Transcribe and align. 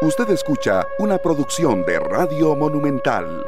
Usted 0.00 0.30
escucha 0.30 0.86
una 1.00 1.18
producción 1.18 1.84
de 1.84 1.98
Radio 1.98 2.54
Monumental. 2.54 3.44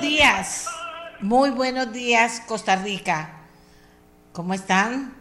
Días, 0.00 0.64
muy 1.20 1.50
buenos 1.50 1.92
días 1.92 2.40
Costa 2.48 2.76
Rica. 2.76 3.42
¿Cómo 4.32 4.54
están? 4.54 5.14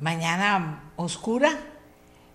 Mañana 0.00 0.92
oscura, 0.96 1.60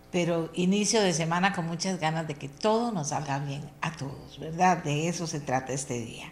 pero 0.09 0.52
inicio 0.54 1.01
de 1.01 1.11
semana 1.11 1.51
con 1.51 1.67
muchas 1.67 1.99
ganas 1.99 2.25
de 2.25 2.35
que 2.35 2.47
todo 2.47 2.93
nos 2.93 3.09
salga 3.09 3.39
bien 3.39 3.69
a 3.81 3.91
todos, 3.91 4.39
¿verdad? 4.39 4.77
De 4.77 5.09
eso 5.09 5.27
se 5.27 5.41
trata 5.41 5.73
este 5.73 5.95
día. 5.99 6.31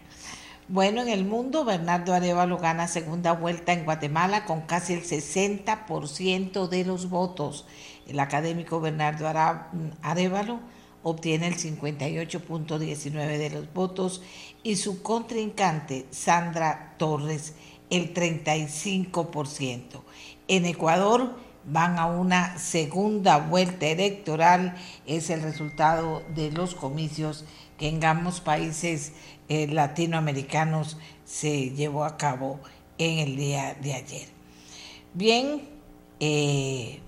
Bueno, 0.68 1.00
en 1.00 1.08
el 1.08 1.24
mundo, 1.24 1.64
Bernardo 1.64 2.12
Arevalo 2.12 2.58
gana 2.58 2.88
segunda 2.88 3.30
vuelta 3.30 3.72
en 3.72 3.84
Guatemala 3.84 4.44
con 4.46 4.62
casi 4.62 4.94
el 4.94 5.04
60% 5.04 6.68
de 6.68 6.84
los 6.84 7.08
votos. 7.08 7.66
El 8.06 8.20
académico 8.20 8.80
Bernardo 8.80 9.26
Arevalo 10.02 10.60
obtiene 11.02 11.48
el 11.48 11.56
58.19 11.56 13.38
de 13.38 13.50
los 13.50 13.72
votos 13.72 14.22
y 14.62 14.76
su 14.76 15.02
contrincante 15.02 16.06
Sandra 16.10 16.94
Torres 16.98 17.54
el 17.90 18.12
35%. 18.12 20.02
En 20.48 20.64
Ecuador 20.66 21.36
van 21.64 21.98
a 21.98 22.06
una 22.06 22.58
segunda 22.58 23.38
vuelta 23.38 23.86
electoral, 23.86 24.76
es 25.06 25.30
el 25.30 25.42
resultado 25.42 26.22
de 26.34 26.50
los 26.50 26.74
comicios 26.74 27.44
que 27.78 27.88
en 27.88 28.04
ambos 28.04 28.40
países 28.40 29.12
eh, 29.48 29.66
latinoamericanos 29.66 30.96
se 31.24 31.70
llevó 31.70 32.04
a 32.04 32.16
cabo 32.16 32.60
en 32.98 33.18
el 33.18 33.36
día 33.36 33.76
de 33.80 33.94
ayer. 33.94 34.28
Bien, 35.12 35.62
eh, 36.20 37.00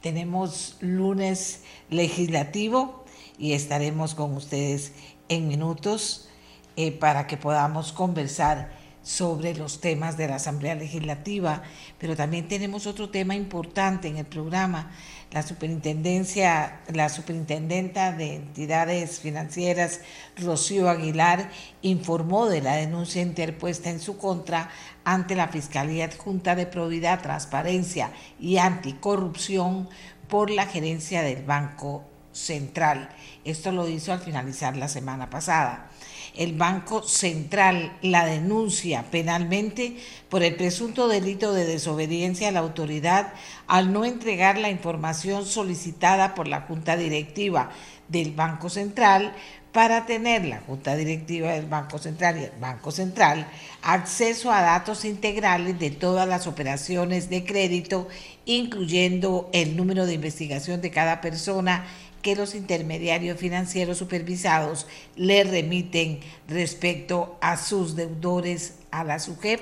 tenemos 0.00 0.76
lunes 0.80 1.62
legislativo 1.90 3.04
y 3.38 3.52
estaremos 3.52 4.14
con 4.14 4.34
ustedes 4.34 4.92
en 5.28 5.48
minutos 5.48 6.28
eh, 6.76 6.92
para 6.92 7.26
que 7.26 7.36
podamos 7.36 7.92
conversar 7.92 8.78
sobre 9.02 9.54
los 9.54 9.80
temas 9.80 10.16
de 10.16 10.28
la 10.28 10.36
Asamblea 10.36 10.74
Legislativa, 10.74 11.62
pero 11.98 12.16
también 12.16 12.48
tenemos 12.48 12.86
otro 12.86 13.08
tema 13.08 13.34
importante 13.34 14.08
en 14.08 14.18
el 14.18 14.26
programa. 14.26 14.90
La 15.32 15.44
superintendencia, 15.44 16.80
la 16.92 17.08
superintendenta 17.08 18.10
de 18.10 18.34
entidades 18.34 19.20
financieras, 19.20 20.00
Rocío 20.36 20.90
Aguilar, 20.90 21.50
informó 21.82 22.46
de 22.46 22.60
la 22.60 22.74
denuncia 22.74 23.22
interpuesta 23.22 23.90
en 23.90 24.00
su 24.00 24.16
contra 24.18 24.70
ante 25.04 25.36
la 25.36 25.46
Fiscalía 25.46 26.06
Adjunta 26.06 26.56
de 26.56 26.66
Probidad, 26.66 27.22
Transparencia 27.22 28.10
y 28.40 28.56
Anticorrupción 28.56 29.88
por 30.26 30.50
la 30.50 30.66
gerencia 30.66 31.22
del 31.22 31.44
Banco 31.44 32.02
Central. 32.32 33.10
Esto 33.44 33.70
lo 33.70 33.86
hizo 33.86 34.12
al 34.12 34.18
finalizar 34.18 34.76
la 34.76 34.88
semana 34.88 35.30
pasada 35.30 35.90
el 36.36 36.54
Banco 36.54 37.02
Central 37.02 37.96
la 38.02 38.24
denuncia 38.24 39.04
penalmente 39.10 39.96
por 40.28 40.42
el 40.42 40.56
presunto 40.56 41.08
delito 41.08 41.52
de 41.52 41.64
desobediencia 41.64 42.48
a 42.48 42.52
la 42.52 42.60
autoridad 42.60 43.32
al 43.66 43.92
no 43.92 44.04
entregar 44.04 44.58
la 44.58 44.70
información 44.70 45.46
solicitada 45.46 46.34
por 46.34 46.48
la 46.48 46.62
Junta 46.62 46.96
Directiva 46.96 47.70
del 48.08 48.32
Banco 48.32 48.68
Central 48.68 49.32
para 49.72 50.04
tener 50.04 50.44
la 50.44 50.60
Junta 50.60 50.96
Directiva 50.96 51.52
del 51.52 51.66
Banco 51.66 51.98
Central 51.98 52.38
y 52.38 52.44
el 52.44 52.60
Banco 52.60 52.90
Central 52.90 53.46
acceso 53.82 54.50
a 54.50 54.62
datos 54.62 55.04
integrales 55.04 55.78
de 55.78 55.90
todas 55.90 56.28
las 56.28 56.46
operaciones 56.46 57.30
de 57.30 57.44
crédito, 57.44 58.08
incluyendo 58.46 59.48
el 59.52 59.76
número 59.76 60.06
de 60.06 60.14
investigación 60.14 60.80
de 60.80 60.90
cada 60.90 61.20
persona 61.20 61.84
que 62.22 62.36
los 62.36 62.54
intermediarios 62.54 63.38
financieros 63.38 63.98
supervisados 63.98 64.86
le 65.16 65.44
remiten 65.44 66.20
respecto 66.48 67.38
a 67.40 67.56
sus 67.56 67.96
deudores 67.96 68.74
a 68.90 69.04
la 69.04 69.18
SUGEP 69.18 69.60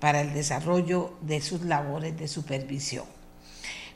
para 0.00 0.20
el 0.20 0.34
desarrollo 0.34 1.14
de 1.22 1.40
sus 1.40 1.62
labores 1.62 2.18
de 2.18 2.28
supervisión. 2.28 3.04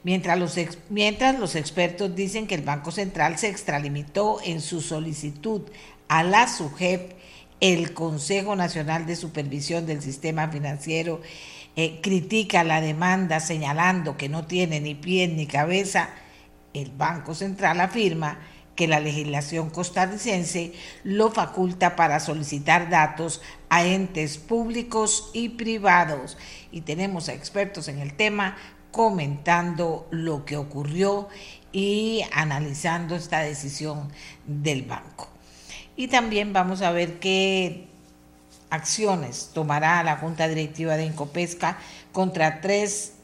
Mientras 0.04 0.38
los, 0.38 0.56
mientras 0.91 1.38
los 1.38 1.54
expertos 1.54 2.14
dicen 2.16 2.47
que 2.47 2.56
el 2.56 2.62
Banco 2.62 2.91
Central 2.91 3.38
se 3.38 3.48
extralimitó 3.48 4.38
en 4.44 4.60
su 4.60 4.81
solicitud 4.81 5.62
a 6.08 6.25
la 6.25 6.48
SUGEP, 6.48 7.12
el 7.60 7.94
Consejo 7.94 8.56
Nacional 8.56 9.06
de 9.06 9.14
Supervisión 9.14 9.86
del 9.86 10.02
Sistema 10.02 10.48
Financiero 10.48 11.20
eh, 11.76 12.00
critica 12.02 12.64
la 12.64 12.81
demanda 12.81 13.38
señalando 13.38 14.16
que 14.16 14.28
no 14.28 14.44
tiene 14.44 14.81
ni 14.81 14.97
pie 14.97 15.28
ni 15.28 15.47
cabeza 15.47 16.10
el 16.74 16.90
Banco 16.90 17.34
Central 17.34 17.80
afirma 17.80 18.38
que 18.76 18.88
la 18.88 19.00
legislación 19.00 19.70
costarricense 19.70 20.72
lo 21.04 21.30
faculta 21.30 21.94
para 21.94 22.20
solicitar 22.20 22.88
datos 22.88 23.42
a 23.68 23.84
entes 23.84 24.38
públicos 24.38 25.30
y 25.34 25.50
privados. 25.50 26.38
Y 26.70 26.82
tenemos 26.82 27.28
a 27.28 27.34
expertos 27.34 27.88
en 27.88 27.98
el 27.98 28.14
tema 28.14 28.56
comentando 28.90 30.06
lo 30.10 30.44
que 30.44 30.56
ocurrió 30.56 31.28
y 31.72 32.22
analizando 32.32 33.14
esta 33.14 33.40
decisión 33.40 34.10
del 34.46 34.82
banco. 34.82 35.28
Y 35.96 36.08
también 36.08 36.52
vamos 36.52 36.82
a 36.82 36.92
ver 36.92 37.18
qué 37.18 37.88
acciones 38.70 39.50
tomará 39.52 40.02
la 40.02 40.16
Junta 40.16 40.48
Directiva 40.48 40.96
de 40.96 41.04
Incopesca 41.04 41.78
contra 42.12 42.62
tres 42.62 43.14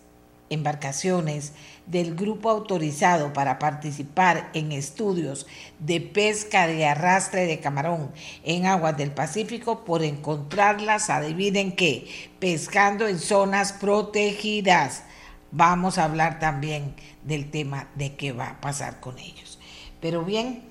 embarcaciones 0.50 1.52
del 1.88 2.14
grupo 2.14 2.50
autorizado 2.50 3.32
para 3.32 3.58
participar 3.58 4.50
en 4.52 4.72
estudios 4.72 5.46
de 5.78 6.00
pesca 6.00 6.66
de 6.66 6.86
arrastre 6.86 7.46
de 7.46 7.60
camarón 7.60 8.10
en 8.44 8.66
aguas 8.66 8.96
del 8.96 9.10
Pacífico 9.10 9.84
por 9.84 10.02
encontrarlas, 10.02 11.08
adivinen 11.08 11.74
qué, 11.74 12.06
pescando 12.38 13.08
en 13.08 13.18
zonas 13.18 13.72
protegidas. 13.72 15.04
Vamos 15.50 15.96
a 15.96 16.04
hablar 16.04 16.38
también 16.38 16.94
del 17.22 17.50
tema 17.50 17.88
de 17.94 18.16
qué 18.16 18.32
va 18.32 18.50
a 18.50 18.60
pasar 18.60 19.00
con 19.00 19.18
ellos. 19.18 19.58
Pero 20.00 20.24
bien, 20.24 20.62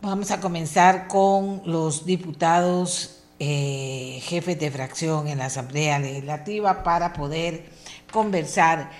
vamos 0.00 0.30
a 0.30 0.40
comenzar 0.40 1.08
con 1.08 1.62
los 1.64 2.06
diputados 2.06 3.16
eh, 3.40 4.20
jefes 4.22 4.60
de 4.60 4.70
fracción 4.70 5.26
en 5.26 5.38
la 5.38 5.46
Asamblea 5.46 5.98
Legislativa 5.98 6.82
para 6.84 7.12
poder 7.12 7.64
conversar 8.12 8.90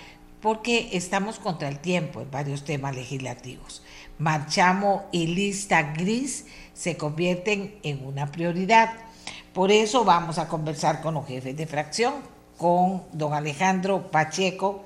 porque 0.41 0.91
estamos 0.93 1.39
contra 1.39 1.69
el 1.69 1.79
tiempo 1.79 2.21
en 2.21 2.31
varios 2.31 2.65
temas 2.65 2.95
legislativos. 2.95 3.83
Marchamo 4.19 5.05
y 5.13 5.27
lista 5.29 5.93
gris 5.93 6.47
se 6.75 6.97
convierten 6.97 7.79
en 7.83 8.05
una 8.07 8.31
prioridad. 8.33 8.93
Por 9.53 9.71
eso 9.71 10.05
vamos 10.05 10.39
a 10.39 10.49
conversar 10.49 11.03
con 11.03 11.15
los 11.15 11.27
jefes 11.27 11.57
de 11.57 11.67
fracción, 11.67 12.15
con 12.57 13.03
don 13.13 13.35
Alejandro 13.35 14.11
Pacheco 14.11 14.85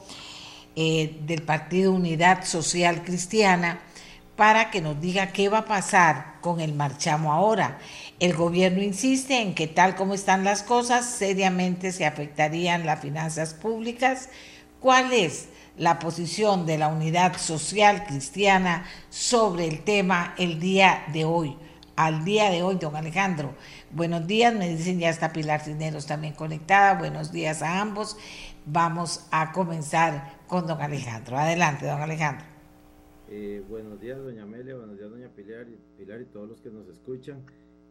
eh, 0.76 1.18
del 1.22 1.42
Partido 1.42 1.92
Unidad 1.92 2.44
Social 2.44 3.04
Cristiana, 3.04 3.80
para 4.36 4.72
que 4.72 4.80
nos 4.80 5.00
diga 5.00 5.28
qué 5.28 5.48
va 5.48 5.58
a 5.58 5.64
pasar 5.66 6.40
con 6.40 6.60
el 6.60 6.74
marchamo 6.74 7.32
ahora. 7.32 7.78
El 8.18 8.34
gobierno 8.34 8.82
insiste 8.82 9.40
en 9.40 9.54
que 9.54 9.68
tal 9.68 9.94
como 9.94 10.14
están 10.14 10.42
las 10.42 10.64
cosas, 10.64 11.04
seriamente 11.04 11.92
se 11.92 12.06
afectarían 12.06 12.86
las 12.86 13.00
finanzas 13.00 13.54
públicas 13.54 14.28
¿Cuál 14.84 15.14
es 15.14 15.48
la 15.78 15.98
posición 15.98 16.66
de 16.66 16.76
la 16.76 16.88
unidad 16.88 17.38
social 17.38 18.04
cristiana 18.06 18.84
sobre 19.08 19.66
el 19.66 19.82
tema 19.82 20.34
el 20.36 20.60
día 20.60 21.06
de 21.10 21.24
hoy? 21.24 21.56
Al 21.96 22.22
día 22.22 22.50
de 22.50 22.62
hoy, 22.62 22.76
don 22.76 22.94
Alejandro. 22.94 23.54
Buenos 23.92 24.26
días, 24.26 24.54
me 24.54 24.68
dicen 24.68 24.98
ya 24.98 25.08
está 25.08 25.32
Pilar 25.32 25.62
Cisneros 25.62 26.04
también 26.04 26.34
conectada. 26.34 26.98
Buenos 26.98 27.32
días 27.32 27.62
a 27.62 27.80
ambos. 27.80 28.18
Vamos 28.66 29.26
a 29.30 29.52
comenzar 29.52 30.36
con 30.48 30.66
don 30.66 30.82
Alejandro. 30.82 31.38
Adelante, 31.38 31.86
don 31.86 32.02
Alejandro. 32.02 32.44
Eh, 33.30 33.64
buenos 33.66 33.98
días, 33.98 34.18
doña 34.18 34.42
Amelia, 34.42 34.74
buenos 34.74 34.98
días, 34.98 35.08
doña 35.08 35.30
Pilar, 35.30 35.66
Pilar 35.96 36.20
y 36.20 36.26
todos 36.26 36.46
los 36.46 36.60
que 36.60 36.68
nos 36.68 36.86
escuchan. 36.88 37.42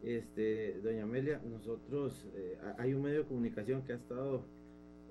Este, 0.03 0.79
doña 0.83 1.05
Amelia, 1.05 1.41
nosotros, 1.43 2.27
eh, 2.35 2.59
hay 2.77 2.93
un 2.93 3.01
medio 3.01 3.21
de 3.21 3.25
comunicación 3.25 3.81
que 3.81 3.93
ha 3.93 3.95
estado 3.95 4.45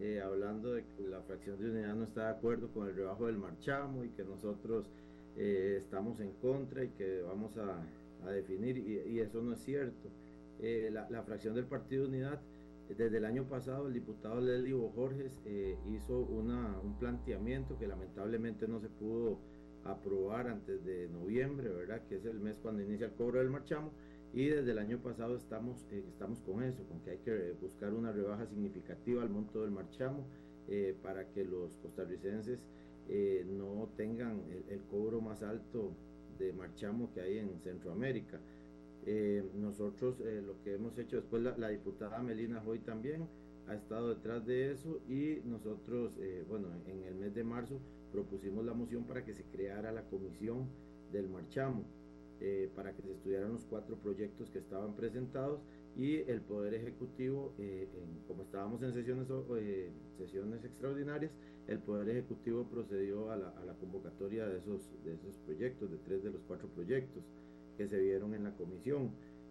eh, 0.04 0.20
hablando 0.20 0.72
de 0.72 0.82
que 0.82 1.06
la 1.06 1.22
fracción 1.22 1.60
de 1.60 1.70
unidad 1.70 1.94
no 1.94 2.02
está 2.02 2.24
de 2.24 2.30
acuerdo 2.30 2.66
con 2.72 2.88
el 2.88 2.96
rebajo 2.96 3.28
del 3.28 3.38
marchamo 3.38 4.02
y 4.02 4.08
que 4.08 4.24
nosotros 4.24 4.90
eh, 5.36 5.76
estamos 5.78 6.18
en 6.18 6.32
contra 6.32 6.82
y 6.82 6.88
que 6.88 7.22
vamos 7.22 7.56
a, 7.56 7.86
definir, 8.32 8.78
y, 8.78 9.20
eso 9.20 9.40
no 9.42 9.52
es 9.52 9.60
cierto. 9.60 10.08
Eh, 10.58 10.90
la, 10.92 11.22
fracción 11.22 11.54
del 11.54 11.66
Partido 11.66 12.08
Unidad, 12.08 12.40
desde 12.88 13.16
el 13.16 13.24
año 13.24 13.44
pasado, 13.44 13.86
el 13.86 13.92
diputado 13.94 14.40
Leslie 14.40 14.74
Borges 14.74 15.40
hizo 15.88 16.18
una, 16.18 16.80
un 16.82 16.98
planteamiento 16.98 17.78
que 17.78 17.86
lamentablemente 17.86 18.66
no 18.66 18.80
se 18.80 18.88
pudo 18.88 19.38
aprobar 19.84 20.48
antes 20.48 20.84
de 20.84 21.08
noviembre, 21.10 21.68
¿verdad? 21.68 22.02
Que 22.08 22.16
es 22.16 22.24
el 22.24 22.40
mes 22.40 22.58
cuando 22.60 22.82
inicia 22.82 23.06
el 23.06 23.12
cobro 23.12 23.38
del 23.38 23.50
marchamo 23.50 23.92
y 24.32 24.46
desde 24.46 24.70
el 24.72 24.78
año 24.78 24.98
pasado 24.98 25.36
estamos, 25.36 25.86
eh, 25.90 26.02
estamos 26.08 26.40
con 26.40 26.62
eso, 26.62 26.84
con 26.84 27.00
que 27.00 27.10
hay 27.10 27.18
que 27.18 27.52
buscar 27.60 27.92
una 27.92 28.12
rebaja 28.12 28.46
significativa 28.46 29.22
al 29.22 29.28
monto 29.28 29.60
del 29.60 29.70
marchamo 29.70 30.26
eh, 30.68 30.96
para 31.02 31.28
que 31.28 31.44
los 31.44 31.76
costarricenses 31.76 32.58
eh, 33.08 33.44
no 33.46 33.90
tengan 33.96 34.42
el, 34.68 34.80
cobro 34.84 35.20
más 35.20 35.42
alto 35.42 35.92
de 36.38 36.52
marchamo 36.52 37.12
que 37.12 37.20
hay 37.20 37.38
en 37.38 37.60
Centroamérica. 37.60 38.40
Nosotros 39.54 40.20
lo 40.20 40.62
que 40.62 40.74
hemos 40.74 40.96
hecho 40.96 41.16
después, 41.16 41.42
la, 41.42 41.68
diputada 41.68 42.22
Melina 42.22 42.62
Hoy 42.64 42.78
también 42.78 43.26
ha 43.66 43.74
estado 43.74 44.14
detrás 44.14 44.46
de 44.46 44.70
eso 44.70 45.00
y 45.08 45.40
nosotros, 45.44 46.16
bueno, 46.48 46.68
en 46.86 47.02
el 47.02 47.16
mes 47.16 47.34
de 47.34 47.42
marzo 47.42 47.80
propusimos 48.12 48.64
la 48.64 48.74
moción 48.74 49.04
para 49.04 49.24
que 49.24 49.34
se 49.34 49.42
creara 49.42 49.90
la 49.90 50.04
comisión 50.04 50.68
del 51.10 51.28
marchamo, 51.28 51.84
para 52.74 52.92
que 52.94 53.02
se 53.02 53.12
estudiaran 53.12 53.52
los 53.52 53.64
cuatro 53.64 53.96
proyectos 53.96 54.50
que 54.50 54.58
estaban 54.58 54.96
presentados 54.96 55.60
y 55.96 56.16
el 56.30 56.40
Poder 56.40 56.74
Ejecutivo, 56.74 57.54
eh, 57.58 57.86
como 58.26 58.44
estábamos 58.44 58.82
en 58.82 58.92
sesiones, 58.94 59.28
eh, 59.58 59.90
sesiones 60.16 60.64
extraordinarias, 60.64 61.32
el 61.66 61.78
Poder 61.80 62.08
Ejecutivo 62.08 62.66
procedió 62.66 63.30
a 63.30 63.36
la, 63.36 63.50
a 63.50 63.64
la, 63.64 63.74
convocatoria 63.74 64.46
de 64.46 64.58
esos, 64.58 64.90
de 65.04 65.14
esos 65.14 65.36
proyectos, 65.38 65.90
de 65.90 65.98
tres 65.98 66.22
de 66.22 66.30
los 66.30 66.42
cuatro 66.44 66.68
proyectos 66.68 67.22
que 67.76 67.86
se 67.86 67.98
vieron 67.98 68.34
en 68.34 68.44
la 68.44 68.54
comisión. 68.56 69.10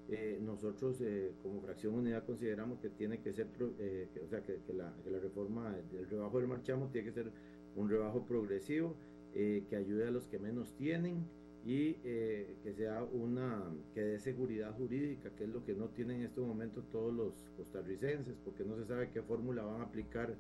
Eh, 0.10 0.40
nosotros 0.42 1.02
como 1.44 1.62
fracción 1.62 1.94
unidad 1.94 2.26
consideramos 2.26 2.80
que 2.80 2.90
tiene 2.90 3.22
que 3.22 3.32
ser, 3.32 3.48
o 3.62 4.28
sea, 4.28 4.42
que, 4.44 4.58
que, 4.66 4.74
la, 4.74 4.94
que, 5.04 5.12
la, 5.12 5.20
reforma 5.20 5.72
del 5.92 6.10
rebajo 6.10 6.40
del 6.40 6.48
marchamo 6.48 6.90
tiene 6.92 7.08
que 7.08 7.14
ser 7.14 7.32
un 7.76 7.88
rebajo 7.88 8.26
progresivo 8.26 8.96
que 9.34 9.76
ayude 9.78 10.08
a 10.08 10.12
los 10.12 10.28
que 10.28 10.40
menos 10.40 10.76
tienen, 10.76 11.24
y 11.66 11.98
eh, 12.04 12.56
que 12.64 12.74
sea 12.74 13.04
una 13.04 13.64
que 13.94 14.02
dé 14.02 14.20
seguridad 14.20 14.76
jurídica, 14.76 15.30
que 15.36 15.44
es 15.44 15.50
lo 15.50 15.64
que 15.64 15.74
no 15.74 15.90
tienen 15.90 16.22
en 16.22 16.26
este 16.28 16.42
momento 16.42 16.82
todos 16.92 17.14
los 17.14 17.34
costarricenses, 17.56 18.36
porque 18.44 18.64
no 18.64 18.76
se 18.78 18.86
sabe 18.86 19.12
qué 19.12 19.22
fórmula 19.22 19.64
van 19.64 19.82
a 19.82 19.84
aplicar 19.84 20.36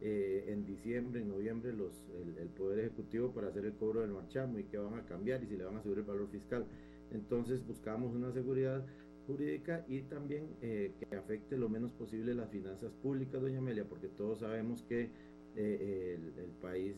eh, 0.00 0.46
en 0.48 0.66
diciembre, 0.66 1.20
en 1.20 1.28
noviembre 1.28 1.72
los, 1.72 1.92
el, 2.38 2.48
Poder 2.48 2.80
Ejecutivo 2.80 3.32
para 3.32 3.48
hacer 3.48 3.64
el 3.64 3.74
cobro 3.74 4.00
del 4.00 4.10
marchamo 4.10 4.58
y 4.58 4.64
qué 4.64 4.78
van 4.78 4.94
a 4.94 5.06
cambiar 5.06 5.42
y 5.44 5.46
si 5.46 5.56
le 5.56 5.64
van 5.64 5.76
a 5.76 5.82
subir 5.82 5.98
el 5.98 6.04
valor 6.04 6.28
fiscal. 6.28 6.66
Entonces 7.12 7.64
buscamos 7.64 8.12
una 8.12 8.32
seguridad 8.32 8.84
jurídica 9.28 9.84
y 9.88 10.02
también 10.02 10.56
eh, 10.60 10.92
que 10.98 11.16
afecte 11.16 11.56
lo 11.56 11.68
menos 11.68 11.92
posible 11.92 12.34
las 12.34 12.50
finanzas 12.50 12.92
públicas, 12.94 13.40
doña 13.40 13.58
Amelia, 13.58 13.84
porque 13.84 14.08
todos 14.08 14.40
sabemos 14.40 14.82
que 14.82 15.10
el, 15.54 16.32
el, 16.36 16.50
país 16.60 16.96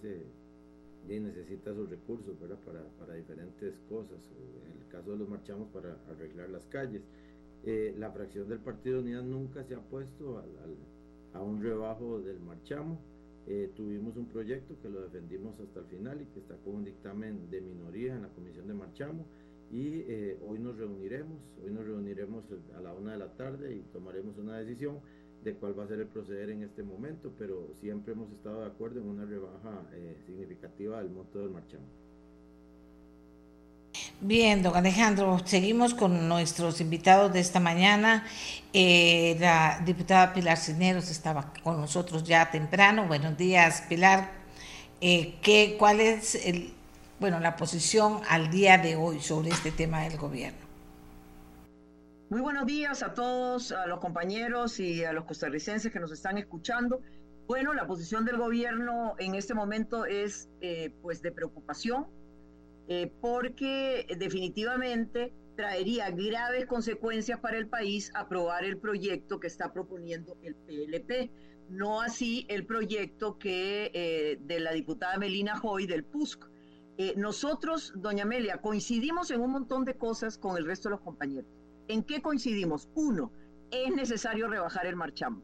y 1.08 1.20
necesita 1.20 1.74
sus 1.74 1.88
recursos 1.88 2.38
¿verdad? 2.40 2.58
Para, 2.64 2.82
para, 2.98 3.14
diferentes 3.14 3.74
cosas. 3.88 4.18
En 4.64 4.82
el 4.82 4.88
caso 4.88 5.12
de 5.12 5.18
los 5.18 5.28
marchamos 5.28 5.68
para 5.68 5.96
arreglar 6.10 6.50
las 6.50 6.64
calles. 6.66 7.02
Eh, 7.64 7.94
la 7.98 8.10
fracción 8.10 8.48
del 8.48 8.60
Partido 8.60 9.00
Unidad 9.00 9.22
nunca 9.22 9.64
se 9.64 9.74
ha 9.74 9.80
puesto 9.80 10.42
a 11.32 11.42
un 11.42 11.62
rebajo 11.62 12.20
del 12.20 12.40
marchamo. 12.40 13.00
Eh, 13.48 13.70
tuvimos 13.76 14.16
un 14.16 14.26
proyecto 14.26 14.76
que 14.82 14.88
lo 14.88 15.00
defendimos 15.02 15.58
hasta 15.60 15.80
el 15.80 15.86
final 15.86 16.20
y 16.20 16.26
que 16.26 16.40
está 16.40 16.56
con 16.56 16.76
un 16.76 16.84
dictamen 16.84 17.48
de 17.50 17.60
minoría 17.60 18.14
en 18.14 18.22
la 18.22 18.28
comisión 18.28 18.66
de 18.66 18.74
marchamo. 18.74 19.26
Y 19.70 20.04
eh, 20.06 20.38
hoy 20.46 20.60
nos 20.60 20.76
reuniremos, 20.76 21.40
hoy 21.62 21.70
nos 21.70 21.84
reuniremos 21.84 22.44
a 22.76 22.80
la 22.80 22.92
una 22.92 23.12
de 23.12 23.18
la 23.18 23.32
tarde 23.36 23.74
y 23.74 23.80
tomaremos 23.92 24.38
una 24.38 24.58
decisión 24.58 25.00
de 25.46 25.54
cuál 25.54 25.78
va 25.78 25.84
a 25.84 25.88
ser 25.88 26.00
el 26.00 26.08
proceder 26.08 26.50
en 26.50 26.64
este 26.64 26.82
momento, 26.82 27.32
pero 27.38 27.74
siempre 27.80 28.12
hemos 28.12 28.30
estado 28.32 28.62
de 28.62 28.66
acuerdo 28.66 29.00
en 29.00 29.08
una 29.08 29.24
rebaja 29.24 29.86
eh, 29.94 30.18
significativa 30.26 30.98
del 30.98 31.10
monto 31.10 31.38
del 31.38 31.50
marchamo. 31.50 31.84
Bien, 34.20 34.62
don 34.62 34.74
Alejandro, 34.74 35.38
seguimos 35.44 35.94
con 35.94 36.28
nuestros 36.28 36.80
invitados 36.80 37.32
de 37.32 37.40
esta 37.40 37.60
mañana. 37.60 38.26
Eh, 38.72 39.36
la 39.38 39.80
diputada 39.84 40.34
Pilar 40.34 40.56
Cineros 40.56 41.10
estaba 41.10 41.52
con 41.62 41.80
nosotros 41.80 42.24
ya 42.24 42.50
temprano. 42.50 43.06
Buenos 43.06 43.38
días, 43.38 43.84
Pilar. 43.88 44.32
Eh, 45.00 45.36
¿qué, 45.42 45.76
¿Cuál 45.78 46.00
es 46.00 46.34
el, 46.34 46.72
bueno, 47.20 47.38
la 47.38 47.56
posición 47.56 48.20
al 48.28 48.50
día 48.50 48.78
de 48.78 48.96
hoy 48.96 49.20
sobre 49.20 49.50
este 49.50 49.70
tema 49.70 50.02
del 50.02 50.16
gobierno? 50.16 50.65
Muy 52.28 52.40
buenos 52.40 52.66
días 52.66 53.04
a 53.04 53.14
todos, 53.14 53.70
a 53.70 53.86
los 53.86 54.00
compañeros 54.00 54.80
y 54.80 55.04
a 55.04 55.12
los 55.12 55.26
costarricenses 55.26 55.92
que 55.92 56.00
nos 56.00 56.10
están 56.10 56.38
escuchando. 56.38 57.00
Bueno, 57.46 57.72
la 57.72 57.86
posición 57.86 58.24
del 58.24 58.36
gobierno 58.36 59.14
en 59.18 59.36
este 59.36 59.54
momento 59.54 60.06
es 60.06 60.48
eh, 60.60 60.90
pues 61.02 61.22
de 61.22 61.30
preocupación 61.30 62.08
eh, 62.88 63.12
porque 63.20 64.08
definitivamente 64.18 65.32
traería 65.54 66.10
graves 66.10 66.66
consecuencias 66.66 67.38
para 67.38 67.58
el 67.58 67.68
país 67.68 68.10
aprobar 68.12 68.64
el 68.64 68.76
proyecto 68.76 69.38
que 69.38 69.46
está 69.46 69.72
proponiendo 69.72 70.36
el 70.42 70.56
PLP, 70.56 71.30
no 71.68 72.00
así 72.00 72.44
el 72.48 72.66
proyecto 72.66 73.38
que 73.38 73.92
eh, 73.94 74.38
de 74.40 74.58
la 74.58 74.72
diputada 74.72 75.16
Melina 75.16 75.60
Hoy 75.62 75.86
del 75.86 76.02
PUSC. 76.02 76.44
nosotros, 77.14 77.92
doña 77.94 78.24
Amelia, 78.24 78.60
coincidimos 78.60 79.30
en 79.30 79.42
un 79.42 79.52
montón 79.52 79.84
de 79.84 79.94
cosas 79.94 80.36
con 80.36 80.56
el 80.56 80.64
resto 80.64 80.88
de 80.88 80.96
los 80.96 81.02
compañeros. 81.02 81.55
¿En 81.88 82.02
qué 82.02 82.20
coincidimos? 82.20 82.88
Uno, 82.94 83.30
es 83.70 83.94
necesario 83.94 84.48
rebajar 84.48 84.86
el 84.86 84.96
marchamo. 84.96 85.42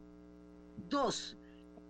Dos, 0.89 1.37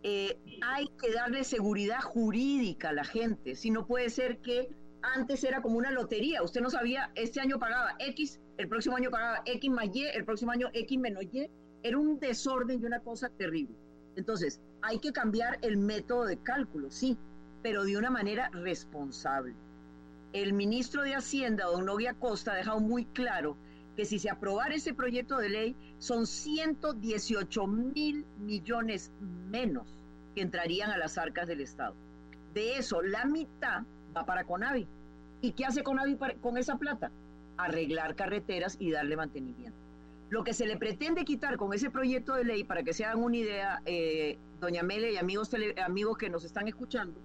eh, 0.03 0.38
hay 0.61 0.88
que 1.01 1.11
darle 1.11 1.44
seguridad 1.44 2.01
jurídica 2.01 2.89
a 2.89 2.94
la 2.94 3.03
gente. 3.03 3.55
Si 3.55 3.71
no 3.71 3.88
puede 3.88 4.09
ser 4.09 4.39
que 4.39 4.69
antes 5.01 5.44
era 5.44 5.61
como 5.61 5.77
una 5.77 5.91
lotería. 5.91 6.44
Usted 6.44 6.61
no 6.61 6.69
sabía, 6.69 7.11
este 7.15 7.39
año 7.39 7.59
pagaba 7.59 7.95
X, 8.00 8.39
el 8.57 8.67
próximo 8.67 8.95
año 8.95 9.09
pagaba 9.09 9.41
X 9.45 9.69
más 9.71 9.89
Y, 9.94 10.05
el 10.05 10.25
próximo 10.25 10.51
año 10.51 10.69
X 10.73 10.99
menos 10.99 11.23
Y. 11.31 11.49
Era 11.83 11.97
un 11.97 12.19
desorden 12.19 12.81
y 12.81 12.85
una 12.85 12.99
cosa 12.99 13.29
terrible. 13.29 13.75
Entonces, 14.15 14.61
hay 14.81 14.99
que 14.99 15.11
cambiar 15.11 15.57
el 15.61 15.77
método 15.77 16.25
de 16.25 16.38
cálculo, 16.38 16.91
sí, 16.91 17.17
pero 17.61 17.83
de 17.83 17.97
una 17.97 18.09
manera 18.09 18.49
responsable. 18.53 19.56
El 20.31 20.53
ministro 20.53 21.03
de 21.03 21.15
Hacienda, 21.15 21.65
don 21.65 21.85
Novia 21.85 22.13
Costa, 22.13 22.53
ha 22.53 22.56
dejado 22.56 22.79
muy 22.79 23.06
claro 23.06 23.57
que 23.95 24.06
si 24.06 24.19
se 24.19 24.30
aprobara 24.30 24.75
ese 24.75 24.94
proyecto 24.94 25.38
de 25.38 25.50
ley, 25.50 25.75
son 26.00 26.25
118 26.25 27.68
mil 27.68 28.25
millones 28.40 29.12
menos 29.50 29.88
que 30.36 30.42
entrarían 30.42 30.92
a 30.92 30.98
las 30.98 31.18
arcas 31.18 31.48
del 31.48 31.62
Estado. 31.62 31.95
De 32.54 32.78
eso, 32.78 33.01
la 33.01 33.25
mitad 33.25 33.84
va 34.16 34.25
para 34.25 34.44
Conavi. 34.45 34.88
¿Y 35.42 35.51
qué 35.51 35.66
hace 35.66 35.84
Conavi 35.84 36.18
con 36.42 36.57
esa 36.57 36.78
plata? 36.78 37.12
Arreglar 37.57 38.16
carreteras 38.16 38.78
y 38.80 38.92
darle 38.92 39.16
mantenimiento. 39.16 39.78
Lo 40.30 40.44
que 40.44 40.54
se 40.54 40.66
le 40.66 40.78
pretende 40.78 41.25
quitar 41.25 41.57
con 41.57 41.74
ese 41.74 41.92
proyecto 41.92 42.34
de 42.34 42.44
ley, 42.44 42.63
para 42.63 42.84
que 42.84 42.94
se 42.94 43.06
hagan 43.06 43.24
una 43.24 43.38
idea, 43.38 43.81
eh, 43.86 44.38
doña 44.60 44.81
Mele 44.81 45.12
y 45.12 45.18
amigos, 45.18 45.51
amigos 45.86 46.18
que 46.18 46.30
nos 46.30 46.44
están 46.44 46.68
escuchando, 46.68 47.19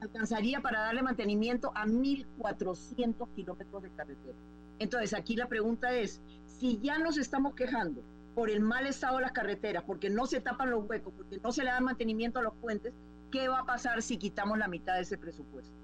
alcanzaría 0.00 0.60
para 0.60 0.80
darle 0.80 1.02
mantenimiento 1.02 1.70
a 1.74 1.86
1.400 1.86 3.28
kilómetros 3.34 3.82
de 3.82 3.90
carretera 3.90 4.36
entonces, 4.78 5.14
aquí 5.14 5.36
la 5.36 5.48
pregunta 5.48 5.92
es, 5.92 6.20
si 6.46 6.78
ya 6.78 6.98
nos 6.98 7.18
estamos 7.18 7.54
quejando 7.54 8.02
por 8.34 8.50
el 8.50 8.60
mal 8.60 8.86
estado 8.86 9.16
de 9.16 9.22
las 9.22 9.32
carreteras, 9.32 9.82
porque 9.84 10.10
no 10.10 10.26
se 10.26 10.40
tapan 10.40 10.70
los 10.70 10.88
huecos, 10.88 11.12
porque 11.16 11.38
no 11.42 11.52
se 11.52 11.64
le 11.64 11.70
da 11.70 11.80
mantenimiento 11.80 12.38
a 12.38 12.42
los 12.42 12.54
puentes, 12.54 12.92
¿qué 13.32 13.48
va 13.48 13.60
a 13.60 13.66
pasar 13.66 14.02
si 14.02 14.16
quitamos 14.16 14.58
la 14.58 14.68
mitad 14.68 14.94
de 14.94 15.02
ese 15.02 15.18
presupuesto? 15.18 15.74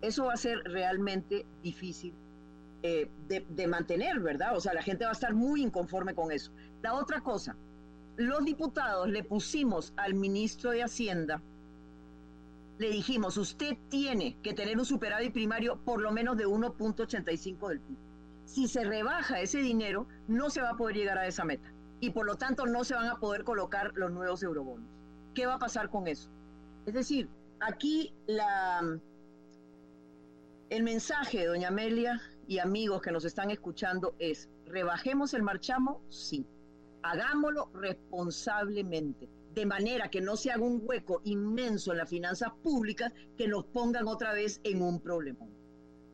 Eso 0.00 0.26
va 0.26 0.34
a 0.34 0.36
ser 0.36 0.58
realmente 0.64 1.46
difícil 1.62 2.12
eh, 2.82 3.08
de, 3.28 3.46
de, 3.48 3.66
mantener, 3.66 4.20
¿verdad? 4.20 4.56
O 4.56 4.60
sea, 4.60 4.74
la 4.74 4.82
gente 4.82 5.04
va 5.04 5.10
a 5.10 5.14
estar 5.14 5.32
muy 5.32 5.62
inconforme 5.62 6.14
con 6.14 6.32
eso. 6.32 6.52
La 6.82 6.94
otra 6.94 7.20
cosa, 7.20 7.56
los 8.16 8.44
diputados 8.44 9.08
le 9.08 9.22
pusimos 9.22 9.94
al 9.96 10.14
ministro 10.14 10.72
de 10.72 10.82
Hacienda, 10.82 11.40
le 12.78 12.90
dijimos, 12.90 13.36
usted 13.36 13.76
tiene 13.88 14.36
que 14.42 14.52
tener 14.52 14.76
un 14.78 14.84
superávit 14.84 15.32
primario 15.32 15.78
por 15.84 16.02
lo 16.02 16.10
menos 16.10 16.36
de 16.36 16.46
1.85 16.46 17.68
del 17.68 17.80
PIB 17.80 18.13
si 18.44 18.68
se 18.68 18.84
rebaja 18.84 19.40
ese 19.40 19.58
dinero, 19.58 20.06
no 20.28 20.50
se 20.50 20.60
va 20.60 20.70
a 20.70 20.76
poder 20.76 20.96
llegar 20.96 21.18
a 21.18 21.26
esa 21.26 21.44
meta 21.44 21.72
y 22.00 22.10
por 22.10 22.26
lo 22.26 22.36
tanto 22.36 22.66
no 22.66 22.84
se 22.84 22.94
van 22.94 23.06
a 23.06 23.18
poder 23.18 23.44
colocar 23.44 23.92
los 23.94 24.10
nuevos 24.10 24.42
eurobonos. 24.42 24.86
¿Qué 25.34 25.46
va 25.46 25.54
a 25.54 25.58
pasar 25.58 25.90
con 25.90 26.06
eso? 26.06 26.30
Es 26.86 26.94
decir, 26.94 27.28
aquí 27.60 28.12
el 30.68 30.82
mensaje, 30.82 31.46
doña 31.46 31.68
Amelia 31.68 32.20
y 32.46 32.58
amigos 32.58 33.00
que 33.00 33.10
nos 33.10 33.24
están 33.24 33.50
escuchando 33.50 34.14
es, 34.18 34.50
rebajemos 34.66 35.32
el 35.34 35.42
marchamo, 35.42 36.02
sí, 36.10 36.46
hagámoslo 37.02 37.70
responsablemente, 37.74 39.28
de 39.54 39.66
manera 39.66 40.10
que 40.10 40.20
no 40.20 40.36
se 40.36 40.50
haga 40.50 40.62
un 40.62 40.82
hueco 40.84 41.20
inmenso 41.24 41.92
en 41.92 41.98
las 41.98 42.10
finanzas 42.10 42.50
públicas 42.62 43.12
que 43.36 43.48
nos 43.48 43.64
pongan 43.66 44.08
otra 44.08 44.32
vez 44.32 44.60
en 44.64 44.82
un 44.82 45.00
problema. 45.00 45.46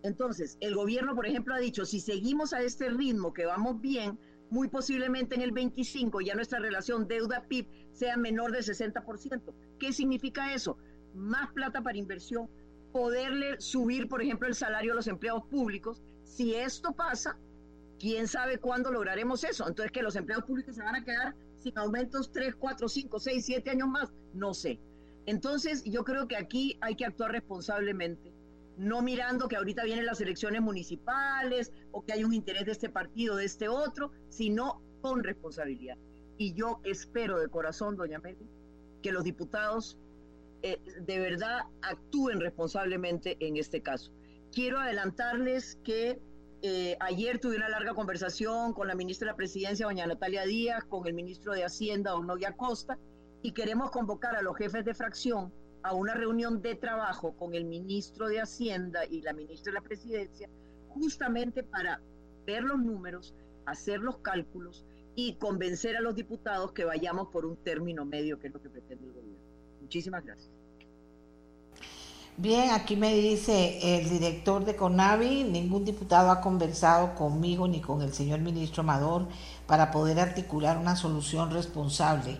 Entonces, 0.03 0.57
el 0.61 0.75
gobierno, 0.75 1.15
por 1.15 1.27
ejemplo, 1.27 1.55
ha 1.55 1.59
dicho, 1.59 1.85
si 1.85 2.01
seguimos 2.01 2.53
a 2.53 2.63
este 2.63 2.89
ritmo 2.89 3.33
que 3.33 3.47
vamos 3.47 3.81
bien, 3.81 4.19
muy 4.51 4.69
posiblemente 4.69 5.37
en 5.37 5.43
el 5.43 5.53
25 5.53 6.21
ya 6.21 6.35
nuestra 6.35 6.59
relación 6.59 7.07
deuda-PIB 7.07 7.67
sea 7.93 8.17
menor 8.17 8.53
del 8.53 8.65
60%. 8.65 9.55
¿Qué 9.79 9.93
significa 9.93 10.53
eso? 10.55 10.77
Más 11.15 11.53
plata 11.53 11.83
para 11.83 11.99
inversión, 11.99 12.49
poderle 12.93 13.61
subir, 13.61 14.09
por 14.09 14.23
ejemplo, 14.23 14.49
el 14.49 14.55
salario 14.55 14.93
a 14.93 14.97
los 14.97 15.07
empleados 15.07 15.45
públicos. 15.47 16.03
Si 16.25 16.55
esto 16.55 16.93
pasa, 16.93 17.37
¿quién 17.99 18.27
sabe 18.27 18.59
cuándo 18.59 18.91
lograremos 18.91 19.45
eso? 19.45 19.69
Entonces, 19.69 19.93
que 19.93 20.03
los 20.03 20.17
empleados 20.17 20.47
públicos 20.47 20.75
se 20.75 20.83
van 20.83 20.97
a 20.97 21.05
quedar 21.05 21.35
sin 21.59 21.77
aumentos 21.79 22.33
3, 22.33 22.55
4, 22.57 22.89
5, 22.89 23.21
6, 23.21 23.45
7 23.45 23.71
años 23.71 23.89
más, 23.89 24.11
no 24.35 24.55
sé. 24.55 24.81
Entonces, 25.27 25.85
yo 25.85 26.05
creo 26.05 26.27
que 26.27 26.37
aquí 26.37 26.79
hay 26.81 26.97
que 26.97 27.05
actuar 27.05 27.33
responsablemente, 27.33 28.33
no 28.81 29.03
mirando 29.03 29.47
que 29.47 29.57
ahorita 29.57 29.85
vienen 29.85 30.07
las 30.07 30.23
elecciones 30.23 30.63
municipales 30.63 31.71
o 31.93 32.03
que 32.03 32.15
hay 32.15 32.25
un 32.25 32.33
interés 32.33 32.65
de 32.65 32.73
este 32.73 32.89
partido, 32.89 33.37
de 33.37 33.45
este 33.45 33.69
otro, 33.69 34.11
sino 34.31 34.81
con 35.03 35.23
responsabilidad. 35.23 35.99
Y 36.39 36.55
yo 36.55 36.81
espero 36.85 37.39
de 37.39 37.49
corazón, 37.49 37.97
doña 37.97 38.19
Meli, 38.21 38.49
que 39.03 39.13
los 39.13 39.23
diputados 39.23 39.99
eh, 40.63 40.81
de 40.99 41.19
verdad 41.19 41.61
actúen 41.83 42.41
responsablemente 42.41 43.37
en 43.41 43.59
este 43.59 43.83
caso. 43.83 44.13
Quiero 44.51 44.81
adelantarles 44.81 45.79
que 45.85 46.19
eh, 46.63 46.97
ayer 47.01 47.39
tuve 47.39 47.57
una 47.57 47.69
larga 47.69 47.93
conversación 47.93 48.73
con 48.73 48.89
la 48.89 48.95
ministra 48.95 49.27
de 49.27 49.33
la 49.33 49.37
Presidencia, 49.37 49.85
doña 49.85 50.07
Natalia 50.07 50.47
Díaz, 50.47 50.85
con 50.85 51.07
el 51.07 51.13
ministro 51.13 51.53
de 51.53 51.65
Hacienda, 51.65 52.13
don 52.13 52.27
Novia 52.27 52.57
Costa, 52.57 52.99
y 53.43 53.53
queremos 53.53 53.91
convocar 53.91 54.37
a 54.37 54.43
los 54.43 54.57
jefes 54.57 54.87
de 54.87 54.95
fracción 54.95 55.53
a 55.83 55.95
una 55.95 56.15
reunión 56.15 56.63
de 56.63 56.75
trabajo 56.75 57.33
con 57.33 57.55
el 57.55 57.65
ministro 57.65 58.29
de 58.29 58.41
Hacienda 58.41 59.05
y 59.05 59.23
la 59.23 59.33
ministra 59.33 59.73
de 59.73 59.81
la 59.81 59.87
Presidencia, 59.87 60.49
justamente 60.89 61.63
para 61.63 62.01
ver 62.47 62.63
los 62.63 62.79
números, 62.79 63.35
hacer 63.67 64.01
los 64.01 64.19
cálculos 64.19 64.85
y 65.15 65.35
convencer 65.35 65.97
a 65.97 66.01
los 66.01 66.15
diputados 66.15 66.73
que 66.73 66.85
vayamos 66.85 67.29
por 67.29 67.45
un 67.45 67.57
término 67.57 68.05
medio, 68.05 68.39
que 68.39 68.49
es 68.49 68.53
lo 68.53 68.63
que 68.63 68.69
pretende 68.69 69.07
el 69.07 69.13
gobierno. 69.13 69.39
Muchísimas 69.81 70.25
gracias. 70.25 70.51
Bien, 72.37 72.71
aquí 72.71 72.97
me 72.97 73.13
dice 73.15 73.99
el 73.99 74.09
director 74.09 74.65
de 74.65 74.75
CONAVI, 74.75 75.45
ningún 75.45 75.85
diputado 75.85 76.31
ha 76.31 76.41
conversado 76.41 77.15
conmigo 77.15 77.69
ni 77.69 77.83
con 77.83 78.01
el 78.01 78.15
señor 78.15 78.41
ministro 78.41 78.83
Amador 78.83 79.27
para 79.67 79.91
poder 79.91 80.19
articular 80.19 80.79
una 80.79 80.97
solución 80.97 81.51
responsable, 81.51 82.39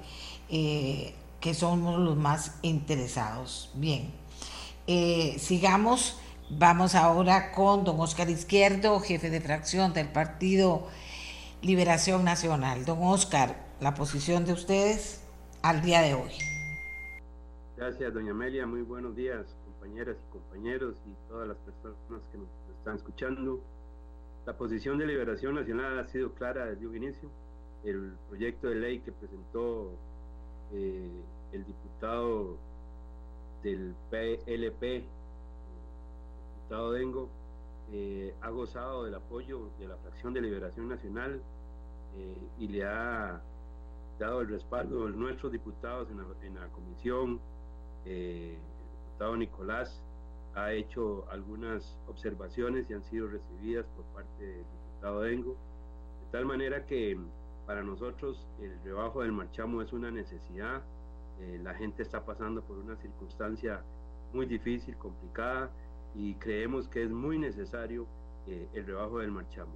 eh, 0.49 1.15
que 1.41 1.55
somos 1.55 1.99
los 1.99 2.17
más 2.17 2.59
interesados. 2.63 3.71
Bien, 3.75 4.13
eh, 4.87 5.37
sigamos, 5.39 6.21
vamos 6.51 6.95
ahora 6.95 7.53
con 7.53 7.85
don 7.85 7.99
Oscar 8.01 8.29
Izquierdo, 8.29 9.01
jefe 9.01 9.31
de 9.31 9.41
fracción 9.41 9.93
del 9.93 10.09
Partido 10.09 10.87
Liberación 11.63 12.25
Nacional. 12.25 12.85
Don 12.85 12.99
Oscar, 13.03 13.57
la 13.81 13.95
posición 13.95 14.45
de 14.45 14.53
ustedes 14.53 15.23
al 15.63 15.83
día 15.83 16.03
de 16.03 16.15
hoy. 16.15 16.31
Gracias, 17.77 18.13
doña 18.13 18.33
Amelia. 18.33 18.67
Muy 18.67 18.83
buenos 18.83 19.17
días, 19.17 19.47
compañeras 19.65 20.17
y 20.29 20.33
compañeros 20.33 20.97
y 21.07 21.15
todas 21.29 21.49
las 21.49 21.57
personas 21.59 22.23
que 22.31 22.39
nos 22.39 22.49
están 22.79 22.97
escuchando. 22.97 23.61
La 24.47 24.57
posición 24.57 24.99
de 24.99 25.07
Liberación 25.07 25.55
Nacional 25.55 25.99
ha 25.99 26.07
sido 26.09 26.33
clara 26.35 26.67
desde 26.67 26.87
un 26.87 26.97
inicio. 26.97 27.31
El 27.85 28.13
proyecto 28.29 28.69
de 28.69 28.75
ley 28.75 29.01
que 29.01 29.13
presentó 29.13 29.99
eh, 30.73 31.23
el 31.53 31.65
diputado 31.65 32.57
del 33.63 33.95
PLP, 34.11 34.83
el 34.83 35.05
diputado 36.57 36.93
Dengo, 36.93 37.29
eh, 37.93 38.35
ha 38.41 38.51
gozado 38.51 39.05
del 39.05 39.15
apoyo 39.15 39.69
de 39.79 39.89
la 39.89 39.97
fracción 39.97 40.33
de 40.33 40.41
Liberación 40.41 40.89
Nacional 40.89 41.43
eh, 42.17 42.37
y 42.59 42.69
le 42.69 42.85
ha 42.85 43.41
dado 44.19 44.43
el 44.43 44.49
respaldo 44.49 45.07
de 45.07 45.13
nuestros 45.13 45.51
diputados 45.51 46.09
en 46.11 46.19
la, 46.19 46.25
en 46.43 46.55
la 46.55 46.69
comisión, 46.69 47.41
eh, 48.05 48.57
el 48.57 49.07
diputado 49.07 49.37
Nicolás 49.37 50.03
ha 50.55 50.73
hecho 50.73 51.27
algunas 51.31 51.97
observaciones 52.09 52.89
y 52.89 52.95
han 52.95 53.03
sido 53.05 53.29
recibidas 53.29 53.87
por 53.97 54.05
parte 54.07 54.45
del 54.45 54.65
diputado 54.65 55.23
Dengo, 55.23 55.53
de 55.53 56.31
tal 56.31 56.47
manera 56.47 56.87
que 56.87 57.19
para 57.67 57.83
nosotros 57.83 58.47
el 58.61 58.79
rebajo 58.83 59.23
del 59.23 59.33
marchamo 59.33 59.83
es 59.83 59.93
una 59.93 60.11
necesidad, 60.11 60.83
eh, 61.41 61.61
la 61.63 61.75
gente 61.75 62.03
está 62.03 62.25
pasando 62.25 62.63
por 62.63 62.79
una 62.79 62.97
circunstancia 62.97 63.83
muy 64.33 64.47
difícil, 64.47 64.97
complicada, 64.97 65.71
y 66.15 66.35
creemos 66.35 66.89
que 66.89 67.05
es 67.05 67.11
muy 67.11 67.39
necesario 67.39 68.07
eh, 68.47 68.69
el 68.75 68.87
rebajo 68.87 69.19
del 69.19 69.31
marchamo. 69.31 69.73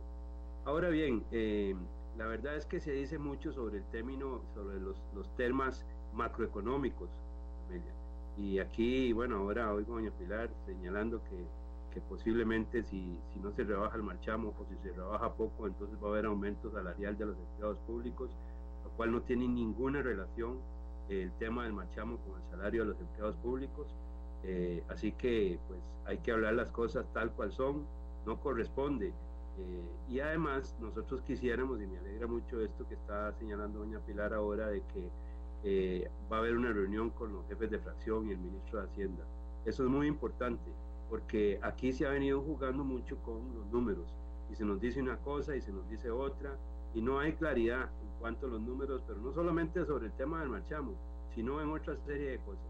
Ahora 0.64 0.88
bien, 0.88 1.24
eh, 1.30 1.74
la 2.16 2.26
verdad 2.26 2.56
es 2.56 2.66
que 2.66 2.80
se 2.80 2.92
dice 2.92 3.18
mucho 3.18 3.52
sobre 3.52 3.78
el 3.78 3.84
término, 3.90 4.40
sobre 4.54 4.80
los, 4.80 4.96
los 5.14 5.34
temas 5.36 5.84
macroeconómicos. 6.14 7.10
Y 8.36 8.58
aquí, 8.58 9.12
bueno, 9.12 9.36
ahora 9.36 9.72
oigo 9.72 9.94
a 9.94 10.00
doña 10.00 10.10
Pilar 10.18 10.50
señalando 10.66 11.22
que, 11.24 11.46
que 11.94 12.00
posiblemente 12.00 12.82
si, 12.82 13.16
si, 13.32 13.38
no 13.38 13.52
se 13.52 13.64
rebaja 13.64 13.96
el 13.96 14.02
marchamo 14.02 14.52
o 14.58 14.66
si 14.66 14.76
se 14.82 14.92
rebaja 14.92 15.32
poco, 15.32 15.66
entonces 15.66 15.96
va 16.02 16.08
a 16.08 16.10
haber 16.10 16.26
aumento 16.26 16.70
salarial 16.70 17.16
de 17.16 17.26
los 17.26 17.38
empleados 17.38 17.78
públicos, 17.86 18.30
lo 18.84 18.90
cual 18.90 19.12
no 19.12 19.22
tiene 19.22 19.46
ninguna 19.46 20.02
relación 20.02 20.58
el 21.08 21.32
tema 21.38 21.64
del 21.64 21.72
marchamo 21.72 22.18
con 22.18 22.40
el 22.40 22.50
salario 22.50 22.82
de 22.82 22.88
los 22.90 23.00
empleados 23.00 23.36
públicos. 23.36 23.86
Eh, 24.42 24.82
así 24.88 25.12
que 25.12 25.58
pues 25.68 25.80
hay 26.06 26.18
que 26.18 26.32
hablar 26.32 26.54
las 26.54 26.70
cosas 26.70 27.06
tal 27.12 27.30
cual 27.32 27.52
son, 27.52 27.86
no 28.26 28.40
corresponde. 28.40 29.12
Eh, 29.56 29.84
y 30.08 30.20
además 30.20 30.74
nosotros 30.80 31.22
quisiéramos, 31.22 31.80
y 31.80 31.86
me 31.86 31.98
alegra 31.98 32.26
mucho 32.26 32.60
esto 32.60 32.86
que 32.88 32.94
está 32.94 33.32
señalando 33.34 33.78
doña 33.80 34.00
Pilar 34.00 34.34
ahora, 34.34 34.68
de 34.68 34.82
que 34.92 35.08
eh, 35.62 36.10
va 36.30 36.38
a 36.38 36.40
haber 36.40 36.56
una 36.56 36.72
reunión 36.72 37.10
con 37.10 37.32
los 37.32 37.46
jefes 37.46 37.70
de 37.70 37.78
fracción 37.78 38.28
y 38.28 38.32
el 38.32 38.38
ministro 38.38 38.80
de 38.80 38.86
Hacienda. 38.86 39.24
Eso 39.64 39.84
es 39.84 39.88
muy 39.88 40.08
importante, 40.08 40.70
porque 41.08 41.58
aquí 41.62 41.92
se 41.92 42.06
ha 42.06 42.10
venido 42.10 42.40
jugando 42.40 42.84
mucho 42.84 43.16
con 43.18 43.54
los 43.54 43.66
números, 43.72 44.14
y 44.50 44.54
se 44.54 44.64
nos 44.64 44.80
dice 44.80 45.00
una 45.00 45.16
cosa 45.18 45.56
y 45.56 45.60
se 45.60 45.72
nos 45.72 45.88
dice 45.88 46.10
otra, 46.10 46.56
y 46.94 47.00
no 47.00 47.18
hay 47.18 47.32
claridad 47.32 47.90
en 48.02 48.20
cuanto 48.20 48.46
a 48.46 48.50
los 48.50 48.60
números, 48.60 49.02
pero 49.06 49.20
no 49.20 49.32
solamente 49.32 49.84
sobre 49.84 50.06
el 50.06 50.12
tema 50.12 50.40
del 50.40 50.48
marchamo, 50.48 50.94
sino 51.34 51.60
en 51.60 51.70
otra 51.70 51.96
serie 52.06 52.30
de 52.30 52.38
cosas. 52.38 52.64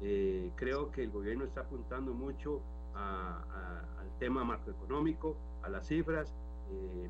Eh, 0.00 0.50
creo 0.56 0.90
que 0.90 1.04
el 1.04 1.10
gobierno 1.10 1.44
está 1.44 1.60
apuntando 1.62 2.12
mucho 2.12 2.60
a, 2.94 3.42
a, 3.52 4.00
al 4.00 4.18
tema 4.18 4.44
macroeconómico, 4.44 5.36
a 5.62 5.68
las 5.68 5.86
cifras, 5.86 6.34
eh, 6.70 7.08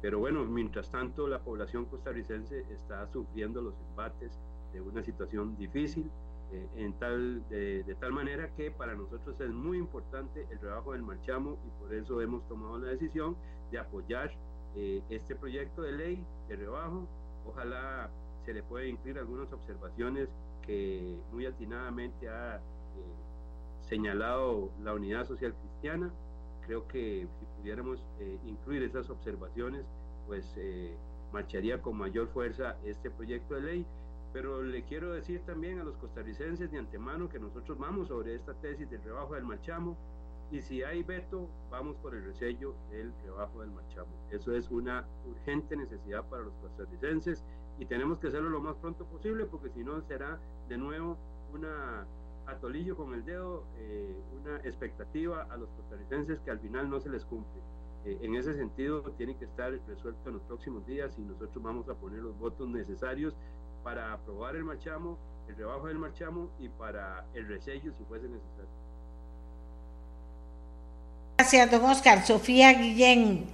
pero 0.00 0.18
bueno, 0.18 0.44
mientras 0.44 0.90
tanto 0.90 1.26
la 1.26 1.40
población 1.40 1.84
costarricense 1.86 2.64
está 2.70 3.06
sufriendo 3.08 3.60
los 3.60 3.74
embates 3.90 4.38
de 4.72 4.80
una 4.80 5.02
situación 5.02 5.56
difícil, 5.56 6.10
eh, 6.52 6.66
en 6.76 6.92
tal, 6.94 7.46
de, 7.48 7.82
de, 7.84 7.94
tal 7.96 8.12
manera 8.12 8.48
que 8.56 8.70
para 8.70 8.94
nosotros 8.94 9.38
es 9.40 9.50
muy 9.50 9.78
importante 9.78 10.46
el 10.50 10.58
trabajo 10.58 10.92
del 10.92 11.02
marchamo 11.02 11.58
y 11.66 11.70
por 11.82 11.94
eso 11.94 12.20
hemos 12.22 12.46
tomado 12.48 12.78
la 12.78 12.88
decisión 12.88 13.36
de 13.70 13.78
apoyar 13.78 14.32
eh, 14.74 15.02
este 15.10 15.34
proyecto 15.34 15.82
de 15.82 15.92
ley 15.92 16.24
de 16.48 16.56
rebajo. 16.56 17.06
Ojalá 17.46 18.10
se 18.44 18.54
le 18.54 18.62
pueda 18.62 18.86
incluir 18.86 19.18
algunas 19.18 19.52
observaciones 19.52 20.28
que 20.62 21.18
muy 21.32 21.46
atinadamente 21.46 22.28
ha 22.28 22.56
eh, 22.56 22.60
señalado 23.88 24.70
la 24.82 24.94
Unidad 24.94 25.26
Social 25.26 25.54
Cristiana. 25.54 26.10
Creo 26.66 26.86
que 26.88 27.26
si 27.38 27.46
pudiéramos 27.58 27.98
eh, 28.20 28.38
incluir 28.46 28.82
esas 28.82 29.08
observaciones, 29.08 29.84
pues 30.26 30.44
eh, 30.56 30.94
marcharía 31.32 31.80
con 31.80 31.96
mayor 31.96 32.28
fuerza 32.28 32.76
este 32.84 33.10
proyecto 33.10 33.54
de 33.54 33.60
ley. 33.62 33.86
Pero 34.32 34.62
le 34.62 34.82
quiero 34.84 35.12
decir 35.12 35.40
también 35.46 35.78
a 35.80 35.84
los 35.84 35.96
costarricenses 35.96 36.70
de 36.70 36.78
antemano 36.78 37.28
que 37.28 37.38
nosotros 37.38 37.78
vamos 37.78 38.08
sobre 38.08 38.34
esta 38.34 38.54
tesis 38.54 38.88
del 38.90 39.02
rebajo 39.02 39.34
del 39.34 39.44
marchamo 39.44 39.96
y 40.50 40.62
si 40.62 40.82
hay 40.82 41.02
veto, 41.02 41.48
vamos 41.70 41.96
por 41.96 42.14
el 42.14 42.24
resello 42.24 42.74
del 42.90 43.12
rebajo 43.22 43.60
del 43.60 43.70
marchamo. 43.70 44.10
Eso 44.30 44.54
es 44.54 44.70
una 44.70 45.06
urgente 45.26 45.76
necesidad 45.76 46.24
para 46.24 46.42
los 46.42 46.54
costarricenses 46.54 47.44
y 47.78 47.84
tenemos 47.84 48.18
que 48.18 48.28
hacerlo 48.28 48.48
lo 48.48 48.60
más 48.60 48.76
pronto 48.76 49.04
posible 49.04 49.44
porque 49.44 49.70
si 49.70 49.84
no 49.84 50.00
será 50.02 50.38
de 50.68 50.78
nuevo 50.78 51.18
una 51.52 52.06
atolillo 52.46 52.96
con 52.96 53.12
el 53.12 53.24
dedo, 53.24 53.64
eh, 53.76 54.16
una 54.40 54.56
expectativa 54.58 55.46
a 55.50 55.56
los 55.56 55.68
costarricenses 55.70 56.40
que 56.40 56.50
al 56.50 56.58
final 56.60 56.88
no 56.88 56.98
se 56.98 57.10
les 57.10 57.24
cumple. 57.26 57.60
Eh, 58.04 58.18
en 58.22 58.34
ese 58.34 58.54
sentido, 58.54 59.02
tiene 59.18 59.36
que 59.36 59.44
estar 59.44 59.70
resuelto 59.86 60.28
en 60.28 60.34
los 60.34 60.42
próximos 60.44 60.86
días 60.86 61.18
y 61.18 61.22
nosotros 61.22 61.62
vamos 61.62 61.88
a 61.88 61.94
poner 61.94 62.20
los 62.20 62.38
votos 62.38 62.68
necesarios 62.68 63.34
para 63.88 64.12
aprobar 64.12 64.54
el 64.54 64.64
marchamo, 64.64 65.16
el 65.48 65.56
rebajo 65.56 65.86
del 65.86 65.98
marchamo 65.98 66.50
y 66.58 66.68
para 66.68 67.24
el 67.32 67.48
resello 67.48 67.90
si 67.96 68.04
fuese 68.04 68.28
necesario. 68.28 68.68
Gracias, 71.38 71.70
don 71.70 71.84
Oscar. 71.86 72.22
Sofía 72.26 72.74
Guillén, 72.74 73.46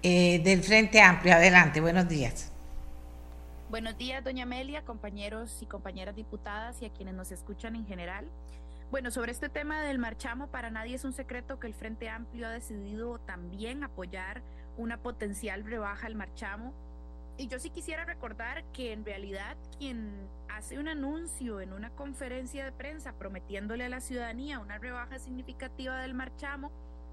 eh, 0.00 0.40
del 0.44 0.62
Frente 0.62 1.00
Amplio. 1.00 1.34
Adelante, 1.34 1.80
buenos 1.80 2.08
días. 2.08 2.52
Buenos 3.68 3.98
días, 3.98 4.22
doña 4.22 4.44
Amelia, 4.44 4.84
compañeros 4.84 5.60
y 5.60 5.66
compañeras 5.66 6.14
diputadas 6.14 6.80
y 6.80 6.84
a 6.84 6.90
quienes 6.90 7.14
nos 7.14 7.32
escuchan 7.32 7.74
en 7.74 7.84
general. 7.84 8.28
Bueno, 8.92 9.10
sobre 9.10 9.32
este 9.32 9.48
tema 9.48 9.82
del 9.82 9.98
marchamo, 9.98 10.46
para 10.46 10.70
nadie 10.70 10.94
es 10.94 11.04
un 11.04 11.12
secreto 11.12 11.58
que 11.58 11.66
el 11.66 11.74
Frente 11.74 12.08
Amplio 12.08 12.46
ha 12.46 12.50
decidido 12.50 13.18
también 13.18 13.82
apoyar 13.82 14.40
una 14.76 14.98
potencial 14.98 15.64
rebaja 15.64 16.06
al 16.06 16.14
marchamo. 16.14 16.72
Y 17.36 17.48
yo 17.48 17.58
sí 17.58 17.70
quisiera 17.70 18.04
recordar 18.04 18.64
que 18.72 18.92
en 18.92 19.04
realidad 19.04 19.56
quien 19.78 20.28
hace 20.48 20.78
un 20.78 20.88
anuncio 20.88 21.60
en 21.60 21.72
una 21.72 21.90
conferencia 21.90 22.64
de 22.64 22.72
prensa 22.72 23.12
prometiéndole 23.12 23.84
a 23.84 23.88
la 23.88 24.00
ciudadanía 24.00 24.60
una 24.60 24.78
rebaja 24.78 25.18
significativa 25.18 26.00
del 26.00 26.14
marchamo 26.14 26.70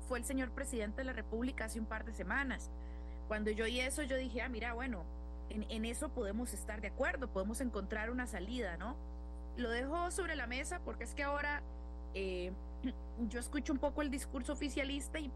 fue 0.07 0.19
el 0.19 0.25
señor 0.25 0.51
presidente 0.51 0.97
de 0.97 1.05
la 1.05 1.13
República 1.13 1.65
hace 1.65 1.79
un 1.79 1.85
par 1.87 2.05
de 2.05 2.13
semanas. 2.13 2.69
Cuando 3.27 3.49
yo 3.49 3.65
oí 3.65 3.79
eso, 3.79 4.03
yo 4.03 4.17
dije, 4.17 4.41
ah, 4.41 4.49
mira, 4.49 4.73
bueno, 4.73 5.05
en, 5.49 5.65
en, 5.69 5.85
eso 5.85 6.09
podemos 6.09 6.53
estar 6.53 6.81
de 6.81 6.89
acuerdo, 6.89 7.27
podemos 7.27 7.61
encontrar 7.61 8.11
una 8.11 8.27
salida, 8.27 8.77
¿no? 8.77 8.95
lo 9.57 9.69
dejo 9.69 10.11
sobre 10.11 10.35
la 10.35 10.47
mesa 10.47 10.79
porque 10.83 11.03
es 11.03 11.13
que 11.13 11.23
ahora 11.23 11.61
eh, 12.13 12.51
yo 13.29 13.39
escucho 13.39 13.73
un 13.73 13.79
poco 13.79 14.01
el 14.01 14.09
discurso 14.09 14.53
oficialista 14.53 15.19
y, 15.19 15.31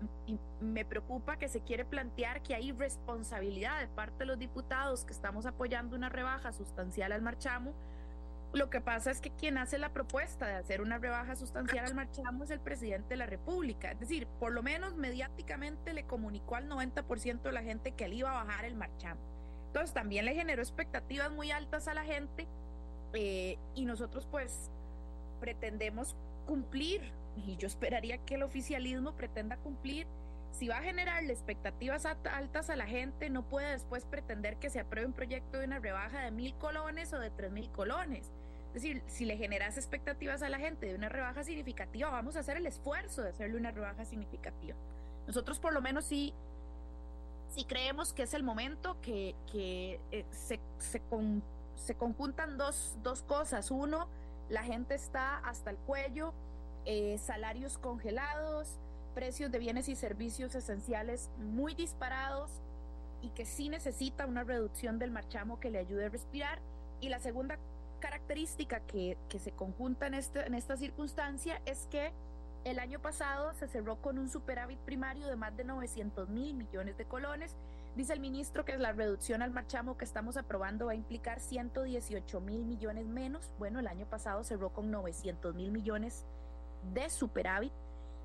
me 0.62 0.86
preocupa 0.86 1.38
que 1.38 1.48
se 1.48 1.62
quiere 1.62 1.86
plantear 1.86 2.42
que 2.42 2.56
hay 2.56 2.72
responsabilidad 2.72 3.80
de 3.80 3.88
parte 3.88 4.20
de 4.20 4.26
los 4.26 4.40
diputados 4.40 5.06
que 5.06 5.14
estamos 5.14 5.46
apoyando 5.46 5.96
una 5.96 6.10
rebaja 6.10 6.52
sustancial 6.52 7.12
al 7.12 7.22
marchamo. 7.22 7.74
Lo 8.54 8.70
que 8.70 8.80
pasa 8.80 9.12
es 9.12 9.20
que 9.20 9.32
quien 9.32 9.58
hace 9.58 9.78
la 9.78 9.90
propuesta 9.90 10.48
de 10.48 10.54
hacer 10.54 10.82
una 10.82 10.98
rebaja 10.98 11.36
sustancial 11.36 11.86
al 11.86 11.94
marchamo 11.94 12.46
es 12.46 12.52
el 12.52 12.60
presidente 12.60 13.10
de 13.10 13.18
la 13.18 13.26
República. 13.26 13.92
Es 13.92 14.00
decir, 14.00 14.28
por 14.40 14.54
lo 14.54 14.64
menos 14.64 14.96
mediáticamente 14.96 15.94
le 15.94 16.06
comunicó 16.06 16.56
al 16.56 16.70
90% 16.70 17.42
de 17.42 17.52
la 17.52 17.64
gente 17.64 17.92
que 17.92 18.06
él 18.06 18.14
iba 18.14 18.32
a 18.32 18.44
bajar 18.44 18.66
el 18.66 18.76
marchamo. 18.76 19.20
Entonces 19.68 19.94
también 19.94 20.24
le 20.24 20.34
generó 20.34 20.62
expectativas 20.62 21.32
muy 21.32 21.52
altas 21.52 21.90
a 21.90 21.94
la 21.94 22.06
gente 22.06 22.48
eh, 23.14 23.58
y 23.76 23.86
nosotros 23.86 24.26
pues 24.32 24.72
pretendemos 25.42 26.16
cumplir 26.46 27.12
y 27.36 27.56
yo 27.58 27.68
esperaría 27.68 28.18
que 28.20 28.36
el 28.36 28.44
oficialismo 28.44 29.14
pretenda 29.14 29.58
cumplir. 29.58 30.08
Si 30.52 30.70
va 30.70 30.78
a 30.78 30.84
generarle 30.84 31.34
expectativas 31.34 32.06
altas 32.06 32.70
a 32.70 32.76
la 32.78 32.86
gente, 32.86 33.30
no 33.30 33.44
puede 33.44 33.72
después 33.72 34.06
pretender 34.06 34.56
que 34.58 34.70
se 34.70 34.80
apruebe 34.80 35.08
un 35.08 35.14
proyecto 35.14 35.60
de 35.60 35.66
una 35.66 35.80
rebaja 35.80 36.22
de 36.22 36.32
mil 36.32 36.56
colones 36.56 37.12
o 37.14 37.20
de 37.20 37.30
tres 37.30 37.52
mil 37.52 37.70
colones. 37.72 38.32
Es 38.68 38.82
decir, 38.82 39.04
si 39.08 39.26
le 39.26 39.38
generas 39.38 39.78
expectativas 39.78 40.42
a 40.44 40.50
la 40.50 40.60
gente 40.60 40.88
de 40.88 40.96
una 40.96 41.10
rebaja 41.10 41.44
significativa, 41.44 42.10
vamos 42.10 42.36
a 42.36 42.40
hacer 42.40 42.58
el 42.58 42.66
esfuerzo 42.66 43.22
de 43.22 43.30
hacerle 43.30 43.58
una 43.58 43.72
rebaja 43.72 44.06
significativa. 44.06 44.76
Nosotros 45.28 45.60
por 45.60 45.74
lo 45.74 45.82
menos 45.82 46.06
sí, 46.06 46.34
sí 47.50 47.66
creemos 47.66 48.14
que 48.14 48.24
es 48.24 48.34
el 48.34 48.44
momento 48.44 48.98
que, 49.02 49.36
que 49.52 50.00
eh, 50.12 50.26
se, 50.32 50.60
se, 50.78 51.02
se 51.76 51.96
conjuntan 51.96 52.58
dos, 52.58 52.98
dos 53.02 53.24
cosas. 53.24 53.72
Uno, 53.72 54.08
la 54.50 54.64
gente 54.64 54.96
está 54.96 55.38
hasta 55.40 55.70
el 55.70 55.78
cuello 55.78 56.34
eh, 56.86 57.18
salarios 57.18 57.78
congelados, 57.78 58.80
precios 59.14 59.52
de 59.52 59.60
bienes 59.60 59.90
y 59.90 59.96
servicios 59.96 60.56
esenciales 60.56 61.30
muy 61.38 61.74
disparados 61.74 62.62
y 63.22 63.30
que 63.30 63.46
sí 63.46 63.70
necesita 63.70 64.26
una 64.26 64.44
reducción 64.44 65.00
del 65.00 65.12
marchamo 65.12 65.60
que 65.60 65.72
le 65.72 65.80
ayude 65.80 66.06
a 66.06 66.10
respirar. 66.10 66.60
Y 67.02 67.10
la 67.10 67.20
segunda 67.20 67.58
característica 68.00 68.82
que, 68.82 69.18
que 69.30 69.40
se 69.40 69.52
conjunta 69.52 70.08
en, 70.08 70.14
este, 70.14 70.46
en 70.46 70.54
esta 70.54 70.78
circunstancia 70.78 71.62
es 71.66 71.88
que 71.90 72.12
el 72.66 72.80
año 72.80 73.00
pasado 73.00 73.54
se 73.54 73.68
cerró 73.68 73.96
con 73.98 74.18
un 74.18 74.30
superávit 74.30 74.80
primario 74.80 75.28
de 75.28 75.36
más 75.36 75.56
de 75.56 75.64
900 75.64 76.30
mil 76.30 76.56
millones 76.56 76.98
de 76.98 77.06
colones. 77.06 77.56
Dice 77.96 78.14
el 78.14 78.20
ministro 78.20 78.66
que 78.66 78.78
la 78.78 78.92
reducción 78.92 79.42
al 79.42 79.52
marchamo 79.52 79.98
que 79.98 80.06
estamos 80.06 80.36
aprobando 80.36 80.88
va 80.88 80.92
a 80.92 80.96
implicar 80.96 81.40
118 81.40 82.42
mil 82.42 82.66
millones 82.66 83.06
menos. 83.06 83.52
Bueno, 83.58 83.80
el 83.80 83.88
año 83.88 84.06
pasado 84.08 84.44
cerró 84.44 84.74
con 84.74 84.92
900 84.92 85.56
mil 85.56 85.72
millones 85.72 86.26
de 86.94 87.10
superávit. 87.10 87.74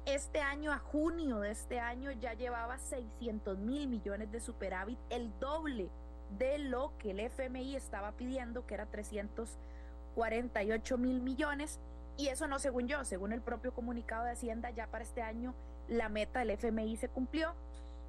Este 0.07 0.41
año, 0.41 0.73
a 0.73 0.79
junio 0.79 1.41
de 1.41 1.51
este 1.51 1.81
año, 1.81 2.13
ya 2.13 2.33
llevaba 2.35 2.79
600 2.79 3.59
mil 3.59 3.89
millones 3.89 4.31
de 4.33 4.41
superávit, 4.41 4.99
el 5.11 5.39
doble 5.39 5.91
de 6.39 6.59
lo 6.59 6.97
que 6.99 7.11
el 7.11 7.21
FMI 7.21 7.77
estaba 7.77 8.13
pidiendo, 8.13 8.67
que 8.67 8.75
era 8.75 8.87
348 8.87 10.99
mil 10.99 11.21
millones. 11.21 11.79
Y 12.17 12.29
eso 12.29 12.47
no 12.47 12.59
según 12.59 12.89
yo, 12.89 13.05
según 13.05 13.33
el 13.33 13.43
propio 13.43 13.73
comunicado 13.73 14.25
de 14.25 14.33
Hacienda, 14.33 14.71
ya 14.71 14.87
para 14.87 15.05
este 15.05 15.23
año 15.23 15.55
la 15.89 16.09
meta 16.09 16.41
del 16.41 16.51
FMI 16.51 16.97
se 16.97 17.09
cumplió. 17.09 17.55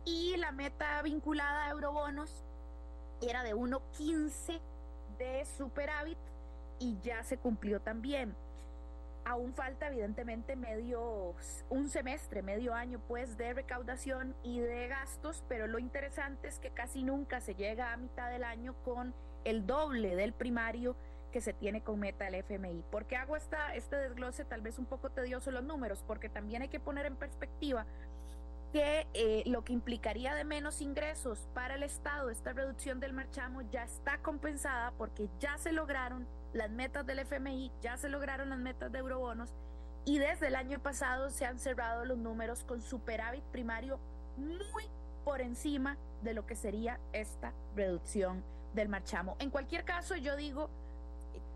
Y 0.06 0.36
la 0.38 0.52
meta 0.52 1.02
vinculada 1.02 1.66
a 1.66 1.70
eurobonos 1.70 2.44
era 3.22 3.44
de 3.44 3.54
1.15 3.54 4.60
de 5.20 5.46
superávit 5.46 6.18
y 6.80 6.98
ya 7.02 7.24
se 7.24 7.38
cumplió 7.38 7.82
también 7.82 8.36
aún 9.26 9.54
falta 9.54 9.88
evidentemente 9.88 10.56
medio, 10.56 11.36
un 11.70 11.90
semestre, 11.90 12.42
medio 12.42 12.74
año 12.74 13.00
pues 13.08 13.38
de 13.38 13.54
recaudación 13.54 14.36
y 14.44 14.60
de 14.60 14.88
gastos, 14.88 15.44
pero 15.48 15.68
lo 15.68 15.80
interesante 15.80 16.48
es 16.48 16.60
que 16.60 16.72
casi 16.72 17.04
nunca 17.04 17.42
se 17.42 17.56
llega 17.56 17.94
a 17.94 17.98
mitad 17.98 18.30
del 18.30 18.44
año 18.44 18.76
con 18.84 19.14
el 19.44 19.66
doble 19.66 20.16
del 20.16 20.34
primario 20.34 20.96
que 21.32 21.42
se 21.42 21.54
tiene 21.54 21.82
con 21.82 22.00
meta 22.00 22.28
el 22.28 22.36
FMI. 22.36 22.84
¿Por 22.92 23.06
qué 23.06 23.16
hago 23.16 23.36
esta, 23.36 23.74
este 23.74 23.96
desglose 23.96 24.44
tal 24.46 24.62
vez 24.62 24.78
un 24.78 24.86
poco 24.86 25.10
tedioso 25.10 25.52
los 25.52 25.64
números? 25.64 26.04
Porque 26.06 26.30
también 26.30 26.62
hay 26.62 26.68
que 26.68 26.80
poner 26.80 27.06
en 27.06 27.16
perspectiva 27.16 27.86
que 28.72 29.08
eh, 29.14 29.44
lo 29.46 29.64
que 29.64 29.74
implicaría 29.74 30.34
de 30.34 30.44
menos 30.44 30.82
ingresos 30.82 31.48
para 31.54 31.76
el 31.76 31.84
Estado, 31.84 32.30
esta 32.30 32.54
reducción 32.54 33.00
del 33.00 33.14
marchamo 33.14 33.62
ya 33.64 33.84
está 33.84 34.18
compensada 34.20 34.92
porque 34.98 35.30
ya 35.40 35.58
se 35.58 35.72
lograron 35.72 36.28
las 36.54 36.70
metas 36.70 37.06
del 37.06 37.20
FMI, 37.20 37.72
ya 37.82 37.98
se 37.98 38.10
lograron 38.10 38.50
las 38.50 38.60
metas 38.60 38.92
de 38.92 39.00
eurobonos 39.00 39.50
y 40.06 40.18
desde 40.20 40.48
el 40.48 40.56
año 40.56 40.80
pasado 40.80 41.30
se 41.30 41.46
han 41.46 41.60
cerrado 41.60 42.06
los 42.06 42.18
números 42.18 42.64
con 42.64 42.82
superávit 42.82 43.44
primario 43.46 44.00
muy 44.38 44.84
por 45.24 45.42
encima 45.42 45.98
de 46.24 46.34
lo 46.34 46.46
que 46.46 46.56
sería 46.56 47.00
esta 47.14 47.54
reducción 47.76 48.44
del 48.74 48.90
marchamo. 48.90 49.36
En 49.40 49.50
cualquier 49.50 49.84
caso, 49.86 50.16
yo 50.16 50.36
digo, 50.36 50.70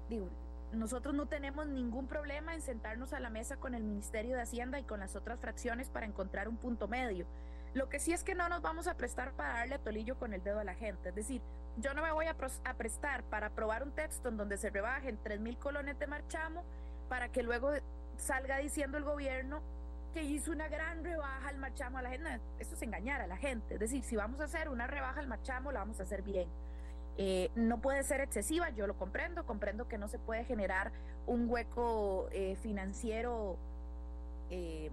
digo, 0.09 0.29
nosotros 0.71 1.15
no 1.15 1.25
tenemos 1.27 1.67
ningún 1.67 2.07
problema 2.07 2.53
en 2.53 2.61
sentarnos 2.61 3.13
a 3.13 3.19
la 3.19 3.29
mesa 3.29 3.57
con 3.57 3.73
el 3.75 3.83
Ministerio 3.83 4.35
de 4.35 4.41
Hacienda 4.41 4.79
y 4.79 4.83
con 4.83 4.99
las 4.99 5.15
otras 5.15 5.39
fracciones 5.39 5.89
para 5.89 6.05
encontrar 6.05 6.47
un 6.47 6.57
punto 6.57 6.87
medio. 6.87 7.25
Lo 7.73 7.89
que 7.89 7.99
sí 7.99 8.13
es 8.13 8.23
que 8.23 8.35
no 8.35 8.47
nos 8.49 8.61
vamos 8.61 8.87
a 8.87 8.95
prestar 8.95 9.33
para 9.33 9.53
darle 9.53 9.75
a 9.75 9.79
tolillo 9.79 10.17
con 10.17 10.33
el 10.33 10.43
dedo 10.43 10.59
a 10.59 10.63
la 10.63 10.75
gente. 10.75 11.09
Es 11.09 11.15
decir, 11.15 11.41
yo 11.77 11.93
no 11.93 12.01
me 12.01 12.11
voy 12.11 12.27
a, 12.27 12.35
prestar 12.77 13.23
para 13.23 13.47
aprobar 13.47 13.83
un 13.83 13.91
texto 13.91 14.29
en 14.29 14.37
donde 14.37 14.57
se 14.57 14.69
rebajen 14.69 15.17
3 15.21 15.39
mil 15.39 15.57
colones 15.57 15.99
de 15.99 16.07
marchamo 16.07 16.63
para 17.09 17.29
que 17.29 17.43
luego 17.43 17.71
salga 18.17 18.57
diciendo 18.57 18.97
el 18.97 19.03
gobierno 19.03 19.61
que 20.13 20.23
hizo 20.23 20.51
una 20.51 20.69
gran 20.69 21.03
rebaja 21.03 21.49
al 21.49 21.57
marchamo 21.57 21.97
a 21.97 22.01
la 22.01 22.09
gente. 22.09 22.39
Eso 22.59 22.75
es 22.75 22.81
engañar 22.81 23.21
a 23.21 23.27
la 23.27 23.35
gente. 23.35 23.73
Es 23.73 23.79
decir, 23.79 24.03
si 24.03 24.15
vamos 24.15 24.39
a 24.39 24.45
hacer 24.45 24.69
una 24.69 24.87
rebaja 24.87 25.19
al 25.19 25.27
marchamo, 25.27 25.71
la 25.71 25.79
vamos 25.79 25.99
a 25.99 26.03
hacer 26.03 26.21
bien. 26.21 26.47
Eh, 27.17 27.49
no 27.55 27.81
puede 27.81 28.03
ser 28.03 28.21
excesiva, 28.21 28.69
yo 28.69 28.87
lo 28.87 28.97
comprendo, 28.97 29.45
comprendo 29.45 29.87
que 29.87 29.97
no 29.97 30.07
se 30.07 30.19
puede 30.19 30.45
generar 30.45 30.91
un 31.27 31.49
hueco 31.49 32.27
eh, 32.31 32.55
financiero 32.61 33.57
eh, 34.49 34.91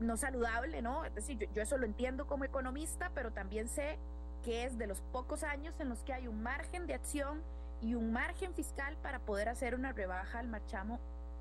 no 0.00 0.16
saludable, 0.18 0.82
¿no? 0.82 1.04
Es 1.06 1.14
decir, 1.14 1.38
yo, 1.38 1.46
yo, 1.54 1.62
eso 1.62 1.78
lo 1.78 1.86
entiendo 1.86 2.26
como 2.26 2.44
economista, 2.44 3.10
pero 3.14 3.30
también 3.30 3.68
sé 3.68 3.98
que 4.44 4.64
es 4.64 4.78
de 4.78 4.86
los 4.86 5.00
pocos 5.12 5.42
años 5.42 5.74
en 5.80 5.88
los 5.88 6.00
que 6.00 6.12
hay 6.12 6.28
un 6.28 6.42
margen 6.42 6.86
de 6.86 6.94
acción 6.94 7.42
y 7.80 7.94
un 7.94 8.12
margen 8.12 8.54
fiscal 8.54 8.96
para 9.02 9.20
poder 9.20 9.48
hacer 9.48 9.74
una 9.74 9.92
rebaja 9.92 10.38
al 10.38 10.48
marchamo 10.48 10.98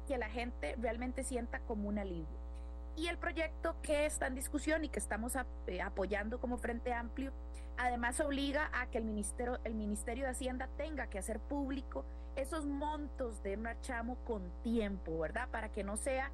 que 0.08 0.18
la 0.18 0.30
gente 0.30 0.76
realmente 0.80 1.24
sienta 1.24 1.60
como 1.60 1.90
un 1.90 2.00
alivio. 2.00 2.48
Y 2.96 3.08
el 3.08 3.18
proyecto 3.18 3.76
que 3.82 4.06
está 4.06 4.28
en 4.28 4.36
discusión 4.36 4.84
y 4.84 4.90
que 4.90 5.00
estamos 5.00 5.34
eh, 5.68 5.82
apoyando 5.82 6.40
como 6.40 6.58
Frente 6.58 6.94
Amplio, 6.94 7.32
además 7.78 8.20
obliga 8.20 8.72
a 8.74 8.88
que 8.88 8.98
el 8.98 9.04
Ministerio, 9.04 9.60
el 9.64 9.76
Ministerio 9.76 10.24
de 10.26 10.32
Hacienda 10.32 10.68
tenga 10.78 11.08
que 11.08 11.20
hacer 11.20 11.40
público 11.40 12.06
esos 12.36 12.66
montos 12.66 13.42
de 13.44 13.58
marchamo 13.58 14.16
con 14.26 14.42
tiempo, 14.64 15.20
¿verdad? 15.20 15.48
Para 15.50 15.70
que 15.70 15.84
no 15.84 15.98
sea 15.98 16.32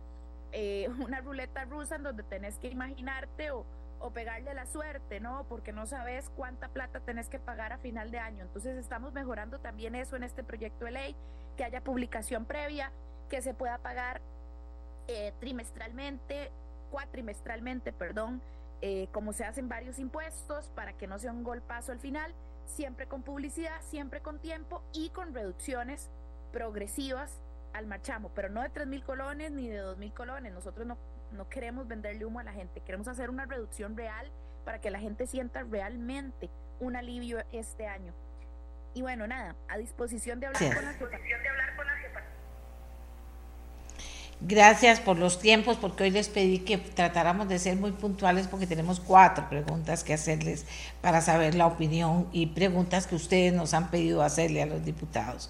eh, 0.51 0.87
una 1.03 1.19
ruleta 1.21 1.65
rusa 1.65 1.95
en 1.95 2.03
donde 2.03 2.23
tenés 2.23 2.57
que 2.59 2.69
imaginarte 2.69 3.51
o, 3.51 3.65
o 4.03 4.11
pegarle 4.11 4.53
la 4.53 4.65
suerte, 4.65 5.21
¿no? 5.21 5.45
Porque 5.47 5.71
no 5.71 5.85
sabes 5.85 6.29
cuánta 6.35 6.67
plata 6.67 6.99
tenés 6.99 7.29
que 7.29 7.39
pagar 7.39 7.71
a 7.71 7.77
final 7.77 8.11
de 8.11 8.19
año. 8.19 8.43
Entonces 8.43 8.77
estamos 8.77 9.13
mejorando 9.13 9.59
también 9.59 9.95
eso 9.95 10.17
en 10.17 10.23
este 10.23 10.43
proyecto 10.43 10.83
de 10.83 10.91
ley, 10.91 11.15
que 11.55 11.63
haya 11.63 11.81
publicación 11.81 12.43
previa, 12.43 12.91
que 13.29 13.41
se 13.41 13.53
pueda 13.53 13.77
pagar 13.77 14.19
eh, 15.07 15.31
trimestralmente, 15.39 16.51
cuatrimestralmente, 16.91 17.93
perdón, 17.93 18.41
eh, 18.81 19.07
como 19.13 19.31
se 19.31 19.45
hacen 19.45 19.69
varios 19.69 19.97
impuestos, 19.99 20.67
para 20.75 20.91
que 20.91 21.07
no 21.07 21.17
sea 21.17 21.31
un 21.31 21.45
golpazo 21.45 21.93
al 21.93 21.99
final, 21.99 22.35
siempre 22.65 23.07
con 23.07 23.23
publicidad, 23.23 23.81
siempre 23.83 24.19
con 24.19 24.37
tiempo 24.39 24.83
y 24.91 25.11
con 25.11 25.33
reducciones 25.33 26.09
progresivas 26.51 27.41
al 27.71 27.87
marchamo, 27.87 28.31
pero 28.35 28.49
no 28.49 28.61
de 28.61 28.69
tres 28.69 28.85
mil 28.85 29.03
colones 29.05 29.51
ni 29.51 29.69
de 29.69 29.77
dos 29.77 29.97
mil 29.97 30.13
colones. 30.13 30.51
Nosotros 30.51 30.85
no 30.85 30.97
no 31.33 31.49
queremos 31.49 31.87
venderle 31.87 32.25
humo 32.25 32.39
a 32.39 32.43
la 32.43 32.53
gente, 32.53 32.81
queremos 32.81 33.07
hacer 33.07 33.29
una 33.29 33.45
reducción 33.45 33.97
real 33.97 34.31
para 34.65 34.79
que 34.79 34.89
la 34.89 34.99
gente 34.99 35.27
sienta 35.27 35.63
realmente 35.63 36.49
un 36.79 36.95
alivio 36.95 37.43
este 37.51 37.87
año. 37.87 38.13
Y 38.93 39.01
bueno, 39.01 39.25
nada, 39.25 39.55
a 39.67 39.77
disposición 39.77 40.39
de 40.39 40.47
hablar 40.47 40.75
con 40.75 40.85
la 40.85 41.92
Gracias 44.41 44.99
por 44.99 45.17
los 45.17 45.39
tiempos, 45.39 45.77
porque 45.77 46.03
hoy 46.03 46.11
les 46.11 46.27
pedí 46.27 46.59
que 46.59 46.77
tratáramos 46.77 47.47
de 47.47 47.59
ser 47.59 47.77
muy 47.77 47.91
puntuales 47.91 48.47
porque 48.47 48.67
tenemos 48.67 48.99
cuatro 48.99 49.47
preguntas 49.47 50.03
que 50.03 50.13
hacerles 50.13 50.65
para 51.01 51.21
saber 51.21 51.55
la 51.55 51.65
opinión 51.65 52.27
y 52.33 52.47
preguntas 52.47 53.07
que 53.07 53.15
ustedes 53.15 53.53
nos 53.53 53.73
han 53.73 53.89
pedido 53.89 54.21
hacerle 54.21 54.61
a 54.61 54.65
los 54.65 54.83
diputados. 54.83 55.49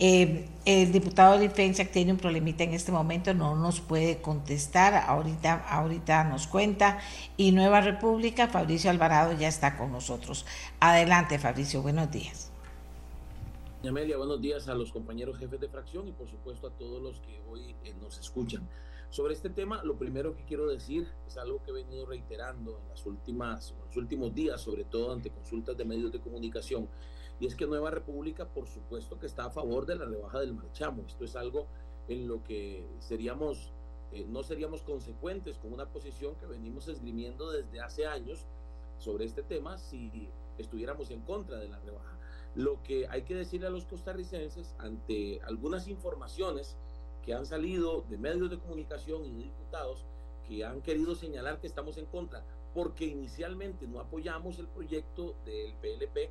Eh, 0.00 0.48
el 0.64 0.90
diputado 0.90 1.38
de 1.38 1.48
defensa 1.48 1.84
tiene 1.84 2.12
un 2.12 2.18
problemita 2.18 2.64
en 2.64 2.74
este 2.74 2.90
momento, 2.90 3.32
no 3.34 3.54
nos 3.54 3.80
puede 3.80 4.20
contestar, 4.20 5.04
ahorita, 5.06 5.64
ahorita 5.68 6.24
nos 6.24 6.48
cuenta. 6.48 6.98
Y 7.36 7.52
Nueva 7.52 7.82
República, 7.82 8.48
Fabricio 8.48 8.90
Alvarado 8.90 9.32
ya 9.32 9.46
está 9.46 9.76
con 9.76 9.92
nosotros. 9.92 10.44
Adelante, 10.80 11.38
Fabricio, 11.38 11.82
buenos 11.82 12.10
días. 12.10 12.43
Amelia, 13.88 14.16
buenos 14.16 14.40
días 14.40 14.68
a 14.68 14.74
los 14.74 14.92
compañeros 14.92 15.36
jefes 15.36 15.60
de 15.60 15.68
fracción 15.68 16.08
y 16.08 16.12
por 16.12 16.26
supuesto 16.26 16.66
a 16.66 16.70
todos 16.70 17.02
los 17.02 17.20
que 17.20 17.42
hoy 17.46 17.76
eh, 17.84 17.94
nos 18.00 18.18
escuchan. 18.18 18.66
Sobre 19.10 19.34
este 19.34 19.50
tema, 19.50 19.82
lo 19.84 19.96
primero 19.98 20.34
que 20.34 20.44
quiero 20.44 20.66
decir 20.66 21.06
es 21.26 21.36
algo 21.36 21.62
que 21.62 21.70
he 21.70 21.74
venido 21.74 22.06
reiterando 22.06 22.78
en 22.78 22.88
las 22.88 23.04
últimas, 23.04 23.72
en 23.72 23.86
los 23.86 23.96
últimos 23.96 24.34
días, 24.34 24.62
sobre 24.62 24.84
todo 24.84 25.12
ante 25.12 25.30
consultas 25.30 25.76
de 25.76 25.84
medios 25.84 26.10
de 26.12 26.20
comunicación, 26.20 26.88
y 27.38 27.46
es 27.46 27.54
que 27.54 27.66
Nueva 27.66 27.90
República, 27.90 28.48
por 28.48 28.66
supuesto 28.66 29.18
que 29.18 29.26
está 29.26 29.44
a 29.46 29.50
favor 29.50 29.84
de 29.84 29.96
la 29.96 30.06
rebaja 30.06 30.40
del 30.40 30.54
marchamo. 30.54 31.04
Esto 31.06 31.24
es 31.24 31.36
algo 31.36 31.66
en 32.08 32.26
lo 32.26 32.42
que 32.42 32.88
seríamos, 33.00 33.70
eh, 34.12 34.24
no 34.26 34.42
seríamos 34.42 34.82
consecuentes 34.82 35.58
con 35.58 35.74
una 35.74 35.86
posición 35.86 36.36
que 36.36 36.46
venimos 36.46 36.88
esgrimiendo 36.88 37.50
desde 37.50 37.80
hace 37.80 38.06
años 38.06 38.46
sobre 38.98 39.26
este 39.26 39.42
tema 39.42 39.76
si 39.76 40.30
estuviéramos 40.56 41.10
en 41.10 41.20
contra 41.20 41.58
de 41.58 41.68
la 41.68 41.78
rebaja. 41.80 42.18
Lo 42.54 42.82
que 42.82 43.08
hay 43.08 43.22
que 43.22 43.34
decirle 43.34 43.66
a 43.66 43.70
los 43.70 43.84
costarricenses 43.84 44.74
ante 44.78 45.40
algunas 45.42 45.88
informaciones 45.88 46.76
que 47.24 47.34
han 47.34 47.46
salido 47.46 48.04
de 48.08 48.18
medios 48.18 48.50
de 48.50 48.58
comunicación 48.58 49.24
y 49.24 49.32
de 49.32 49.42
diputados 49.44 50.04
que 50.46 50.64
han 50.64 50.82
querido 50.82 51.14
señalar 51.14 51.60
que 51.60 51.66
estamos 51.66 51.96
en 51.96 52.06
contra, 52.06 52.44
porque 52.74 53.06
inicialmente 53.06 53.86
no 53.86 54.00
apoyamos 54.00 54.58
el 54.58 54.68
proyecto 54.68 55.34
del 55.44 55.74
PLP, 55.74 56.30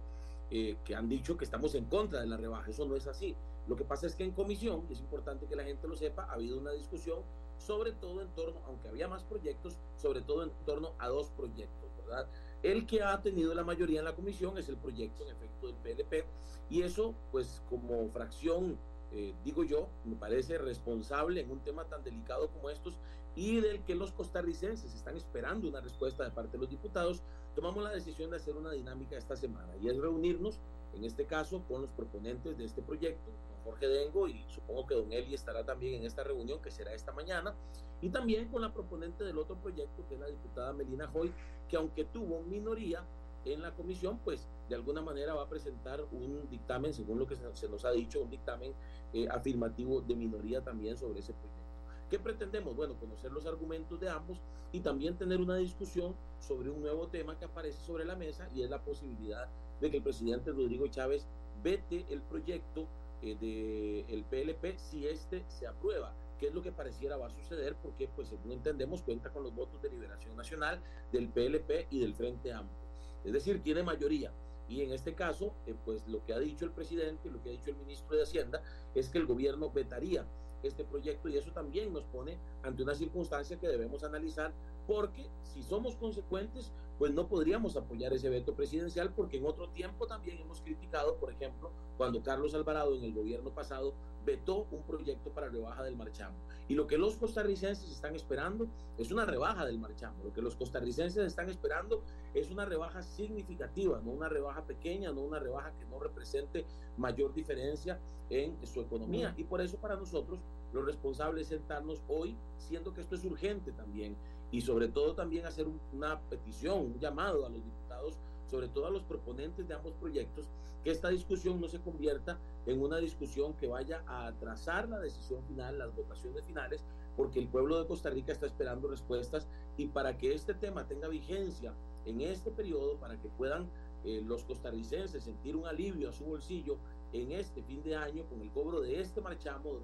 eh, 0.52 0.78
que 0.86 0.96
han 0.96 1.10
dicho 1.10 1.36
que 1.36 1.46
estamos 1.46 1.74
en 1.74 1.86
contra 1.86 2.22
de 2.22 2.28
la 2.28 2.38
rebaja. 2.38 2.70
Eso 2.70 2.86
no 2.86 2.96
es 2.96 3.08
así. 3.08 3.36
Lo 3.68 3.76
que 3.76 3.86
pasa 3.86 4.06
es 4.06 4.16
que 4.16 4.24
en 4.24 4.32
comisión, 4.32 4.86
es 4.92 5.00
importante 5.00 5.48
que 5.48 5.56
la 5.56 5.64
gente 5.64 5.88
lo 5.88 5.96
sepa, 5.96 6.26
ha 6.26 6.34
habido 6.34 6.60
una 6.60 6.72
discusión 6.72 7.20
sobre 7.58 7.94
todo 7.94 8.22
en 8.22 8.28
torno, 8.30 8.60
aunque 8.68 8.90
había 8.90 9.08
más 9.08 9.24
proyectos, 9.24 9.78
sobre 9.96 10.22
todo 10.22 10.44
en 10.44 10.52
torno 10.66 10.94
a 11.00 11.08
dos 11.08 11.30
proyectos, 11.32 11.90
¿verdad? 11.98 12.28
El 12.64 12.86
que 12.86 13.04
ha 13.04 13.22
tenido 13.22 13.54
la 13.54 13.66
mayoría 13.66 14.00
en 14.00 14.06
la 14.06 14.16
comisión 14.16 14.58
es 14.58 14.70
el 14.70 14.78
proyecto 14.78 15.24
en 15.24 15.36
efecto 15.36 15.68
del 15.68 15.76
PLP 15.76 16.26
y 16.70 16.82
eso, 16.82 17.14
pues 17.30 17.62
como 17.70 18.08
fracción, 18.10 18.78
eh, 19.12 19.34
digo 19.44 19.66
yo, 19.66 19.90
me 20.06 20.16
parece 20.16 20.58
responsable 20.58 21.42
en 21.42 21.52
un 21.52 21.60
tema 21.60 21.84
tan 21.84 22.04
delicado 22.04 22.50
como 22.50 22.70
estos 22.70 22.98
y 23.36 23.60
del 23.60 23.84
que 23.84 23.96
los 23.96 24.14
costarricenses 24.14 24.96
están 24.96 25.18
esperando 25.18 25.68
una 25.68 25.82
respuesta 25.82 26.24
de 26.24 26.32
parte 26.32 26.54
de 26.54 26.60
los 26.60 26.70
diputados, 26.70 27.22
tomamos 27.54 27.84
la 27.84 27.92
decisión 27.92 28.32
de 28.32 28.38
hacer 28.38 28.56
una 28.56 28.72
dinámica 28.72 29.18
esta 29.18 29.36
semana 29.36 29.76
y 29.82 29.90
es 29.90 29.98
reunirnos, 29.98 30.60
en 30.94 31.04
este 31.04 31.26
caso, 31.26 31.64
con 31.68 31.82
los 31.82 31.92
proponentes 31.92 32.58
de 32.58 32.64
este 32.64 32.82
proyecto, 32.82 33.30
Jorge 33.64 33.88
Dengo 33.88 34.28
y 34.28 34.46
supongo 34.50 34.86
que 34.86 34.96
don 34.96 35.12
Eli 35.12 35.34
estará 35.34 35.66
también 35.66 35.96
en 35.96 36.06
esta 36.06 36.24
reunión 36.24 36.62
que 36.62 36.72
será 36.72 36.94
esta 36.94 37.12
mañana, 37.12 37.56
y 38.02 38.10
también 38.10 38.50
con 38.50 38.62
la 38.62 38.74
proponente 38.74 39.24
del 39.24 39.38
otro 39.38 39.56
proyecto, 39.56 40.06
que 40.08 40.16
es 40.16 40.20
la 40.20 40.28
diputada 40.28 40.74
Melina 40.74 41.10
Hoy, 41.14 41.34
que 41.70 41.78
aunque 41.78 42.04
tuvo 42.04 42.42
minoría 42.42 43.06
en 43.46 43.62
la 43.62 43.74
comisión, 43.74 44.20
pues 44.24 44.48
de 44.70 44.76
alguna 44.76 45.02
manera 45.02 45.34
va 45.34 45.44
a 45.44 45.50
presentar 45.50 46.02
un 46.12 46.50
dictamen, 46.50 46.94
según 46.94 47.20
lo 47.20 47.28
que 47.28 47.36
se 47.36 47.70
nos 47.70 47.86
ha 47.86 47.92
dicho, 47.92 48.22
un 48.22 48.30
dictamen 48.30 48.74
eh, 49.14 49.28
afirmativo 49.30 50.02
de 50.02 50.16
minoría 50.16 50.62
también 50.62 50.98
sobre 50.98 51.20
ese 51.20 51.34
proyecto. 51.34 51.64
¿Qué 52.10 52.20
pretendemos? 52.20 52.76
Bueno, 52.76 52.96
conocer 53.00 53.32
los 53.32 53.46
argumentos 53.46 54.00
de 54.00 54.10
ambos 54.10 54.40
y 54.72 54.82
también 54.82 55.18
tener 55.18 55.40
una 55.40 55.56
discusión 55.56 56.16
sobre 56.40 56.70
un 56.70 56.82
nuevo 56.82 57.08
tema 57.08 57.38
que 57.38 57.46
aparece 57.46 57.80
sobre 57.86 58.06
la 58.06 58.16
mesa 58.16 58.50
y 58.54 58.64
es 58.64 58.70
la 58.70 58.82
posibilidad 58.82 59.48
de 59.80 59.90
que 59.90 59.98
el 59.98 60.04
presidente 60.04 60.52
Rodrigo 60.52 60.88
Chávez 60.88 61.28
vete 61.64 62.06
el 62.10 62.22
proyecto 62.22 62.88
eh, 63.24 64.06
del 64.10 64.26
PLP 64.26 64.78
si 64.78 65.08
este 65.08 65.46
se 65.48 65.66
aprueba 65.66 66.14
qué 66.38 66.48
es 66.48 66.54
lo 66.54 66.62
que 66.62 66.74
pareciera 66.74 67.16
va 67.16 67.28
a 67.28 67.30
suceder, 67.30 67.76
porque 67.82 68.10
pues 68.10 68.28
según 68.28 68.52
entendemos 68.52 69.02
cuenta 69.02 69.32
con 69.32 69.44
los 69.44 69.56
votos 69.56 69.82
de 69.82 69.90
Liberación 69.90 70.36
Nacional, 70.36 70.82
del 71.12 71.30
PLP 71.30 71.88
y 71.90 72.00
del 72.00 72.14
Frente 72.14 72.52
Amplio. 72.52 72.78
Es 73.24 73.32
decir, 73.32 73.64
tiene 73.64 73.82
mayoría. 73.82 74.34
Y 74.68 74.82
en 74.82 74.92
este 74.92 75.14
caso, 75.14 75.54
eh, 75.66 75.76
pues 75.86 76.06
lo 76.08 76.26
que 76.26 76.34
ha 76.34 76.40
dicho 76.40 76.66
el 76.66 76.72
presidente, 76.72 77.30
lo 77.32 77.42
que 77.42 77.50
ha 77.50 77.52
dicho 77.54 77.70
el 77.70 77.78
ministro 77.78 78.18
de 78.18 78.24
Hacienda, 78.24 78.62
es 78.94 79.08
que 79.08 79.20
el 79.20 79.26
gobierno 79.26 79.70
vetaría 79.72 80.26
este 80.64 80.84
proyecto 80.84 81.30
y 81.30 81.38
eso 81.38 81.52
también 81.52 81.94
nos 81.94 82.06
pone 82.06 82.38
ante 82.64 82.84
una 82.84 82.96
circunstancia 82.96 83.60
que 83.60 83.68
debemos 83.68 84.04
analizar 84.04 84.54
porque 84.88 85.30
si 85.44 85.64
somos 85.64 85.96
consecuentes, 85.96 86.72
pues 86.98 87.14
no 87.14 87.28
podríamos 87.28 87.76
apoyar 87.76 88.14
ese 88.14 88.30
veto 88.30 88.54
presidencial 88.54 89.14
porque 89.14 89.38
en 89.38 89.46
otro 89.46 89.70
tiempo 89.70 90.08
también 90.08 90.40
hemos 90.40 90.62
criticado, 90.62 91.18
por 91.18 91.32
ejemplo, 91.32 91.72
cuando 91.98 92.22
Carlos 92.22 92.54
Alvarado 92.54 92.96
en 92.96 93.04
el 93.04 93.14
gobierno 93.14 93.50
pasado 93.52 93.94
vetó 94.26 94.68
un 94.72 94.84
proyecto 94.84 95.32
para 95.32 95.50
rebaja 95.50 95.84
del 95.84 95.96
marchamo. 95.96 96.36
Y 96.68 96.76
lo 96.76 96.88
que 96.88 96.98
los 96.98 97.16
costarricenses 97.16 97.92
están 97.92 98.16
esperando 98.16 98.68
es 98.98 99.12
una 99.12 99.26
rebaja 99.26 99.66
del 99.66 99.80
marchamo. 99.80 100.24
Lo 100.24 100.34
que 100.34 100.42
los 100.42 100.56
costarricenses 100.56 101.26
están 101.26 101.50
esperando 101.50 102.04
es 102.34 102.50
una 102.50 102.66
rebaja 102.66 103.02
significativa, 103.02 104.02
no 104.04 104.12
una 104.12 104.30
rebaja 104.30 104.66
pequeña, 104.66 105.12
no 105.12 105.22
una 105.22 105.40
rebaja 105.40 105.74
que 105.78 105.86
no 105.86 106.00
represente 106.00 106.66
mayor 106.98 107.34
diferencia 107.34 108.00
en 108.30 108.56
su 108.66 108.82
economía. 108.82 109.34
Y 109.38 109.44
por 109.44 109.62
eso 109.62 109.78
para 109.78 109.96
nosotros 109.96 110.40
lo 110.72 110.82
responsable 110.84 111.42
es 111.42 111.48
sentarnos 111.48 112.02
hoy, 112.08 112.36
siendo 112.58 112.94
que 112.94 113.02
esto 113.02 113.16
es 113.16 113.24
urgente 113.26 113.72
también, 113.74 114.16
y 114.54 114.62
sobre 114.62 114.88
todo 114.88 115.14
también 115.14 115.46
hacer 115.46 115.68
una 115.92 116.22
petición, 116.30 116.80
un 116.80 117.00
llamado 117.00 117.46
a 117.46 117.50
los 117.50 117.62
diputados 117.62 118.18
sobre 118.54 118.68
todo 118.68 118.86
a 118.86 118.92
los 118.92 119.02
proponentes 119.02 119.68
de 119.68 119.74
ambos 119.74 119.94
proyectos, 119.94 120.48
que 120.84 120.92
esta 120.92 121.10
discusión 121.10 121.60
no 121.60 121.68
se 121.68 121.80
convierta 121.80 122.38
en 122.68 122.84
una 122.84 122.98
discusión 122.98 123.56
que 123.56 123.66
vaya 123.66 124.04
a 124.06 124.28
atrasar 124.28 124.88
la 124.90 125.00
decisión 125.00 125.44
final, 125.46 125.80
las 125.80 125.96
votaciones 125.96 126.46
finales, 126.46 126.86
porque 127.18 127.40
el 127.40 127.48
pueblo 127.48 127.82
de 127.82 127.88
Costa 127.88 128.12
Rica 128.12 128.32
está 128.32 128.46
esperando 128.46 128.88
respuestas 128.88 129.48
y 129.76 129.88
para 129.88 130.20
que 130.20 130.36
este 130.36 130.54
tema 130.54 130.88
tenga 130.88 131.08
vigencia 131.08 131.74
en 132.06 132.22
este 132.22 132.52
periodo, 132.52 132.98
para 132.98 133.20
que 133.20 133.28
puedan 133.30 133.68
eh, 134.04 134.22
los 134.24 134.44
costarricenses 134.44 135.24
sentir 135.24 135.56
un 135.56 135.66
alivio 135.66 136.10
a 136.10 136.14
su 136.14 136.26
bolsillo 136.26 136.78
en 137.12 137.32
este 137.32 137.64
fin 137.64 137.82
de 137.82 137.96
año 137.96 138.24
con 138.30 138.40
el 138.40 138.52
cobro 138.52 138.82
de 138.82 139.02
este 139.02 139.20
marchamo 139.20 139.80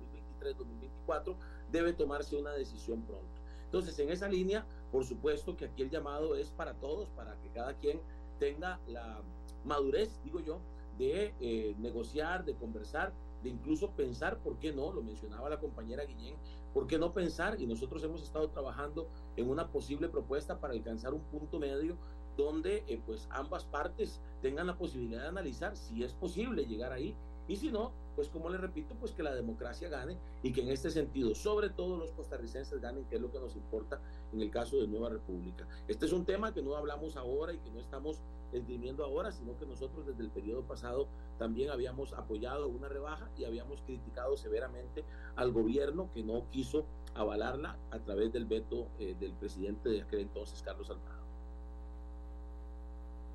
2023-2024, 1.08 1.36
debe 1.72 1.94
tomarse 1.94 2.36
una 2.36 2.52
decisión 2.52 3.02
pronto. 3.02 3.39
Entonces, 3.70 4.00
en 4.00 4.10
esa 4.10 4.28
línea, 4.28 4.66
por 4.92 5.06
supuesto 5.06 5.56
que 5.56 5.66
aquí 5.66 5.84
el 5.84 5.92
llamado 5.92 6.36
es 6.36 6.50
para 6.50 6.74
todos, 6.74 7.08
para 7.10 7.40
que 7.40 7.50
cada 7.50 7.76
quien 7.76 8.02
tenga 8.40 8.80
la 8.88 9.22
madurez, 9.64 10.20
digo 10.24 10.40
yo, 10.40 10.60
de 10.98 11.36
eh, 11.40 11.76
negociar, 11.78 12.46
de 12.46 12.56
conversar, 12.56 13.14
de 13.44 13.50
incluso 13.50 13.92
pensar, 13.92 14.40
¿por 14.40 14.58
qué 14.58 14.72
no? 14.72 14.92
Lo 14.92 15.04
mencionaba 15.04 15.52
la 15.52 15.60
compañera 15.60 16.04
Guillén, 16.04 16.36
¿por 16.74 16.88
qué 16.88 16.98
no 16.98 17.14
pensar? 17.14 17.62
Y 17.62 17.68
nosotros 17.68 18.04
hemos 18.04 18.24
estado 18.24 18.50
trabajando 18.50 19.08
en 19.38 19.48
una 19.48 19.68
posible 19.68 20.10
propuesta 20.10 20.60
para 20.60 20.74
alcanzar 20.74 21.14
un 21.14 21.22
punto 21.26 21.60
medio 21.60 21.96
donde 22.38 22.84
eh, 22.88 23.00
pues 23.06 23.28
ambas 23.30 23.66
partes 23.66 24.20
tengan 24.42 24.66
la 24.66 24.78
posibilidad 24.80 25.22
de 25.22 25.28
analizar 25.28 25.78
si 25.78 26.04
es 26.04 26.14
posible 26.14 26.66
llegar 26.66 26.92
ahí 26.92 27.16
y 27.50 27.56
si 27.56 27.72
no, 27.72 27.92
pues 28.16 28.30
como 28.30 28.48
le 28.50 28.60
repito, 28.60 28.94
pues 29.00 29.12
que 29.12 29.24
la 29.24 29.34
democracia 29.34 29.90
gane 29.90 30.18
y 30.44 30.54
que 30.54 30.62
en 30.62 30.70
este 30.70 30.92
sentido, 30.92 31.34
sobre 31.34 31.72
todo 31.72 31.98
los 31.98 32.12
costarricenses 32.12 32.80
ganen, 32.80 33.06
que 33.06 33.16
es 33.16 33.22
lo 33.22 33.32
que 33.32 33.40
nos 33.40 33.56
importa 33.56 34.00
en 34.32 34.42
el 34.42 34.52
caso 34.52 34.78
de 34.78 34.88
Nueva 34.88 35.10
República. 35.10 35.68
Este 35.88 36.06
es 36.06 36.14
un 36.14 36.26
tema 36.26 36.54
que 36.54 36.62
no 36.62 36.76
hablamos 36.76 37.18
ahora 37.18 37.52
y 37.52 37.58
que 37.58 37.72
no 37.72 37.80
estamos 37.80 38.22
esgrimiendo 38.54 39.04
ahora, 39.04 39.32
sino 39.32 39.58
que 39.58 39.66
nosotros 39.66 40.06
desde 40.06 40.22
el 40.22 40.30
periodo 40.30 40.62
pasado 40.62 41.08
también 41.40 41.72
habíamos 41.72 42.14
apoyado 42.14 42.68
una 42.68 42.88
rebaja 42.88 43.30
y 43.36 43.46
habíamos 43.46 43.82
criticado 43.82 44.38
severamente 44.38 45.04
al 45.36 45.52
gobierno 45.52 46.12
que 46.14 46.22
no 46.22 46.44
quiso 46.52 46.86
avalarla 47.16 47.78
a 47.90 47.98
través 47.98 48.32
del 48.32 48.46
veto 48.46 48.90
eh, 49.00 49.16
del 49.20 49.34
presidente 49.34 49.90
de 49.90 50.04
aquel 50.04 50.20
entonces, 50.20 50.62
Carlos 50.62 50.88
Alvarado. 50.92 51.20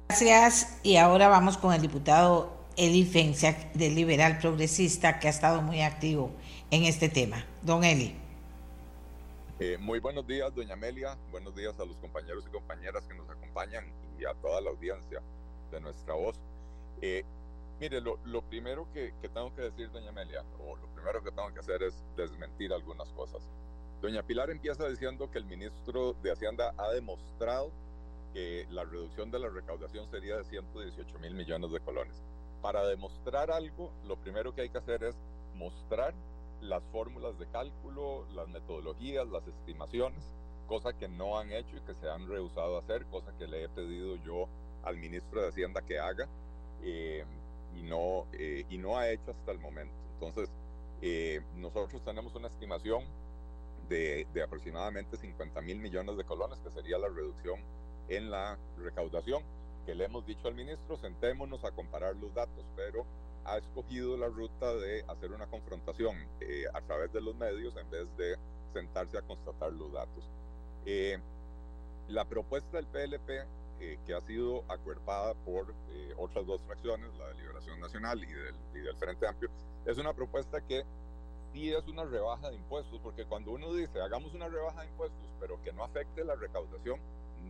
Gracias. 0.08 0.78
Y 0.84 0.96
ahora 0.96 1.26
vamos 1.26 1.58
con 1.58 1.72
el 1.72 1.82
diputado 1.82 2.63
Eli 2.76 3.04
Fencia, 3.04 3.70
del 3.74 3.94
Liberal 3.94 4.38
Progresista, 4.38 5.20
que 5.20 5.28
ha 5.28 5.30
estado 5.30 5.62
muy 5.62 5.82
activo 5.82 6.32
en 6.72 6.84
este 6.84 7.08
tema. 7.08 7.46
Don 7.62 7.84
Eli. 7.84 8.16
Eh, 9.60 9.78
muy 9.78 10.00
buenos 10.00 10.26
días, 10.26 10.52
doña 10.52 10.74
Amelia. 10.74 11.16
Buenos 11.30 11.54
días 11.54 11.78
a 11.78 11.84
los 11.84 11.96
compañeros 11.98 12.44
y 12.48 12.50
compañeras 12.50 13.04
que 13.06 13.14
nos 13.14 13.30
acompañan 13.30 13.84
y 14.18 14.24
a 14.24 14.34
toda 14.34 14.60
la 14.60 14.70
audiencia 14.70 15.22
de 15.70 15.80
nuestra 15.80 16.14
voz. 16.14 16.36
Eh, 17.00 17.22
mire, 17.78 18.00
lo, 18.00 18.42
primero 18.42 18.88
que, 18.92 19.14
que, 19.22 19.28
tengo 19.28 19.54
que 19.54 19.62
decir, 19.62 19.92
doña 19.92 20.08
Amelia, 20.08 20.42
o 20.58 20.74
lo 20.76 20.88
primero 20.94 21.22
que 21.22 21.30
tengo 21.30 21.54
que 21.54 21.60
hacer 21.60 21.80
es 21.84 21.94
desmentir 22.16 22.72
algunas 22.72 23.08
cosas. 23.10 23.40
Doña 24.02 24.24
Pilar 24.24 24.50
empieza 24.50 24.88
diciendo 24.88 25.30
que 25.30 25.38
el 25.38 25.44
ministro 25.44 26.14
de 26.24 26.32
Hacienda 26.32 26.74
ha 26.76 26.90
demostrado 26.90 27.70
que 28.32 28.66
la 28.70 28.82
reducción 28.82 29.30
de 29.30 29.38
la 29.38 29.48
recaudación 29.48 30.10
sería 30.10 30.38
de 30.38 30.44
118 30.44 31.18
mil 31.20 31.34
millones 31.34 31.70
de 31.70 31.78
colones 31.78 32.20
para 32.64 32.86
demostrar 32.86 33.50
algo, 33.50 33.92
lo 34.06 34.16
primero 34.16 34.54
que 34.54 34.62
hay 34.62 34.70
que 34.70 34.78
hacer 34.78 35.04
es 35.04 35.14
mostrar 35.54 36.14
las 36.62 36.82
fórmulas 36.92 37.38
de 37.38 37.46
cálculo, 37.48 38.24
las 38.34 38.48
metodologías, 38.48 39.28
las 39.28 39.46
estimaciones, 39.46 40.24
cosa 40.66 40.94
que 40.94 41.06
no 41.06 41.38
han 41.38 41.52
hecho 41.52 41.76
y 41.76 41.80
que 41.80 41.92
se 42.00 42.08
han 42.08 42.26
rehusado 42.26 42.76
a 42.76 42.80
hacer, 42.80 43.04
cosa 43.10 43.36
que 43.38 43.46
le 43.46 43.64
he 43.64 43.68
pedido 43.68 44.16
yo 44.24 44.48
al 44.82 44.96
ministro 44.96 45.42
de 45.42 45.48
Hacienda 45.48 45.82
que 45.82 45.98
haga 45.98 46.26
eh, 46.82 47.26
y, 47.76 47.82
no, 47.82 48.24
eh, 48.32 48.64
y 48.70 48.78
no 48.78 48.96
ha 48.96 49.10
hecho 49.10 49.32
hasta 49.32 49.52
el 49.52 49.58
momento. 49.58 49.94
Entonces, 50.14 50.48
eh, 51.02 51.42
nosotros 51.56 52.02
tenemos 52.02 52.34
una 52.34 52.48
estimación 52.48 53.04
de, 53.90 54.26
de 54.32 54.42
aproximadamente 54.42 55.18
50 55.18 55.60
mil 55.60 55.80
millones 55.80 56.16
de 56.16 56.24
colones, 56.24 56.58
que 56.60 56.70
sería 56.70 56.96
la 56.96 57.08
reducción 57.08 57.60
en 58.08 58.30
la 58.30 58.56
recaudación 58.78 59.42
que 59.84 59.94
le 59.94 60.04
hemos 60.04 60.26
dicho 60.26 60.48
al 60.48 60.54
ministro, 60.54 60.96
sentémonos 60.96 61.64
a 61.64 61.70
comparar 61.70 62.16
los 62.16 62.32
datos, 62.34 62.64
pero 62.76 63.04
ha 63.44 63.58
escogido 63.58 64.16
la 64.16 64.28
ruta 64.28 64.74
de 64.74 65.04
hacer 65.08 65.32
una 65.32 65.46
confrontación 65.46 66.16
eh, 66.40 66.64
a 66.72 66.80
través 66.80 67.12
de 67.12 67.20
los 67.20 67.34
medios 67.36 67.76
en 67.76 67.90
vez 67.90 68.06
de 68.16 68.36
sentarse 68.72 69.18
a 69.18 69.22
constatar 69.22 69.72
los 69.72 69.92
datos. 69.92 70.24
Eh, 70.86 71.18
la 72.08 72.24
propuesta 72.24 72.76
del 72.76 72.86
PLP, 72.86 73.30
eh, 73.80 73.98
que 74.06 74.14
ha 74.14 74.20
sido 74.22 74.64
acuerpada 74.68 75.34
por 75.44 75.74
otras 76.16 76.46
dos 76.46 76.60
fracciones, 76.62 77.08
la 77.18 77.28
de 77.28 77.34
Liberación 77.34 77.80
Nacional 77.80 78.22
y 78.22 78.32
del, 78.32 78.54
y 78.74 78.78
del 78.78 78.96
Frente 78.96 79.26
Amplio, 79.26 79.50
es 79.84 79.98
una 79.98 80.12
propuesta 80.12 80.60
que 80.60 80.84
sí 81.52 81.72
es 81.72 81.86
una 81.86 82.04
rebaja 82.04 82.50
de 82.50 82.56
impuestos, 82.56 82.98
porque 83.02 83.24
cuando 83.24 83.52
uno 83.52 83.72
dice 83.74 84.00
hagamos 84.00 84.34
una 84.34 84.48
rebaja 84.48 84.82
de 84.82 84.88
impuestos, 84.88 85.28
pero 85.40 85.62
que 85.62 85.72
no 85.72 85.84
afecte 85.84 86.24
la 86.24 86.34
recaudación, 86.34 86.98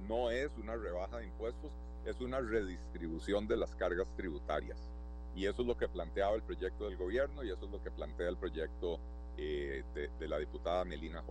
no 0.09 0.31
es 0.31 0.51
una 0.59 0.77
rebaja 0.77 1.18
de 1.18 1.27
impuestos, 1.27 1.70
es 2.07 2.21
una 2.21 2.40
redistribución 2.40 3.47
de 3.47 3.57
las 3.57 3.75
cargas 3.77 4.07
tributarias. 4.17 4.79
Y 5.35 5.47
eso 5.47 5.62
es 5.62 5.69
lo 5.69 5.77
que 5.77 5.88
planteaba 5.88 6.37
el 6.37 6.43
proyecto 6.43 6.85
del 6.85 6.97
gobierno 6.97 7.43
y 7.43 7.51
eso 7.51 7.64
es 7.64 7.71
lo 7.71 7.83
que 7.83 7.90
plantea 7.90 8.29
el 8.29 8.37
proyecto 8.37 9.01
eh, 9.37 9.83
de, 9.95 10.29
la 10.29 10.38
diputada 10.38 10.85
Melina 10.85 11.23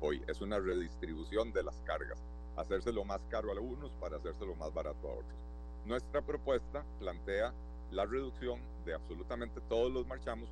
Hoy. 0.00 0.22
Es 0.26 0.40
una 0.40 0.58
redistribución 0.58 1.52
de 1.52 1.62
las 1.62 1.80
cargas, 1.82 2.18
hacérselo 2.56 3.04
más 3.04 3.20
caro 3.30 3.50
a 3.50 3.52
algunos 3.52 3.92
para 4.00 4.16
hacérselo 4.16 4.56
más 4.56 4.72
barato 4.74 5.08
a 5.08 5.12
otros. 5.12 5.38
Nuestra 5.84 6.22
propuesta 6.22 6.84
plantea 6.98 7.52
la 7.92 8.04
reducción 8.04 8.60
de 8.84 8.94
absolutamente 8.94 9.60
todos 9.68 9.92
los 9.92 10.06
marchamos, 10.06 10.48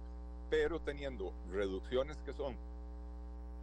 pero 0.51 0.79
teniendo 0.81 1.33
reducciones 1.51 2.17
que 2.19 2.33
son 2.33 2.55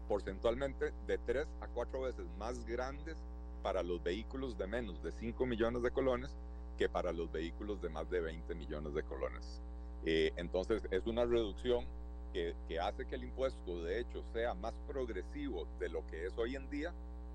porcentualmente 0.09 0.91
de 1.07 1.17
tres 1.19 1.47
a 1.61 1.67
cuatro 1.67 2.01
veces 2.01 2.25
más 2.37 2.65
grandes 2.65 3.15
para 3.61 3.83
los 3.83 4.01
vehículos 4.03 4.57
de 4.57 4.67
menos 4.67 5.01
de 5.03 5.11
5 5.11 5.45
millones 5.45 5.83
de 5.83 5.91
colones 5.91 6.31
que 6.77 6.89
para 6.89 7.11
los 7.11 7.31
vehículos 7.31 7.81
de 7.81 7.89
más 7.89 8.09
de 8.09 8.21
20 8.21 8.55
millones 8.55 8.93
de 8.93 9.03
colones. 9.03 9.61
Eh, 10.05 10.31
entonces 10.35 10.87
es 10.89 11.05
una 11.05 11.25
reducción 11.25 11.85
que, 12.33 12.55
que, 12.67 12.79
hace 12.79 13.05
que 13.05 13.15
el 13.15 13.23
impuesto 13.23 13.83
de 13.83 13.99
hecho 13.99 14.23
sea 14.33 14.53
más 14.53 14.73
progresivo 14.87 15.67
de 15.79 15.89
lo 15.89 16.05
que 16.07 16.25
es 16.25 16.37
hoy 16.37 16.55
en 16.55 16.69
día, 16.69 16.93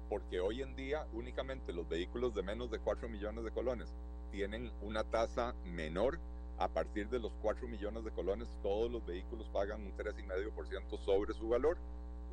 porque 0.09 0.41
hoy 0.41 0.63
en 0.63 0.75
día 0.75 1.07
únicamente 1.13 1.73
los 1.73 1.89
vehículos 1.89 2.35
de 2.35 2.43
menos 2.43 2.71
de 2.71 2.79
4 2.79 3.09
millones 3.09 3.45
de 3.45 3.51
colones 3.51 3.95
tienen 4.31 4.71
una 4.83 5.05
tasa 5.05 5.55
menor. 5.65 6.19
A 6.59 6.69
partir 6.69 7.09
de 7.11 7.19
los 7.21 7.33
4 7.43 7.69
millones 7.69 8.03
de 8.05 8.11
colones, 8.11 8.49
todos 8.63 8.91
los 8.91 9.05
vehículos 9.05 9.47
pagan 9.53 9.83
un 9.83 9.97
3,5% 9.97 10.99
sobre 11.05 11.35
su 11.35 11.49
valor. 11.49 11.77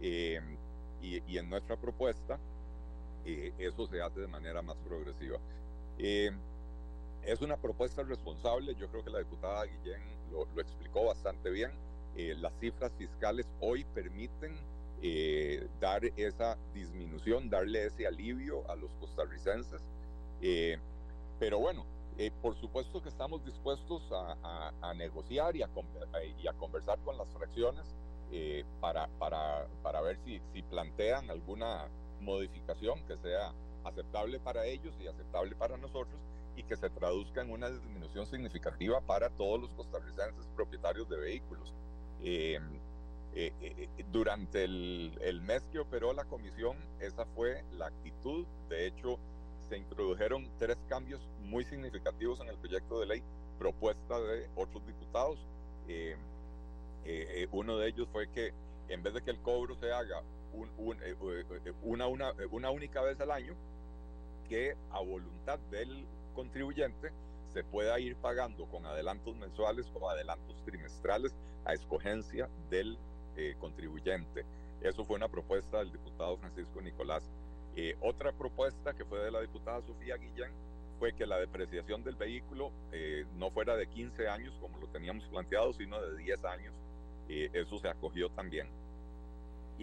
Eh, 0.01 0.39
y, 1.01 1.21
y, 1.27 1.37
en 1.37 1.49
nuestra 1.49 1.75
propuesta, 1.75 2.39
eh, 3.25 3.53
eso 3.57 3.87
se 3.87 4.01
hace 4.01 4.21
de 4.21 4.27
manera 4.27 4.61
más 4.61 4.77
progresiva. 4.77 5.39
Eh, 5.97 6.31
es 7.25 7.41
una 7.41 7.57
propuesta 7.57 8.03
responsable, 8.03 8.75
yo 8.75 8.87
creo 8.89 9.03
que 9.03 9.09
la 9.09 9.19
diputada 9.19 9.65
Guillén 9.65 10.01
lo, 10.31 10.45
explicó 10.59 11.05
bastante 11.05 11.49
bien. 11.49 11.71
Eh, 12.15 12.35
las 12.39 12.53
cifras 12.59 12.91
fiscales 12.97 13.47
hoy 13.59 13.85
permiten 13.95 14.55
eh, 15.01 15.67
dar 15.79 16.03
esa 16.17 16.57
disminución, 16.73 17.49
darle 17.49 17.85
ese 17.85 18.05
alivio 18.05 18.69
a 18.69 18.75
los 18.75 18.91
costarricenses. 18.95 19.81
Eh, 20.41 20.77
pero 21.39 21.59
bueno, 21.59 21.85
por 22.41 22.55
supuesto 22.55 23.01
que 23.01 23.09
estamos 23.09 23.43
dispuestos 23.45 24.03
a, 24.11 24.93
negociar 24.95 25.55
y 25.55 25.63
a, 25.63 25.69
y 26.37 26.47
a, 26.47 26.53
conversar 26.53 26.99
con 26.99 27.17
las 27.17 27.27
fracciones 27.29 27.83
para, 28.79 29.07
para, 29.19 29.67
para 29.81 30.01
ver 30.01 30.17
si, 30.23 30.39
si 30.53 30.61
plantean 30.61 31.29
alguna 31.31 31.87
modificación 32.23 32.99
que 33.07 33.17
sea 33.17 33.53
aceptable 33.83 34.39
para 34.39 34.65
ellos 34.65 34.93
y 34.99 35.07
aceptable 35.07 35.55
para 35.55 35.77
nosotros 35.77 36.19
y 36.55 36.63
que 36.63 36.75
se 36.75 36.89
traduzca 36.89 37.41
en 37.41 37.51
una 37.51 37.69
disminución 37.69 38.25
significativa 38.25 39.01
para 39.01 39.29
todos 39.29 39.61
los 39.61 39.69
costarricenses 39.71 40.47
propietarios 40.55 41.09
de 41.09 41.17
vehículos. 41.17 41.73
Eh, 42.21 42.59
eh, 43.35 43.51
eh, 43.61 44.05
durante 44.11 44.63
el, 44.63 45.17
el, 45.21 45.41
mes 45.41 45.63
que 45.71 45.79
operó 45.79 46.13
la 46.13 46.23
comisión, 46.25 46.77
esa 46.99 47.25
fue 47.35 47.63
la 47.77 47.87
actitud. 47.87 48.45
De 48.69 48.85
hecho, 48.85 49.17
se 49.67 49.77
introdujeron 49.77 50.47
tres 50.59 50.77
cambios 50.87 51.19
muy 51.41 51.65
significativos 51.65 52.39
en 52.41 52.49
el 52.49 52.57
proyecto 52.57 52.99
de 52.99 53.07
ley 53.07 53.23
propuesta 53.57 54.19
de 54.19 54.47
otros 54.55 54.85
diputados. 54.85 55.39
uno 57.51 57.77
de 57.77 57.87
ellos 57.87 58.07
fue 58.11 58.27
que 58.29 58.53
en 58.89 59.03
vez 59.03 59.13
de 59.13 59.21
que 59.21 59.31
el 59.31 59.39
cobro 59.39 59.75
se 59.75 59.91
haga 59.91 60.21
un, 60.53 60.69
una, 61.81 62.07
una, 62.07 62.33
una 62.51 62.69
única 62.69 63.01
vez 63.01 63.19
al 63.19 63.31
año, 63.31 63.55
que 64.47 64.75
a 64.91 64.99
voluntad 64.99 65.59
del 65.71 66.05
contribuyente 66.33 67.11
se 67.53 67.63
pueda 67.63 67.99
ir 67.99 68.15
pagando 68.15 68.65
con 68.65 68.85
adelantos 68.85 69.35
mensuales 69.37 69.89
o 69.93 70.09
adelantos 70.09 70.63
trimestrales 70.65 71.35
a 71.65 71.73
escogencia 71.73 72.49
del 72.69 72.97
eh, 73.35 73.55
contribuyente. 73.59 74.45
Eso 74.81 75.05
fue 75.05 75.15
una 75.15 75.29
propuesta 75.29 75.79
del 75.79 75.91
diputado 75.91 76.37
Francisco 76.37 76.81
Nicolás. 76.81 77.23
Eh, 77.75 77.95
otra 78.01 78.31
propuesta 78.31 78.93
que 78.93 79.05
fue 79.05 79.19
de 79.19 79.31
la 79.31 79.41
diputada 79.41 79.81
Sofía 79.81 80.17
Guillén 80.17 80.51
fue 80.99 81.13
que 81.13 81.25
la 81.25 81.37
depreciación 81.37 82.03
del 82.03 82.15
vehículo 82.15 82.71
eh, 82.91 83.25
no 83.35 83.51
fuera 83.51 83.75
de 83.75 83.87
15 83.87 84.27
años 84.27 84.55
como 84.59 84.77
lo 84.79 84.87
teníamos 84.87 85.25
planteado, 85.27 85.73
sino 85.73 86.01
de 86.01 86.17
10 86.17 86.45
años. 86.45 86.73
eso 87.27 87.77
se 87.79 87.87
acogió 87.87 88.29
también. 88.29 88.67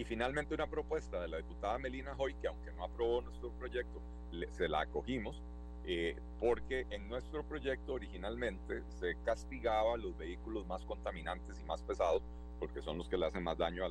Y 0.01 0.03
finalmente 0.03 0.55
una 0.55 0.65
propuesta 0.65 1.21
de 1.21 1.27
la 1.27 1.37
diputada 1.37 1.77
Melina 1.77 2.15
Hoy, 2.17 2.33
que 2.33 2.47
aunque 2.47 2.71
no 2.71 2.85
aprobó 2.85 3.21
nuestro 3.21 3.51
proyecto, 3.51 4.01
se 4.49 4.67
la 4.67 4.81
acogimos, 4.81 5.43
eh, 5.85 6.15
porque 6.39 6.87
en 6.89 7.07
nuestro 7.07 7.43
proyecto 7.43 7.93
originalmente 7.93 8.81
se 8.99 9.15
castigaba 9.23 9.93
a 9.93 9.97
los 9.97 10.17
vehículos 10.17 10.65
más 10.65 10.83
contaminantes 10.85 11.61
y 11.61 11.63
más 11.65 11.83
pesados, 11.83 12.23
porque 12.59 12.81
son 12.81 12.97
los 12.97 13.07
que 13.09 13.15
le 13.15 13.27
hacen 13.27 13.43
más 13.43 13.59
daño 13.59 13.85
a, 13.85 13.89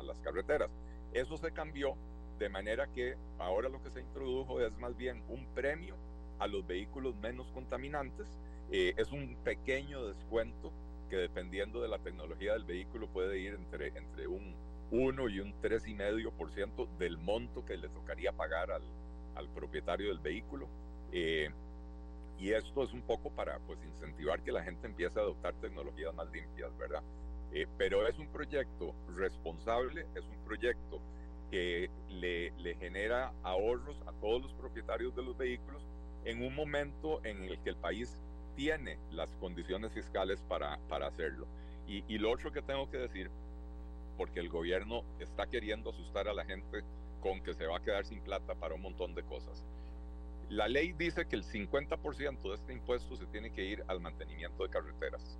las 0.00 0.20
carreteras. 0.20 0.70
Eso 1.12 1.36
se 1.36 1.50
cambió 1.50 1.96
de 2.38 2.48
manera 2.48 2.86
que 2.86 3.16
ahora 3.40 3.68
lo 3.68 3.82
que 3.82 3.90
se 3.90 4.00
introdujo 4.00 4.60
es 4.60 4.78
más 4.78 4.96
bien 4.96 5.24
un 5.28 5.44
premio 5.56 5.96
a 6.38 6.46
los 6.46 6.64
vehículos 6.68 7.16
menos 7.16 7.50
contaminantes. 7.50 8.28
Eh, 8.70 8.94
es 8.96 9.10
un 9.10 9.34
pequeño 9.42 10.06
descuento 10.06 10.70
que 11.10 11.16
dependiendo 11.16 11.82
de 11.82 11.88
la 11.88 11.98
tecnología 11.98 12.52
del 12.52 12.62
vehículo 12.62 13.08
puede 13.08 13.40
ir 13.40 13.54
entre, 13.54 13.88
entre 13.88 14.28
un 14.28 14.67
1 14.90 15.28
y 15.28 15.40
un 15.40 15.52
3,5% 15.60 16.88
del 16.98 17.18
monto 17.18 17.64
que 17.64 17.76
le 17.76 17.88
tocaría 17.88 18.32
pagar 18.32 18.70
al, 18.70 18.82
al 19.34 19.48
propietario 19.48 20.08
del 20.08 20.18
vehículo. 20.18 20.68
Eh, 21.12 21.50
y 22.38 22.52
esto 22.52 22.84
es 22.84 22.92
un 22.92 23.02
poco 23.02 23.30
para 23.30 23.58
pues 23.60 23.78
incentivar 23.84 24.42
que 24.42 24.52
la 24.52 24.62
gente 24.62 24.86
empiece 24.86 25.18
a 25.18 25.22
adoptar 25.22 25.54
tecnologías 25.54 26.14
más 26.14 26.30
limpias, 26.30 26.76
¿verdad? 26.78 27.02
Eh, 27.52 27.66
pero 27.76 28.06
es 28.06 28.18
un 28.18 28.28
proyecto 28.28 28.94
responsable, 29.16 30.06
es 30.14 30.24
un 30.24 30.44
proyecto 30.44 31.00
que 31.50 31.90
le, 32.10 32.50
le, 32.58 32.74
genera 32.76 33.32
ahorros 33.42 33.96
a 34.06 34.12
todos 34.20 34.42
los 34.42 34.52
propietarios 34.52 35.16
de 35.16 35.22
los 35.22 35.36
vehículos 35.36 35.82
en 36.24 36.42
un 36.42 36.54
momento 36.54 37.24
en 37.24 37.44
el 37.44 37.58
que 37.60 37.70
el 37.70 37.76
país 37.76 38.20
tiene 38.54 38.98
las 39.10 39.34
condiciones 39.36 39.92
fiscales 39.92 40.42
para, 40.42 40.78
para 40.88 41.06
hacerlo. 41.06 41.46
Y, 41.86 42.04
y 42.06 42.18
lo 42.18 42.30
otro 42.30 42.52
que 42.52 42.60
tengo 42.60 42.90
que 42.90 42.98
decir, 42.98 43.30
porque 44.18 44.40
el 44.40 44.50
gobierno 44.50 45.04
está 45.20 45.46
queriendo 45.46 45.90
asustar 45.90 46.28
a 46.28 46.34
la 46.34 46.44
gente 46.44 46.82
con 47.22 47.40
que 47.40 47.54
se 47.54 47.66
va 47.66 47.78
a 47.78 47.82
quedar 47.82 48.04
sin 48.04 48.20
plata 48.20 48.54
para 48.54 48.74
un 48.74 48.82
montón 48.82 49.14
de 49.14 49.22
cosas. 49.22 49.64
La 50.50 50.66
ley 50.66 50.92
dice 50.92 51.26
que 51.26 51.36
el 51.36 51.44
50% 51.44 52.42
de 52.42 52.54
este 52.54 52.72
impuesto 52.72 53.16
se 53.16 53.26
tiene 53.26 53.52
que 53.52 53.64
ir 53.64 53.84
al 53.86 54.00
mantenimiento 54.00 54.64
de 54.64 54.70
carreteras. 54.70 55.38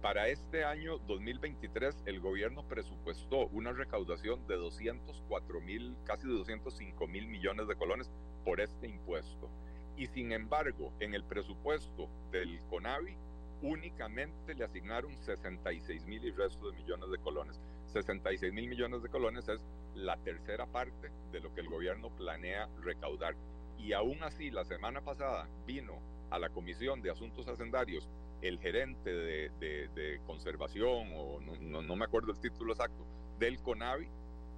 Para 0.00 0.28
este 0.28 0.64
año 0.64 0.98
2023, 1.08 2.04
el 2.06 2.20
gobierno 2.20 2.62
presupuestó 2.62 3.48
una 3.48 3.72
recaudación 3.72 4.46
de 4.46 4.54
204 4.54 5.60
mil, 5.60 5.96
casi 6.04 6.28
205 6.28 7.06
mil 7.08 7.26
millones 7.26 7.66
de 7.66 7.74
colones 7.74 8.10
por 8.44 8.60
este 8.60 8.86
impuesto. 8.86 9.50
Y 9.96 10.06
sin 10.06 10.30
embargo, 10.30 10.92
en 11.00 11.14
el 11.14 11.24
presupuesto 11.24 12.08
del 12.30 12.60
CONAVI, 12.70 13.16
únicamente 13.62 14.54
le 14.54 14.64
asignaron 14.64 15.16
66 15.24 16.06
mil 16.06 16.24
y 16.24 16.30
resto 16.30 16.70
de 16.70 16.76
millones 16.76 17.10
de 17.10 17.18
colones. 17.18 17.60
66 17.88 18.52
mil 18.52 18.68
millones 18.68 19.02
de 19.02 19.08
colones 19.08 19.48
es 19.48 19.60
la 19.94 20.16
tercera 20.18 20.66
parte 20.66 21.10
de 21.32 21.40
lo 21.40 21.52
que 21.54 21.60
el 21.60 21.68
gobierno 21.68 22.10
planea 22.10 22.68
recaudar. 22.82 23.34
Y 23.78 23.92
aún 23.92 24.22
así, 24.22 24.50
la 24.50 24.64
semana 24.64 25.00
pasada 25.00 25.48
vino 25.66 25.94
a 26.30 26.38
la 26.38 26.50
Comisión 26.50 27.00
de 27.00 27.10
Asuntos 27.10 27.48
Hacendarios 27.48 28.08
el 28.42 28.58
gerente 28.60 29.10
de, 29.10 30.20
conservación, 30.26 31.08
o 31.14 31.40
no, 31.40 31.96
me 31.96 32.04
acuerdo 32.04 32.32
el 32.32 32.40
título 32.40 32.72
exacto, 32.72 33.04
del 33.38 33.58
CONAVI, 33.60 34.08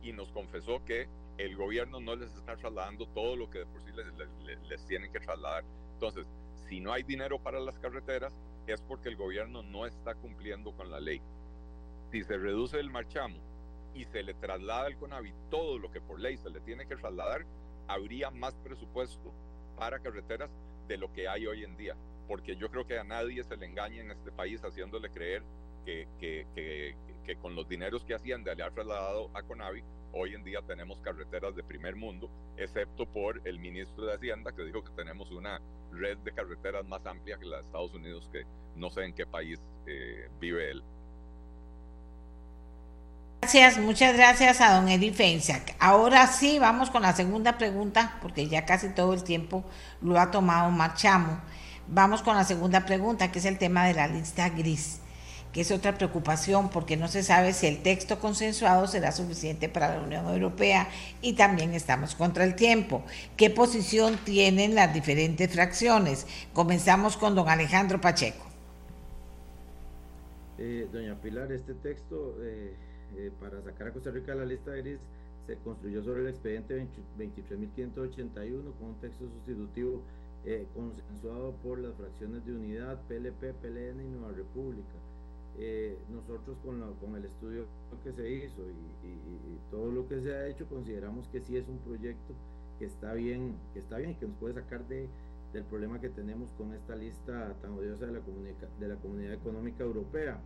y 0.02 0.12
nos 0.12 0.30
confesó 0.32 0.84
que 0.84 1.08
el 1.38 1.56
gobierno 1.56 2.00
no 2.00 2.16
les 2.16 2.34
está 2.34 2.56
trasladando 2.56 3.06
todo 3.08 3.36
lo 3.36 3.48
que 3.48 3.60
de 3.60 3.66
por 3.66 3.82
sí 3.82 3.90
les 4.68 4.86
tienen 4.86 5.12
que 5.12 5.20
trasladar. 5.20 5.64
Entonces, 5.94 6.26
si 6.68 6.80
no 6.80 6.92
hay 6.92 7.02
dinero 7.02 7.38
para 7.38 7.60
las 7.60 7.78
carreteras, 7.78 8.32
es 8.66 8.82
porque 8.82 9.08
el 9.08 9.16
gobierno 9.16 9.62
no 9.62 9.86
está 9.86 10.14
cumpliendo 10.14 10.72
con 10.72 10.90
la 10.90 11.00
ley. 11.00 11.20
Si 12.10 12.22
se 12.24 12.36
reduce 12.36 12.78
el 12.78 12.90
marchamo 12.90 13.38
y 13.94 14.04
se 14.04 14.22
le 14.22 14.34
traslada 14.34 14.86
al 14.86 14.96
CONAVI 14.96 15.32
todo 15.50 15.78
lo 15.78 15.90
que 15.90 16.00
por 16.00 16.20
ley 16.20 16.36
se 16.36 16.50
le 16.50 16.60
tiene 16.60 16.86
que 16.86 16.96
trasladar, 16.96 17.44
habría 17.88 18.30
más 18.30 18.54
presupuesto 18.56 19.32
para 19.76 19.98
carreteras 20.00 20.50
de 20.88 20.96
lo 20.96 21.12
que 21.12 21.28
hay 21.28 21.46
hoy 21.46 21.64
en 21.64 21.76
día. 21.76 21.96
porque 22.30 22.54
yo 22.54 22.70
creo 22.70 22.86
que 22.86 22.96
a 22.96 23.02
nadie 23.02 23.42
se 23.42 23.56
le 23.56 23.66
engaña 23.66 24.02
en 24.02 24.12
este 24.12 24.30
país 24.30 24.60
haciéndole 24.62 25.10
creer 25.10 25.42
que, 25.84 26.94
con 27.42 27.56
los 27.56 27.68
dineros 27.68 28.04
que 28.04 28.14
Hacienda 28.14 28.54
le 28.54 28.62
ha 28.62 28.70
trasladado 28.70 29.30
a 29.34 29.42
Conavi, 29.42 29.82
hoy 30.12 30.34
en 30.34 30.44
día 30.44 30.62
tenemos 30.62 31.00
carreteras 31.00 31.56
de 31.56 31.64
primer 31.64 31.96
mundo, 31.96 32.30
excepto 32.56 33.04
por 33.04 33.40
el 33.44 33.58
ministro 33.58 34.04
de 34.04 34.14
Hacienda 34.14 34.52
que 34.52 34.62
dijo 34.62 34.84
que 34.84 34.92
tenemos 34.92 35.28
una 35.32 35.60
red 35.90 36.18
de 36.18 36.30
carreteras 36.30 36.86
más 36.86 37.04
amplia 37.04 37.36
que 37.36 37.46
la 37.46 37.56
de 37.56 37.62
Estados 37.62 37.92
Unidos, 37.94 38.28
que 38.32 38.44
no 38.76 38.90
sé 38.90 39.06
en 39.06 39.12
qué 39.12 39.26
país 39.26 39.60
eh, 39.88 40.28
vive 40.38 40.70
él. 40.70 40.84
Gracias, 43.42 43.78
muchas 43.78 44.14
gracias 44.14 44.60
a 44.60 44.74
don 44.74 44.88
Eddie 44.88 45.14
Feinsack. 45.14 45.74
Ahora 45.78 46.26
sí, 46.26 46.58
vamos 46.58 46.90
con 46.90 47.00
la 47.00 47.16
segunda 47.16 47.56
pregunta, 47.56 48.18
porque 48.20 48.48
ya 48.48 48.66
casi 48.66 48.90
todo 48.90 49.14
el 49.14 49.24
tiempo 49.24 49.64
lo 50.02 50.20
ha 50.20 50.30
tomado 50.30 50.70
Marchamo. 50.70 51.40
Vamos 51.88 52.20
con 52.20 52.36
la 52.36 52.44
segunda 52.44 52.84
pregunta, 52.84 53.32
que 53.32 53.38
es 53.38 53.46
el 53.46 53.56
tema 53.56 53.86
de 53.86 53.94
la 53.94 54.08
lista 54.08 54.50
gris, 54.50 55.00
que 55.54 55.62
es 55.62 55.70
otra 55.70 55.96
preocupación, 55.96 56.68
porque 56.68 56.98
no 56.98 57.08
se 57.08 57.22
sabe 57.22 57.54
si 57.54 57.66
el 57.66 57.82
texto 57.82 58.18
consensuado 58.20 58.86
será 58.86 59.10
suficiente 59.10 59.70
para 59.70 59.96
la 59.96 60.02
Unión 60.02 60.28
Europea 60.28 60.88
y 61.22 61.32
también 61.32 61.72
estamos 61.72 62.14
contra 62.14 62.44
el 62.44 62.54
tiempo. 62.54 63.02
¿Qué 63.38 63.48
posición 63.48 64.18
tienen 64.18 64.74
las 64.74 64.92
diferentes 64.92 65.50
fracciones? 65.50 66.26
Comenzamos 66.52 67.16
con 67.16 67.34
don 67.34 67.48
Alejandro 67.48 68.02
Pacheco. 68.02 68.44
Eh, 70.58 70.86
doña 70.92 71.14
Pilar, 71.14 71.50
este 71.50 71.72
texto... 71.72 72.36
Eh 72.42 72.89
eh, 73.16 73.30
para 73.40 73.60
sacar 73.62 73.88
a 73.88 73.92
Costa 73.92 74.10
Rica 74.10 74.32
de 74.32 74.38
la 74.38 74.44
lista 74.44 74.72
gris 74.72 75.00
se 75.46 75.56
construyó 75.56 76.02
sobre 76.02 76.22
el 76.22 76.28
expediente 76.28 76.86
23.581 77.18 78.72
con 78.78 78.88
un 78.88 79.00
texto 79.00 79.28
sustitutivo 79.28 80.02
eh, 80.44 80.66
consensuado 80.74 81.52
por 81.62 81.78
las 81.78 81.94
fracciones 81.94 82.44
de 82.46 82.52
unidad, 82.52 83.00
PLP, 83.08 83.52
PLN 83.60 84.00
y 84.00 84.08
Nueva 84.08 84.32
República. 84.32 84.94
Eh, 85.58 85.98
nosotros 86.08 86.56
con, 86.64 87.16
el 87.16 87.24
estudio 87.24 87.66
que 88.02 88.12
se 88.12 88.30
hizo 88.30 88.62
y, 88.62 89.58
todo 89.70 89.90
lo 89.90 90.08
que 90.08 90.20
se 90.20 90.34
ha 90.34 90.46
hecho 90.46 90.66
consideramos 90.66 91.28
que 91.28 91.40
sí 91.40 91.56
es 91.56 91.68
un 91.68 91.78
proyecto 91.78 92.34
que 92.78 92.86
está 92.86 93.12
bien, 93.14 93.56
que 93.72 93.80
está 93.80 93.98
bien 93.98 94.10
y 94.10 94.14
que 94.14 94.26
nos 94.26 94.36
puede 94.36 94.54
sacar 94.54 94.86
de, 94.88 95.08
del 95.52 95.64
problema 95.64 96.00
que 96.00 96.08
tenemos 96.08 96.50
con 96.52 96.72
esta 96.72 96.96
lista 96.96 97.54
tan 97.60 97.72
odiosa 97.72 98.06
de 98.06 98.88
la 98.88 98.96
Comunidad 98.96 99.34
Económica 99.34 99.84
Europea. 99.84 100.40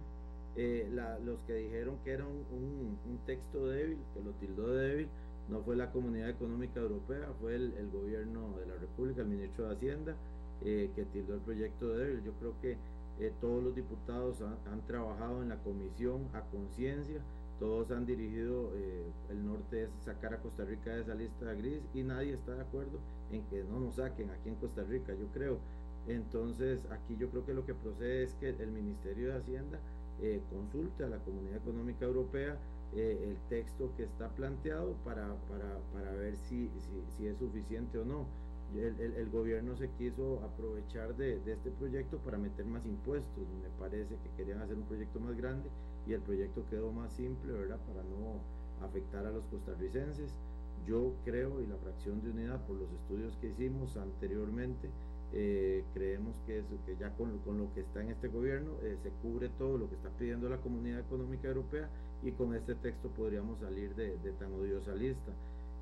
Eh, 0.56 0.88
los 1.24 1.42
que 1.42 1.54
dijeron 1.54 1.98
que 2.04 2.12
era 2.12 2.24
un, 2.26 2.98
texto 3.26 3.66
débil, 3.66 3.98
que 4.12 4.22
lo 4.22 4.30
tildó 4.32 4.72
débil, 4.74 5.08
no 5.48 5.62
fue 5.62 5.76
la 5.76 5.90
Comunidad 5.90 6.30
Económica 6.30 6.80
Europea, 6.80 7.28
fue 7.40 7.56
el, 7.56 7.90
gobierno 7.90 8.56
de 8.58 8.66
la 8.66 8.74
República, 8.76 9.22
el 9.22 9.28
ministro 9.28 9.66
de 9.66 9.74
Hacienda, 9.74 10.16
eh, 10.62 10.90
que 10.94 11.04
tildó 11.06 11.34
el 11.34 11.40
proyecto 11.40 11.88
débil. 11.88 12.22
Yo 12.22 12.32
creo 12.34 12.54
que 12.60 12.76
eh, 13.18 13.32
todos 13.40 13.64
los 13.64 13.74
diputados 13.74 14.42
han, 14.42 14.86
trabajado 14.86 15.42
en 15.42 15.48
la 15.48 15.58
comisión 15.58 16.28
a 16.34 16.42
conciencia, 16.42 17.20
todos 17.58 17.90
han 17.90 18.04
dirigido, 18.04 18.72
el 19.30 19.46
norte 19.46 19.84
es 19.84 19.90
sacar 20.04 20.34
a 20.34 20.38
Costa 20.38 20.64
Rica 20.64 20.94
de 20.94 21.02
esa 21.02 21.14
lista 21.14 21.54
gris 21.54 21.80
y 21.94 22.02
nadie 22.02 22.34
está 22.34 22.54
de 22.56 22.62
acuerdo 22.62 22.98
en 23.30 23.44
que 23.44 23.62
no 23.62 23.78
nos 23.78 23.94
saquen 23.94 24.30
aquí 24.30 24.48
en 24.48 24.56
Costa 24.56 24.82
Rica, 24.82 25.14
yo 25.14 25.28
creo. 25.32 25.58
Entonces, 26.06 26.80
aquí 26.90 27.16
yo 27.16 27.30
creo 27.30 27.46
que 27.46 27.54
lo 27.54 27.64
que 27.64 27.74
procede 27.74 28.24
es 28.24 28.34
que 28.34 28.50
el 28.50 28.72
Ministerio 28.72 29.28
de 29.28 29.38
Hacienda 29.38 29.80
eh, 30.22 30.40
consulte 30.50 31.04
a 31.04 31.08
la 31.08 31.18
Comunidad 31.18 31.56
Económica 31.56 32.04
Europea 32.04 32.56
eh, 32.94 33.18
el 33.28 33.36
texto 33.48 33.90
que 33.96 34.04
está 34.04 34.28
planteado 34.28 34.92
para, 35.04 35.34
para, 35.48 35.78
para 35.92 36.12
ver 36.12 36.36
si, 36.36 36.70
si, 37.16 37.26
es 37.26 37.38
suficiente 37.38 37.98
o 37.98 38.04
no. 38.04 38.26
El, 38.74 39.00
el, 39.00 39.30
gobierno 39.30 39.76
se 39.76 39.88
quiso 39.90 40.40
aprovechar 40.42 41.14
de, 41.16 41.38
de, 41.40 41.52
este 41.52 41.70
proyecto 41.70 42.18
para 42.18 42.38
meter 42.38 42.64
más 42.66 42.84
impuestos. 42.86 43.44
Me 43.62 43.68
parece 43.78 44.16
que 44.16 44.30
querían 44.36 44.60
hacer 44.62 44.76
un 44.76 44.84
proyecto 44.84 45.20
más 45.20 45.36
grande 45.36 45.68
y 46.06 46.12
el 46.12 46.20
proyecto 46.20 46.64
quedó 46.70 46.90
más 46.90 47.12
simple, 47.12 47.52
¿verdad? 47.52 47.78
Para 47.86 48.02
no 48.02 48.40
afectar 48.84 49.26
a 49.26 49.30
los 49.30 49.44
costarricenses. 49.46 50.34
Yo 50.86 51.14
creo, 51.24 51.60
y 51.60 51.66
la 51.66 51.76
fracción 51.76 52.22
de 52.22 52.30
unidad, 52.30 52.64
por 52.66 52.76
los 52.76 52.90
estudios 52.92 53.36
que 53.36 53.48
hicimos 53.48 53.96
anteriormente, 53.96 54.90
eh, 55.32 55.84
creemos 55.94 56.34
que, 56.46 56.58
eso, 56.60 56.78
que 56.86 56.96
ya 56.96 57.10
con, 57.10 57.38
con, 57.38 57.58
lo 57.58 57.72
que 57.74 57.80
está 57.80 58.00
en 58.02 58.10
este 58.10 58.28
gobierno 58.28 58.72
eh, 58.82 58.96
se 59.02 59.10
cubre 59.22 59.48
todo 59.58 59.78
lo 59.78 59.88
que 59.88 59.96
está 59.96 60.08
pidiendo 60.10 60.48
la 60.48 60.58
Comunidad 60.58 61.00
Económica 61.00 61.48
Europea 61.48 61.88
y 62.22 62.30
con 62.32 62.54
este 62.54 62.74
texto 62.76 63.08
podríamos 63.08 63.58
salir 63.60 63.94
de, 63.94 64.16
tan 64.38 64.52
odiosa 64.52 64.94
lista. 64.94 65.32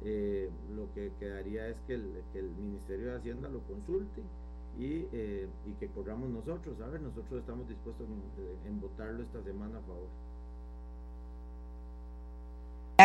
Eh, 0.04 0.50
lo 0.74 0.92
que 0.94 1.12
quedaría 1.20 1.68
es 1.68 1.76
que 1.86 1.94
el, 1.94 2.22
que 2.32 2.38
el, 2.38 2.50
Ministerio 2.50 3.10
de 3.10 3.18
Hacienda 3.18 3.48
lo 3.48 3.60
consulte 3.60 4.22
y, 4.78 5.04
y 5.66 5.74
que 5.78 5.88
corramos 5.94 6.30
nosotros. 6.30 6.80
A 6.80 6.86
ver, 6.86 7.02
nosotros 7.02 7.40
estamos 7.40 7.68
dispuestos 7.68 8.06
en, 8.08 8.68
en 8.68 8.80
votarlo 8.80 9.22
esta 9.22 9.42
semana 9.42 9.78
a 9.78 9.82
favor. 9.82 10.08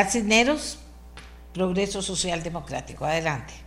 Cisneros, 0.05 0.79
Progreso 1.53 2.01
Social 2.01 2.41
Democrático. 2.41 3.05
Adelante. 3.05 3.66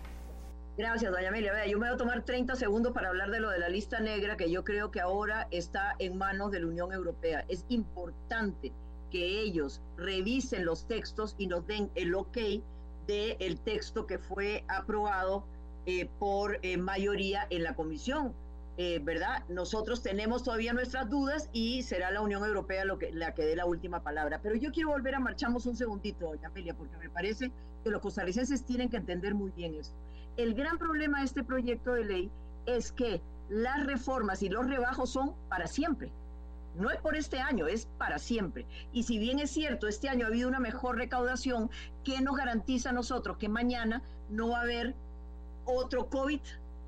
Gracias, 0.76 1.12
doña 1.12 1.28
Amelia. 1.28 1.66
yo 1.66 1.78
me 1.78 1.86
voy 1.86 1.94
a 1.94 1.98
tomar 1.98 2.24
30 2.24 2.54
segundos 2.56 2.92
para 2.92 3.08
hablar 3.08 3.30
de 3.30 3.40
lo 3.40 3.50
de 3.50 3.58
la 3.58 3.68
lista 3.68 4.00
negra, 4.00 4.36
que 4.36 4.50
yo 4.50 4.64
creo 4.64 4.90
que 4.90 5.00
ahora 5.00 5.46
está 5.50 5.96
en 5.98 6.16
manos 6.16 6.52
de 6.52 6.60
la 6.60 6.66
Unión 6.66 6.92
Europea. 6.92 7.44
Es 7.48 7.64
importante 7.68 8.72
que 9.10 9.40
ellos 9.40 9.82
revisen 9.96 10.64
los 10.64 10.86
textos 10.86 11.34
y 11.36 11.48
nos 11.48 11.66
den 11.66 11.90
el 11.96 12.14
ok 12.14 12.38
del 13.06 13.36
el 13.40 13.60
texto 13.60 14.06
que 14.06 14.18
fue 14.18 14.64
aprobado 14.68 15.44
eh, 15.86 16.08
por 16.18 16.58
eh, 16.62 16.76
mayoría 16.76 17.46
en 17.50 17.64
la 17.64 17.74
comisión. 17.74 18.32
Eh, 18.76 18.98
¿Verdad? 19.02 19.44
Nosotros 19.50 20.02
tenemos 20.02 20.44
todavía 20.44 20.72
nuestras 20.72 21.10
dudas 21.10 21.50
y 21.52 21.82
será 21.82 22.10
la 22.10 22.22
Unión 22.22 22.42
Europea 22.44 22.86
lo 22.86 22.98
que, 22.98 23.12
la 23.12 23.34
que 23.34 23.44
dé 23.44 23.54
la 23.54 23.66
última 23.66 24.02
palabra. 24.02 24.40
Pero 24.42 24.54
yo 24.54 24.70
quiero 24.72 24.90
volver 24.90 25.16
a 25.16 25.20
marchamos 25.20 25.66
un 25.66 25.76
segundito, 25.76 26.26
doña 26.26 26.48
Amelia, 26.48 26.72
porque 26.72 26.96
me 26.96 27.10
parece 27.10 27.52
que 27.84 27.90
los 27.90 28.00
costarricenses 28.00 28.64
tienen 28.64 28.88
que 28.88 28.96
entender 28.96 29.34
muy 29.34 29.50
bien 29.50 29.74
esto. 29.74 29.94
El 30.36 30.54
gran 30.54 30.78
problema 30.78 31.18
de 31.18 31.26
este 31.26 31.44
proyecto 31.44 31.92
de 31.94 32.04
ley 32.04 32.30
es 32.66 32.92
que 32.92 33.20
las 33.48 33.84
reformas 33.84 34.42
y 34.42 34.48
los 34.48 34.66
rebajos 34.66 35.10
son 35.10 35.34
para 35.48 35.66
siempre. 35.66 36.12
No 36.76 36.88
es 36.90 37.00
por 37.00 37.16
este 37.16 37.40
año, 37.40 37.66
es 37.66 37.86
para 37.98 38.18
siempre. 38.18 38.64
Y 38.92 39.02
si 39.02 39.18
bien 39.18 39.40
es 39.40 39.50
cierto, 39.50 39.88
este 39.88 40.08
año 40.08 40.24
ha 40.24 40.28
habido 40.28 40.48
una 40.48 40.60
mejor 40.60 40.96
recaudación, 40.96 41.68
¿qué 42.04 42.20
nos 42.20 42.36
garantiza 42.36 42.90
a 42.90 42.92
nosotros 42.92 43.38
que 43.38 43.48
mañana 43.48 44.02
no 44.28 44.50
va 44.50 44.58
a 44.58 44.62
haber 44.62 44.94
otro 45.64 46.08
COVID, 46.08 46.40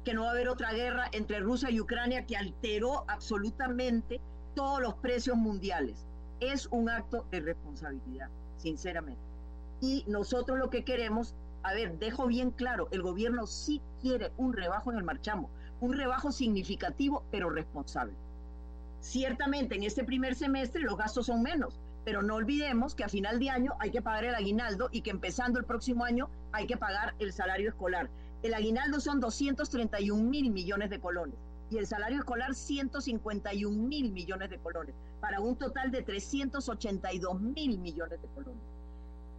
que 0.04 0.14
no 0.14 0.22
va 0.22 0.28
a 0.28 0.32
haber 0.32 0.48
otra 0.48 0.72
guerra 0.72 1.08
entre 1.12 1.40
Rusia 1.40 1.70
y 1.70 1.80
Ucrania 1.80 2.26
que 2.26 2.36
alteró 2.36 3.04
absolutamente 3.08 4.20
todos 4.54 4.80
los 4.80 4.94
precios 4.94 5.36
mundiales? 5.36 6.06
Es 6.38 6.68
un 6.70 6.88
acto 6.88 7.26
de 7.32 7.40
responsabilidad, 7.40 8.30
sinceramente. 8.58 9.20
Y 9.80 10.04
nosotros 10.06 10.58
lo 10.58 10.70
que 10.70 10.84
queremos 10.84 11.34
a 11.62 11.74
ver, 11.74 11.98
dejo 11.98 12.26
bien 12.26 12.50
claro, 12.50 12.88
el 12.90 13.02
gobierno 13.02 13.46
sí 13.46 13.80
quiere 14.00 14.32
un 14.36 14.52
rebajo 14.52 14.90
en 14.90 14.98
el 14.98 15.04
marchamo, 15.04 15.50
un 15.80 15.92
rebajo 15.92 16.32
significativo, 16.32 17.24
pero 17.30 17.50
responsable. 17.50 18.14
Ciertamente 19.00 19.74
en 19.74 19.82
este 19.82 20.04
primer 20.04 20.34
semestre 20.34 20.82
los 20.82 20.96
gastos 20.96 21.26
son 21.26 21.42
menos, 21.42 21.80
pero 22.04 22.22
no 22.22 22.36
olvidemos 22.36 22.94
que 22.94 23.04
a 23.04 23.08
final 23.08 23.38
de 23.38 23.50
año 23.50 23.74
hay 23.78 23.90
que 23.90 24.02
pagar 24.02 24.24
el 24.24 24.34
aguinaldo 24.34 24.88
y 24.92 25.02
que 25.02 25.10
empezando 25.10 25.58
el 25.58 25.64
próximo 25.64 26.04
año 26.04 26.28
hay 26.52 26.66
que 26.66 26.76
pagar 26.76 27.14
el 27.18 27.32
salario 27.32 27.68
escolar. 27.68 28.10
El 28.42 28.54
aguinaldo 28.54 29.00
son 29.00 29.20
231 29.20 30.22
mil 30.22 30.50
millones 30.50 30.90
de 30.90 30.98
colones 30.98 31.36
y 31.70 31.78
el 31.78 31.86
salario 31.86 32.18
escolar 32.18 32.54
151 32.54 33.76
mil 33.76 34.12
millones 34.12 34.50
de 34.50 34.58
colones, 34.58 34.94
para 35.20 35.40
un 35.40 35.56
total 35.56 35.90
de 35.90 36.02
382 36.02 37.40
mil 37.40 37.78
millones 37.78 38.20
de 38.20 38.28
colones. 38.28 38.62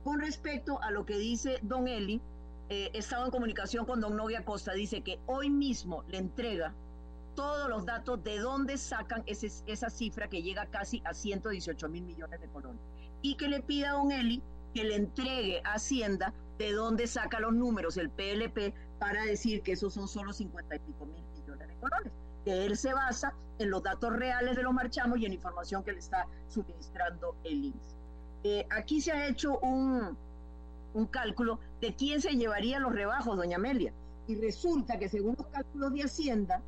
Con 0.04 0.20
respecto 0.20 0.82
a 0.82 0.92
lo 0.92 1.06
que 1.06 1.18
dice 1.18 1.60
don 1.62 1.88
Eli, 1.88 2.22
eh, 2.70 2.92
he 2.94 2.98
estado 2.98 3.26
en 3.26 3.32
comunicación 3.32 3.86
con 3.86 4.02
don 4.02 4.18
Novia 4.18 4.44
Costa, 4.44 4.74
dice 4.74 5.02
que 5.02 5.20
hoy 5.28 5.50
mismo 5.50 6.04
le 6.10 6.18
entrega 6.18 6.74
todos 7.36 7.70
los 7.70 7.86
datos 7.86 8.24
de 8.24 8.38
dónde 8.40 8.78
sacan 8.78 9.24
esa 9.26 9.90
cifra 9.90 10.30
que 10.30 10.42
llega 10.42 10.66
casi 10.68 11.02
a 11.06 11.14
118 11.14 11.90
mil 11.90 12.04
millones 12.04 12.40
de 12.40 12.48
colones. 12.48 12.82
Y 13.22 13.36
que 13.36 13.48
le 13.48 13.62
pida 13.62 13.90
a 13.90 13.94
don 13.94 14.12
Eli 14.12 14.44
que 14.74 14.84
le 14.84 14.96
entregue 14.96 15.62
a 15.64 15.74
Hacienda 15.74 16.34
de 16.58 16.72
dónde 16.74 17.08
saca 17.08 17.40
los 17.40 17.54
números, 17.54 17.98
el 17.98 18.10
PLP, 18.10 18.74
para 19.00 19.24
decir 19.24 19.62
que 19.62 19.74
esos 19.74 19.94
son 19.94 20.08
solo 20.08 20.34
50 20.34 20.76
y 20.76 20.80
pico 20.80 21.06
mil 21.06 21.24
millones 21.34 21.68
de 21.68 21.76
colones. 21.76 22.12
Que 22.44 22.66
él 22.66 22.78
se 22.78 22.94
basa 22.94 23.34
en 23.60 23.70
los 23.70 23.84
datos 23.84 24.12
reales 24.14 24.56
de 24.56 24.64
los 24.64 24.74
marchamos 24.74 25.20
y 25.20 25.26
en 25.26 25.34
información 25.34 25.84
que 25.84 25.94
le 25.94 26.00
está 26.00 26.28
suministrando 26.48 27.36
el 27.44 27.66
INSS. 27.66 27.93
Eh, 28.44 28.66
aquí 28.70 29.00
se 29.00 29.12
ha 29.12 29.28
hecho 29.28 29.58
un, 29.60 30.18
cálculo 31.12 31.60
de 31.82 31.96
quién 31.96 32.22
se 32.22 32.36
llevaría 32.36 32.80
los 32.80 32.94
rebajos, 32.94 33.38
doña 33.38 33.56
Amelia. 33.56 33.94
Y 34.28 34.36
resulta 34.36 35.00
que 35.00 35.10
según 35.10 35.36
los 35.38 35.48
cálculos 35.48 35.94
de 35.94 36.04
Hacienda, 36.04 36.62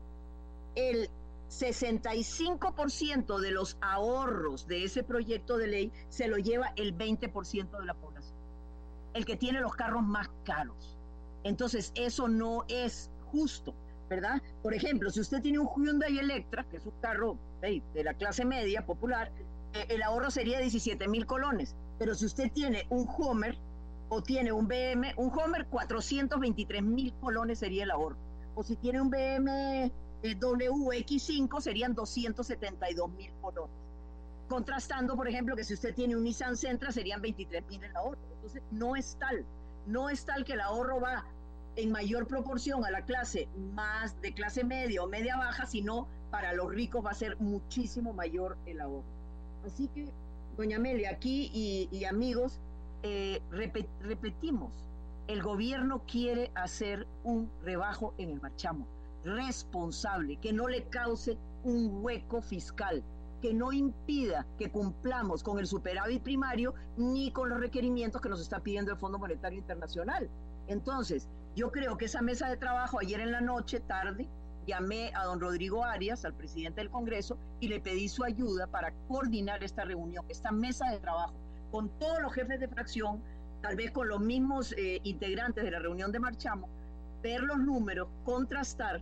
el 0.76 1.10
65% 1.50 3.40
de 3.40 3.52
los 3.52 3.78
ahorros 3.82 4.68
de 4.68 4.84
ese 4.84 5.04
proyecto 5.04 5.58
de 5.58 5.68
ley 5.68 5.92
se 6.10 6.28
lo 6.28 6.38
lleva 6.38 6.74
el 6.76 6.98
20% 6.98 7.80
de 7.80 7.86
la 7.86 7.94
población, 7.94 8.36
el 9.14 9.26
que 9.26 9.36
tiene 9.38 9.62
los 9.62 9.76
carros 9.76 10.04
más 10.04 10.30
caros. 10.44 10.98
Entonces, 11.44 11.92
eso 11.96 12.28
no 12.28 12.66
es 12.68 13.12
justo, 13.32 13.76
¿verdad? 14.10 14.42
Por 14.64 14.74
ejemplo, 14.74 15.12
si 15.12 15.20
usted 15.20 15.42
tiene 15.42 15.60
un 15.60 15.70
Hyundai 15.76 16.18
Electra, 16.18 16.66
que 16.70 16.78
es 16.78 16.86
un 16.86 16.94
carro 17.02 17.38
de 17.62 18.04
la 18.04 18.14
clase 18.14 18.46
media 18.46 18.86
popular, 18.86 19.32
el 19.90 20.04
ahorro 20.04 20.32
sería 20.32 20.60
17 20.60 21.08
mil 21.08 21.26
colones. 21.26 21.76
Pero 21.98 22.16
si 22.16 22.26
usted 22.26 22.52
tiene 22.52 22.86
un 22.90 23.08
Homer 23.08 23.58
o 24.10 24.22
tiene 24.22 24.52
un 24.52 24.68
BM, 24.68 25.14
un 25.18 25.32
Homer, 25.38 25.68
423 25.68 26.84
mil 26.84 27.14
colones 27.16 27.60
sería 27.60 27.84
el 27.84 27.92
ahorro. 27.92 28.18
O 28.56 28.64
si 28.64 28.76
tiene 28.76 29.02
un 29.02 29.10
BMW 29.10 29.92
WX5, 30.34 31.62
serían 31.62 31.94
272 31.94 33.12
mil 33.12 33.32
colones. 33.42 33.76
Contrastando, 34.48 35.16
por 35.16 35.28
ejemplo, 35.28 35.56
que 35.56 35.64
si 35.64 35.74
usted 35.74 35.94
tiene 35.94 36.16
un 36.16 36.24
Nissan 36.24 36.56
Sentra, 36.56 36.92
serían 36.92 37.22
23 37.22 37.66
mil 37.68 37.84
el 37.84 37.96
ahorro. 37.96 38.20
Entonces, 38.36 38.62
no 38.72 38.96
es 38.96 39.18
tal. 39.20 39.46
No 39.88 40.10
es 40.10 40.26
tal 40.26 40.46
que 40.46 40.54
el 40.54 40.62
ahorro 40.62 41.00
va 41.00 41.26
en 41.76 41.92
mayor 41.92 42.28
proporción 42.28 42.86
a 42.86 42.92
la 42.92 43.06
clase 43.06 43.50
más 43.74 44.20
de 44.22 44.34
clase 44.34 44.64
media 44.64 45.04
o 45.04 45.08
media 45.08 45.36
baja, 45.38 45.66
sino 45.66 46.08
para 46.32 46.54
los 46.54 46.72
ricos 46.72 47.06
va 47.06 47.12
a 47.12 47.16
ser 47.16 47.38
muchísimo 47.38 48.14
mayor 48.14 48.58
el 48.66 48.82
ahorro. 48.82 49.15
Así 49.66 49.88
que, 49.88 50.08
doña 50.58 50.78
Amelia, 50.78 51.10
aquí 51.10 51.50
y, 51.54 52.06
amigos, 52.06 52.60
eh, 53.02 53.42
repetimos, 54.02 54.72
el 55.28 55.42
gobierno 55.42 56.04
quiere 56.06 56.52
hacer 56.54 57.08
un 57.24 57.50
rebajo 57.64 58.14
en 58.20 58.30
el 58.30 58.42
marchamo, 58.42 58.88
responsable, 59.24 60.38
que 60.38 60.54
no 60.54 60.68
le 60.68 60.84
cause 60.84 61.38
un 61.64 62.04
hueco 62.04 62.42
fiscal, 62.42 63.04
que 63.42 63.54
no 63.56 63.74
impida 63.74 64.46
que 64.60 64.70
cumplamos 64.70 65.42
con 65.42 65.58
el 65.58 65.66
superávit 65.66 66.22
primario 66.22 66.76
ni 66.96 67.32
con 67.32 67.50
los 67.50 67.60
requerimientos 67.60 68.22
que 68.22 68.30
nos 68.30 68.42
está 68.42 68.60
pidiendo 68.60 68.92
el 68.92 68.98
Fondo 68.98 69.18
Monetario 69.18 69.58
Internacional. 69.58 70.30
Entonces, 70.68 71.28
yo 71.56 71.72
creo 71.72 71.98
que 71.98 72.06
esa 72.06 72.22
mesa 72.22 72.50
de 72.50 72.58
trabajo 72.58 73.00
ayer 73.00 73.20
en 73.20 73.32
la 73.32 73.42
noche, 73.42 73.80
tarde, 73.80 74.30
llamé 74.66 75.12
a 75.16 75.24
don 75.24 75.40
Rodrigo 75.40 75.84
Arias, 75.84 76.26
al 76.26 76.34
presidente 76.34 76.82
del 76.82 76.90
Congreso, 76.90 77.38
y 77.60 77.68
le 77.68 77.80
pedí 77.80 78.08
su 78.08 78.24
ayuda 78.24 78.68
para 78.68 78.92
coordinar 79.08 79.64
esta 79.64 79.86
reunión, 79.86 80.26
esta 80.30 80.52
mesa 80.52 80.90
de 80.90 81.00
trabajo, 81.00 81.34
con 81.72 81.90
todos 82.00 82.22
los 82.22 82.34
jefes 82.34 82.60
de 82.60 82.68
fracción, 82.68 83.22
tal 83.62 83.76
vez 83.76 83.92
con 83.92 84.08
los 84.08 84.20
mismos 84.20 84.74
eh, 84.78 85.00
integrantes 85.04 85.64
de 85.64 85.72
la 85.72 85.80
reunión 85.80 86.12
de 86.12 86.20
Marchamo, 86.20 86.70
ver 87.22 87.42
los 87.42 87.58
números, 87.58 88.08
contrastar, 88.24 89.02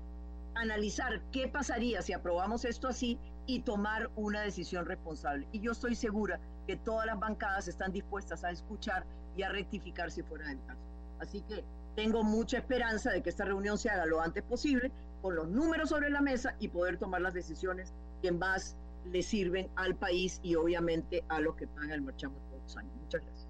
analizar 0.55 1.21
qué 1.31 1.47
pasaría 1.47 2.01
si 2.01 2.13
aprobamos 2.13 2.65
esto 2.65 2.87
así 2.87 3.19
y 3.45 3.61
tomar 3.61 4.09
una 4.15 4.41
decisión 4.41 4.85
responsable. 4.85 5.47
Y 5.51 5.59
yo 5.59 5.71
estoy 5.71 5.95
segura 5.95 6.39
que 6.67 6.77
todas 6.77 7.05
las 7.05 7.19
bancadas 7.19 7.67
están 7.67 7.91
dispuestas 7.91 8.43
a 8.43 8.51
escuchar 8.51 9.05
y 9.35 9.43
a 9.43 9.49
rectificar 9.49 10.11
si 10.11 10.23
fuera 10.23 10.49
el 10.51 10.63
caso. 10.65 10.79
Así 11.19 11.41
que 11.41 11.63
tengo 11.95 12.23
mucha 12.23 12.57
esperanza 12.57 13.11
de 13.11 13.21
que 13.21 13.29
esta 13.29 13.45
reunión 13.45 13.77
se 13.77 13.89
haga 13.89 14.05
lo 14.05 14.21
antes 14.21 14.43
posible, 14.43 14.91
con 15.23 15.37
los 15.37 15.47
números 15.47 15.89
sobre 15.89 16.09
la 16.09 16.19
mesa 16.19 16.53
y 16.59 16.67
poder 16.67 16.97
tomar 16.97 17.21
las 17.21 17.33
decisiones 17.33 17.93
que 18.21 18.33
más 18.33 18.75
le 19.05 19.23
sirven 19.23 19.69
al 19.77 19.95
país 19.95 20.41
y 20.43 20.55
obviamente 20.55 21.23
a 21.29 21.39
los 21.39 21.55
que 21.55 21.65
pagan 21.65 21.91
el 21.91 22.01
marchamo 22.01 22.35
todos 22.49 22.61
los 22.63 22.77
años. 22.77 22.91
Muchas 23.01 23.21
gracias. 23.21 23.47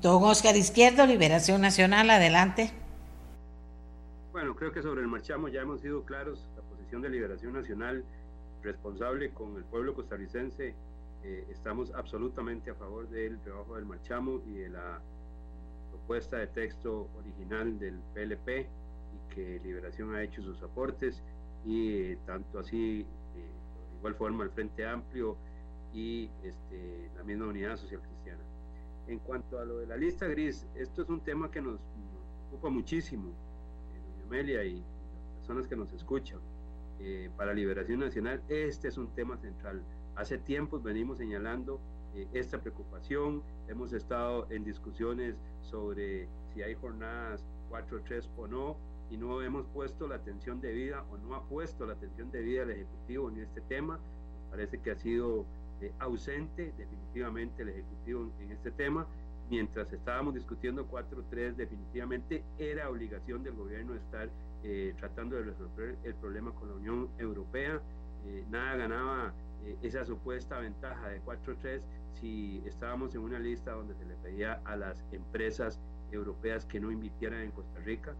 Don 0.00 0.22
Oscar 0.22 0.56
Izquierdo, 0.56 1.06
Liberación 1.06 1.60
Nacional, 1.60 2.08
adelante. 2.08 2.72
Bueno, 4.30 4.54
creo 4.54 4.70
que 4.70 4.80
sobre 4.80 5.00
el 5.00 5.08
marchamo 5.08 5.48
ya 5.48 5.62
hemos 5.62 5.80
sido 5.80 6.04
claros. 6.04 6.48
La 6.54 6.62
posición 6.62 7.02
de 7.02 7.10
Liberación 7.10 7.52
Nacional 7.52 8.04
responsable 8.62 9.30
con 9.30 9.56
el 9.56 9.64
pueblo 9.64 9.92
costarricense. 9.92 10.76
Eh, 11.24 11.46
estamos 11.50 11.92
absolutamente 11.96 12.70
a 12.70 12.74
favor 12.76 13.08
del 13.08 13.40
trabajo 13.40 13.74
del 13.74 13.86
marchamo 13.86 14.40
y 14.46 14.52
de 14.52 14.68
la 14.68 15.00
propuesta 15.90 16.36
de 16.36 16.46
texto 16.46 17.08
original 17.18 17.76
del 17.80 17.98
PLP 18.14 18.68
que 19.34 19.60
Liberación 19.60 20.14
ha 20.14 20.22
hecho 20.22 20.42
sus 20.42 20.62
aportes 20.62 21.22
y 21.64 21.88
eh, 21.88 22.18
tanto 22.26 22.58
así, 22.58 23.00
eh, 23.00 23.04
de 23.90 23.96
igual 23.98 24.14
forma, 24.14 24.44
el 24.44 24.50
Frente 24.50 24.86
Amplio 24.86 25.36
y 25.92 26.30
este, 26.42 27.10
la 27.16 27.24
misma 27.24 27.46
Unidad 27.46 27.76
Social 27.76 28.00
Cristiana. 28.00 28.42
En 29.06 29.18
cuanto 29.18 29.58
a 29.58 29.64
lo 29.64 29.78
de 29.78 29.86
la 29.86 29.96
lista 29.96 30.26
gris, 30.26 30.66
esto 30.74 31.02
es 31.02 31.08
un 31.08 31.20
tema 31.20 31.50
que 31.50 31.60
nos, 31.60 31.80
ocupa 32.48 32.68
muchísimo, 32.68 33.30
eh, 33.30 34.26
Amelia 34.26 34.64
y 34.64 34.76
las 34.76 35.36
personas 35.36 35.66
que 35.66 35.76
nos 35.76 35.92
escuchan. 35.92 36.40
para 37.36 37.52
Liberación 37.52 37.98
Nacional, 37.98 38.40
este 38.48 38.86
es 38.86 38.96
un 38.96 39.08
tema 39.14 39.36
central. 39.36 39.82
Hace 40.14 40.38
tiempo 40.38 40.78
venimos 40.78 41.18
señalando 41.18 41.80
esta 42.32 42.60
preocupación, 42.60 43.42
hemos 43.66 43.92
estado 43.92 44.46
en 44.50 44.62
discusiones 44.62 45.34
sobre 45.62 46.28
si 46.52 46.62
hay 46.62 46.74
jornadas 46.74 47.44
4-3 47.70 48.28
o 48.36 48.46
no, 48.46 48.76
y 49.12 49.18
no 49.18 49.42
hemos 49.42 49.66
puesto 49.66 50.08
la 50.08 50.14
atención 50.16 50.60
debida 50.62 51.04
o 51.10 51.18
no 51.18 51.34
ha 51.34 51.44
puesto 51.44 51.84
la 51.84 51.92
atención 51.92 52.30
debida 52.30 52.62
el 52.62 52.70
Ejecutivo 52.70 53.28
en 53.28 53.40
este 53.40 53.60
tema. 53.60 54.00
parece 54.50 54.80
que 54.80 54.90
ha 54.90 54.96
sido 54.96 55.44
eh, 55.82 55.92
ausente 55.98 56.72
definitivamente 56.78 57.62
el 57.62 57.68
Ejecutivo 57.68 58.32
en, 58.40 58.50
este 58.50 58.70
tema. 58.70 59.06
Mientras 59.50 59.92
estábamos 59.92 60.32
discutiendo 60.32 60.88
4-3, 60.88 61.56
definitivamente 61.56 62.42
era 62.58 62.88
obligación 62.88 63.42
del 63.42 63.52
gobierno 63.52 63.94
estar 63.94 64.30
eh, 64.64 64.94
tratando 64.96 65.36
de 65.36 65.42
resolver 65.42 65.98
el 66.04 66.14
problema 66.14 66.52
con 66.52 66.70
la 66.70 66.76
Unión 66.76 67.10
Europea. 67.18 67.82
Eh, 68.26 68.44
nada 68.50 68.76
ganaba 68.76 69.34
esa 69.82 70.04
supuesta 70.06 70.58
ventaja 70.58 71.08
de 71.08 71.20
4-3 71.22 71.82
si 72.14 72.62
estábamos 72.66 73.14
en 73.14 73.20
una 73.20 73.38
lista 73.38 73.72
donde 73.72 73.94
se 73.94 74.06
le 74.06 74.14
pedía 74.16 74.60
a 74.64 74.74
las 74.74 75.04
empresas 75.12 75.78
europeas 76.10 76.64
que 76.64 76.80
no 76.80 76.90
invirtieran 76.90 77.42
en 77.42 77.50
Costa 77.52 77.78
Rica, 77.80 78.14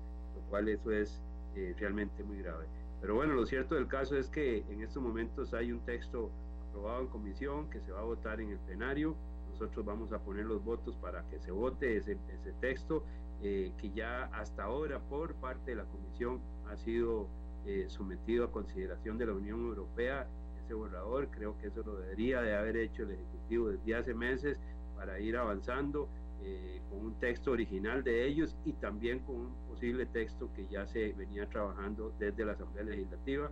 cual 0.53 0.69
eso 0.69 0.91
es 0.91 1.19
eh, 1.57 1.75
realmente 1.79 2.23
muy 2.23 2.37
grave. 2.43 2.67
Pero 3.01 3.15
bueno, 3.15 3.33
lo 3.33 3.47
cierto 3.47 3.75
del 3.75 3.89
caso 3.89 4.19
es 4.19 4.29
que 4.29 4.59
en 4.69 4.83
estos 4.83 5.03
momentos 5.03 5.55
hay 5.55 5.73
un 5.73 5.81
texto 5.81 6.31
aprobado 6.69 7.01
en 7.01 7.07
comisión 7.09 7.71
que 7.71 7.81
se 7.81 7.91
va 7.91 8.01
a 8.01 8.05
votar 8.05 8.39
en 8.39 8.51
el 8.51 8.59
plenario. 8.59 9.17
Nosotros 9.49 9.83
vamos 9.87 10.13
a 10.13 10.19
poner 10.19 10.45
los 10.45 10.63
votos 10.63 10.95
para 10.97 11.27
que 11.31 11.41
se 11.41 11.51
vote 11.51 11.97
ese, 11.97 12.19
ese 12.29 12.53
texto 12.61 13.03
eh, 13.43 13.73
que 13.81 13.93
ya 13.93 14.25
hasta 14.27 14.65
ahora 14.65 15.01
por 15.01 15.33
parte 15.37 15.71
de 15.71 15.79
la 15.79 15.85
comisión 15.85 16.39
ha 16.69 16.77
sido 16.77 17.29
eh, 17.65 17.87
sometido 17.89 18.45
a 18.45 18.53
consideración 18.53 19.17
de 19.17 19.25
la 19.25 19.33
Unión 19.33 19.59
Europea 19.59 20.29
borrador. 20.75 21.29
Creo 21.31 21.59
que 21.59 21.69
eso 21.69 21.83
lo 21.85 21.97
debería 21.97 22.41
de 22.43 22.57
haber 22.57 22.77
hecho 22.77 23.03
el 23.03 23.13
Ejecutivo 23.13 23.69
desde 23.69 23.95
hace 23.95 24.15
meses 24.15 24.59
para 24.97 25.19
ir 25.21 25.37
avanzando 25.37 26.09
eh, 26.45 26.81
con 26.91 27.07
un 27.07 27.15
texto 27.21 27.53
original 27.53 28.03
de 28.03 28.27
ellos 28.27 28.57
y 28.65 28.73
también 28.75 29.21
con 29.21 29.37
un 29.37 29.55
posible 29.69 30.07
texto 30.07 30.51
que 30.55 30.67
ya 30.67 30.87
se 30.87 31.13
venía 31.13 31.49
trabajando 31.49 32.13
desde 32.19 32.45
la 32.45 32.53
Asamblea 32.53 32.85
Legislativa. 32.85 33.51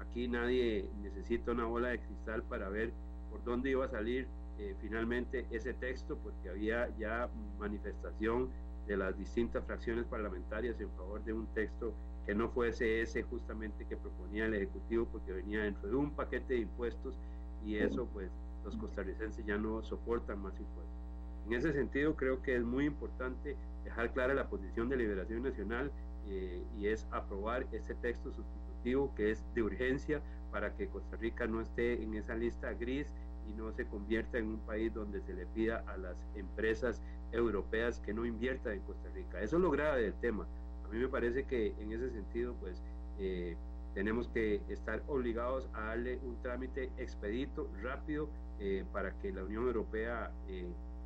Aquí 0.00 0.26
nadie 0.26 0.88
necesita 1.00 1.52
una 1.52 1.66
bola 1.66 1.88
de 1.88 2.00
cristal 2.00 2.42
para 2.42 2.68
ver 2.68 2.92
por 3.30 3.44
dónde 3.44 3.70
iba 3.70 3.84
a 3.84 3.88
salir 3.88 4.26
eh, 4.58 4.74
finalmente 4.80 5.46
ese 5.50 5.74
texto, 5.74 6.16
porque 6.18 6.48
había 6.48 6.88
ya 6.96 7.28
manifestación 7.58 8.50
de 8.86 8.96
las 8.96 9.16
distintas 9.18 9.64
fracciones 9.64 10.04
parlamentarias 10.06 10.80
en 10.80 10.90
favor 10.90 11.24
de 11.24 11.32
un 11.32 11.46
texto 11.54 11.94
que 12.26 12.34
no 12.34 12.48
fuese 12.50 13.00
ese 13.00 13.22
justamente 13.22 13.84
que 13.86 13.96
proponía 13.96 14.46
el 14.46 14.54
Ejecutivo 14.54 15.06
porque 15.10 15.32
venía 15.32 15.62
dentro 15.62 15.88
de 15.88 15.96
un 15.96 16.10
paquete 16.10 16.54
de 16.54 16.60
impuestos 16.60 17.18
y 17.64 17.76
eso 17.76 18.06
pues 18.12 18.30
los 18.64 18.76
costarricenses 18.76 19.44
ya 19.44 19.56
no 19.56 19.82
soportan 19.82 20.40
más 20.40 20.58
impuestos. 20.58 21.03
En 21.46 21.52
ese 21.52 21.72
sentido 21.72 22.14
creo 22.16 22.42
que 22.42 22.56
es 22.56 22.64
muy 22.64 22.86
importante 22.86 23.56
dejar 23.84 24.12
clara 24.12 24.34
la 24.34 24.48
posición 24.48 24.88
de 24.88 24.96
Liberación 24.96 25.42
Nacional 25.42 25.90
eh, 26.26 26.62
y 26.78 26.86
es 26.86 27.06
aprobar 27.10 27.66
ese 27.72 27.94
texto 27.96 28.32
sustitutivo 28.32 29.14
que 29.14 29.30
es 29.30 29.44
de 29.54 29.62
urgencia 29.62 30.22
para 30.50 30.74
que 30.74 30.88
Costa 30.88 31.16
Rica 31.16 31.46
no 31.46 31.60
esté 31.60 32.02
en 32.02 32.14
esa 32.14 32.34
lista 32.34 32.72
gris 32.72 33.12
y 33.48 33.52
no 33.52 33.72
se 33.72 33.86
convierta 33.86 34.38
en 34.38 34.46
un 34.46 34.58
país 34.60 34.94
donde 34.94 35.20
se 35.20 35.34
le 35.34 35.46
pida 35.46 35.84
a 35.86 35.96
las 35.98 36.16
empresas 36.34 37.02
europeas 37.32 38.00
que 38.00 38.14
no 38.14 38.24
inviertan 38.24 38.74
en 38.74 38.80
Costa 38.80 39.08
Rica. 39.14 39.40
Eso 39.40 39.56
es 39.56 39.62
lo 39.62 39.70
grave 39.70 40.02
del 40.02 40.14
tema 40.14 40.46
mí 40.94 41.00
me 41.00 41.08
parece 41.08 41.44
que 41.44 41.74
en 41.80 41.92
ese 41.92 42.10
sentido, 42.10 42.54
pues 42.60 42.80
eh, 43.18 43.56
tenemos 43.94 44.28
que 44.28 44.60
estar 44.68 45.02
obligados 45.08 45.68
a 45.74 45.86
darle 45.86 46.18
un 46.22 46.40
trámite 46.40 46.90
expedito, 46.98 47.68
rápido, 47.82 48.28
eh, 48.60 48.84
para 48.92 49.12
que 49.18 49.32
la 49.32 49.42
Unión 49.42 49.66
Europea 49.66 50.30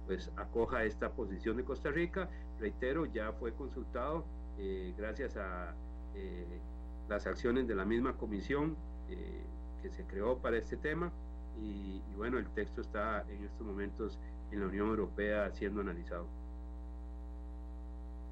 pues 0.09 0.31
acoja 0.37 0.83
esta 0.85 1.11
posición 1.11 1.59
de 1.59 1.65
Costa 1.65 1.91
Rica. 1.91 2.29
Reitero, 2.59 3.07
ya 3.07 3.31
fue 3.33 3.53
consultado 3.53 4.25
gracias 4.97 5.37
a 5.37 5.73
las 7.09 7.27
acciones 7.27 7.69
de 7.69 7.77
la 7.77 7.85
misma 7.85 8.15
comisión 8.15 8.75
que 9.83 9.91
se 9.91 10.03
creó 10.05 10.39
para 10.39 10.57
este 10.57 10.77
tema 10.77 11.13
y, 11.61 12.03
y 12.11 12.15
bueno, 12.17 12.39
el 12.39 12.49
texto 12.49 12.81
está 12.81 13.25
en 13.31 13.45
estos 13.45 13.65
momentos 13.65 14.19
en 14.51 14.61
la 14.61 14.67
Unión 14.67 14.89
Europea 14.89 15.53
siendo 15.53 15.83
analizado. 15.83 16.27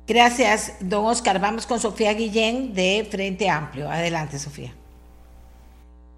Gracias, 0.09 0.77
don 0.81 1.05
Oscar. 1.05 1.41
Vamos 1.41 1.67
con 1.67 1.79
Sofía 1.79 2.15
Guillén 2.15 2.73
de 2.73 3.07
Frente 3.11 3.51
Amplio. 3.51 3.91
Adelante, 3.91 4.39
Sofía. 4.39 4.73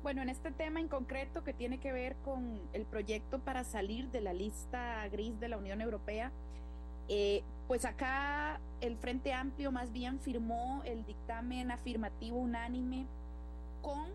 Bueno, 0.03 0.23
en 0.23 0.29
este 0.29 0.53
tema 0.53 0.81
en 0.81 0.89
concreto 0.89 1.43
que 1.43 1.53
tiene 1.53 1.79
que 1.79 1.93
ver 1.93 2.15
con 2.25 2.61
el 2.73 2.87
proyecto 2.87 3.41
para 3.41 3.65
salir 3.65 4.09
de 4.11 4.21
la 4.21 4.33
lista 4.33 5.07
gris 5.09 5.39
de 5.41 5.49
la 5.49 5.59
Unión 5.59 5.81
Europea, 5.81 6.33
eh, 7.09 7.43
Pues 7.67 7.85
acá 7.85 8.61
el 8.81 8.97
Frente 8.97 9.35
Amplio 9.35 9.71
más 9.73 9.93
bien 9.93 10.21
firmó 10.21 10.83
el 10.85 11.05
dictamen 11.05 11.71
afirmativo 11.71 12.39
unánime 12.39 13.07
con 13.83 14.09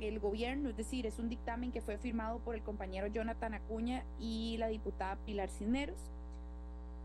el 0.00 0.20
gobierno, 0.20 0.68
es 0.68 0.76
decir, 0.76 1.06
es 1.06 1.18
un 1.18 1.28
dictamen 1.28 1.72
que 1.72 1.80
fue 1.80 1.98
firmado 1.98 2.38
por 2.40 2.54
el 2.54 2.62
compañero 2.62 3.08
Jonathan 3.08 3.54
Acuña 3.54 4.04
y 4.20 4.56
la 4.58 4.68
diputada 4.68 5.16
Pilar 5.24 5.48
Cisneros. 5.48 5.98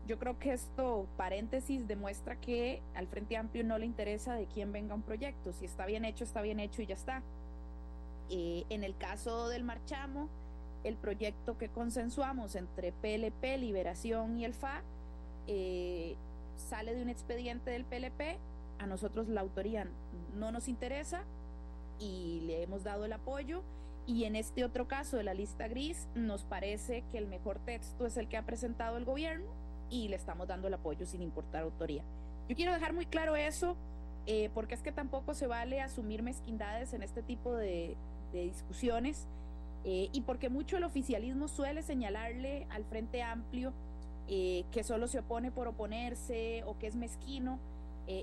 Yo 0.06 0.18
creo 0.18 0.38
que 0.38 0.52
esto, 0.52 1.06
paréntesis, 1.16 1.86
demuestra 1.86 2.36
que 2.36 2.80
al 2.94 3.08
Frente 3.08 3.36
Amplio 3.36 3.64
no 3.64 3.76
le 3.78 3.86
interesa 3.86 4.34
de 4.34 4.46
quién 4.46 4.72
venga 4.72 4.94
un 4.94 5.02
proyecto. 5.02 5.52
Si 5.52 5.64
está 5.64 5.84
bien 5.86 6.04
hecho, 6.04 6.24
está 6.24 6.42
bien 6.42 6.60
hecho 6.60 6.82
y 6.82 6.86
ya 6.86 6.94
está. 6.94 7.22
Eh, 8.30 8.64
en 8.68 8.84
el 8.84 8.96
caso 8.96 9.48
del 9.48 9.64
Marchamo, 9.64 10.28
el 10.84 10.96
proyecto 10.96 11.58
que 11.58 11.68
consensuamos 11.68 12.54
entre 12.54 12.92
PLP, 12.92 13.58
Liberación 13.58 14.38
y 14.38 14.44
el 14.44 14.54
FA 14.54 14.82
eh, 15.46 16.16
sale 16.56 16.94
de 16.94 17.02
un 17.02 17.08
expediente 17.08 17.70
del 17.70 17.84
PLP. 17.84 18.38
A 18.78 18.86
nosotros 18.86 19.28
la 19.28 19.40
autoría 19.40 19.88
no 20.36 20.52
nos 20.52 20.68
interesa 20.68 21.24
y 21.98 22.42
le 22.46 22.62
hemos 22.62 22.84
dado 22.84 23.04
el 23.04 23.12
apoyo. 23.12 23.62
Y 24.06 24.24
en 24.24 24.36
este 24.36 24.64
otro 24.64 24.88
caso 24.88 25.16
de 25.16 25.22
la 25.22 25.34
lista 25.34 25.68
gris, 25.68 26.08
nos 26.14 26.44
parece 26.44 27.04
que 27.10 27.18
el 27.18 27.26
mejor 27.26 27.58
texto 27.58 28.06
es 28.06 28.16
el 28.16 28.28
que 28.28 28.36
ha 28.38 28.46
presentado 28.46 28.96
el 28.96 29.04
gobierno 29.04 29.50
y 29.90 30.08
le 30.08 30.16
estamos 30.16 30.48
dando 30.48 30.68
el 30.68 30.74
apoyo 30.74 31.04
sin 31.06 31.20
importar 31.20 31.62
autoría. 31.62 32.02
Yo 32.48 32.56
quiero 32.56 32.72
dejar 32.72 32.94
muy 32.94 33.04
claro 33.04 33.36
eso, 33.36 33.76
eh, 34.26 34.50
porque 34.54 34.74
es 34.74 34.82
que 34.82 34.92
tampoco 34.92 35.34
se 35.34 35.46
vale 35.46 35.82
asumir 35.82 36.22
mezquindades 36.22 36.94
en 36.94 37.02
este 37.02 37.22
tipo 37.22 37.54
de, 37.54 37.96
discusiones 38.32 39.26
eh, 39.84 40.08
y 40.12 40.20
porque 40.22 40.48
mucho 40.48 40.76
el 40.76 40.84
oficialismo 40.84 41.48
suele 41.48 41.82
señalarle 41.82 42.66
al 42.70 42.84
Frente 42.84 43.22
Amplio 43.22 43.72
eh, 44.28 44.64
que 44.72 44.84
solo 44.84 45.08
se 45.08 45.20
opone 45.20 45.50
por 45.50 45.68
oponerse 45.68 46.62
o 46.66 46.78
que 46.78 46.86
es 46.86 46.96
mezquino. 46.96 47.58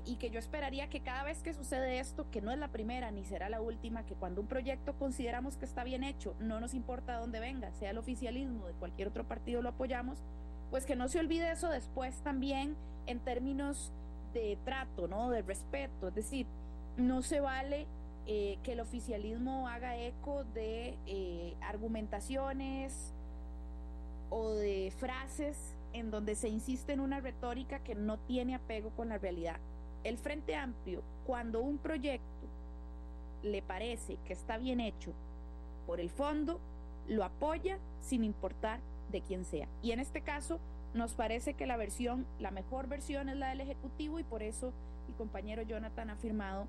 y 0.04 0.16
que 0.16 0.30
yo 0.30 0.40
esperaría 0.40 0.88
que 0.88 0.98
cada 0.98 1.22
vez 1.22 1.44
que 1.44 1.54
sucede 1.54 2.00
esto, 2.00 2.26
que 2.32 2.40
no 2.40 2.50
es 2.50 2.58
la 2.58 2.66
primera 2.66 3.12
ni 3.12 3.22
será 3.24 3.48
la 3.48 3.60
última, 3.60 4.04
que 4.04 4.16
cuando 4.16 4.40
un 4.40 4.48
proyecto 4.48 4.94
consideramos 4.98 5.56
que 5.56 5.64
está 5.64 5.84
bien 5.84 6.02
hecho, 6.02 6.34
no 6.40 6.58
nos 6.58 6.74
importa 6.74 7.12
de 7.12 7.20
dónde 7.20 7.38
venga, 7.38 7.70
sea 7.70 7.90
el 7.90 7.98
oficialismo 7.98 8.66
de 8.66 8.72
cualquier 8.72 9.06
otro 9.06 9.22
partido 9.22 9.62
lo 9.62 9.68
apoyamos, 9.68 10.18
pues 10.70 10.86
que 10.86 10.96
no 10.96 11.06
se 11.06 11.20
olvide 11.20 11.52
eso 11.52 11.68
después 11.68 12.20
también 12.24 12.74
en 13.06 13.20
términos 13.20 13.92
de 14.36 14.58
trato, 14.64 15.08
¿no? 15.08 15.30
De 15.30 15.42
respeto. 15.42 16.08
Es 16.08 16.14
decir, 16.14 16.46
no 16.96 17.22
se 17.22 17.40
vale 17.40 17.86
eh, 18.26 18.58
que 18.62 18.72
el 18.72 18.80
oficialismo 18.80 19.68
haga 19.68 19.96
eco 19.96 20.44
de 20.44 20.98
eh, 21.06 21.54
argumentaciones 21.60 23.12
o 24.30 24.50
de 24.52 24.92
frases 24.98 25.76
en 25.92 26.10
donde 26.10 26.34
se 26.34 26.48
insiste 26.48 26.92
en 26.92 27.00
una 27.00 27.20
retórica 27.20 27.78
que 27.78 27.94
no 27.94 28.18
tiene 28.18 28.54
apego 28.54 28.90
con 28.90 29.08
la 29.08 29.18
realidad. 29.18 29.58
El 30.04 30.18
Frente 30.18 30.54
Amplio, 30.54 31.02
cuando 31.24 31.60
un 31.60 31.78
proyecto 31.78 32.46
le 33.42 33.62
parece 33.62 34.18
que 34.26 34.32
está 34.32 34.58
bien 34.58 34.80
hecho 34.80 35.12
por 35.86 36.00
el 36.00 36.10
fondo, 36.10 36.60
lo 37.08 37.24
apoya 37.24 37.78
sin 38.00 38.24
importar 38.24 38.80
de 39.10 39.20
quien 39.20 39.44
sea. 39.44 39.68
Y 39.82 39.92
en 39.92 40.00
este 40.00 40.20
caso, 40.20 40.58
nos 40.94 41.14
parece 41.14 41.54
que 41.54 41.66
la 41.66 41.76
versión, 41.76 42.26
la 42.38 42.50
mejor 42.50 42.88
versión 42.88 43.28
es 43.28 43.36
la 43.36 43.50
del 43.50 43.60
Ejecutivo 43.60 44.18
y 44.18 44.24
por 44.24 44.42
eso 44.42 44.72
el 45.08 45.14
compañero 45.14 45.62
Jonathan 45.62 46.10
ha 46.10 46.16
firmado, 46.16 46.66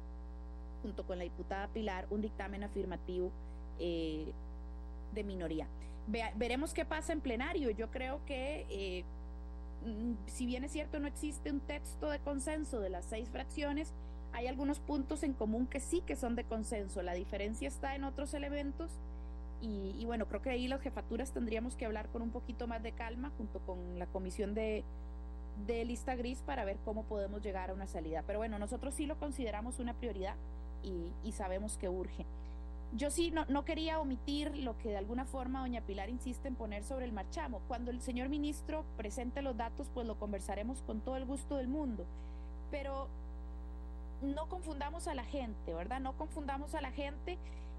junto 0.81 1.05
con 1.05 1.17
la 1.17 1.23
diputada 1.23 1.67
Pilar, 1.67 2.07
un 2.09 2.21
dictamen 2.21 2.63
afirmativo 2.63 3.31
eh, 3.79 4.31
de 5.13 5.23
minoría. 5.23 5.67
veremos 6.35 6.73
qué 6.73 6.85
pasa 6.85 7.13
en 7.13 7.21
plenario. 7.21 7.69
Yo 7.71 7.89
creo 7.91 8.21
que, 8.25 8.65
eh, 8.69 9.03
mm, 9.85 10.13
si 10.27 10.45
bien 10.45 10.63
es 10.63 10.71
cierto, 10.71 10.99
no 10.99 11.07
existe 11.07 11.51
un 11.51 11.59
texto 11.59 12.09
de 12.09 12.19
consenso 12.19 12.79
de 12.79 12.89
las 12.89 13.05
seis 13.05 13.29
fracciones, 13.29 13.93
hay 14.33 14.47
algunos 14.47 14.79
puntos 14.79 15.23
en 15.23 15.33
común 15.33 15.67
que 15.67 15.79
sí 15.79 16.01
que 16.05 16.15
son 16.15 16.35
de 16.35 16.43
consenso. 16.43 17.01
La 17.01 17.13
diferencia 17.13 17.67
está 17.67 17.95
en 17.95 18.03
otros 18.03 18.33
elementos 18.33 18.91
y, 19.59 20.05
bueno, 20.05 20.27
creo 20.27 20.41
que 20.41 20.51
ahí 20.51 20.67
las 20.67 20.81
jefaturas 20.81 21.31
tendríamos 21.31 21.75
que 21.75 21.85
hablar 21.85 22.09
con 22.09 22.21
un 22.21 22.29
poquito 22.29 22.67
más 22.67 22.83
de 22.83 22.91
calma 22.91 23.31
junto 23.37 23.59
con 23.61 23.97
la 23.97 24.05
comisión 24.05 24.53
de, 24.53 24.83
de 25.65 25.83
lista 25.83 26.15
gris 26.15 26.43
para 26.45 26.63
ver 26.63 26.77
cómo 26.85 27.03
podemos 27.03 27.41
llegar 27.41 27.71
a 27.71 27.73
una 27.73 27.87
salida. 27.87 28.23
Pero 28.27 28.39
bueno, 28.39 28.59
nosotros 28.59 28.93
sí 28.93 29.07
lo 29.07 29.17
consideramos 29.17 29.79
una 29.79 29.95
prioridad 29.95 30.35
y, 30.83 31.31
sabemos 31.31 31.77
que 31.77 31.89
urge. 31.89 32.25
Yo 32.93 33.11
sí 33.11 33.31
no, 33.31 33.45
no, 33.49 33.65
quería 33.65 33.99
omitir 33.99 34.57
lo 34.57 34.77
que 34.77 34.89
de 34.89 34.97
alguna 34.97 35.25
forma 35.25 35.59
doña 35.59 35.81
Pilar 35.81 36.09
insiste 36.09 36.47
en 36.47 36.55
poner 36.55 36.83
sobre 36.83 37.05
el 37.05 37.11
marchamo. 37.11 37.59
Cuando 37.67 37.91
el 37.91 38.01
señor 38.01 38.29
ministro 38.29 38.85
presente 38.95 39.41
los 39.41 39.57
datos, 39.57 39.89
pues 39.93 40.07
lo 40.07 40.17
conversaremos 40.17 40.81
con 40.83 41.01
todo 41.01 41.17
el 41.17 41.25
gusto 41.25 41.57
del 41.57 41.67
mundo. 41.67 42.05
Pero 42.71 43.07
no 44.21 44.47
confundamos 44.47 45.07
a 45.07 45.13
la 45.13 45.25
gente, 45.25 45.73
¿verdad? 45.73 45.99
No 45.99 46.13
confundamos 46.13 46.75
a 46.75 46.81
la 46.81 46.91
gente 46.91 47.37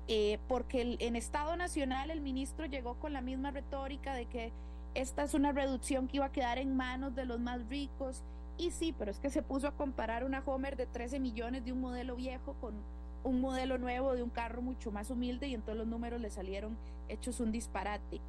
eh, 0.09 0.39
porque 0.49 0.97
en 1.01 1.17
Estado 1.17 1.57
Nacional 1.57 2.11
el 2.11 2.23
ministro 2.23 2.65
llegó 2.65 2.95
con 2.95 3.13
la 3.13 3.21
misma 3.21 3.51
retórica 3.51 4.15
de 4.15 4.25
que 4.25 4.53
esta 4.95 5.23
es 5.23 5.35
una 5.35 5.53
reducción 5.53 6.09
que 6.09 6.17
iba 6.17 6.27
a 6.27 6.33
quedar 6.33 6.59
en 6.59 6.77
manos 6.77 7.15
de 7.15 7.27
los 7.27 7.39
más 7.39 7.67
ricos. 7.69 8.23
Y 8.59 8.73
sí, 8.73 8.95
pero 8.99 9.11
es 9.11 9.19
que 9.19 9.31
se 9.31 9.43
puso 9.43 9.69
a 9.69 9.71
comparar 9.71 10.25
una 10.25 10.43
Homer 10.45 10.77
de 10.77 10.87
13 10.87 11.21
millones 11.21 11.65
de 11.65 11.73
un 11.73 11.81
modelo 11.81 12.17
viejo 12.17 12.55
con 12.61 12.75
un 13.23 13.41
modelo 13.41 13.79
nuevo 13.79 14.15
de 14.15 14.23
un 14.23 14.31
carro 14.31 14.63
mucho 14.63 14.91
más 14.91 15.11
humilde 15.11 15.47
y 15.49 15.55
entonces 15.55 15.79
los 15.79 15.87
números 15.87 16.21
le 16.21 16.31
salieron 16.31 16.77
hechos 17.09 17.41
un 17.41 17.53
disparate. 17.53 18.21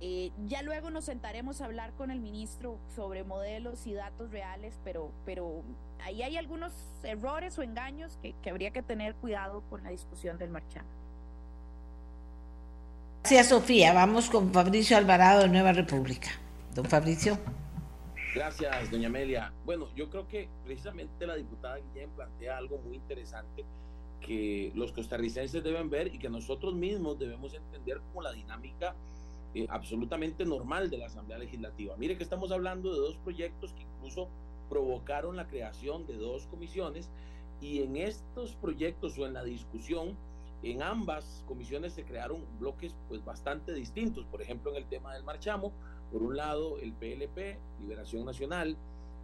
Eh, 0.00 0.32
ya 0.46 0.62
luego 0.62 0.90
nos 0.90 1.04
sentaremos 1.04 1.60
a 1.60 1.66
hablar 1.66 1.92
con 1.92 2.10
el 2.10 2.20
ministro 2.20 2.78
sobre 2.94 3.24
modelos 3.24 3.86
y 3.86 3.94
datos 3.94 4.30
reales, 4.30 4.74
pero, 4.84 5.10
pero 5.24 5.62
ahí 6.02 6.22
hay 6.22 6.36
algunos 6.36 6.72
errores 7.02 7.58
o 7.58 7.62
engaños 7.62 8.18
que, 8.20 8.34
que 8.42 8.50
habría 8.50 8.70
que 8.70 8.82
tener 8.82 9.14
cuidado 9.14 9.62
con 9.70 9.82
la 9.82 9.90
discusión 9.90 10.36
del 10.38 10.50
marchamo. 10.50 10.88
Gracias, 13.22 13.48
Sofía. 13.48 13.94
Vamos 13.94 14.28
con 14.28 14.52
Fabricio 14.52 14.96
Alvarado 14.96 15.42
de 15.42 15.48
Nueva 15.48 15.72
República. 15.72 16.28
Don 16.74 16.84
Fabricio. 16.84 17.38
Gracias, 18.34 18.90
doña 18.90 19.06
Amelia. 19.06 19.52
Bueno, 19.64 19.88
yo 19.94 20.10
creo 20.10 20.26
que 20.26 20.48
precisamente 20.64 21.24
la 21.24 21.36
diputada 21.36 21.78
Guillén 21.78 22.10
plantea 22.10 22.56
algo 22.56 22.78
muy 22.78 22.96
interesante 22.96 23.64
que 24.20 24.72
los 24.74 24.90
costarricenses 24.90 25.62
deben 25.62 25.88
ver 25.88 26.12
y 26.12 26.18
que 26.18 26.28
nosotros 26.28 26.74
mismos 26.74 27.16
debemos 27.16 27.54
entender 27.54 28.00
como 28.00 28.22
la 28.22 28.32
dinámica 28.32 28.96
eh, 29.54 29.66
absolutamente 29.70 30.44
normal 30.44 30.90
de 30.90 30.98
la 30.98 31.06
Asamblea 31.06 31.38
Legislativa. 31.38 31.94
Mire 31.96 32.16
que 32.16 32.24
estamos 32.24 32.50
hablando 32.50 32.92
de 32.92 32.98
dos 32.98 33.16
proyectos 33.18 33.72
que 33.72 33.82
incluso 33.82 34.28
provocaron 34.68 35.36
la 35.36 35.46
creación 35.46 36.04
de 36.08 36.16
dos 36.16 36.46
comisiones 36.46 37.08
y 37.60 37.82
en 37.82 37.96
estos 37.96 38.56
proyectos 38.56 39.16
o 39.16 39.26
en 39.26 39.34
la 39.34 39.44
discusión 39.44 40.16
en 40.64 40.82
ambas 40.82 41.44
comisiones 41.46 41.92
se 41.92 42.02
crearon 42.02 42.44
bloques 42.58 42.96
pues 43.08 43.24
bastante 43.24 43.72
distintos, 43.72 44.24
por 44.26 44.42
ejemplo 44.42 44.72
en 44.72 44.78
el 44.78 44.86
tema 44.86 45.14
del 45.14 45.22
marchamo, 45.22 45.72
por 46.14 46.22
un 46.22 46.36
lado 46.36 46.78
el 46.78 46.92
PLP, 46.92 47.58
Liberación 47.80 48.24
Nacional 48.24 48.76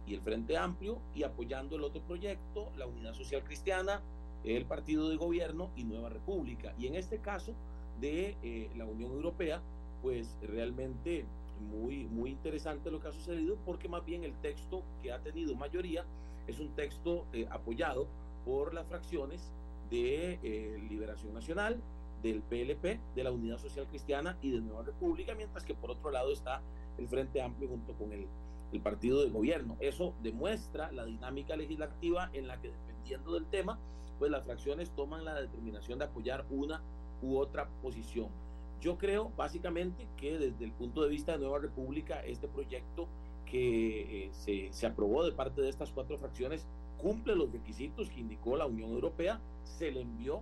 y 0.05 0.13
el 0.13 0.19
Frente 0.19 0.57
Amplio, 0.57 0.99
y 1.15 1.23
apoyando 1.23 1.77
el 1.77 1.85
otro 1.85 2.01
proyecto, 2.01 2.69
la 2.75 2.85
Unidad 2.85 3.13
Social 3.13 3.45
Cristiana, 3.45 4.01
el 4.43 4.65
Partido 4.65 5.07
de 5.07 5.15
Gobierno 5.15 5.69
y 5.77 5.85
Nueva 5.85 6.09
República. 6.09 6.73
Y 6.77 6.87
en 6.87 6.95
este 6.95 7.19
caso 7.19 7.53
de 8.01 8.35
eh, 8.43 8.69
la 8.75 8.83
Unión 8.83 9.11
Europea, 9.11 9.61
pues 10.01 10.35
realmente 10.41 11.23
muy, 11.61 12.07
muy 12.07 12.31
interesante 12.31 12.91
lo 12.91 12.99
que 12.99 13.07
ha 13.07 13.13
sucedido, 13.13 13.55
porque 13.65 13.87
más 13.87 14.03
bien 14.03 14.25
el 14.25 14.33
texto 14.41 14.83
que 15.01 15.13
ha 15.13 15.19
tenido 15.19 15.55
mayoría 15.55 16.03
es 16.45 16.59
un 16.59 16.75
texto 16.75 17.25
eh, 17.31 17.47
apoyado 17.49 18.05
por 18.43 18.73
las 18.73 18.85
fracciones 18.87 19.53
de 19.89 20.39
eh, 20.43 20.77
Liberación 20.89 21.33
Nacional, 21.33 21.81
del 22.21 22.41
PLP, 22.41 22.99
de 23.15 23.23
la 23.23 23.31
Unidad 23.31 23.57
Social 23.57 23.87
Cristiana 23.87 24.37
y 24.41 24.51
de 24.51 24.61
Nueva 24.61 24.83
República, 24.83 25.35
mientras 25.35 25.63
que 25.63 25.73
por 25.73 25.91
otro 25.91 26.11
lado 26.11 26.31
está 26.31 26.61
el 26.97 27.07
Frente 27.07 27.41
Amplio 27.41 27.69
junto 27.69 27.93
con 27.93 28.11
el, 28.13 28.27
el 28.71 28.81
partido 28.81 29.21
de 29.21 29.29
gobierno. 29.29 29.77
Eso 29.79 30.13
demuestra 30.21 30.91
la 30.91 31.05
dinámica 31.05 31.55
legislativa 31.55 32.29
en 32.33 32.47
la 32.47 32.59
que 32.59 32.69
dependiendo 32.71 33.33
del 33.33 33.45
tema, 33.45 33.79
pues 34.19 34.31
las 34.31 34.43
fracciones 34.43 34.91
toman 34.91 35.25
la 35.25 35.33
determinación 35.33 35.99
de 35.99 36.05
apoyar 36.05 36.45
una 36.49 36.81
u 37.21 37.37
otra 37.37 37.67
posición. 37.81 38.29
Yo 38.79 38.97
creo 38.97 39.31
básicamente 39.37 40.07
que 40.17 40.39
desde 40.39 40.65
el 40.65 40.71
punto 40.71 41.03
de 41.03 41.09
vista 41.09 41.33
de 41.33 41.39
Nueva 41.39 41.59
República, 41.59 42.23
este 42.25 42.47
proyecto 42.47 43.07
que 43.45 44.25
eh, 44.25 44.29
se, 44.31 44.71
se 44.71 44.87
aprobó 44.87 45.23
de 45.23 45.33
parte 45.33 45.61
de 45.61 45.69
estas 45.69 45.91
cuatro 45.91 46.17
fracciones 46.17 46.65
cumple 46.97 47.35
los 47.35 47.51
requisitos 47.51 48.09
que 48.09 48.21
indicó 48.21 48.55
la 48.55 48.65
Unión 48.65 48.91
Europea, 48.91 49.39
se 49.63 49.91
le 49.91 50.01
envió 50.01 50.41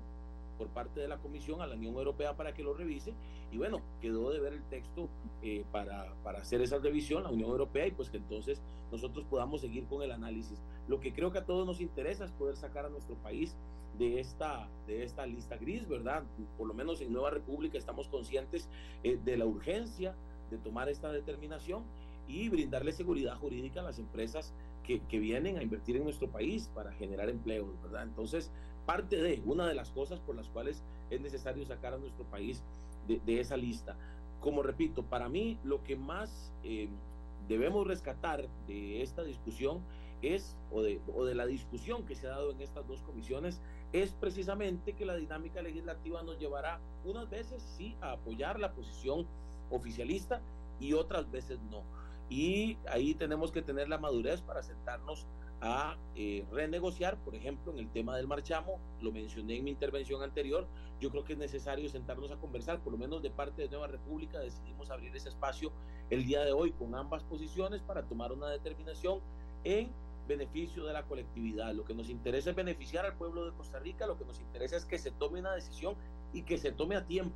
por 0.60 0.68
parte 0.68 1.00
de 1.00 1.08
la 1.08 1.18
Comisión 1.18 1.62
a 1.62 1.68
la 1.68 1.76
Unión 1.76 1.96
Europea 1.96 2.36
para 2.36 2.54
que 2.54 2.62
lo 2.62 2.74
revise 2.74 3.14
y 3.52 3.58
bueno, 3.58 3.82
quedó 4.02 4.30
de 4.30 4.40
ver 4.40 4.54
el 4.54 4.64
texto 4.64 5.10
eh, 5.42 5.64
para, 5.72 6.14
para, 6.22 6.40
hacer 6.40 6.62
esa 6.62 6.78
revisión 6.78 7.24
la 7.24 7.30
Unión 7.30 7.50
Europea 7.50 7.88
y 7.88 7.92
pues 7.92 8.10
que 8.10 8.18
entonces 8.18 8.62
nosotros 8.92 9.26
podamos 9.26 9.62
seguir 9.62 9.86
con 9.86 10.04
el 10.04 10.12
análisis. 10.12 10.62
Lo 10.88 11.00
que 11.00 11.14
creo 11.14 11.32
que 11.32 11.40
a 11.40 11.46
todos 11.46 11.66
nos 11.66 11.80
interesa 11.80 12.26
es 12.26 12.32
poder 12.32 12.58
sacar 12.58 12.86
a 12.86 12.90
nuestro 12.90 13.16
país 13.16 13.56
de 13.98 14.20
esta, 14.20 14.68
de 14.86 15.04
esta 15.04 15.26
lista 15.26 15.56
gris, 15.56 15.88
¿verdad? 15.88 16.24
Por 16.58 16.68
lo 16.68 16.74
menos 16.74 17.00
en 17.02 17.14
Nueva 17.14 17.32
República 17.32 17.78
estamos 17.78 18.10
conscientes 18.10 18.70
eh, 19.04 19.18
de 19.24 19.38
la 19.38 19.46
urgencia 19.46 20.14
de 20.52 20.58
tomar 20.58 20.90
esta 20.90 21.12
determinación 21.12 21.84
y 22.28 22.50
brindarle 22.50 22.92
seguridad 22.92 23.38
jurídica 23.38 23.80
a 23.80 23.84
las 23.84 23.98
empresas 23.98 24.54
que, 24.84 25.00
que, 25.02 25.20
vienen 25.20 25.58
a 25.58 25.64
invertir 25.64 25.96
en 25.96 26.04
nuestro 26.04 26.30
país 26.30 26.70
para 26.74 26.92
generar 26.94 27.30
empleos, 27.30 27.82
¿verdad? 27.82 28.04
Entonces, 28.04 28.52
parte 28.90 29.18
de 29.18 29.40
una 29.46 29.68
de 29.68 29.76
las 29.76 29.92
cosas 29.92 30.20
por 30.20 30.36
las 30.36 30.50
cuales 30.50 30.82
es 31.12 31.22
necesario 31.22 31.64
sacar 31.64 31.94
a 31.94 32.00
nuestro 32.00 32.26
país 32.26 32.64
de, 33.08 33.40
esa 33.40 33.56
lista. 33.56 33.96
Como 34.40 34.64
repito, 34.64 35.04
para 35.04 35.30
mí 35.30 35.60
lo 35.64 35.84
que 35.84 35.96
más 35.96 36.52
eh, 36.64 36.90
debemos 37.48 37.86
rescatar 37.86 38.48
de 38.66 39.04
esta 39.04 39.24
discusión 39.24 39.82
es, 40.24 40.58
o 40.72 40.82
de, 40.82 41.00
o 41.14 41.24
de 41.24 41.36
la 41.36 41.46
discusión 41.46 42.04
que 42.08 42.16
se 42.16 42.26
ha 42.26 42.32
dado 42.32 42.50
en 42.50 42.62
estas 42.62 42.88
dos 42.88 43.04
comisiones, 43.04 43.62
es 43.94 44.14
precisamente 44.14 44.94
que 44.94 45.06
la 45.06 45.16
dinámica 45.16 45.62
legislativa 45.62 46.24
nos 46.24 46.40
llevará 46.40 46.80
unas 47.06 47.30
veces 47.30 47.62
sí 47.78 47.96
a 48.02 48.14
apoyar 48.14 48.60
la 48.60 48.72
posición 48.72 49.28
oficialista 49.70 50.42
y 50.80 50.94
otras 50.94 51.30
veces 51.30 51.60
no. 51.70 51.84
Y 52.28 52.80
ahí 52.90 53.14
tenemos 53.14 53.52
que 53.52 53.62
tener 53.62 53.88
la 53.88 54.00
madurez 54.00 54.42
para 54.42 54.64
sentarnos 54.64 55.28
a 55.62 55.98
eh, 56.16 56.46
renegociar, 56.52 57.18
por 57.18 57.36
ejemplo, 57.36 57.72
en 57.74 57.80
el 57.80 57.90
tema 57.90 58.16
del 58.16 58.28
marchamo, 58.28 58.80
lo 59.02 59.12
mencioné 59.12 59.58
en 59.58 59.66
mi 59.66 59.72
intervención 59.72 60.24
anterior, 60.24 60.68
yo 61.00 61.10
creo 61.10 61.24
que 61.24 61.34
es 61.34 61.40
necesario 61.40 61.90
sentarnos 61.90 62.32
a 62.32 62.38
conversar, 62.38 62.80
por 62.80 62.94
lo 62.94 63.00
menos 63.00 63.22
de 63.22 63.30
parte 63.30 63.64
de 63.64 63.70
Nueva 63.70 63.88
República 63.88 64.40
decidimos 64.40 64.90
abrir 64.90 65.16
ese 65.16 65.30
espacio 65.30 65.72
el 66.10 66.26
día 66.26 66.44
de 66.44 66.52
hoy 66.52 66.72
con 66.72 66.96
ambas 66.96 67.24
posiciones 67.24 67.82
para 67.82 68.04
tomar 68.04 68.32
una 68.32 68.50
determinación 68.50 69.20
en 69.64 69.92
beneficio 70.28 70.86
de 70.86 70.94
la 70.94 71.04
colectividad. 71.04 71.74
Lo 71.74 71.84
que 71.86 71.94
nos 71.94 72.10
interesa 72.10 72.52
es 72.52 72.56
beneficiar 72.56 73.06
al 73.06 73.16
pueblo 73.16 73.46
de 73.46 73.52
Costa 73.54 73.80
Rica, 73.80 74.08
lo 74.08 74.18
que 74.18 74.26
nos 74.26 74.40
interesa 74.40 74.78
es 74.78 74.86
que 74.86 74.98
se 74.98 75.12
tome 75.12 75.40
una 75.40 75.54
decisión 75.54 75.96
y 76.34 76.44
que 76.44 76.58
se 76.58 76.72
tome 76.72 76.96
a 76.96 77.06
tiempo, 77.06 77.36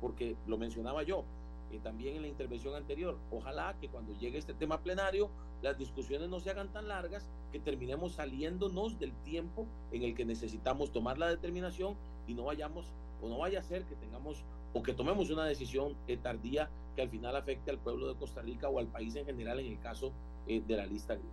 porque 0.00 0.36
lo 0.46 0.58
mencionaba 0.58 1.02
yo, 1.02 1.24
eh, 1.72 1.80
también 1.82 2.16
en 2.16 2.22
la 2.22 2.28
intervención 2.28 2.74
anterior. 2.74 3.18
Ojalá 3.30 3.76
que 3.80 3.88
cuando 3.88 4.12
llegue 4.14 4.38
este 4.38 4.54
tema 4.54 4.80
plenario 4.80 5.30
las 5.62 5.78
discusiones 5.78 6.28
no 6.28 6.40
se 6.40 6.50
hagan 6.50 6.68
tan 6.68 6.88
largas 6.88 7.26
que 7.50 7.58
terminemos 7.58 8.14
saliéndonos 8.14 8.98
del 8.98 9.12
tiempo 9.24 9.66
en 9.92 10.02
el 10.02 10.14
que 10.14 10.24
necesitamos 10.24 10.92
tomar 10.92 11.16
la 11.16 11.28
determinación 11.28 11.96
y 12.26 12.34
no 12.34 12.44
vayamos 12.44 12.92
o 13.22 13.28
no 13.28 13.38
vaya 13.38 13.60
a 13.60 13.62
ser 13.62 13.84
que 13.84 13.94
tengamos 13.96 14.44
o 14.74 14.82
que 14.82 14.92
tomemos 14.92 15.30
una 15.30 15.46
decisión 15.46 15.96
eh, 16.06 16.18
tardía 16.18 16.68
que 16.94 17.02
al 17.02 17.08
final 17.08 17.34
afecte 17.36 17.70
al 17.70 17.78
pueblo 17.78 18.12
de 18.12 18.18
Costa 18.18 18.42
Rica 18.42 18.68
o 18.68 18.78
al 18.78 18.88
país 18.88 19.16
en 19.16 19.24
general 19.24 19.58
en 19.60 19.66
el 19.66 19.80
caso 19.80 20.12
eh, 20.46 20.62
de 20.66 20.76
la 20.76 20.84
lista 20.84 21.14
gris. 21.14 21.32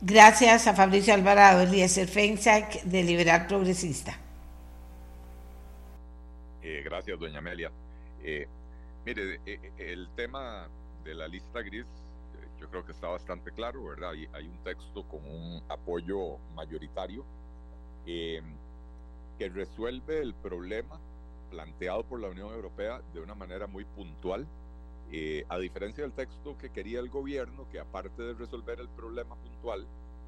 Gracias 0.00 0.66
a 0.66 0.74
Fabricio 0.74 1.14
Alvarado, 1.14 1.60
Eliezer 1.60 2.08
Feinsack, 2.08 2.82
de 2.82 3.04
Liberal 3.04 3.46
Progresista. 3.46 4.18
Eh, 6.62 6.82
gracias, 6.84 7.20
doña 7.20 7.38
Amelia. 7.38 7.70
Eh, 8.22 8.46
mire, 9.04 9.40
eh, 9.46 9.72
el 9.78 10.08
tema 10.14 10.68
de 11.04 11.14
la 11.14 11.26
lista 11.26 11.60
gris 11.60 11.86
yo 12.60 12.70
creo 12.70 12.86
que 12.86 12.92
está 12.92 13.08
bastante 13.08 13.50
claro, 13.50 13.84
¿verdad? 13.84 14.12
Hay, 14.12 14.46
un 14.46 14.58
texto 14.62 15.02
con 15.08 15.24
un 15.26 15.60
apoyo 15.68 16.38
mayoritario 16.54 17.24
que 18.04 18.40
resuelve 19.52 20.20
el 20.20 20.32
problema 20.34 21.00
planteado 21.50 22.04
por 22.04 22.20
la 22.20 22.28
Unión 22.28 22.52
Europea 22.52 23.02
de 23.12 23.20
una 23.20 23.34
manera 23.34 23.66
muy 23.66 23.84
puntual, 23.84 24.46
a 25.48 25.58
diferencia 25.58 26.04
del 26.04 26.12
texto 26.12 26.56
que 26.56 26.70
quería 26.70 27.00
el 27.00 27.10
gobierno, 27.10 27.68
que 27.68 27.80
aparte 27.80 28.22
de 28.22 28.34
resolver 28.34 28.78
el 28.78 28.88
problema 28.88 29.34
puntual, 29.34 29.84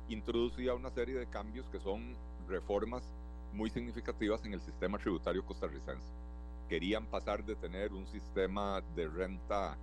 introducía 0.09 0.74
una 0.74 0.90
serie 0.90 1.14
de 1.14 1.26
cambios 1.26 1.66
que 1.70 1.78
son 1.78 2.16
reformas 2.49 3.05
muy 3.53 3.70
significativas 3.70 4.45
en 4.45 4.55
el 4.55 4.61
sistema 4.61 4.99
tributario 4.99 5.47
costarricense 5.47 6.12
querían 6.75 7.07
pasar 7.07 7.45
de 7.45 7.55
tener 7.55 7.93
un 7.93 8.05
sistema 8.05 8.83
de 8.97 9.07
renta 9.07 9.79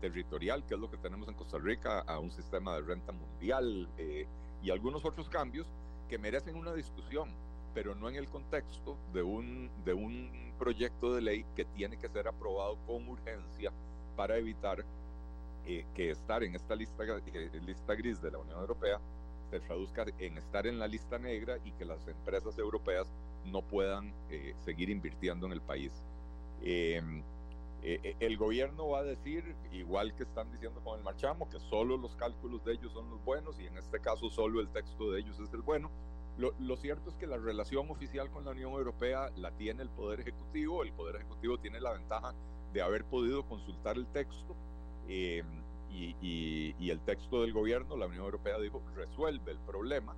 territorial, 0.00 0.64
que 0.64 0.74
es 0.74 0.80
lo 0.80 0.88
que 0.88 0.96
tenemos 0.96 1.26
en 1.26 1.34
Costa 1.34 1.58
Rica, 1.58 2.04
a 2.06 2.20
un 2.20 2.30
sistema 2.30 2.76
de 2.76 2.82
renta 2.82 3.10
mundial 3.10 3.88
eh, 3.98 4.28
y 4.62 4.70
algunos 4.70 5.04
otros 5.04 5.28
cambios 5.28 5.66
que 6.08 6.18
merecen 6.18 6.54
una 6.54 6.72
discusión, 6.72 7.30
pero 7.74 7.96
no 7.96 8.08
en 8.08 8.14
el 8.14 8.28
contexto 8.28 8.96
de 9.12 9.24
un, 9.24 9.68
de 9.84 9.92
un 9.92 10.52
proyecto 10.56 11.16
de 11.16 11.22
ley 11.22 11.44
que 11.56 11.64
tiene 11.64 11.96
que 11.96 12.08
ser 12.08 12.28
aprobado 12.28 12.78
con 12.86 13.08
urgencia 13.08 13.72
para 14.14 14.36
evitar 14.36 14.84
eh, 15.66 15.84
que 15.96 16.12
estar 16.12 16.44
en 16.44 16.54
esta 16.54 16.76
lista, 16.76 17.02
eh, 17.02 17.50
lista 17.66 17.96
gris 17.96 18.22
de 18.22 18.30
la 18.30 18.38
Unión 18.38 18.60
Europea 18.60 19.00
se 19.50 19.58
traduzca 19.58 20.04
en 20.20 20.38
estar 20.38 20.64
en 20.68 20.78
la 20.78 20.86
lista 20.86 21.18
negra 21.18 21.58
y 21.64 21.72
que 21.72 21.84
las 21.84 22.06
empresas 22.06 22.56
europeas 22.56 23.08
no 23.46 23.62
puedan 23.62 24.14
seguir 24.64 24.90
invirtiendo 24.90 25.46
en 25.46 25.52
el 25.52 25.60
país. 25.60 25.92
Em, 26.62 27.22
eh, 27.82 28.00
eh, 28.02 28.16
el 28.20 28.36
gobierno 28.36 28.88
va 28.88 29.00
a 29.00 29.04
decir, 29.04 29.54
igual 29.72 30.14
que 30.16 30.24
están 30.24 30.50
diciendo 30.50 30.80
con 30.82 30.98
el 30.98 31.04
marchamo, 31.04 31.48
que 31.48 31.60
solo 31.60 31.96
los 31.96 32.16
cálculos 32.16 32.64
de 32.64 32.72
ellos 32.72 32.92
son 32.92 33.08
los 33.10 33.24
buenos 33.24 33.60
y 33.60 33.66
en 33.66 33.76
este 33.78 34.00
caso 34.00 34.28
solo 34.30 34.60
el 34.60 34.68
texto 34.68 35.12
de 35.12 35.20
ellos 35.20 35.38
es 35.38 35.52
el 35.52 35.62
bueno. 35.62 35.90
Lo, 36.38 36.52
lo, 36.58 36.76
cierto 36.76 37.08
es 37.08 37.16
que 37.16 37.26
la 37.26 37.38
relación 37.38 37.90
oficial 37.90 38.30
con 38.30 38.44
la 38.44 38.50
Unión 38.50 38.72
Europea 38.72 39.30
la 39.36 39.52
tiene 39.52 39.82
el 39.82 39.88
Poder 39.88 40.20
Ejecutivo. 40.20 40.82
El 40.82 40.92
Poder 40.92 41.16
Ejecutivo 41.16 41.58
tiene 41.58 41.80
la 41.80 41.92
ventaja 41.92 42.34
de 42.72 42.82
haber 42.82 43.04
podido 43.04 43.46
consultar 43.46 43.96
el 43.96 44.06
texto 44.08 44.54
em, 45.08 45.46
y, 45.90 46.14
y, 46.20 46.74
y, 46.78 46.90
el 46.90 47.00
texto 47.00 47.40
del 47.40 47.52
gobierno, 47.52 47.96
la 47.96 48.06
Unión 48.06 48.24
Europea 48.24 48.58
dijo, 48.58 48.82
resuelve 48.94 49.52
el 49.52 49.58
problema, 49.60 50.14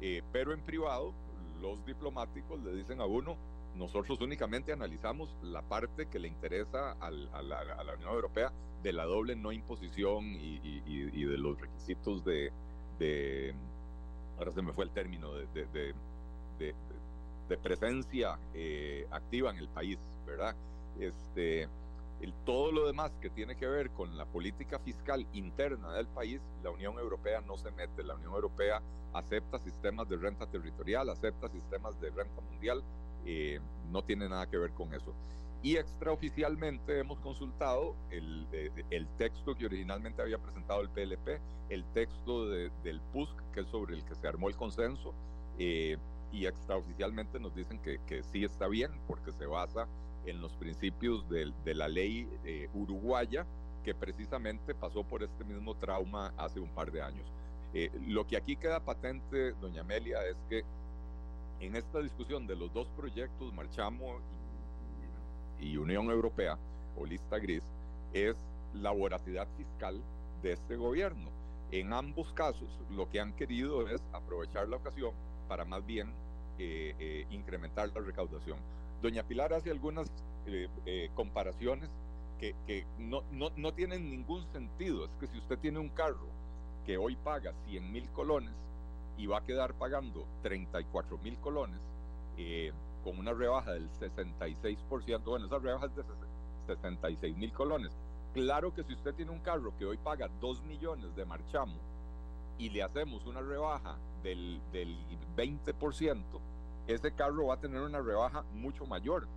eh, 0.00 0.22
pero 0.32 0.52
en 0.52 0.60
privado 0.60 1.12
los 1.60 1.84
diplomáticos 1.84 2.62
le 2.62 2.72
dicen 2.74 3.00
a 3.00 3.06
uno, 3.06 3.36
nosotros 3.76 4.20
únicamente 4.20 4.72
analizamos 4.72 5.34
la 5.42 5.62
parte 5.62 6.06
que 6.06 6.18
le 6.18 6.28
interesa 6.28 6.92
al, 7.00 7.28
a, 7.32 7.42
la, 7.42 7.60
a, 7.60 7.84
la, 7.84 7.94
Unión 7.94 8.12
Europea 8.12 8.52
de 8.82 8.92
la 8.92 9.04
doble 9.04 9.36
no 9.36 9.52
imposición 9.52 10.24
y, 10.24 11.24
de 11.24 11.38
los 11.38 11.60
requisitos 11.60 12.24
de, 12.24 12.52
ahora 14.38 14.52
se 14.52 14.62
me 14.62 14.72
fue 14.72 14.84
el 14.84 14.90
término, 14.90 15.32
de, 15.34 15.94
presencia 17.62 18.38
eh, 18.54 19.06
activa 19.10 19.50
en 19.50 19.56
el 19.56 19.68
país, 19.68 19.98
¿verdad? 20.24 20.54
Este, 20.98 21.68
todo 22.44 22.70
lo 22.72 22.86
demás 22.86 23.12
que 23.20 23.30
tiene 23.30 23.56
que 23.56 23.66
ver 23.66 23.90
con 23.90 24.16
la 24.16 24.26
política 24.26 24.78
fiscal 24.78 25.26
interna 25.32 25.92
del 25.92 26.06
país, 26.06 26.40
la 26.62 26.70
Unión 26.70 26.98
Europea 26.98 27.40
no 27.40 27.56
se 27.56 27.70
mete. 27.72 28.04
La 28.04 28.14
Unión 28.14 28.34
Europea 28.34 28.82
acepta 29.12 29.58
sistemas 29.58 30.08
de 30.08 30.16
renta 30.16 30.46
territorial, 30.46 31.08
acepta 31.08 31.48
sistemas 31.48 32.00
de 32.00 32.10
renta 32.10 32.40
mundial, 32.42 32.82
eh, 33.24 33.60
no 33.90 34.02
tiene 34.02 34.28
nada 34.28 34.48
que 34.48 34.58
ver 34.58 34.70
con 34.72 34.92
eso. 34.94 35.14
Y 35.62 35.76
extraoficialmente 35.76 36.98
hemos 36.98 37.18
consultado 37.20 37.94
el, 38.10 38.46
el, 38.90 39.06
texto 39.18 39.54
que 39.54 39.66
originalmente 39.66 40.22
había 40.22 40.38
presentado 40.38 40.80
el 40.80 40.88
PLP, 40.88 41.38
el 41.68 41.84
texto 41.92 42.48
de, 42.48 42.70
del 42.82 43.00
PUSC, 43.12 43.30
que 43.52 43.60
es 43.60 43.66
sobre 43.66 43.96
el 43.96 44.04
que 44.04 44.14
se 44.14 44.26
armó 44.26 44.48
el 44.48 44.56
consenso, 44.56 45.12
eh, 45.58 45.98
y 46.32 46.46
extraoficialmente 46.46 47.38
nos 47.38 47.54
dicen 47.54 47.78
que, 47.80 47.98
que, 48.06 48.22
sí 48.22 48.44
está 48.44 48.68
bien, 48.68 48.90
porque 49.06 49.32
se 49.32 49.44
basa 49.44 49.86
en 50.24 50.40
los 50.40 50.52
principios 50.54 51.28
de, 51.28 51.52
la 51.74 51.88
ley 51.88 52.26
eh, 52.44 52.68
uruguaya, 52.72 53.46
que 53.84 53.94
precisamente 53.94 54.74
pasó 54.74 55.04
por 55.04 55.22
este 55.22 55.44
mismo 55.44 55.74
trauma 55.74 56.32
hace 56.36 56.60
un 56.60 56.70
par 56.70 56.90
de 56.92 57.02
años. 57.02 57.26
Eh, 57.72 57.90
lo 58.06 58.26
que 58.26 58.36
aquí 58.36 58.56
queda 58.56 58.80
patente, 58.80 59.52
doña 59.60 59.82
Amelia, 59.82 60.24
es 60.26 60.36
que 60.48 60.64
en 61.60 61.76
esta 61.76 62.00
discusión 62.00 62.46
de 62.46 62.56
los 62.56 62.72
dos 62.72 62.88
proyectos, 62.96 63.52
Marchamo 63.52 64.18
y, 65.60 65.68
y, 65.68 65.76
Unión 65.76 66.10
Europea, 66.10 66.58
o 66.96 67.04
lista 67.04 67.38
gris, 67.38 67.62
es 68.12 68.36
la 68.74 68.90
voracidad 68.90 69.46
fiscal 69.56 70.00
de 70.42 70.52
este 70.52 70.76
gobierno. 70.76 71.30
En 71.70 71.92
ambos 71.92 72.32
casos, 72.32 72.68
lo 72.90 73.08
que 73.10 73.20
han 73.20 73.32
querido 73.34 73.88
es 73.88 74.02
aprovechar 74.12 74.68
la 74.68 74.76
ocasión 74.76 75.12
para 75.48 75.64
más 75.64 75.84
bien 75.86 76.08
eh, 76.58 76.94
eh, 76.98 77.26
incrementar 77.30 77.90
la 77.94 78.00
recaudación. 78.00 78.58
Doña 79.02 79.22
Pilar 79.22 79.52
hace 79.52 79.70
algunas 79.70 80.10
eh, 80.46 80.68
eh 80.86 81.10
comparaciones 81.14 81.88
que, 82.38 82.54
que 82.66 82.84
no, 82.98 83.22
no, 83.32 83.50
no 83.56 83.72
tienen 83.72 84.10
ningún 84.10 84.44
sentido. 84.52 85.04
Es 85.04 85.10
que 85.20 85.26
si 85.26 85.38
usted 85.38 85.58
tiene 85.58 85.78
un 85.78 85.90
carro 85.90 86.26
que 86.86 86.96
hoy 86.96 87.16
paga 87.16 87.52
100 87.68 87.92
mil 87.92 88.08
colones, 88.10 88.52
y 89.20 89.26
va 89.26 89.38
a 89.38 89.44
quedar 89.44 89.74
pagando 89.74 90.26
34 90.42 91.18
mil 91.18 91.36
colones 91.40 91.78
eh, 92.38 92.72
con 93.04 93.18
una 93.18 93.34
rebaja 93.34 93.72
del 93.72 93.90
66%. 93.90 95.22
Bueno, 95.24 95.44
esa 95.44 95.58
rebaja 95.58 95.86
es 95.86 95.96
de 95.96 96.02
66 96.66 97.36
mil 97.36 97.52
colones. 97.52 97.92
Claro 98.32 98.74
que 98.74 98.82
si 98.82 98.94
usted 98.94 99.14
tiene 99.14 99.30
un 99.30 99.40
carro 99.40 99.74
que 99.78 99.84
hoy 99.84 99.98
paga 99.98 100.30
2 100.40 100.62
millones 100.62 101.14
de 101.16 101.26
marchamo 101.26 101.76
y 102.56 102.70
le 102.70 102.82
hacemos 102.82 103.26
una 103.26 103.42
rebaja 103.42 103.96
del, 104.22 104.58
del 104.72 104.96
20%, 105.36 106.22
ese 106.86 107.12
carro 107.12 107.48
va 107.48 107.54
a 107.54 107.60
tener 107.60 107.82
una 107.82 108.00
rebaja 108.00 108.42
mucho 108.54 108.86
mayor. 108.86 109.28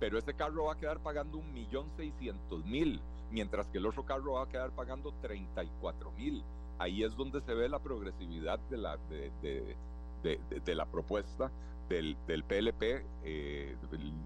Pero 0.00 0.18
ese 0.18 0.34
carro 0.34 0.64
va 0.64 0.72
a 0.72 0.76
quedar 0.76 0.98
pagando 0.98 1.38
un 1.38 1.54
millón 1.54 1.86
seiscientos 1.96 2.64
mil, 2.64 3.00
mientras 3.30 3.68
que 3.68 3.78
el 3.78 3.86
otro 3.86 4.04
carro 4.04 4.32
va 4.32 4.42
a 4.42 4.48
quedar 4.48 4.72
pagando 4.72 5.12
34 5.22 6.10
mil 6.12 6.42
ahí 6.78 7.02
es 7.02 7.16
donde 7.16 7.40
se 7.40 7.54
ve 7.54 7.68
la 7.68 7.78
progresividad 7.78 8.58
de 8.70 8.76
la, 8.76 8.96
de, 9.08 9.30
de, 9.42 9.76
de, 10.22 10.60
de 10.60 10.74
la 10.74 10.86
propuesta 10.86 11.50
del, 11.88 12.16
del 12.26 12.44
PLP, 12.44 13.04
eh, 13.24 13.76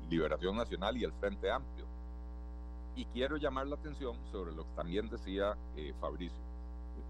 Liberación 0.09 0.57
Nacional 0.57 0.96
y 0.96 1.05
el 1.05 1.12
Frente 1.12 1.51
Amplio. 1.51 1.86
Y 2.96 3.05
quiero 3.07 3.36
llamar 3.36 3.66
la 3.66 3.76
atención 3.76 4.16
sobre 4.32 4.53
lo 4.53 4.64
que 4.64 4.74
también 4.74 5.09
decía 5.09 5.57
eh, 5.76 5.92
Fabricio. 6.01 6.42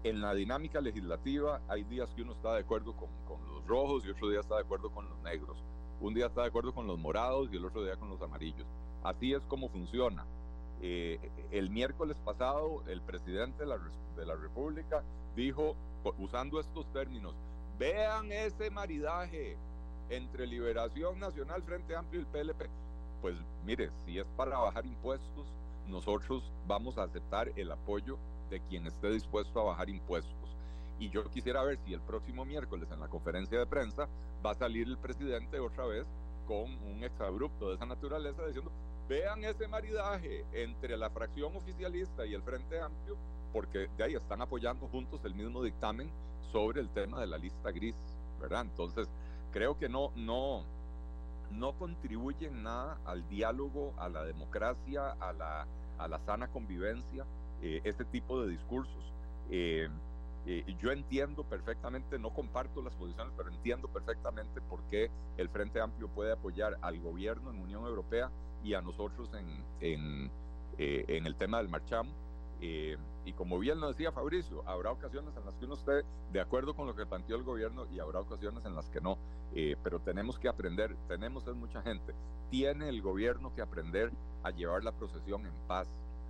En 0.03 0.21
la 0.21 0.33
dinámica 0.33 0.81
legislativa 0.81 1.61
hay 1.67 1.83
días 1.83 2.09
que 2.15 2.21
uno 2.21 2.33
está 2.33 2.53
de 2.53 2.61
acuerdo 2.61 2.93
con, 2.93 3.09
con 3.27 3.45
los 3.47 3.65
rojos 3.65 4.05
y 4.05 4.09
otro 4.09 4.29
día 4.29 4.39
está 4.39 4.55
de 4.55 4.61
acuerdo 4.61 4.91
con 4.91 5.09
los 5.09 5.17
negros. 5.19 5.57
Un 5.99 6.13
día 6.13 6.27
está 6.27 6.41
de 6.41 6.47
acuerdo 6.47 6.73
con 6.73 6.87
los 6.87 6.97
morados 6.97 7.49
y 7.51 7.57
el 7.57 7.65
otro 7.65 7.83
día 7.83 7.95
con 7.97 8.09
los 8.09 8.21
amarillos. 8.21 8.67
Así 9.03 9.33
es 9.33 9.41
como 9.45 9.67
funciona. 9.69 10.25
Eh, 10.81 11.19
el 11.51 11.69
miércoles 11.69 12.17
pasado, 12.23 12.83
el 12.87 13.01
presidente 13.01 13.63
de 13.63 13.69
la, 13.69 13.77
de 14.15 14.25
la 14.25 14.35
República 14.35 15.03
dijo, 15.35 15.75
usando 16.17 16.59
estos 16.59 16.85
términos, 16.93 17.35
vean 17.77 18.31
ese 18.31 18.69
maridaje 18.69 19.57
entre 20.09 20.47
Liberación 20.47 21.19
Nacional, 21.19 21.61
Frente 21.63 21.95
Amplio 21.95 22.21
y 22.21 22.23
el 22.23 22.27
PLP. 22.27 22.69
Pues 23.21 23.35
mire, 23.65 23.89
si 24.05 24.17
es 24.17 24.25
para 24.37 24.57
bajar 24.57 24.85
impuestos, 24.85 25.45
nosotros 25.87 26.43
vamos 26.67 26.97
a 26.97 27.03
aceptar 27.03 27.51
el 27.55 27.71
apoyo 27.71 28.17
de 28.49 28.61
quien 28.61 28.87
esté 28.87 29.11
dispuesto 29.11 29.59
a 29.59 29.65
bajar 29.65 29.89
impuestos. 29.89 30.33
Y 30.99 31.09
yo 31.09 31.23
quisiera 31.29 31.63
ver 31.63 31.77
si 31.85 31.93
el 31.93 32.01
próximo 32.01 32.45
miércoles 32.45 32.89
en 32.91 32.99
la 32.99 33.07
conferencia 33.07 33.59
de 33.59 33.65
prensa 33.65 34.07
va 34.45 34.51
a 34.51 34.55
salir 34.55 34.87
el 34.87 34.97
presidente 34.97 35.59
otra 35.59 35.85
vez 35.85 36.05
con 36.47 36.63
un 36.63 37.03
exabrupto 37.03 37.69
de 37.69 37.75
esa 37.75 37.85
naturaleza 37.85 38.45
diciendo, 38.45 38.71
vean 39.09 39.43
ese 39.43 39.67
maridaje 39.67 40.45
entre 40.53 40.95
la 40.95 41.09
fracción 41.09 41.55
oficialista 41.55 42.25
y 42.27 42.35
el 42.35 42.43
Frente 42.43 42.79
Amplio, 42.79 43.17
porque 43.51 43.89
de 43.97 44.03
ahí 44.03 44.13
están 44.13 44.41
apoyando 44.41 44.87
juntos 44.87 45.19
el 45.25 45.33
mismo 45.33 45.63
dictamen 45.63 46.09
sobre 46.51 46.79
el 46.79 46.89
tema 46.89 47.19
de 47.19 47.27
la 47.27 47.39
lista 47.39 47.71
gris, 47.71 47.95
¿verdad? 48.39 48.61
Entonces, 48.61 49.09
creo 49.51 49.77
que 49.79 49.89
no, 49.89 50.11
no, 50.15 50.63
no 51.51 51.73
contribuyen 51.73 52.61
nada 52.61 52.99
al 53.03 53.27
diálogo, 53.29 53.93
a 53.97 54.09
la 54.09 54.23
democracia, 54.23 55.15
a 55.19 55.33
la, 55.33 55.65
a 55.97 56.07
la 56.07 56.19
sana 56.19 56.47
convivencia, 56.47 57.25
eh, 57.63 57.81
este 57.83 58.05
tipo 58.05 58.39
de 58.43 58.51
discursos. 58.51 59.11
Eh, 59.49 59.89
eh, 60.45 60.63
yo 60.79 60.91
entiendo 60.91 61.43
perfectamente, 61.43 62.17
no 62.17 62.33
comparto 62.33 62.81
las 62.81 62.95
posiciones, 62.95 63.33
pero 63.35 63.49
entiendo 63.49 63.87
perfectamente 63.87 64.61
por 64.61 64.81
qué 64.89 65.11
el 65.37 65.49
Frente 65.49 65.81
Amplio 65.81 66.07
puede 66.07 66.31
apoyar 66.31 66.77
al 66.81 66.99
gobierno 66.99 67.51
en 67.51 67.61
Unión 67.61 67.85
Europea 67.85 68.31
y 68.63 68.73
a 68.73 68.81
nosotros 68.81 69.29
en, 69.33 69.63
en, 69.79 70.31
en 70.77 71.25
el 71.25 71.35
tema 71.35 71.57
del 71.57 71.69
marchamo. 71.69 72.11
y 72.59 73.33
como 73.33 73.59
bien 73.59 73.79
lo 73.79 73.89
decía 73.89 74.11
Fabricio, 74.11 74.63
habrá 74.67 74.91
ocasiones 74.91 75.35
en 75.37 75.45
las 75.45 75.55
que 75.55 75.65
uno 75.65 75.75
esté 75.75 76.03
de 76.31 76.41
acuerdo 76.41 76.73
con 76.75 76.87
lo 76.87 76.95
que 76.95 77.05
planteó 77.05 77.35
el 77.35 77.43
gobierno 77.43 77.85
y 77.91 77.99
habrá 77.99 78.19
ocasiones 78.19 78.65
en 78.65 78.75
las 78.75 78.89
que 78.89 79.01
no. 79.01 79.17
pero 79.83 79.99
tenemos 79.99 80.39
que 80.39 80.47
aprender, 80.47 80.95
tenemos 81.07 81.47
es 81.47 81.55
mucha 81.55 81.81
gente, 81.81 82.13
tiene 82.49 82.89
el 82.89 83.01
gobierno 83.01 83.53
que 83.53 83.61
aprender 83.61 84.11
a 84.43 84.51
llevar 84.51 84.83
la 84.83 84.91
procesión 84.91 85.45
en 85.45 85.53
paz, 85.67 85.87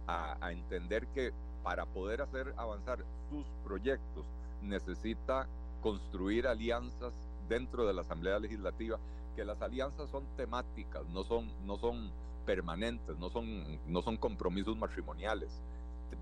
a, 0.08 0.52
entender 0.52 1.08
que 1.08 1.32
para 1.64 1.86
poder 1.86 2.22
hacer 2.22 2.54
avanzar 2.58 3.00
sus 3.30 3.46
proyectos 3.64 4.26
necesita 4.62 5.48
construir 5.82 6.48
alianzas 6.48 7.14
dentro 7.48 7.86
de 7.86 7.94
la 7.94 8.02
Asamblea 8.02 8.40
Legislativa, 8.40 8.98
que 9.36 9.46
las 9.46 9.62
alianzas 9.62 10.10
son 10.10 10.26
temáticas, 10.36 11.06
no 11.10 11.24
son, 11.24 11.52
no 11.66 11.78
son 11.78 12.12
permanentes, 12.46 13.18
no 13.18 13.30
son, 13.30 13.80
no 13.88 14.02
son 14.02 14.18
compromisos 14.18 14.78
matrimoniales. 14.78 15.62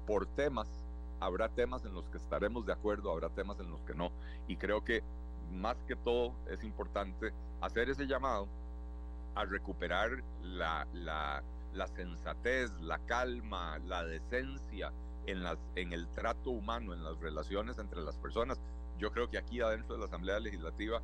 Por 0.05 0.25
temas, 0.25 0.67
habrá 1.19 1.49
temas 1.49 1.85
en 1.85 1.93
los 1.93 2.05
que 2.09 2.17
estaremos 2.17 2.65
de 2.65 2.73
acuerdo, 2.73 3.11
habrá 3.11 3.29
temas 3.29 3.59
en 3.59 3.69
los 3.71 3.81
que 3.81 3.93
no. 3.93 4.11
Y 4.47 4.57
creo 4.57 4.83
que 4.83 5.01
más 5.53 5.77
que 5.87 5.95
todo 5.95 6.33
es 6.49 6.63
importante 6.63 7.31
hacer 7.61 7.89
ese 7.89 8.05
llamado 8.05 8.47
a 9.35 9.45
recuperar 9.45 10.23
la, 10.43 10.87
la, 10.93 11.43
la 11.77 11.87
sensatez, 11.87 12.71
la 12.81 12.97
calma, 12.99 13.77
la 13.79 14.03
decencia 14.03 14.91
en, 15.27 15.43
las, 15.43 15.57
en 15.75 15.93
el 15.93 16.07
trato 16.07 16.49
humano, 16.49 16.93
en 16.93 17.03
las 17.03 17.19
relaciones 17.19 17.77
entre 17.77 18.01
las 18.01 18.17
personas. 18.17 18.59
Yo 18.97 19.11
creo 19.11 19.29
que 19.29 19.37
aquí 19.37 19.61
adentro 19.61 19.93
de 19.93 19.99
la 19.99 20.05
Asamblea 20.05 20.39
Legislativa, 20.39 21.01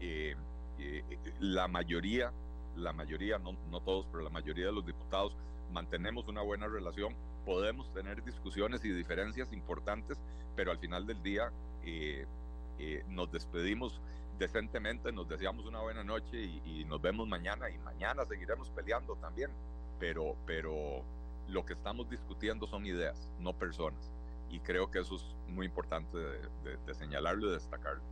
eh, 0.00 0.36
eh, 0.78 1.02
la 1.40 1.66
mayoría, 1.66 2.32
la 2.76 2.92
mayoría, 2.92 3.38
no, 3.38 3.56
no 3.70 3.80
todos, 3.80 4.06
pero 4.10 4.22
la 4.22 4.30
mayoría 4.30 4.66
de 4.66 4.72
los 4.72 4.86
diputados 4.86 5.36
mantenemos 5.72 6.28
una 6.28 6.42
buena 6.42 6.68
relación, 6.68 7.14
podemos 7.44 7.92
tener 7.92 8.22
discusiones 8.22 8.84
y 8.84 8.92
diferencias 8.92 9.52
importantes, 9.52 10.18
pero 10.54 10.70
al 10.70 10.78
final 10.78 11.06
del 11.06 11.20
día 11.22 11.50
eh, 11.84 12.26
nos 13.08 13.30
despedimos 13.32 14.00
decentemente, 14.38 15.12
nos 15.12 15.28
deseamos 15.28 15.66
una 15.66 15.80
buena 15.80 16.04
noche 16.04 16.36
y, 16.36 16.62
y, 16.64 16.84
nos 16.84 17.00
vemos 17.00 17.28
mañana 17.28 17.70
y 17.70 17.78
mañana 17.78 18.24
seguiremos 18.24 18.70
peleando 18.70 19.14
también 19.16 19.50
pero, 20.02 20.34
pero 20.46 21.04
lo 21.46 21.64
que 21.64 21.74
estamos 21.74 22.10
discutiendo 22.10 22.66
son 22.66 22.84
ideas, 22.84 23.16
no 23.38 23.52
personas. 23.52 24.00
Y 24.50 24.58
creo 24.58 24.90
que 24.90 24.98
eso 24.98 25.14
es 25.14 25.22
muy 25.46 25.64
importante 25.64 26.18
de, 26.18 26.76
de, 26.84 26.94
señalarlo 26.96 27.48
y 27.48 27.52
destacarlo. 27.52 28.02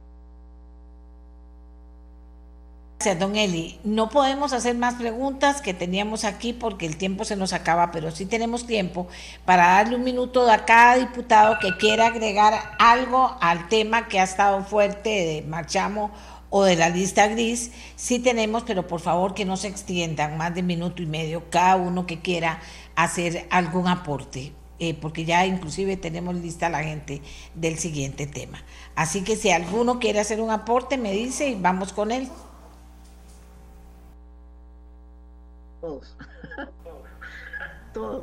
Gracias, 3.00 3.18
don 3.18 3.34
Eli. 3.34 3.80
No 3.82 4.08
podemos 4.08 4.52
hacer 4.52 4.76
más 4.76 4.94
preguntas 4.94 5.60
que 5.60 5.74
teníamos 5.74 6.24
aquí 6.24 6.52
porque 6.52 6.86
el 6.86 6.96
tiempo 6.96 7.24
se 7.24 7.34
nos 7.34 7.52
acaba, 7.52 7.90
pero 7.90 8.12
sí 8.12 8.24
tenemos 8.24 8.68
tiempo 8.68 9.08
para 9.44 9.66
darle 9.66 9.96
un 9.96 10.04
minuto 10.04 10.48
a 10.48 10.64
cada 10.64 10.94
diputado 10.94 11.58
que 11.58 11.76
quiera 11.76 12.06
agregar 12.06 12.76
algo 12.78 13.36
al 13.40 13.68
tema 13.68 14.06
que 14.06 14.20
ha 14.20 14.24
estado 14.24 14.62
fuerte 14.62 15.08
de 15.08 15.42
Marchamo 15.42 16.12
o 16.50 16.64
de 16.64 16.76
la 16.76 16.88
lista 16.90 17.28
gris, 17.28 17.70
sí 17.96 18.18
tenemos, 18.18 18.64
pero 18.64 18.86
por 18.86 19.00
favor 19.00 19.34
que 19.34 19.44
no 19.44 19.56
se 19.56 19.68
extiendan 19.68 20.36
más 20.36 20.54
de 20.54 20.62
minuto 20.62 21.00
y 21.00 21.06
medio 21.06 21.48
cada 21.48 21.76
uno 21.76 22.06
que 22.06 22.20
quiera 22.20 22.60
hacer 22.96 23.46
algún 23.50 23.86
aporte, 23.86 24.52
eh, 24.80 24.94
porque 24.94 25.24
ya 25.24 25.46
inclusive 25.46 25.96
tenemos 25.96 26.34
lista 26.34 26.68
la 26.68 26.82
gente 26.82 27.22
del 27.54 27.78
siguiente 27.78 28.26
tema. 28.26 28.62
Así 28.96 29.22
que 29.22 29.36
si 29.36 29.50
alguno 29.50 30.00
quiere 30.00 30.18
hacer 30.18 30.40
un 30.40 30.50
aporte, 30.50 30.98
me 30.98 31.12
dice 31.12 31.48
y 31.48 31.54
vamos 31.54 31.92
con 31.92 32.10
él. 32.10 32.28
Todos. 35.80 36.16
Todos. 37.94 38.22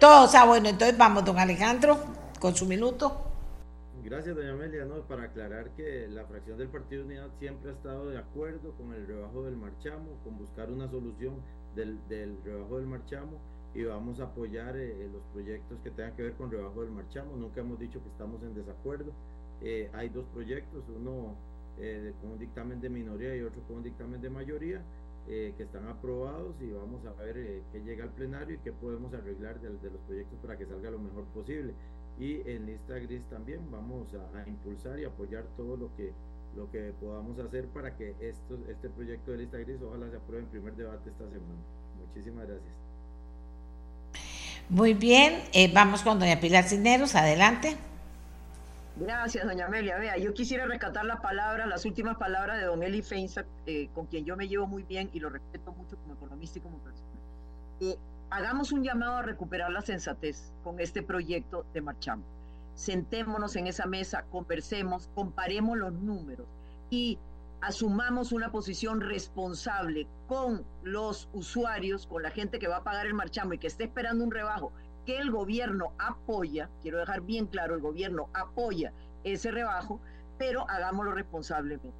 Todos. 0.00 0.34
Ah, 0.34 0.44
bueno, 0.44 0.68
entonces 0.68 0.96
vamos, 0.96 1.24
don 1.24 1.38
Alejandro, 1.38 1.98
con 2.40 2.56
su 2.56 2.66
minuto. 2.66 3.35
Gracias, 4.06 4.36
doña 4.36 4.52
Amelia. 4.52 4.84
No, 4.84 5.02
para 5.08 5.24
aclarar 5.24 5.74
que 5.74 6.06
la 6.06 6.24
fracción 6.26 6.56
del 6.58 6.68
Partido 6.68 7.04
Unidad 7.04 7.28
siempre 7.40 7.70
ha 7.70 7.74
estado 7.74 8.08
de 8.08 8.16
acuerdo 8.16 8.70
con 8.76 8.94
el 8.94 9.04
rebajo 9.04 9.42
del 9.42 9.56
marchamo, 9.56 10.20
con 10.22 10.38
buscar 10.38 10.70
una 10.70 10.88
solución 10.88 11.42
del, 11.74 11.98
del 12.08 12.40
rebajo 12.44 12.76
del 12.76 12.86
marchamo 12.86 13.40
y 13.74 13.82
vamos 13.82 14.20
a 14.20 14.26
apoyar 14.26 14.76
eh, 14.76 15.08
los 15.12 15.24
proyectos 15.32 15.80
que 15.82 15.90
tengan 15.90 16.14
que 16.14 16.22
ver 16.22 16.34
con 16.34 16.52
rebajo 16.52 16.82
del 16.82 16.92
marchamo. 16.92 17.36
Nunca 17.36 17.62
hemos 17.62 17.80
dicho 17.80 18.00
que 18.00 18.08
estamos 18.10 18.40
en 18.44 18.54
desacuerdo. 18.54 19.10
Eh, 19.60 19.90
hay 19.92 20.08
dos 20.08 20.24
proyectos, 20.26 20.84
uno 20.88 21.34
eh, 21.76 22.12
con 22.20 22.30
un 22.30 22.38
dictamen 22.38 22.80
de 22.80 22.88
minoría 22.88 23.34
y 23.34 23.42
otro 23.42 23.60
con 23.62 23.78
un 23.78 23.82
dictamen 23.82 24.20
de 24.20 24.30
mayoría, 24.30 24.82
que 25.26 25.54
están 25.58 25.88
aprobados 25.88 26.54
y 26.60 26.70
vamos 26.70 27.04
a 27.04 27.12
ver 27.20 27.34
qué 27.72 27.80
llega 27.80 28.04
al 28.04 28.10
plenario 28.10 28.54
y 28.54 28.58
qué 28.58 28.70
podemos 28.70 29.12
arreglar 29.12 29.60
de, 29.60 29.70
de 29.70 29.90
los 29.90 30.00
proyectos 30.02 30.38
para 30.38 30.56
que 30.56 30.66
salga 30.66 30.88
lo 30.92 31.00
mejor 31.00 31.24
posible 31.34 31.74
y 32.18 32.40
en 32.48 32.66
lista 32.66 32.94
gris 32.94 33.22
también 33.28 33.60
vamos 33.70 34.08
a, 34.14 34.48
impulsar 34.48 34.98
y 34.98 35.04
apoyar 35.04 35.44
todo 35.56 35.76
lo 35.76 35.94
que 35.96 36.12
lo 36.56 36.70
que 36.70 36.94
podamos 36.98 37.38
hacer 37.38 37.66
para 37.66 37.94
que 37.94 38.14
esto, 38.18 38.58
este 38.70 38.88
proyecto 38.88 39.32
de 39.32 39.38
lista 39.38 39.58
gris 39.58 39.76
ojalá 39.82 40.08
se 40.08 40.16
apruebe 40.16 40.44
en 40.44 40.50
primer 40.50 40.74
debate 40.74 41.10
esta 41.10 41.24
semana. 41.24 41.60
Muchísimas 42.06 42.46
gracias. 42.46 42.72
Muy 44.70 44.94
bien, 44.94 45.42
eh, 45.52 45.70
vamos 45.72 46.02
con 46.02 46.18
doña 46.18 46.40
Pilar 46.40 46.64
Cisneros, 46.64 47.14
adelante. 47.14 47.76
Gracias, 48.96 49.44
doña 49.44 49.66
Amelia. 49.66 49.98
Vea, 49.98 50.16
yo 50.16 50.32
quisiera 50.32 50.64
rescatar 50.64 51.04
las 51.04 51.20
palabras, 51.20 51.68
las 51.68 51.84
últimas 51.84 52.16
palabras 52.16 52.58
de 52.58 52.64
don 52.64 52.82
Eli 52.82 53.02
Feinza, 53.02 53.44
eh, 53.66 53.90
con 53.94 54.06
quien 54.06 54.24
yo 54.24 54.36
me 54.36 54.48
llevo 54.48 54.66
muy 54.66 54.82
bien 54.84 55.10
y 55.12 55.20
lo 55.20 55.28
respeto 55.28 55.72
mucho 55.72 55.98
como 55.98 56.14
economista 56.14 56.58
y 56.58 56.62
como 56.62 56.78
persona. 56.78 57.10
Eh, 57.80 57.98
hagamos 58.30 58.72
un 58.72 58.82
llamado 58.82 59.16
a 59.16 59.22
recuperar 59.22 59.70
la 59.70 59.82
sensatez 59.82 60.52
con 60.64 60.80
este 60.80 61.02
proyecto 61.02 61.64
de 61.72 61.80
Marchamo. 61.80 62.24
Sentémonos 62.74 63.56
en 63.56 63.66
esa 63.66 63.86
mesa, 63.86 64.24
conversemos, 64.30 65.08
comparemos 65.14 65.78
los 65.78 65.92
números 65.92 66.46
y 66.90 67.18
asumamos 67.60 68.32
una 68.32 68.52
posición 68.52 69.00
responsable 69.00 70.06
con 70.28 70.64
los 70.82 71.28
usuarios, 71.32 72.06
con 72.06 72.22
la 72.22 72.30
gente 72.30 72.58
que 72.58 72.68
va 72.68 72.78
a 72.78 72.84
pagar 72.84 73.06
el 73.06 73.14
marchamo 73.14 73.54
y 73.54 73.58
que 73.58 73.66
esté 73.66 73.84
esperando 73.84 74.24
un 74.24 74.30
rebajo, 74.30 74.72
que 75.06 75.18
el 75.18 75.30
gobierno 75.30 75.92
apoya, 75.98 76.68
quiero 76.82 76.98
dejar 76.98 77.22
bien 77.22 77.46
claro, 77.46 77.74
el 77.74 77.80
gobierno 77.80 78.28
apoya 78.34 78.92
ese 79.24 79.50
rebajo, 79.50 80.00
pero 80.36 80.68
hagámoslo 80.68 81.12
responsablemente. 81.12 81.90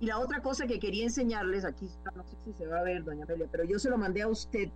Y 0.00 0.06
la 0.06 0.18
otra 0.18 0.42
cosa 0.42 0.66
que 0.66 0.80
quería 0.80 1.04
enseñarles, 1.04 1.64
aquí 1.64 1.88
no 2.14 2.24
sé 2.24 2.36
si 2.44 2.52
se 2.52 2.66
va 2.66 2.80
a 2.80 2.82
ver, 2.82 3.04
doña 3.04 3.24
Amelia, 3.24 3.46
pero 3.50 3.64
yo 3.64 3.78
se 3.78 3.88
lo 3.88 3.96
mandé 3.96 4.22
a 4.22 4.28
usted 4.28 4.70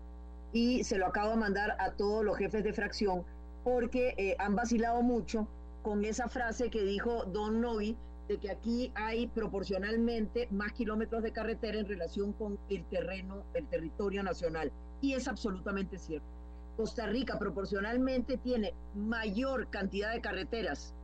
y 0.53 0.84
se 0.84 0.98
lo 0.98 1.07
acabo 1.07 1.30
de 1.30 1.36
mandar 1.36 1.76
a 1.78 1.92
todos 1.92 2.24
los 2.24 2.36
jefes 2.36 2.64
de 2.64 2.72
fracción 2.72 3.24
porque 3.64 4.14
eh, 4.16 4.36
han 4.38 4.57
vacilado 4.57 5.03
mucho 5.03 5.46
con 5.82 6.05
esa 6.05 6.28
frase 6.28 6.70
que 6.70 6.82
dijo 6.82 7.24
Don 7.24 7.61
Novi 7.61 7.96
de 8.28 8.38
que 8.38 8.51
aquí 8.51 8.92
hay 8.94 9.26
proporcionalmente 9.26 10.48
más 10.51 10.72
kilómetros 10.72 11.22
de 11.22 11.32
carretera 11.32 11.80
en 11.80 11.86
relación 11.86 12.32
con 12.32 12.59
el 12.68 12.84
terreno, 12.84 13.44
el 13.55 13.66
territorio 13.66 14.22
nacional. 14.22 14.70
Y 15.01 15.14
es 15.14 15.26
absolutamente 15.26 15.98
cierto. 15.98 16.28
Costa 16.76 17.07
Rica 17.07 17.38
proporcionalmente 17.38 18.36
tiene 18.38 18.74
mayor 18.94 19.68
cantidad 19.68 20.12
de 20.12 20.20
carreteras 20.20 20.94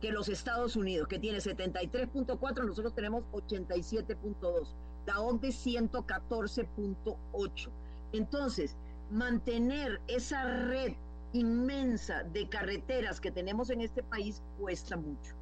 que 0.00 0.12
los 0.12 0.28
Estados 0.28 0.74
Unidos, 0.74 1.08
que 1.08 1.18
tiene 1.18 1.38
73.4, 1.38 2.64
nosotros 2.64 2.94
tenemos 2.94 3.24
87.2, 3.32 4.74
la 5.06 5.20
OCDE 5.20 5.48
114.8. 5.48 7.70
Entonces, 8.12 8.76
mantener 9.10 10.00
esa 10.06 10.44
red 10.44 10.94
inmensa 11.32 12.24
de 12.24 12.48
carreteras 12.48 13.20
que 13.20 13.30
tenemos 13.30 13.70
en 13.70 13.80
este 13.80 14.02
país 14.02 14.42
cuesta 14.58 14.96
mucho. 14.96 15.34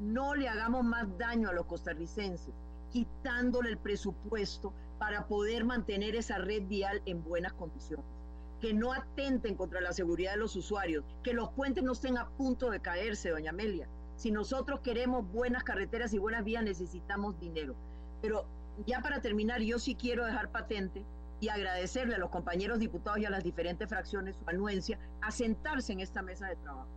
No 0.00 0.34
le 0.34 0.48
hagamos 0.48 0.84
más 0.84 1.06
daño 1.18 1.48
a 1.48 1.52
los 1.52 1.66
costarricenses, 1.66 2.54
quitándole 2.92 3.70
el 3.70 3.78
presupuesto 3.78 4.72
para 4.98 5.26
poder 5.26 5.64
mantener 5.64 6.16
esa 6.16 6.38
red 6.38 6.66
vial 6.66 7.02
en 7.06 7.22
buenas 7.24 7.52
condiciones 7.54 8.04
que 8.60 8.74
no 8.74 8.92
atenten 8.92 9.54
contra 9.54 9.80
la 9.80 9.92
seguridad 9.92 10.32
de 10.32 10.38
los 10.38 10.56
usuarios, 10.56 11.04
que 11.22 11.32
los 11.32 11.50
puentes 11.50 11.84
no 11.84 11.92
estén 11.92 12.18
a 12.18 12.28
punto 12.28 12.70
de 12.70 12.80
caerse, 12.80 13.30
doña 13.30 13.50
Amelia. 13.50 13.88
Si 14.16 14.32
nosotros 14.32 14.80
queremos 14.80 15.30
buenas 15.30 15.62
carreteras 15.62 16.12
y 16.12 16.18
buenas 16.18 16.44
vías, 16.44 16.64
necesitamos 16.64 17.38
dinero. 17.38 17.76
Pero 18.20 18.46
ya 18.84 19.00
para 19.00 19.20
terminar, 19.20 19.60
yo 19.60 19.78
sí 19.78 19.94
quiero 19.94 20.24
dejar 20.24 20.50
patente 20.50 21.04
y 21.40 21.48
agradecerle 21.48 22.16
a 22.16 22.18
los 22.18 22.30
compañeros 22.30 22.78
diputados 22.78 23.20
y 23.20 23.26
a 23.26 23.30
las 23.30 23.44
diferentes 23.44 23.88
fracciones 23.88 24.36
su 24.36 24.48
anuencia 24.48 24.98
a 25.20 25.30
sentarse 25.30 25.92
en 25.92 26.00
esta 26.00 26.22
mesa 26.22 26.48
de 26.48 26.56
trabajo, 26.56 26.88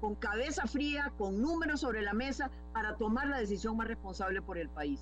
con 0.00 0.14
cabeza 0.14 0.66
fría, 0.66 1.12
con 1.18 1.40
números 1.40 1.80
sobre 1.80 2.02
la 2.02 2.12
mesa, 2.12 2.50
para 2.72 2.96
tomar 2.96 3.28
la 3.28 3.38
decisión 3.38 3.76
más 3.76 3.88
responsable 3.88 4.40
por 4.40 4.58
el 4.58 4.68
país. 4.68 5.00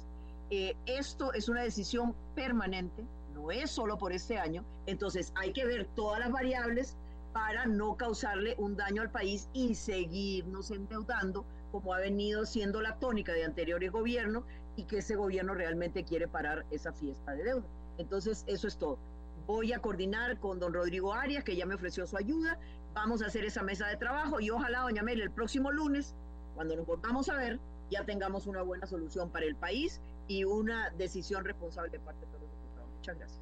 Eh, 0.50 0.74
esto 0.86 1.32
es 1.32 1.48
una 1.48 1.62
decisión 1.62 2.14
permanente, 2.34 3.04
no 3.34 3.50
es 3.50 3.70
solo 3.70 3.98
por 3.98 4.12
este 4.12 4.38
año, 4.38 4.64
entonces 4.86 5.32
hay 5.36 5.52
que 5.52 5.66
ver 5.66 5.86
todas 5.94 6.20
las 6.20 6.30
variables 6.30 6.96
para 7.32 7.66
no 7.66 7.96
causarle 7.96 8.54
un 8.58 8.76
daño 8.76 9.02
al 9.02 9.10
país 9.10 9.48
y 9.52 9.74
seguirnos 9.74 10.70
endeudando 10.70 11.44
como 11.70 11.92
ha 11.92 11.98
venido 11.98 12.46
siendo 12.46 12.80
la 12.80 12.98
tónica 12.98 13.32
de 13.32 13.44
anteriores 13.44 13.92
gobiernos 13.92 14.44
y 14.76 14.84
que 14.84 14.98
ese 14.98 15.16
gobierno 15.16 15.54
realmente 15.54 16.04
quiere 16.04 16.28
parar 16.28 16.64
esa 16.70 16.92
fiesta 16.92 17.32
de 17.32 17.44
deuda. 17.44 17.66
Entonces, 17.98 18.44
eso 18.46 18.66
es 18.66 18.76
todo. 18.78 18.98
Voy 19.46 19.72
a 19.72 19.80
coordinar 19.80 20.38
con 20.38 20.58
don 20.58 20.72
Rodrigo 20.72 21.12
Arias, 21.12 21.44
que 21.44 21.56
ya 21.56 21.66
me 21.66 21.74
ofreció 21.74 22.06
su 22.06 22.16
ayuda. 22.16 22.58
Vamos 22.94 23.22
a 23.22 23.26
hacer 23.26 23.44
esa 23.44 23.62
mesa 23.62 23.86
de 23.86 23.96
trabajo 23.96 24.40
y 24.40 24.50
ojalá, 24.50 24.80
doña 24.80 25.02
Mel, 25.02 25.20
el 25.20 25.30
próximo 25.30 25.70
lunes, 25.70 26.14
cuando 26.54 26.76
nos 26.76 26.86
volvamos 26.86 27.28
a 27.28 27.36
ver, 27.36 27.58
ya 27.90 28.04
tengamos 28.04 28.46
una 28.46 28.62
buena 28.62 28.86
solución 28.86 29.30
para 29.30 29.46
el 29.46 29.56
país 29.56 30.00
y 30.26 30.44
una 30.44 30.90
decisión 30.90 31.44
responsable 31.44 31.90
de 31.90 31.98
parte 32.00 32.20
de 32.20 32.26
todos 32.26 32.42
los 32.42 32.50
diputados. 32.50 32.90
Muchas 32.96 33.18
gracias. 33.18 33.40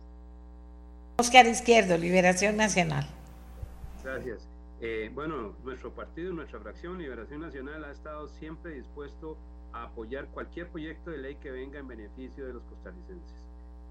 Oscar 1.18 1.46
Izquierdo, 1.46 1.96
Liberación 1.96 2.56
Nacional. 2.56 3.06
Gracias. 4.04 4.46
Eh, 4.80 5.10
bueno, 5.14 5.54
nuestro 5.64 5.90
partido, 5.92 6.32
nuestra 6.32 6.60
fracción 6.60 6.98
Liberación 6.98 7.40
Nacional 7.40 7.84
ha 7.84 7.92
estado 7.92 8.28
siempre 8.28 8.74
dispuesto 8.74 9.36
a 9.72 9.84
apoyar 9.84 10.26
cualquier 10.28 10.68
proyecto 10.68 11.10
de 11.10 11.18
ley 11.18 11.36
que 11.36 11.50
venga 11.50 11.78
en 11.78 11.88
beneficio 11.88 12.46
de 12.46 12.52
los 12.52 12.62
costarricenses. 12.64 13.45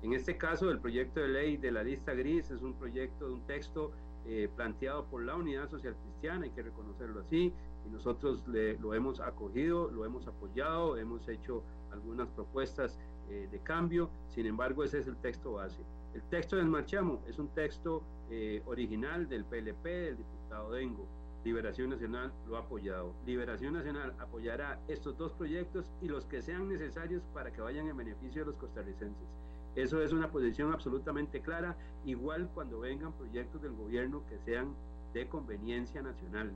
En 0.06 0.14
este 0.14 0.38
caso, 0.38 0.70
el 0.70 0.80
proyecto 0.80 1.20
de 1.20 1.30
ley 1.30 1.58
de 1.58 1.72
la 1.72 1.82
lista 1.82 2.14
gris 2.14 2.51
es 2.51 2.62
un 2.62 2.76
proyecto 2.76 3.26
de 3.26 3.34
un 3.34 3.41
texto 3.47 3.91
eh, 4.28 4.47
planteado 4.56 5.06
por 5.06 5.24
la 5.24 5.36
Unidad 5.36 5.68
Social 5.68 5.95
Cristiana, 5.95 6.43
hay 6.45 6.51
que 6.51 6.62
reconocerlo 6.62 7.22
así, 7.22 7.51
y 7.88 7.89
nosotros 7.89 8.43
lo 8.47 8.93
hemos 8.93 9.20
acogido, 9.20 9.89
lo 9.89 10.06
hemos 10.06 10.28
apoyado, 10.28 10.95
hemos 10.97 11.28
hecho 11.28 11.64
algunas 11.91 12.30
propuestas 12.30 12.99
eh, 13.32 13.47
de 13.51 13.60
cambio, 13.62 14.12
sin 14.30 14.45
embargo, 14.45 14.84
ese 14.84 14.99
es 14.99 15.08
el 15.08 15.18
texto 15.18 15.53
base. 15.53 15.82
El 16.14 16.22
texto 16.30 16.56
del 16.56 16.68
Marchamo 16.68 17.24
es 17.28 17.39
un 17.39 17.47
texto 17.47 18.03
eh, 18.30 18.62
original 18.68 19.28
del 19.28 19.43
PLP, 19.43 19.86
del 19.86 20.18
diputado 20.18 20.72
Dengo. 20.72 21.08
Liberación 21.43 21.89
Nacional 21.89 22.32
lo 22.47 22.58
ha 22.58 22.60
apoyado. 22.60 23.16
Liberación 23.26 23.74
Nacional 23.74 24.14
apoyará 24.20 24.80
estos 24.88 25.18
dos 25.18 25.32
proyectos 25.34 25.91
y 25.99 26.10
los 26.10 26.28
que 26.28 26.43
sean 26.43 26.70
necesarios 26.70 27.24
para 27.34 27.51
que 27.51 27.62
vayan 27.62 27.88
en 27.88 27.97
beneficio 27.97 28.41
de 28.41 28.51
los 28.51 28.58
costarricenses. 28.58 29.28
Eso 29.76 30.02
es 30.02 30.14
una 30.14 30.32
posición 30.32 30.72
absolutamente 30.72 31.42
clara, 31.42 31.76
igual 32.06 32.50
cuando 32.54 32.80
vengan 32.80 33.12
proyectos 33.14 33.62
del 33.62 33.74
gobierno 33.74 34.24
que 34.30 34.38
sean 34.40 34.74
de 35.14 35.28
conveniencia 35.28 36.02
nacional. 36.02 36.52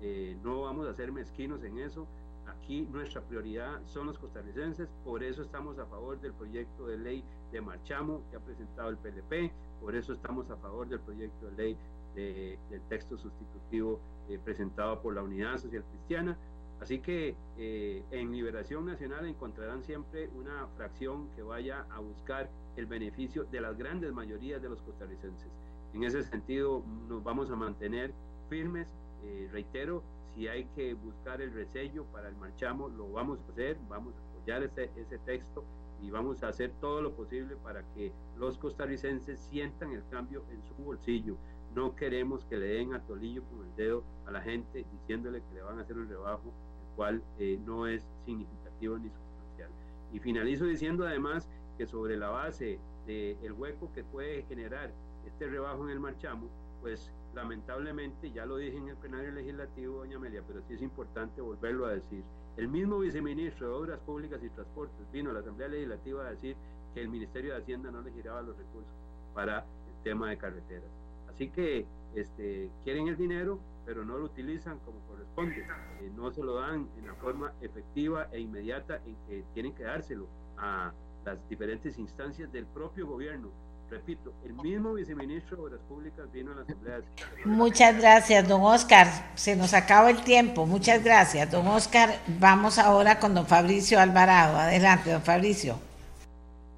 Eh, 0.00 0.36
no 0.42 0.62
vamos 0.62 0.88
a 0.88 0.94
ser 0.94 1.12
mezquinos 1.12 1.62
en 1.62 1.78
eso. 1.78 2.06
Aquí 2.46 2.82
nuestra 2.82 3.22
prioridad 3.22 3.80
son 3.86 4.06
los 4.06 4.18
costarricenses, 4.18 4.88
por 5.04 5.22
eso 5.22 5.42
estamos 5.42 5.78
a 5.78 5.86
favor 5.86 6.20
del 6.20 6.32
proyecto 6.32 6.86
de 6.86 6.98
ley 6.98 7.24
de 7.52 7.60
Marchamo 7.60 8.22
que 8.30 8.36
ha 8.36 8.40
presentado 8.40 8.90
el 8.90 8.98
PLP, 8.98 9.50
por 9.80 9.94
eso 9.94 10.12
estamos 10.12 10.50
a 10.50 10.56
favor 10.56 10.86
del 10.88 11.00
proyecto 11.00 11.46
de 11.46 11.52
ley 11.52 11.76
del 12.14 12.80
texto 12.88 13.18
sustitutivo 13.18 13.98
eh, 14.28 14.38
presentado 14.44 15.00
por 15.00 15.14
la 15.14 15.22
Unidad 15.22 15.58
Social 15.58 15.82
Cristiana. 15.90 16.36
Así 16.80 16.98
que 16.98 17.36
eh, 17.56 18.02
en 18.10 18.32
Liberación 18.32 18.84
Nacional 18.84 19.26
encontrarán 19.26 19.82
siempre 19.84 20.28
una 20.34 20.66
fracción 20.76 21.28
que 21.34 21.42
vaya 21.42 21.86
a 21.90 22.00
buscar 22.00 22.50
el 22.76 22.86
beneficio 22.86 23.44
de 23.44 23.60
las 23.60 23.76
grandes 23.78 24.12
mayorías 24.12 24.60
de 24.60 24.68
los 24.68 24.82
costarricenses. 24.82 25.50
En 25.94 26.04
ese 26.04 26.22
sentido 26.24 26.84
nos 27.08 27.22
vamos 27.22 27.50
a 27.50 27.56
mantener 27.56 28.12
firmes, 28.48 28.88
eh, 29.22 29.48
reitero, 29.52 30.02
si 30.34 30.48
hay 30.48 30.64
que 30.74 30.94
buscar 30.94 31.40
el 31.40 31.52
resello 31.52 32.04
para 32.06 32.28
el 32.28 32.36
marchamo, 32.36 32.88
lo 32.88 33.10
vamos 33.12 33.38
a 33.46 33.52
hacer, 33.52 33.78
vamos 33.88 34.14
a 34.16 34.30
apoyar 34.30 34.62
ese, 34.64 34.90
ese 34.96 35.18
texto 35.18 35.64
y 36.02 36.10
vamos 36.10 36.42
a 36.42 36.48
hacer 36.48 36.72
todo 36.80 37.00
lo 37.00 37.14
posible 37.14 37.56
para 37.56 37.82
que 37.94 38.12
los 38.36 38.58
costarricenses 38.58 39.40
sientan 39.50 39.92
el 39.92 40.02
cambio 40.10 40.44
en 40.50 40.62
su 40.64 40.74
bolsillo. 40.82 41.36
No 41.74 41.96
queremos 41.96 42.44
que 42.44 42.56
le 42.56 42.66
den 42.66 42.94
a 42.94 43.00
tolillo 43.00 43.42
con 43.44 43.66
el 43.66 43.76
dedo 43.76 44.04
a 44.26 44.30
la 44.30 44.40
gente 44.40 44.86
diciéndole 44.92 45.42
que 45.42 45.54
le 45.54 45.62
van 45.62 45.78
a 45.78 45.82
hacer 45.82 45.98
un 45.98 46.08
rebajo, 46.08 46.52
el 46.88 46.96
cual 46.96 47.22
eh, 47.38 47.58
no 47.64 47.86
es 47.86 48.06
significativo 48.24 48.96
ni 48.98 49.08
sustancial. 49.08 49.70
Y 50.12 50.20
finalizo 50.20 50.66
diciendo 50.66 51.04
además 51.04 51.48
que 51.76 51.86
sobre 51.86 52.16
la 52.16 52.28
base 52.28 52.78
del 53.06 53.36
el 53.42 53.52
hueco 53.52 53.92
que 53.92 54.04
puede 54.04 54.44
generar 54.44 54.92
este 55.26 55.48
rebajo 55.48 55.84
en 55.84 55.90
el 55.90 56.00
marchamo, 56.00 56.48
pues 56.80 57.10
lamentablemente, 57.34 58.30
ya 58.30 58.46
lo 58.46 58.56
dije 58.56 58.76
en 58.76 58.88
el 58.88 58.96
plenario 58.96 59.32
legislativo, 59.32 59.98
doña 59.98 60.16
Amelia, 60.16 60.42
pero 60.46 60.62
sí 60.68 60.74
es 60.74 60.82
importante 60.82 61.40
volverlo 61.40 61.86
a 61.86 61.94
decir. 61.94 62.22
El 62.56 62.68
mismo 62.68 63.00
viceministro 63.00 63.68
de 63.68 63.74
Obras 63.74 64.00
Públicas 64.00 64.40
y 64.44 64.50
Transportes 64.50 65.10
vino 65.10 65.30
a 65.30 65.32
la 65.32 65.40
Asamblea 65.40 65.68
Legislativa 65.68 66.24
a 66.24 66.30
decir 66.30 66.56
que 66.94 67.02
el 67.02 67.08
Ministerio 67.08 67.52
de 67.52 67.60
Hacienda 67.60 67.90
no 67.90 68.00
le 68.00 68.12
giraba 68.12 68.42
los 68.42 68.56
recursos 68.56 68.94
para 69.34 69.60
el 69.60 70.02
tema 70.04 70.30
de 70.30 70.38
carreteras. 70.38 71.03
Así 71.34 71.48
que 71.48 71.86
este, 72.14 72.70
quieren 72.84 73.08
el 73.08 73.16
dinero, 73.16 73.58
pero 73.84 74.04
no 74.04 74.16
lo 74.18 74.26
utilizan 74.26 74.78
como 74.80 75.00
corresponde. 75.08 75.66
Eh, 76.00 76.10
no 76.16 76.30
se 76.32 76.42
lo 76.42 76.54
dan 76.54 76.88
en 76.98 77.06
la 77.06 77.14
forma 77.14 77.52
efectiva 77.60 78.28
e 78.32 78.40
inmediata 78.40 79.00
en 79.04 79.16
que 79.28 79.44
tienen 79.52 79.74
que 79.74 79.84
dárselo 79.84 80.26
a 80.56 80.92
las 81.24 81.48
diferentes 81.48 81.98
instancias 81.98 82.52
del 82.52 82.66
propio 82.66 83.06
gobierno 83.06 83.50
repito, 83.90 84.32
el 84.44 84.54
mismo 84.54 84.94
viceministro 84.94 85.56
de 85.56 85.62
Obras 85.62 85.80
Públicas 85.88 86.30
vino 86.32 86.52
a 86.52 86.56
la 86.56 86.62
Asamblea. 86.62 87.00
Muchas 87.44 87.96
gracias, 87.98 88.48
don 88.48 88.62
Oscar. 88.62 89.06
Se 89.34 89.56
nos 89.56 89.74
acaba 89.74 90.10
el 90.10 90.22
tiempo. 90.22 90.66
Muchas 90.66 91.04
gracias, 91.04 91.50
don 91.50 91.66
Oscar. 91.68 92.20
Vamos 92.40 92.78
ahora 92.78 93.18
con 93.18 93.34
don 93.34 93.46
Fabricio 93.46 94.00
Alvarado. 94.00 94.56
Adelante, 94.56 95.12
don 95.12 95.22
Fabricio. 95.22 95.78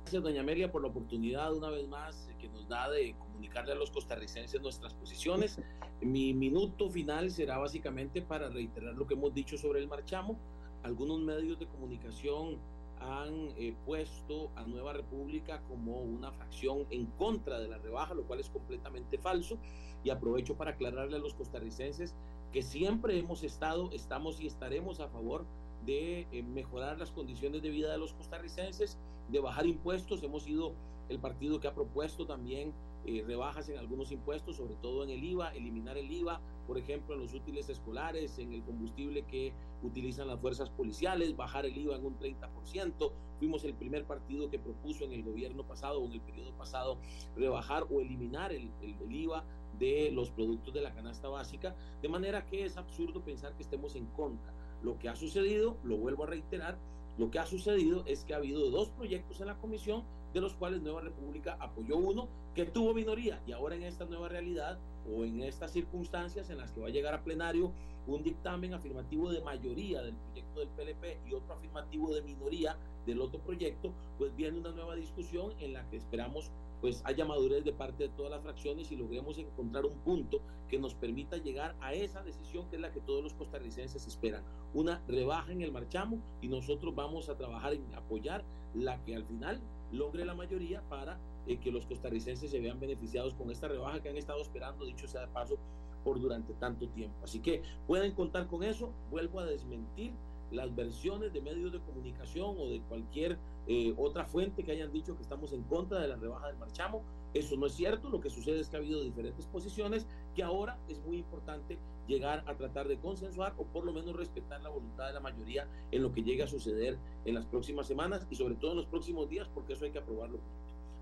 Gracias, 0.02 0.22
doña 0.22 0.40
Amelia, 0.40 0.70
por 0.70 0.82
la 0.82 0.88
oportunidad 0.88 1.52
una 1.54 1.70
vez 1.70 1.88
más 1.88 2.28
que 2.40 2.48
nos 2.48 2.68
da 2.68 2.90
de 2.90 3.14
comunicarle 3.36 3.72
a 3.72 3.74
los 3.74 3.90
costarricenses 3.90 4.62
nuestras 4.62 4.94
posiciones. 4.94 5.60
Mi 6.00 6.32
minuto 6.32 6.88
final 6.88 7.30
será 7.30 7.58
básicamente 7.58 8.22
para 8.22 8.48
reiterar 8.48 8.94
lo 8.94 9.06
que 9.06 9.12
hemos 9.12 9.34
dicho 9.34 9.58
sobre 9.58 9.80
el 9.80 9.88
marchamo. 9.88 10.38
Algunos 10.82 11.20
medios 11.20 11.58
de 11.58 11.66
comunicación 11.66 12.56
han 12.98 13.50
eh, 13.58 13.74
puesto 13.84 14.50
a 14.56 14.64
Nueva 14.64 14.94
República 14.94 15.60
como 15.68 16.00
una 16.00 16.32
fracción 16.32 16.86
en 16.88 17.04
contra 17.18 17.58
de 17.60 17.68
la 17.68 17.76
rebaja, 17.76 18.14
lo 18.14 18.22
cual 18.22 18.40
es 18.40 18.48
completamente 18.48 19.18
falso. 19.18 19.58
Y 20.02 20.08
aprovecho 20.08 20.56
para 20.56 20.70
aclararle 20.70 21.16
a 21.16 21.20
los 21.20 21.34
costarricenses 21.34 22.14
que 22.52 22.62
siempre 22.62 23.18
hemos 23.18 23.42
estado, 23.42 23.90
estamos 23.92 24.40
y 24.40 24.46
estaremos 24.46 25.00
a 25.00 25.08
favor 25.08 25.44
de 25.84 26.26
eh, 26.32 26.42
mejorar 26.42 26.98
las 26.98 27.10
condiciones 27.10 27.60
de 27.60 27.68
vida 27.68 27.92
de 27.92 27.98
los 27.98 28.14
costarricenses, 28.14 28.96
de 29.28 29.40
bajar 29.40 29.66
impuestos. 29.66 30.22
Hemos 30.22 30.44
sido 30.44 30.72
el 31.08 31.18
partido 31.18 31.60
que 31.60 31.68
ha 31.68 31.74
propuesto 31.74 32.26
también 32.26 32.72
eh, 33.06 33.22
rebajas 33.24 33.68
en 33.68 33.78
algunos 33.78 34.10
impuestos, 34.10 34.56
sobre 34.56 34.74
todo 34.74 35.04
en 35.04 35.10
el 35.10 35.22
IVA, 35.22 35.54
eliminar 35.54 35.96
el 35.96 36.10
IVA, 36.10 36.40
por 36.66 36.76
ejemplo, 36.76 37.14
en 37.14 37.20
los 37.20 37.34
útiles 37.34 37.68
escolares, 37.68 38.36
en 38.40 38.52
el 38.52 38.64
combustible 38.64 39.22
que 39.22 39.52
utilizan 39.84 40.26
las 40.26 40.40
fuerzas 40.40 40.70
policiales, 40.70 41.36
bajar 41.36 41.66
el 41.66 41.78
IVA 41.78 41.94
en 41.94 42.04
un 42.04 42.18
30%. 42.18 43.12
Fuimos 43.38 43.64
el 43.64 43.74
primer 43.74 44.06
partido 44.06 44.50
que 44.50 44.58
propuso 44.58 45.04
en 45.04 45.12
el 45.12 45.22
gobierno 45.22 45.62
pasado 45.62 46.00
o 46.00 46.06
en 46.06 46.14
el 46.14 46.20
periodo 46.20 46.50
pasado 46.54 46.98
rebajar 47.36 47.84
o 47.90 48.00
eliminar 48.00 48.52
el, 48.52 48.72
el 48.82 49.14
IVA 49.14 49.44
de 49.78 50.10
los 50.10 50.30
productos 50.30 50.74
de 50.74 50.80
la 50.80 50.92
canasta 50.92 51.28
básica, 51.28 51.76
de 52.02 52.08
manera 52.08 52.44
que 52.44 52.64
es 52.64 52.76
absurdo 52.76 53.22
pensar 53.22 53.54
que 53.54 53.62
estemos 53.62 53.94
en 53.94 54.06
contra. 54.06 54.52
Lo 54.82 54.98
que 54.98 55.08
ha 55.08 55.14
sucedido, 55.14 55.76
lo 55.84 55.96
vuelvo 55.96 56.24
a 56.24 56.26
reiterar, 56.26 56.76
lo 57.18 57.30
que 57.30 57.38
ha 57.38 57.46
sucedido 57.46 58.04
es 58.06 58.24
que 58.24 58.34
ha 58.34 58.38
habido 58.38 58.68
dos 58.70 58.90
proyectos 58.90 59.40
en 59.40 59.46
la 59.46 59.58
comisión 59.58 60.02
de 60.36 60.42
los 60.42 60.52
cuales 60.52 60.82
Nueva 60.82 61.00
República 61.00 61.56
apoyó 61.58 61.96
uno 61.96 62.28
que 62.54 62.66
tuvo 62.66 62.92
minoría. 62.92 63.40
Y 63.46 63.52
ahora 63.52 63.74
en 63.74 63.84
esta 63.84 64.04
nueva 64.04 64.28
realidad 64.28 64.78
o 65.10 65.24
en 65.24 65.40
estas 65.40 65.72
circunstancias 65.72 66.50
en 66.50 66.58
las 66.58 66.72
que 66.72 66.80
va 66.80 66.88
a 66.88 66.90
llegar 66.90 67.14
a 67.14 67.24
plenario 67.24 67.72
un 68.06 68.22
dictamen 68.22 68.74
afirmativo 68.74 69.32
de 69.32 69.40
mayoría 69.40 70.02
del 70.02 70.14
proyecto 70.14 70.60
del 70.60 70.68
PLP 70.68 71.26
y 71.26 71.32
otro 71.32 71.54
afirmativo 71.54 72.14
de 72.14 72.20
minoría 72.20 72.76
del 73.06 73.22
otro 73.22 73.40
proyecto, 73.40 73.94
pues 74.18 74.36
viene 74.36 74.58
una 74.58 74.72
nueva 74.72 74.94
discusión 74.94 75.54
en 75.58 75.72
la 75.72 75.88
que 75.88 75.96
esperamos 75.96 76.50
pues 76.82 77.00
haya 77.06 77.24
madurez 77.24 77.64
de 77.64 77.72
parte 77.72 78.02
de 78.02 78.08
todas 78.10 78.30
las 78.30 78.42
fracciones 78.42 78.92
y 78.92 78.96
logremos 78.96 79.38
encontrar 79.38 79.86
un 79.86 79.98
punto 80.00 80.42
que 80.68 80.78
nos 80.78 80.94
permita 80.94 81.38
llegar 81.38 81.74
a 81.80 81.94
esa 81.94 82.22
decisión 82.22 82.68
que 82.68 82.76
es 82.76 82.82
la 82.82 82.92
que 82.92 83.00
todos 83.00 83.24
los 83.24 83.32
costarricenses 83.32 84.06
esperan, 84.06 84.44
una 84.74 85.02
rebaja 85.08 85.50
en 85.50 85.62
el 85.62 85.72
marchamo 85.72 86.20
y 86.42 86.48
nosotros 86.48 86.94
vamos 86.94 87.30
a 87.30 87.38
trabajar 87.38 87.72
en 87.72 87.94
apoyar 87.94 88.44
la 88.74 89.02
que 89.04 89.16
al 89.16 89.24
final 89.24 89.62
logre 89.92 90.24
la 90.24 90.34
mayoría 90.34 90.82
para 90.88 91.18
eh, 91.46 91.58
que 91.58 91.70
los 91.70 91.86
costarricenses 91.86 92.50
se 92.50 92.60
vean 92.60 92.80
beneficiados 92.80 93.34
con 93.34 93.50
esta 93.50 93.68
rebaja 93.68 94.02
que 94.02 94.08
han 94.08 94.16
estado 94.16 94.42
esperando, 94.42 94.84
dicho 94.84 95.06
sea 95.06 95.22
de 95.22 95.28
paso, 95.28 95.58
por 96.04 96.20
durante 96.20 96.54
tanto 96.54 96.88
tiempo. 96.88 97.16
Así 97.22 97.40
que 97.40 97.62
pueden 97.86 98.12
contar 98.12 98.46
con 98.46 98.62
eso, 98.62 98.92
vuelvo 99.10 99.40
a 99.40 99.46
desmentir 99.46 100.12
las 100.50 100.74
versiones 100.74 101.32
de 101.32 101.40
medios 101.40 101.72
de 101.72 101.80
comunicación 101.80 102.54
o 102.58 102.68
de 102.68 102.80
cualquier 102.82 103.38
eh, 103.68 103.94
otra 103.96 104.24
fuente 104.24 104.62
que 104.62 104.72
hayan 104.72 104.92
dicho 104.92 105.16
que 105.16 105.22
estamos 105.22 105.52
en 105.52 105.62
contra 105.64 106.00
de 106.00 106.08
la 106.08 106.16
rebaja 106.16 106.46
del 106.48 106.56
marchamo. 106.56 107.02
Eso 107.34 107.56
no 107.56 107.66
es 107.66 107.74
cierto, 107.74 108.08
lo 108.08 108.20
que 108.20 108.30
sucede 108.30 108.60
es 108.60 108.68
que 108.68 108.76
ha 108.76 108.78
habido 108.78 109.02
diferentes 109.02 109.44
posiciones 109.46 110.06
que 110.34 110.42
ahora 110.42 110.78
es 110.88 110.98
muy 111.00 111.18
importante 111.18 111.78
llegar 112.06 112.44
a 112.46 112.54
tratar 112.54 112.86
de 112.86 112.98
consensuar 112.98 113.54
o 113.58 113.64
por 113.64 113.84
lo 113.84 113.92
menos 113.92 114.16
respetar 114.16 114.62
la 114.62 114.70
voluntad 114.70 115.08
de 115.08 115.14
la 115.14 115.20
mayoría 115.20 115.66
en 115.90 116.02
lo 116.02 116.12
que 116.12 116.22
llegue 116.22 116.44
a 116.44 116.46
suceder 116.46 116.96
en 117.24 117.34
las 117.34 117.44
próximas 117.46 117.86
semanas 117.86 118.26
y 118.30 118.36
sobre 118.36 118.54
todo 118.54 118.70
en 118.70 118.76
los 118.78 118.86
próximos 118.86 119.28
días 119.28 119.48
porque 119.52 119.72
eso 119.72 119.84
hay 119.84 119.90
que 119.90 119.98
aprobarlo. 119.98 120.38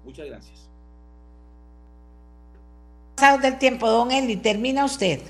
Muchas 0.05 0.27
gracias. 0.27 0.69
Pasado 3.15 3.39
del 3.39 3.59
tiempo, 3.59 3.89
don 3.89 4.11
Eli, 4.11 4.37
termina 4.37 4.85
usted. 4.85 5.21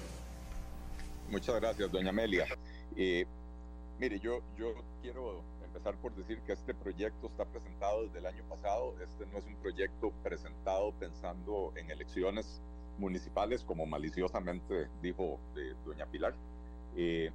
Muchas 1.31 1.57
gracias, 1.57 1.91
doña 1.91 2.11
Amelia. 2.11 2.47
Eh, 2.97 3.27
mire, 3.99 4.19
yo, 4.21 4.41
yo 4.57 4.75
quiero 5.03 5.43
empezar 5.75 5.97
por 5.97 6.15
decir 6.15 6.41
que 6.43 6.53
este 6.53 6.73
proyecto 6.73 7.27
está 7.27 7.45
presentado 7.45 8.05
desde 8.05 8.21
el 8.21 8.27
año 8.27 8.45
pasado. 8.49 8.95
Este 9.03 9.27
no 9.27 9.39
es 9.39 9.45
un 9.45 9.57
proyecto 9.57 10.13
presentado 10.23 10.93
pensando 10.93 11.73
en 11.75 11.91
elecciones 11.91 12.63
municipales, 12.99 13.65
como 13.65 13.85
maliciosamente 13.85 14.87
dijo 15.03 15.41
eh, 15.57 15.75
doña 15.85 16.07
Pilar. 16.07 16.35
Eh, 16.97 17.33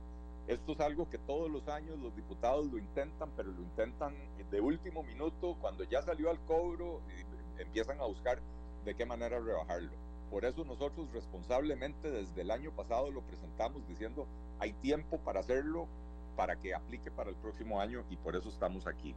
esto 0.48 0.72
es 0.72 0.80
algo 0.80 1.10
que 1.10 1.18
todos 1.18 1.52
los 1.52 1.68
años 1.68 2.00
los 2.00 2.16
diputados 2.16 2.66
lo 2.72 2.78
intentan, 2.78 3.30
pero 3.36 3.52
lo 3.52 3.62
intentan 3.62 4.16
de 4.50 4.62
último 4.62 5.04
minuto, 5.04 5.58
cuando 5.60 5.84
ya 5.84 6.02
salió 6.02 6.30
al 6.30 6.40
cobro, 6.46 7.02
y 7.10 7.62
empiezan 7.62 8.00
a 8.00 8.06
buscar 8.06 8.40
de 8.86 8.96
qué 8.96 9.06
manera 9.06 9.38
rebajarlo. 9.40 9.92
Por 10.32 10.46
eso 10.46 10.64
nosotros 10.64 11.12
responsablemente 11.12 12.10
desde 12.10 12.42
el 12.42 12.52
año 12.52 12.72
pasado 12.72 13.12
lo 13.12 13.22
presentamos 13.22 13.86
diciendo 13.88 14.28
hay 14.60 14.72
tiempo 14.74 15.20
para 15.20 15.42
hacerlo, 15.42 15.88
para 16.36 16.56
que 16.56 16.74
aplique 16.74 17.12
para 17.12 17.30
el 17.30 17.36
próximo 17.36 17.80
año 17.80 18.04
y 18.10 18.18
por 18.18 18.36
eso 18.36 18.50
estamos 18.50 18.88
aquí. 18.88 19.16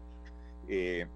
Eh, 0.69 1.07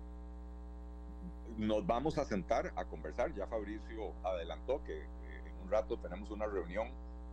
nos 1.57 1.87
vamos 1.87 2.19
a 2.19 2.25
sentar 2.25 2.73
a 2.77 2.85
conversar. 2.85 3.33
Ya 3.35 3.47
Fabricio 3.47 4.13
adelantó 4.23 4.83
que 4.85 5.03
en 5.03 5.63
un 5.63 5.71
rato 5.71 5.97
tenemos 5.99 6.31
una 6.31 6.47
reunión 6.47 6.89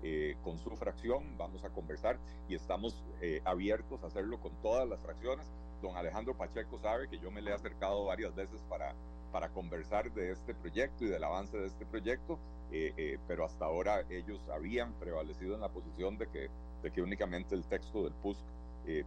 eh, 0.06 0.36
con 0.44 0.58
su 0.58 0.70
fracción, 0.76 1.38
vamos 1.38 1.64
a 1.64 1.70
conversar 1.70 2.18
y 2.50 2.56
estamos 2.56 3.02
eh, 3.22 3.42
abiertos 3.46 4.04
a 4.04 4.08
hacerlo 4.08 4.38
con 4.40 4.52
todas 4.62 4.88
las 4.88 5.00
fracciones. 5.00 5.48
Don 5.82 5.96
Alejandro 5.96 6.36
Pacheco 6.36 6.78
sabe 6.80 7.08
que 7.08 7.20
yo 7.20 7.32
me 7.32 7.42
le 7.42 7.52
he 7.52 7.54
acercado 7.54 8.06
varias 8.06 8.36
veces 8.36 8.62
para, 8.70 8.94
para 9.32 9.50
conversar 9.50 10.12
de 10.12 10.32
este 10.32 10.54
proyecto 10.56 11.06
y 11.06 11.08
del 11.08 11.24
avance 11.24 11.58
de 11.58 11.68
este 11.68 11.86
proyecto, 11.86 12.38
eh, 12.72 13.18
pero 13.28 13.46
hasta 13.46 13.66
ahora 13.66 14.04
ellos 14.10 14.42
habían 14.50 14.94
prevalecido 14.94 15.56
en 15.56 15.62
la 15.62 15.70
posición 15.70 16.18
de 16.18 16.28
que, 16.28 16.50
de 16.84 16.92
que 16.92 17.02
únicamente 17.02 17.56
el 17.56 17.64
texto 17.64 18.04
del 18.04 18.14
PUSC 18.14 18.40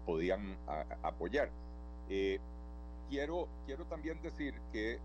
podían 0.05 0.57
apoyar. 1.03 1.51
quiero, 3.09 3.47
quiero 3.66 3.85
también 3.85 4.20
decir 4.22 4.55
que 4.72 4.99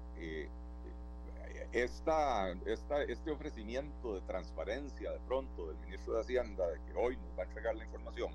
esta, 1.74 2.52
esta, 2.66 3.04
este 3.04 3.32
ofrecimiento 3.32 4.16
de 4.16 4.22
transparencia 4.22 5.12
de 5.12 5.20
pronto 5.20 5.68
del 5.68 5.78
ministro 5.80 6.14
de 6.16 6.22
Hacienda 6.22 6.68
de 6.68 6.80
que 6.86 6.94
hoy 6.98 7.18
nos 7.18 7.38
va 7.38 7.44
a 7.44 7.46
entregar 7.46 7.76
la 7.76 7.84
información, 7.84 8.32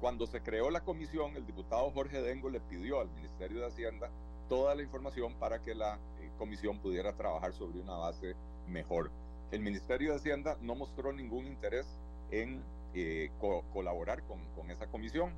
cuando 0.00 0.26
se 0.26 0.40
creó 0.42 0.70
la 0.70 0.82
comisión, 0.82 1.36
el 1.36 1.46
diputado 1.46 1.90
Jorge 1.90 2.20
Dengo 2.20 2.50
le 2.50 2.60
pidió 2.60 3.00
al 3.00 3.08
Ministerio 3.10 3.60
de 3.60 3.66
Hacienda 3.66 4.10
toda 4.48 4.74
la 4.74 4.82
información 4.82 5.34
para 5.34 5.60
que 5.60 5.74
la 5.74 5.94
eh, 6.20 6.30
comisión 6.38 6.78
pudiera 6.78 7.14
trabajar 7.14 7.52
sobre 7.52 7.80
una 7.80 7.94
base 7.94 8.34
mejor. 8.68 9.10
El 9.50 9.60
Ministerio 9.60 10.10
de 10.10 10.16
Hacienda 10.16 10.58
no 10.60 10.74
mostró 10.74 11.12
ningún 11.12 11.46
interés 11.46 11.86
en 12.30 12.62
eh, 12.96 13.30
colaborar 13.72 14.22
con, 14.22 14.40
con, 14.54 14.70
esa 14.70 14.86
comisión. 14.86 15.30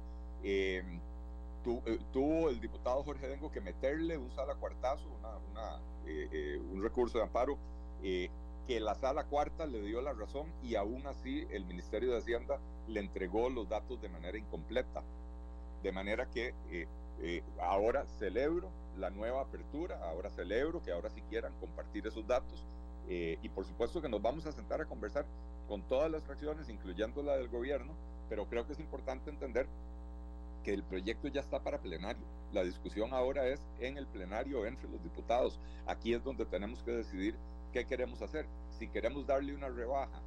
Eh, 0.45 0.83
tuvo 2.13 2.49
el 2.49 2.61
diputado 2.61 3.03
Jorge 3.03 3.27
Dengo 3.27 3.51
que 3.51 3.61
meterle 3.61 4.17
un 4.17 4.31
sala 4.31 4.55
cuartazo, 4.55 5.09
una, 5.51 5.81
eh, 6.07 6.29
eh, 6.33 6.63
un 6.73 6.83
recurso 6.83 7.19
de 7.19 7.25
amparo, 7.25 7.59
eh, 8.03 8.31
que 8.67 8.81
la 8.81 8.95
sala 8.95 9.25
cuarta 9.25 9.67
le 9.67 9.83
dio 9.83 10.01
la 10.01 10.13
razón 10.13 10.47
y 10.63 10.77
aún 10.77 11.07
así 11.07 11.47
el 11.51 11.65
Ministerio 11.65 12.13
de 12.13 12.19
Hacienda 12.19 12.61
le 12.87 13.01
entregó 13.01 13.51
los 13.51 13.69
datos 13.69 14.01
de 14.01 14.09
manera 14.09 14.39
incompleta. 14.39 15.03
De 15.83 15.93
manera 15.93 16.29
que 16.31 16.55
ahora 17.61 18.07
celebro 18.19 18.69
la 18.97 19.11
nueva 19.11 19.43
apertura, 19.43 19.99
ahora 20.05 20.31
celebro 20.31 20.83
que 20.83 20.93
ahora 20.93 21.11
sí 21.11 21.23
quieran 21.29 21.53
compartir 21.61 22.07
esos 22.07 22.27
datos 22.27 22.65
y 23.09 23.49
por 23.49 23.65
supuesto 23.65 24.03
que 24.03 24.09
nos 24.09 24.21
vamos 24.21 24.47
a 24.47 24.53
sentar 24.53 24.81
a 24.83 24.87
conversar 24.87 25.25
con 25.67 25.83
todas 25.83 26.11
las 26.11 26.23
fracciones, 26.25 26.69
incluyendo 26.69 27.23
la 27.23 27.37
del 27.37 27.49
gobierno, 27.49 27.95
pero 28.29 28.47
creo 28.47 28.67
que 28.67 28.75
es 28.75 28.81
importante 28.81 29.31
entender 29.31 29.67
que 30.63 30.75
el 30.75 30.83
proyecto 30.83 31.29
ya 31.29 31.41
está 31.41 31.61
para 31.63 31.79
plenario. 31.79 32.23
La 32.53 32.63
discusión 32.63 33.13
ahora 33.15 33.47
es 33.47 33.61
en 33.81 33.97
el 33.97 34.07
plenario 34.07 34.67
entre 34.67 34.89
los 34.91 35.03
diputados. 35.03 35.59
Aquí 35.87 36.13
es 36.13 36.23
donde 36.23 36.45
tenemos 36.45 36.83
que 36.83 36.91
decidir 36.93 37.35
qué 37.73 37.87
queremos 37.87 38.21
hacer. 38.21 38.47
Si 38.79 38.89
queremos 38.89 39.27
darle 39.27 39.55
una 39.55 39.69
rebaja 39.69 40.21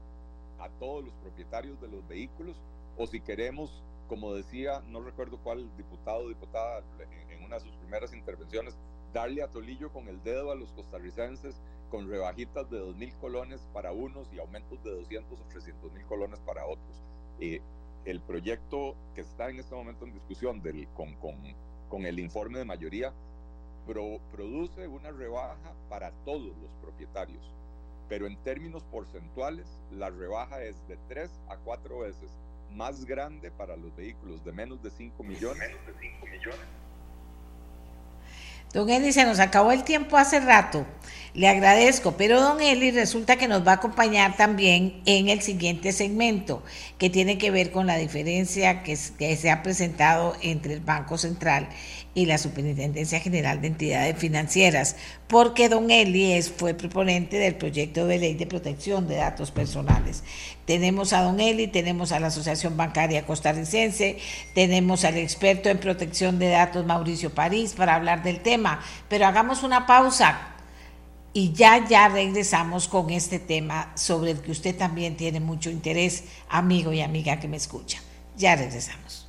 a 0.59 0.69
todos 0.79 1.05
los 1.05 1.13
propietarios 1.15 1.79
de 1.81 1.87
los 1.87 2.07
vehículos 2.07 2.55
o 2.97 3.07
si 3.07 3.21
queremos, 3.21 3.83
como 4.07 4.33
decía, 4.33 4.81
no 4.87 5.01
recuerdo 5.01 5.37
cuál 5.43 5.69
diputado 5.77 6.25
o 6.25 6.29
diputada 6.29 6.83
en 7.29 7.43
una 7.43 7.55
de 7.55 7.61
sus 7.61 7.75
primeras 7.77 8.13
intervenciones, 8.13 8.77
darle 9.13 9.43
a 9.43 9.47
Tolillo 9.47 9.91
con 9.91 10.07
el 10.07 10.21
dedo 10.23 10.51
a 10.51 10.55
los 10.55 10.71
costarricenses 10.73 11.61
con 11.91 12.09
rebajitas 12.09 12.69
de 12.71 12.81
2.000 12.81 13.13
colones 13.19 13.67
para 13.73 13.91
unos 13.91 14.31
y 14.33 14.39
aumentos 14.39 14.81
de 14.83 14.91
200 14.91 15.39
o 15.39 15.43
300 15.49 15.91
mil 15.91 16.05
colones 16.05 16.39
para 16.39 16.65
otros. 16.65 17.03
Eh, 17.39 17.61
el 18.05 18.21
proyecto 18.21 18.95
que 19.13 19.21
está 19.21 19.49
en 19.49 19.59
este 19.59 19.75
momento 19.75 20.05
en 20.05 20.13
discusión 20.13 20.61
del, 20.61 20.87
con, 20.95 21.13
con, 21.15 21.35
con 21.89 22.05
el 22.05 22.19
informe 22.19 22.59
de 22.59 22.65
mayoría 22.65 23.13
produce 24.31 24.87
una 24.87 25.11
rebaja 25.11 25.73
para 25.89 26.11
todos 26.23 26.55
los 26.61 26.71
propietarios, 26.81 27.43
pero 28.07 28.25
en 28.25 28.37
términos 28.37 28.83
porcentuales 28.85 29.67
la 29.91 30.09
rebaja 30.09 30.63
es 30.63 30.75
de 30.87 30.97
3 31.09 31.29
a 31.49 31.57
4 31.57 31.99
veces 31.99 32.31
más 32.73 33.03
grande 33.03 33.51
para 33.51 33.75
los 33.75 33.93
vehículos 33.95 34.43
de 34.45 34.53
menos 34.53 34.81
de 34.81 34.91
5 34.91 35.23
millones. 35.23 35.59
Menos 35.59 35.85
de 35.87 35.93
5 35.99 36.25
millones 36.25 36.67
Don 38.73 38.89
Eli, 38.89 39.11
se 39.11 39.25
nos 39.25 39.39
acabó 39.39 39.73
el 39.73 39.83
tiempo 39.83 40.17
hace 40.17 40.39
rato. 40.39 40.85
Le 41.33 41.47
agradezco, 41.47 42.17
pero 42.17 42.41
don 42.41 42.61
Eli 42.61 42.91
resulta 42.91 43.37
que 43.37 43.47
nos 43.47 43.65
va 43.65 43.71
a 43.71 43.75
acompañar 43.75 44.35
también 44.35 45.01
en 45.05 45.29
el 45.29 45.41
siguiente 45.41 45.93
segmento, 45.93 46.61
que 46.97 47.09
tiene 47.09 47.37
que 47.37 47.51
ver 47.51 47.71
con 47.71 47.87
la 47.87 47.95
diferencia 47.97 48.83
que, 48.83 48.97
que 49.17 49.37
se 49.37 49.49
ha 49.49 49.63
presentado 49.63 50.35
entre 50.41 50.73
el 50.73 50.81
Banco 50.81 51.17
Central 51.17 51.69
y 52.13 52.25
la 52.25 52.37
Superintendencia 52.37 53.19
General 53.19 53.61
de 53.61 53.67
Entidades 53.67 54.17
Financieras, 54.17 54.97
porque 55.27 55.69
don 55.69 55.91
Eli 55.91 56.41
fue 56.41 56.73
proponente 56.73 57.37
del 57.37 57.55
proyecto 57.55 58.05
de 58.05 58.19
ley 58.19 58.33
de 58.33 58.45
protección 58.45 59.07
de 59.07 59.15
datos 59.15 59.51
personales. 59.51 60.23
Tenemos 60.65 61.13
a 61.13 61.21
don 61.21 61.39
Eli, 61.39 61.67
tenemos 61.67 62.11
a 62.11 62.19
la 62.19 62.27
Asociación 62.27 62.75
Bancaria 62.75 63.25
Costarricense, 63.25 64.17
tenemos 64.53 65.05
al 65.05 65.17
experto 65.17 65.69
en 65.69 65.79
protección 65.79 66.37
de 66.37 66.49
datos 66.49 66.85
Mauricio 66.85 67.33
París 67.33 67.73
para 67.73 67.95
hablar 67.95 68.23
del 68.23 68.41
tema, 68.41 68.81
pero 69.07 69.25
hagamos 69.25 69.63
una 69.63 69.85
pausa 69.85 70.51
y 71.33 71.53
ya, 71.53 71.87
ya 71.87 72.09
regresamos 72.09 72.89
con 72.89 73.09
este 73.09 73.39
tema 73.39 73.93
sobre 73.95 74.31
el 74.31 74.41
que 74.41 74.51
usted 74.51 74.75
también 74.75 75.15
tiene 75.15 75.39
mucho 75.39 75.69
interés, 75.69 76.25
amigo 76.49 76.91
y 76.91 77.01
amiga 77.01 77.39
que 77.39 77.47
me 77.47 77.57
escucha. 77.57 77.99
Ya 78.35 78.55
regresamos. 78.55 79.27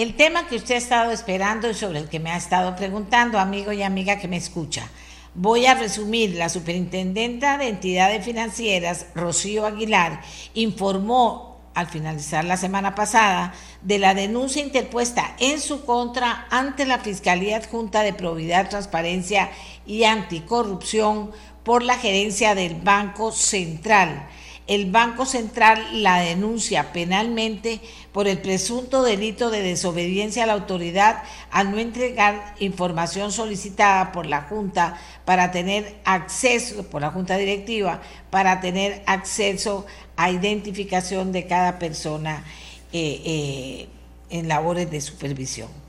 El 0.00 0.16
tema 0.16 0.46
que 0.46 0.56
usted 0.56 0.76
ha 0.76 0.78
estado 0.78 1.10
esperando 1.12 1.68
y 1.68 1.74
sobre 1.74 1.98
el 1.98 2.08
que 2.08 2.20
me 2.20 2.30
ha 2.30 2.36
estado 2.38 2.74
preguntando, 2.74 3.38
amigo 3.38 3.70
y 3.70 3.82
amiga 3.82 4.18
que 4.18 4.28
me 4.28 4.38
escucha. 4.38 4.88
Voy 5.34 5.66
a 5.66 5.74
resumir, 5.74 6.36
la 6.36 6.48
superintendenta 6.48 7.58
de 7.58 7.68
entidades 7.68 8.24
financieras, 8.24 9.08
Rocío 9.14 9.66
Aguilar, 9.66 10.22
informó 10.54 11.60
al 11.74 11.86
finalizar 11.86 12.46
la 12.46 12.56
semana 12.56 12.94
pasada 12.94 13.52
de 13.82 13.98
la 13.98 14.14
denuncia 14.14 14.62
interpuesta 14.62 15.36
en 15.38 15.60
su 15.60 15.84
contra 15.84 16.46
ante 16.48 16.86
la 16.86 17.00
Fiscalía 17.00 17.58
Adjunta 17.58 18.00
de 18.00 18.14
Probidad, 18.14 18.70
Transparencia 18.70 19.50
y 19.84 20.04
Anticorrupción 20.04 21.30
por 21.62 21.82
la 21.82 21.98
gerencia 21.98 22.54
del 22.54 22.76
Banco 22.76 23.32
Central 23.32 24.26
el 24.70 24.88
Banco 24.88 25.26
Central 25.26 25.84
la 26.00 26.20
denuncia 26.20 26.92
penalmente 26.92 27.80
por 28.12 28.28
el 28.28 28.38
presunto 28.38 29.02
delito 29.02 29.50
de 29.50 29.62
desobediencia 29.62 30.44
a 30.44 30.46
la 30.46 30.52
autoridad 30.52 31.24
al 31.50 31.72
no 31.72 31.78
entregar 31.78 32.54
información 32.60 33.32
solicitada 33.32 34.12
por 34.12 34.26
la 34.26 34.42
Junta 34.42 34.96
para 35.24 35.50
tener 35.50 35.96
acceso, 36.04 36.84
por 36.84 37.00
la 37.00 37.10
Junta 37.10 37.36
Directiva, 37.36 38.00
para 38.30 38.60
tener 38.60 39.02
acceso 39.06 39.86
a 40.16 40.30
identificación 40.30 41.32
de 41.32 41.48
cada 41.48 41.80
persona 41.80 42.44
eh, 42.92 43.22
eh, 43.24 43.88
en 44.30 44.46
labores 44.46 44.88
de 44.88 45.00
supervisión. 45.00 45.79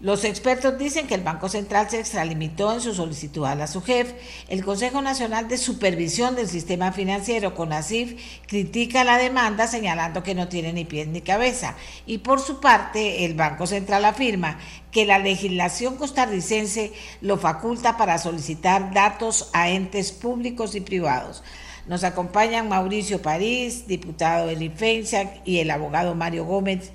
Los 0.00 0.22
expertos 0.22 0.78
dicen 0.78 1.08
que 1.08 1.16
el 1.16 1.24
Banco 1.24 1.48
Central 1.48 1.90
se 1.90 1.98
extralimitó 1.98 2.72
en 2.72 2.80
su 2.80 2.94
solicitud 2.94 3.44
a 3.44 3.56
la 3.56 3.66
SUGEF. 3.66 4.12
El 4.46 4.64
Consejo 4.64 5.02
Nacional 5.02 5.48
de 5.48 5.58
Supervisión 5.58 6.36
del 6.36 6.48
Sistema 6.48 6.92
Financiero, 6.92 7.56
CONACIF, 7.56 8.14
critica 8.46 9.02
la 9.02 9.18
demanda 9.18 9.66
señalando 9.66 10.22
que 10.22 10.36
no 10.36 10.46
tiene 10.46 10.72
ni 10.72 10.84
pies 10.84 11.08
ni 11.08 11.20
cabeza. 11.20 11.74
Y 12.06 12.18
por 12.18 12.38
su 12.38 12.60
parte, 12.60 13.24
el 13.24 13.34
Banco 13.34 13.66
Central 13.66 14.04
afirma 14.04 14.60
que 14.92 15.04
la 15.04 15.18
legislación 15.18 15.96
costarricense 15.96 16.92
lo 17.20 17.36
faculta 17.36 17.96
para 17.96 18.18
solicitar 18.18 18.94
datos 18.94 19.50
a 19.52 19.68
entes 19.68 20.12
públicos 20.12 20.76
y 20.76 20.80
privados. 20.80 21.42
Nos 21.88 22.04
acompañan 22.04 22.68
Mauricio 22.68 23.22
París, 23.22 23.88
diputado 23.88 24.46
de 24.46 24.62
IFENSA, 24.62 25.24
y 25.46 25.58
el 25.58 25.70
abogado 25.70 26.14
Mario 26.14 26.44
Gómez 26.44 26.92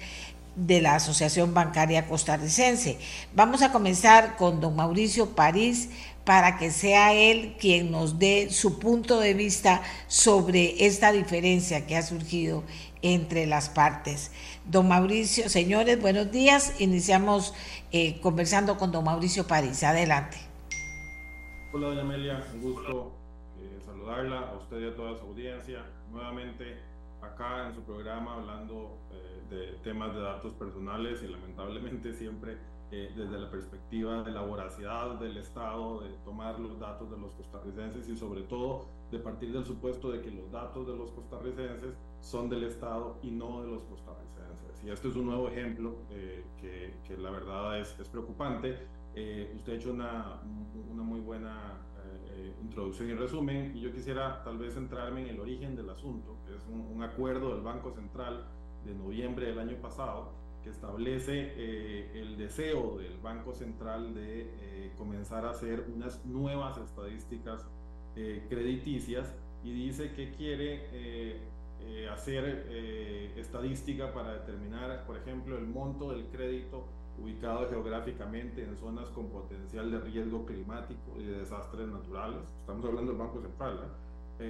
de 0.55 0.81
la 0.81 0.95
Asociación 0.95 1.53
Bancaria 1.53 2.07
Costarricense. 2.07 2.99
Vamos 3.33 3.61
a 3.61 3.71
comenzar 3.71 4.35
con 4.35 4.61
don 4.61 4.75
Mauricio 4.75 5.35
París 5.35 5.89
para 6.25 6.57
que 6.57 6.71
sea 6.71 7.13
él 7.13 7.55
quien 7.59 7.91
nos 7.91 8.19
dé 8.19 8.49
su 8.49 8.79
punto 8.79 9.19
de 9.19 9.33
vista 9.33 9.81
sobre 10.07 10.85
esta 10.85 11.11
diferencia 11.11 11.85
que 11.85 11.97
ha 11.97 12.01
surgido 12.01 12.63
entre 13.01 13.45
las 13.45 13.69
partes. 13.69 14.31
Don 14.65 14.87
Mauricio, 14.87 15.49
señores, 15.49 15.99
buenos 16.01 16.31
días. 16.31 16.79
Iniciamos 16.79 17.53
eh, 17.91 18.21
conversando 18.21 18.77
con 18.77 18.91
don 18.91 19.03
Mauricio 19.03 19.45
París. 19.45 19.83
Adelante. 19.83 20.37
Hola, 21.73 21.87
doña 21.87 22.01
Amelia, 22.01 22.43
un 22.53 22.61
gusto 22.61 23.17
eh, 23.59 23.79
saludarla 23.83 24.39
a 24.39 24.57
usted 24.57 24.79
y 24.79 24.87
a 24.87 24.95
toda 24.95 25.19
su 25.19 25.25
audiencia. 25.25 25.83
Nuevamente 26.11 26.77
acá 27.21 27.67
en 27.67 27.75
su 27.75 27.81
programa 27.81 28.35
hablando 28.35 29.02
de 29.53 29.73
temas 29.83 30.13
de 30.13 30.21
datos 30.21 30.53
personales 30.53 31.21
y 31.23 31.27
lamentablemente 31.27 32.13
siempre 32.13 32.57
eh, 32.95 33.11
desde 33.15 33.39
la 33.39 33.49
perspectiva 33.49 34.21
de 34.21 34.31
la 34.31 34.41
voracidad 34.41 35.19
del 35.19 35.37
Estado, 35.37 36.01
de 36.01 36.09
tomar 36.23 36.59
los 36.59 36.79
datos 36.79 37.09
de 37.09 37.17
los 37.17 37.33
costarricenses 37.33 38.07
y 38.07 38.15
sobre 38.15 38.43
todo 38.43 38.85
de 39.09 39.17
partir 39.17 39.51
del 39.51 39.65
supuesto 39.65 40.11
de 40.11 40.21
que 40.21 40.29
los 40.29 40.51
datos 40.51 40.85
de 40.85 40.95
los 40.95 41.11
costarricenses 41.11 41.95
son 42.19 42.49
del 42.49 42.65
Estado 42.65 43.17
y 43.23 43.31
no 43.31 43.63
de 43.63 43.71
los 43.71 43.83
costarricenses. 43.85 44.83
Y 44.83 44.91
este 44.91 45.07
es 45.07 45.15
un 45.15 45.25
nuevo 45.25 45.47
ejemplo 45.47 45.95
eh, 46.11 46.45
que, 46.61 46.95
que, 47.07 47.17
la 47.17 47.31
verdad 47.31 47.79
es, 47.79 47.97
es 47.99 48.07
preocupante. 48.09 48.77
Eh, 49.15 49.51
usted 49.55 49.73
ha 49.73 49.75
hecho 49.75 49.91
una, 49.91 50.41
una 50.91 51.03
muy 51.03 51.19
buena 51.19 51.79
introducción 52.61 53.09
y 53.09 53.13
resumen 53.13 53.75
y 53.75 53.81
yo 53.81 53.91
quisiera 53.91 54.43
tal 54.43 54.57
vez 54.57 54.73
centrarme 54.73 55.21
en 55.21 55.27
el 55.27 55.39
origen 55.39 55.75
del 55.75 55.89
asunto, 55.89 56.37
que 56.45 56.55
es 56.55 56.65
un, 56.67 56.81
un 56.81 57.03
acuerdo 57.03 57.53
del 57.53 57.61
Banco 57.61 57.91
Central 57.91 58.45
de 58.85 58.93
noviembre 58.93 59.47
del 59.47 59.59
año 59.59 59.77
pasado, 59.77 60.31
que 60.63 60.69
establece 60.69 61.53
eh, 61.55 62.11
el 62.15 62.37
deseo 62.37 62.97
del 62.97 63.17
Banco 63.17 63.53
Central 63.53 64.13
de 64.13 64.41
eh, 64.41 64.91
comenzar 64.97 65.45
a 65.45 65.51
hacer 65.51 65.85
unas 65.93 66.25
nuevas 66.25 66.77
estadísticas 66.77 67.65
eh, 68.15 68.45
crediticias 68.49 69.33
y 69.63 69.73
dice 69.73 70.13
que 70.13 70.31
quiere 70.31 71.51
hacer 72.11 73.33
estadística 73.37 74.13
para 74.13 74.33
determinar, 74.33 75.05
por 75.05 75.17
ejemplo, 75.17 75.57
el 75.57 75.65
monto 75.65 76.11
del 76.11 76.25
crédito 76.27 76.85
ubicado 77.21 77.69
geográficamente 77.69 78.63
en 78.63 78.77
zonas 78.77 79.09
con 79.09 79.27
potencial 79.27 79.91
de 79.91 79.99
riesgo 79.99 80.45
climático 80.45 81.17
y 81.17 81.23
de 81.23 81.39
desastres 81.39 81.87
naturales. 81.87 82.41
Estamos 82.59 82.85
hablando 82.85 83.11
del 83.11 83.19
Banco 83.19 83.41
Central. 83.41 83.79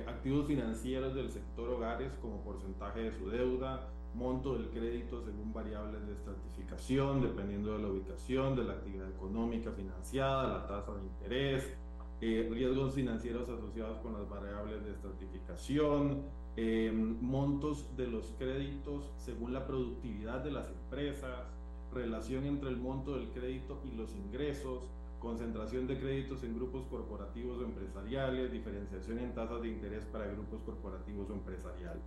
activos 0.08 0.48
financieros 0.48 1.14
del 1.14 1.30
sector 1.30 1.70
hogares 1.70 2.12
como 2.22 2.44
porcentaje 2.44 3.02
de 3.02 3.12
su 3.12 3.30
deuda, 3.30 3.88
monto 4.16 4.54
del 4.54 4.70
crédito 4.70 5.22
según 5.22 5.54
variables 5.54 6.06
de 6.06 6.14
estratificación, 6.14 7.22
dependiendo 7.22 7.74
de 7.74 7.80
la 7.80 7.88
ubicación, 7.88 8.56
de 8.56 8.64
la 8.64 8.74
actividad 8.74 9.10
económica 9.10 9.72
financiada, 9.72 10.48
la 10.48 10.68
tasa 10.68 10.94
de 10.96 11.04
interés, 11.04 11.78
eh, 12.22 12.48
riesgos 12.50 12.94
financieros 12.94 13.50
asociados 13.50 13.98
con 14.00 14.14
las 14.14 14.30
variables 14.30 14.84
de 14.86 14.92
estratificación, 14.92 16.22
em, 16.56 17.18
montos 17.22 17.96
de 17.98 18.08
los 18.08 18.34
créditos 18.38 19.12
según 19.18 19.54
la 19.54 19.66
productividad 19.66 20.44
de 20.44 20.52
las 20.52 20.70
empresas, 20.70 21.48
relación 21.94 22.46
entre 22.46 22.70
el 22.70 22.78
monto 22.78 23.16
del 23.16 23.30
crédito 23.30 23.82
y 23.84 23.96
los 23.96 24.16
ingresos, 24.16 24.90
concentración 25.20 25.88
de 25.88 26.00
créditos 26.00 26.44
en 26.44 26.56
grupos 26.56 26.86
corporativos 26.90 27.60
o 27.60 27.66
empresariales, 27.66 28.52
diferenciación 28.52 29.20
en 29.20 29.34
tasas 29.34 29.62
de 29.62 29.70
interés 29.70 30.06
para 30.06 30.28
grupos 30.28 30.62
corporativos 30.64 31.30
o 31.30 31.34
empresariales. 31.34 32.04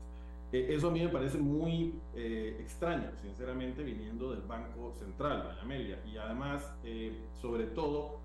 Eh, 0.52 0.68
eso 0.70 0.88
a 0.88 0.90
mí 0.90 1.00
me 1.00 1.08
parece 1.08 1.38
muy 1.38 2.00
eh, 2.14 2.56
extraño, 2.60 3.10
sinceramente, 3.20 3.82
viniendo 3.82 4.30
del 4.30 4.42
Banco 4.42 4.92
Central, 4.92 5.42
doña 5.42 5.62
Amelia. 5.62 6.00
Y 6.06 6.16
además, 6.16 6.72
eh, 6.84 7.26
sobre 7.40 7.64
todo, 7.66 8.20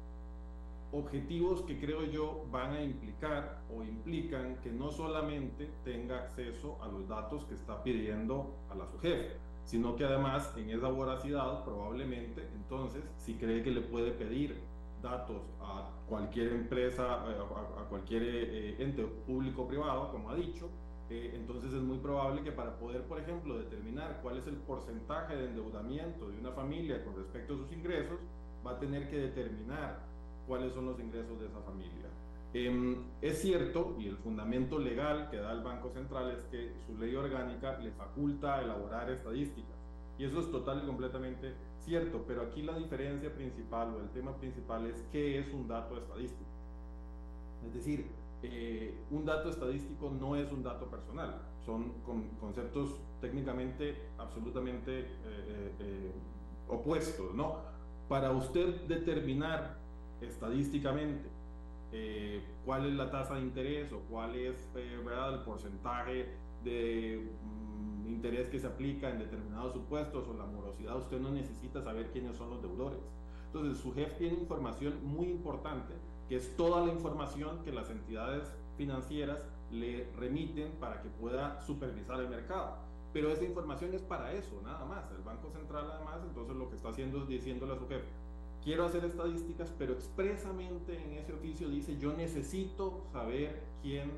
objetivos 0.92 1.62
que 1.64 1.80
creo 1.80 2.04
yo 2.04 2.46
van 2.52 2.74
a 2.74 2.84
implicar 2.84 3.62
o 3.76 3.82
implican 3.82 4.58
que 4.62 4.72
no 4.72 4.92
solamente 4.92 5.70
tenga 5.84 6.18
acceso 6.18 6.78
a 6.84 6.88
los 6.88 7.08
datos 7.08 7.46
que 7.46 7.56
está 7.56 7.82
pidiendo 7.82 8.54
a 8.70 8.76
la 8.76 8.86
su 8.88 9.00
jefe, 9.00 9.38
sino 9.64 9.96
que 9.96 10.04
además 10.04 10.54
en 10.58 10.70
esa 10.70 10.90
voracidad 10.90 11.64
probablemente 11.64 12.46
entonces 12.56 13.04
si 13.16 13.36
cree 13.36 13.64
que 13.64 13.72
le 13.72 13.80
puede 13.80 14.12
pedir 14.12 14.60
datos 15.02 15.44
a 15.62 15.90
cualquier 16.10 16.52
empresa, 16.52 17.24
a, 17.24 17.86
cualquier 17.90 18.76
ente 18.82 19.06
público 19.26 19.62
o 19.62 19.68
privado, 19.70 20.12
como 20.12 20.30
ha 20.30 20.36
dicho, 20.36 20.70
eh, 21.12 21.32
entonces 21.36 21.74
es 21.74 21.82
muy 21.82 21.98
probable 21.98 22.42
que 22.42 22.54
para 22.54 22.78
poder, 22.80 23.04
por 23.04 23.20
ejemplo, 23.20 23.58
determinar 23.58 24.22
cuál 24.24 24.38
es 24.38 24.48
el 24.48 24.56
porcentaje 24.56 25.36
de 25.36 25.48
endeudamiento 25.48 26.30
de 26.30 26.38
una 26.38 26.52
familia 26.54 27.04
con 27.04 27.18
respecto 27.18 27.54
a 27.54 27.58
sus 27.58 27.72
ingresos, 27.74 28.18
va 28.66 28.72
a 28.72 28.80
tener 28.80 29.10
que 29.10 29.18
determinar 29.18 30.00
cuáles 30.48 30.74
son 30.74 30.86
los 30.86 30.98
ingresos 31.02 31.38
de 31.38 31.48
esa 31.48 31.60
familia. 31.64 32.08
Em, 32.54 32.96
es 33.22 33.42
cierto, 33.42 33.98
y 34.00 34.08
el 34.08 34.16
fundamento 34.20 34.80
legal 34.80 35.30
que 35.30 35.36
da 35.36 35.52
el 35.52 35.62
Banco 35.62 35.90
Central 35.90 36.32
es 36.32 36.46
que 36.46 36.72
su 36.86 36.98
ley 36.98 37.14
orgánica 37.14 37.78
le 37.80 37.92
faculta 37.92 38.62
elaborar 38.62 39.10
estadísticas. 39.10 39.76
Y 40.18 40.24
eso 40.24 40.40
es 40.40 40.50
total 40.50 40.82
y 40.82 40.86
completamente 40.86 41.56
cierto, 41.80 42.24
pero 42.26 42.44
aquí 42.44 42.62
la 42.62 42.78
diferencia 42.78 43.36
principal 43.36 43.96
o 43.96 44.00
el 44.00 44.10
tema 44.12 44.34
principal 44.38 44.86
es 44.86 45.04
qué 45.12 45.40
es 45.40 45.54
un 45.54 45.68
dato 45.68 45.98
estadístico. 45.98 46.50
Es 47.68 47.74
decir, 47.74 48.06
eh, 48.44 48.96
un 49.12 49.24
dato 49.24 49.50
estadístico 49.50 50.10
no 50.10 50.36
es 50.36 50.52
un 50.52 50.64
dato 50.64 50.88
personal, 50.88 51.42
son 51.64 51.94
conceptos 52.40 52.96
técnicamente 53.20 53.96
absolutamente 54.18 55.02
eh, 55.02 55.76
eh, 55.80 56.12
opuestos, 56.68 57.36
¿no? 57.36 57.58
Para 58.10 58.32
usted 58.32 58.82
determinar 58.88 59.78
estadísticamente 60.22 61.30
cuál 62.66 62.86
es 62.86 62.94
la 62.94 63.12
tasa 63.12 63.36
de 63.36 63.42
interés 63.42 63.92
o 63.92 64.00
cuál 64.10 64.34
es 64.36 64.72
¿verdad? 64.74 65.34
el 65.34 65.40
porcentaje 65.42 66.30
de 66.64 67.30
mm, 67.44 68.08
interés 68.08 68.48
que 68.48 68.60
se 68.60 68.68
aplica 68.68 69.10
en 69.10 69.20
determinados 69.20 69.74
supuestos 69.74 70.26
o 70.28 70.34
la 70.34 70.46
morosidad, 70.46 70.98
usted 70.98 71.20
no 71.20 71.32
necesita 71.32 71.82
saber 71.82 72.10
quiénes 72.12 72.38
son 72.38 72.50
los 72.50 72.62
deudores. 72.62 73.00
Entonces, 73.48 73.78
su 73.78 73.94
jefe 73.94 74.16
tiene 74.18 74.38
información 74.38 75.04
muy 75.04 75.28
importante 75.28 75.94
que 76.32 76.38
es 76.38 76.56
toda 76.56 76.86
la 76.86 76.94
información 76.94 77.62
que 77.66 77.74
las 77.74 77.90
entidades 77.90 78.50
financieras 78.78 79.46
le 79.70 80.08
remiten 80.18 80.72
para 80.80 81.02
que 81.02 81.10
pueda 81.10 81.62
supervisar 81.62 82.22
el 82.22 82.30
mercado. 82.30 82.78
Pero 83.12 83.34
esa 83.34 83.44
información 83.44 83.94
es 83.94 84.02
para 84.02 84.32
eso, 84.32 84.62
nada 84.64 84.86
más. 84.86 85.12
El 85.12 85.24
Banco 85.24 85.52
Central, 85.52 85.92
además, 85.92 86.20
entonces 86.26 86.56
lo 86.56 86.70
que 86.70 86.78
está 86.78 86.88
haciendo 86.88 87.18
es 87.18 87.28
diciéndole 87.28 87.74
a 87.74 87.76
su 87.76 87.86
jefe, 87.86 88.06
quiero 88.64 88.86
hacer 88.86 89.04
estadísticas, 89.04 89.74
pero 89.78 89.92
expresamente 89.92 91.04
en 91.04 91.18
ese 91.18 91.34
oficio 91.34 91.68
dice, 91.68 91.98
yo 91.98 92.14
necesito 92.14 93.04
saber 93.12 93.62
quién 93.82 94.10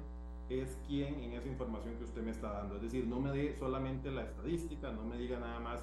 es 0.49 0.77
quién 0.87 1.15
en 1.15 1.31
esa 1.31 1.47
información 1.47 1.95
que 1.95 2.03
usted 2.03 2.21
me 2.21 2.29
está 2.29 2.51
dando. 2.51 2.75
Es 2.75 2.83
decir, 2.83 3.07
no 3.07 3.21
me 3.21 3.31
dé 3.31 3.55
solamente 3.55 4.11
la 4.11 4.21
estadística, 4.21 4.91
no 4.91 5.03
me 5.03 5.17
diga 5.17 5.39
nada 5.39 5.59
más 5.59 5.79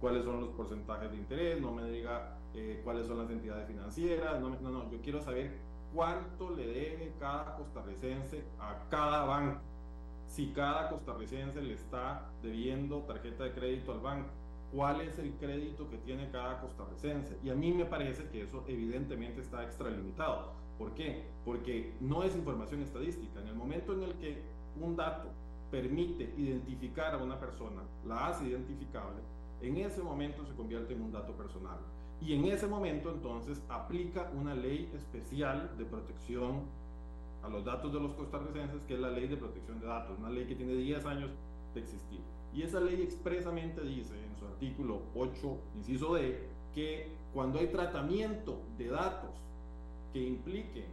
cuáles 0.00 0.24
son 0.24 0.40
los 0.40 0.48
porcentajes 0.48 1.10
de 1.10 1.18
interés, 1.18 1.60
no 1.60 1.72
me 1.72 1.84
diga 1.90 2.38
eh, 2.54 2.80
cuáles 2.82 3.06
son 3.06 3.18
las 3.18 3.28
entidades 3.28 3.66
financieras, 3.66 4.40
no, 4.40 4.48
no, 4.48 4.70
no, 4.70 4.90
yo 4.90 5.02
quiero 5.02 5.20
saber 5.20 5.73
cuánto 5.94 6.50
le 6.50 6.66
debe 6.66 7.14
cada 7.20 7.56
costarricense 7.56 8.42
a 8.58 8.76
cada 8.90 9.24
banco. 9.24 9.60
Si 10.26 10.48
cada 10.48 10.88
costarricense 10.88 11.62
le 11.62 11.74
está 11.74 12.28
debiendo 12.42 12.98
tarjeta 13.02 13.44
de 13.44 13.52
crédito 13.52 13.92
al 13.92 14.00
banco, 14.00 14.28
cuál 14.72 15.00
es 15.02 15.18
el 15.18 15.32
crédito 15.34 15.88
que 15.88 15.98
tiene 15.98 16.30
cada 16.30 16.60
costarricense. 16.60 17.38
Y 17.44 17.50
a 17.50 17.54
mí 17.54 17.72
me 17.72 17.84
parece 17.84 18.28
que 18.28 18.42
eso 18.42 18.64
evidentemente 18.66 19.40
está 19.40 19.62
extralimitado. 19.62 20.52
¿Por 20.76 20.92
qué? 20.94 21.24
Porque 21.44 21.94
no 22.00 22.24
es 22.24 22.34
información 22.34 22.82
estadística. 22.82 23.40
En 23.40 23.48
el 23.48 23.54
momento 23.54 23.92
en 23.92 24.02
el 24.02 24.14
que 24.14 24.42
un 24.80 24.96
dato 24.96 25.28
permite 25.70 26.34
identificar 26.36 27.14
a 27.14 27.18
una 27.18 27.38
persona, 27.38 27.82
la 28.04 28.28
hace 28.28 28.46
identificable, 28.46 29.20
en 29.68 29.78
ese 29.78 30.02
momento 30.02 30.44
se 30.44 30.54
convierte 30.54 30.94
en 30.94 31.02
un 31.02 31.12
dato 31.12 31.32
personal. 31.32 31.78
Y 32.20 32.34
en 32.34 32.44
ese 32.46 32.66
momento 32.66 33.10
entonces 33.10 33.62
aplica 33.68 34.30
una 34.34 34.54
ley 34.54 34.90
especial 34.94 35.76
de 35.76 35.84
protección 35.84 36.62
a 37.42 37.48
los 37.48 37.64
datos 37.64 37.92
de 37.92 38.00
los 38.00 38.14
costarricenses, 38.14 38.82
que 38.86 38.94
es 38.94 39.00
la 39.00 39.10
ley 39.10 39.28
de 39.28 39.36
protección 39.36 39.80
de 39.80 39.86
datos, 39.86 40.18
una 40.18 40.30
ley 40.30 40.46
que 40.46 40.54
tiene 40.54 40.74
10 40.74 41.04
años 41.06 41.30
de 41.74 41.80
existir. 41.80 42.20
Y 42.54 42.62
esa 42.62 42.80
ley 42.80 43.02
expresamente 43.02 43.82
dice 43.82 44.14
en 44.14 44.36
su 44.38 44.46
artículo 44.46 45.02
8, 45.14 45.58
inciso 45.76 46.14
D, 46.14 46.48
que 46.74 47.12
cuando 47.34 47.58
hay 47.58 47.66
tratamiento 47.66 48.60
de 48.78 48.88
datos 48.88 49.30
que 50.12 50.22
impliquen 50.22 50.86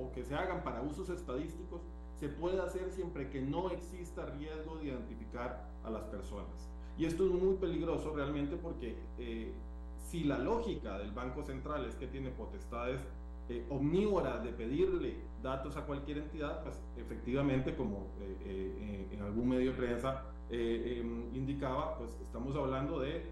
o 0.00 0.12
que 0.12 0.22
se 0.24 0.34
hagan 0.34 0.62
para 0.62 0.82
usos 0.82 1.08
estadísticos, 1.08 1.80
se 2.20 2.28
puede 2.28 2.60
hacer 2.60 2.90
siempre 2.90 3.30
que 3.30 3.40
no 3.40 3.70
exista 3.70 4.26
riesgo 4.26 4.76
de 4.76 4.86
identificar 4.86 5.68
a 5.84 5.90
las 5.90 6.04
personas. 6.04 6.68
Y 6.98 7.04
esto 7.04 7.24
es 7.26 7.30
muy 7.30 7.54
peligroso 7.54 8.12
realmente 8.14 8.56
porque 8.56 8.96
eh, 9.18 9.52
si 10.00 10.24
la 10.24 10.36
lógica 10.36 10.98
del 10.98 11.12
Banco 11.12 11.44
Central 11.44 11.86
es 11.86 11.94
que 11.94 12.08
tiene 12.08 12.30
potestades 12.30 13.00
eh, 13.48 13.64
omnívoras 13.70 14.42
de 14.42 14.50
pedirle 14.50 15.16
datos 15.40 15.76
a 15.76 15.86
cualquier 15.86 16.18
entidad, 16.18 16.64
pues 16.64 16.82
efectivamente, 16.96 17.76
como 17.76 18.08
eh, 18.20 19.06
en 19.12 19.22
algún 19.22 19.48
medio 19.48 19.70
de 19.70 19.76
prensa 19.76 20.24
em, 20.50 21.32
indicaba, 21.34 21.96
pues 21.96 22.18
estamos 22.20 22.56
hablando 22.56 23.00
de 23.00 23.22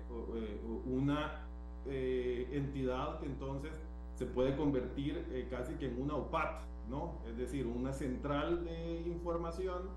una 0.86 1.42
entidad 1.86 3.18
que 3.18 3.26
entonces 3.26 3.80
se 4.14 4.26
puede 4.26 4.56
convertir 4.56 5.46
casi 5.50 5.74
que 5.74 5.86
en 5.86 6.00
una 6.00 6.14
OPAT, 6.14 6.60
¿no? 6.88 7.18
Es 7.28 7.36
decir, 7.36 7.66
una 7.66 7.92
central 7.92 8.64
de 8.64 9.02
información 9.06 9.88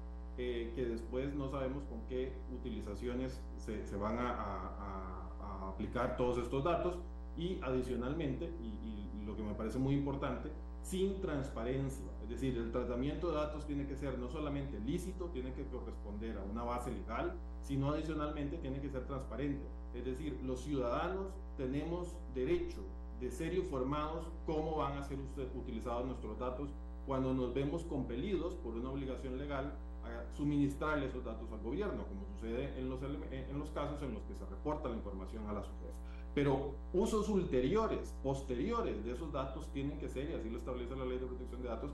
eh, 0.41 0.71
que 0.73 0.85
después 0.85 1.35
no 1.35 1.49
sabemos 1.49 1.83
con 1.89 1.99
qué 2.07 2.31
utilizaciones 2.49 3.43
se, 3.57 3.85
se 3.85 3.97
van 3.97 4.17
a, 4.19 4.31
a, 4.31 5.31
a, 5.41 5.67
aplicar 5.67 6.15
todos 6.15 6.37
estos 6.37 6.63
datos 6.63 6.97
y 7.35 7.59
adicionalmente, 7.61 8.49
y, 8.61 8.67
y, 8.67 9.25
lo 9.25 9.35
que 9.35 9.43
me 9.43 9.53
parece 9.53 9.79
muy 9.79 9.95
importante, 9.95 10.49
sin 10.81 11.19
transparencia. 11.19 12.05
Es 12.23 12.29
decir, 12.29 12.57
el 12.57 12.71
tratamiento 12.71 13.27
de 13.31 13.35
datos 13.35 13.65
tiene 13.67 13.85
que 13.85 13.97
ser 13.97 14.17
no 14.17 14.29
solamente 14.29 14.79
lícito, 14.79 15.25
tiene 15.25 15.51
que 15.51 15.65
corresponder 15.65 16.37
a 16.37 16.43
una 16.43 16.63
base 16.63 16.89
legal, 16.89 17.35
sino 17.59 17.91
adicionalmente 17.91 18.59
tiene 18.59 18.79
que 18.79 18.89
ser 18.89 19.05
transparente. 19.07 19.67
Es 19.93 20.05
decir, 20.05 20.39
los 20.45 20.61
ciudadanos 20.61 21.33
tenemos 21.57 22.15
derecho 22.33 22.79
de 23.19 23.29
ser 23.29 23.53
informados 23.53 24.31
cómo 24.45 24.77
van 24.77 24.97
a 24.99 25.03
ser 25.03 25.19
utilizados 25.53 26.05
nuestros 26.05 26.39
datos 26.39 26.69
cuando 27.05 27.33
nos 27.33 27.53
vemos 27.53 27.83
compelidos 27.83 28.55
por 28.55 28.75
una 28.75 28.89
obligación 28.89 29.37
legal 29.37 29.77
a 30.09 30.35
suministrar 30.35 31.01
esos 31.03 31.23
datos 31.23 31.51
al 31.51 31.59
gobierno, 31.59 32.05
como 32.05 32.25
sucede 32.33 32.77
en 32.77 32.89
los, 32.89 33.01
en 33.03 33.59
los 33.59 33.69
casos 33.71 34.01
en 34.01 34.13
los 34.13 34.23
que 34.23 34.35
se 34.35 34.45
reporta 34.45 34.89
la 34.89 34.95
información 34.95 35.47
a 35.47 35.53
la 35.53 35.61
SUGEF. 35.61 35.93
Pero 36.35 36.75
usos 36.93 37.27
ulteriores, 37.29 38.15
posteriores 38.23 39.03
de 39.03 39.13
esos 39.13 39.31
datos 39.31 39.67
tienen 39.73 39.97
que 39.99 40.09
ser, 40.09 40.29
y 40.29 40.33
así 40.33 40.49
lo 40.49 40.57
establece 40.57 40.95
la 40.95 41.05
ley 41.05 41.17
de 41.17 41.25
protección 41.25 41.61
de 41.61 41.67
datos, 41.69 41.91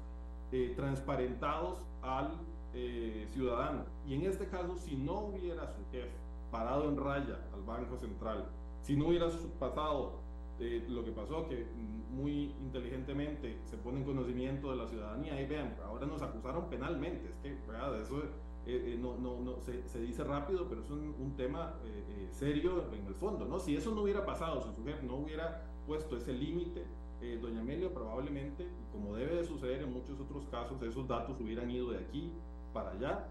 eh, 0.51 0.73
transparentados 0.75 1.81
al 2.01 2.31
eh, 2.73 3.27
ciudadano. 3.31 3.85
Y 4.05 4.15
en 4.15 4.25
este 4.25 4.47
caso, 4.47 4.77
si 4.77 4.95
no 4.95 5.19
hubiera 5.21 5.67
SUGEF 5.73 6.09
parado 6.51 6.89
en 6.89 6.97
raya 6.97 7.39
al 7.53 7.63
Banco 7.63 7.97
Central, 7.97 8.45
si 8.81 8.95
no 8.95 9.07
hubiera 9.07 9.27
pasado 9.59 10.24
lo 10.59 11.03
que 11.03 11.11
pasó, 11.11 11.47
que 11.47 11.67
muy 12.09 12.53
inteligentemente 12.61 13.59
se 13.65 13.77
pone 13.77 13.99
en 13.99 14.05
conocimiento 14.05 14.71
de 14.71 14.77
la 14.77 14.87
ciudadanía 14.87 15.39
y 15.41 15.45
vean, 15.45 15.75
ahora 15.85 16.05
nos 16.05 16.21
acusaron 16.21 16.69
penalmente, 16.69 17.27
es 17.27 17.35
que 17.41 17.67
¿verdad? 17.67 17.99
eso 17.99 18.23
eh, 18.65 18.93
eh, 18.93 18.97
no, 18.99 19.17
no, 19.17 19.39
no 19.41 19.59
se, 19.61 19.87
se, 19.87 19.99
dice 19.99 20.23
rápido, 20.23 20.67
pero 20.67 20.81
es 20.81 20.89
un, 20.89 21.13
un 21.19 21.35
tema 21.35 21.75
eh, 21.85 22.27
serio 22.31 22.85
en 22.93 23.05
el 23.05 23.13
fondo, 23.15 23.45
¿no? 23.45 23.59
Si 23.59 23.75
eso 23.75 23.93
no 23.93 24.01
hubiera 24.01 24.25
pasado, 24.25 24.61
si 24.61 24.73
su 24.73 24.83
jefe 24.85 25.03
no 25.05 25.17
hubiera 25.17 25.61
puesto 25.85 26.17
ese 26.17 26.33
límite, 26.33 26.85
doña 27.41 27.61
Amelia 27.61 27.91
probablemente, 27.91 28.67
como 28.91 29.15
debe 29.15 29.37
de 29.37 29.43
suceder 29.43 29.81
en 29.81 29.91
muchos 29.91 30.19
otros 30.19 30.45
casos, 30.47 30.79
esos 30.83 31.07
datos 31.07 31.39
hubieran 31.41 31.71
ido 31.71 31.89
de 31.89 31.97
aquí 31.97 32.31
para 32.71 32.91
allá 32.91 33.27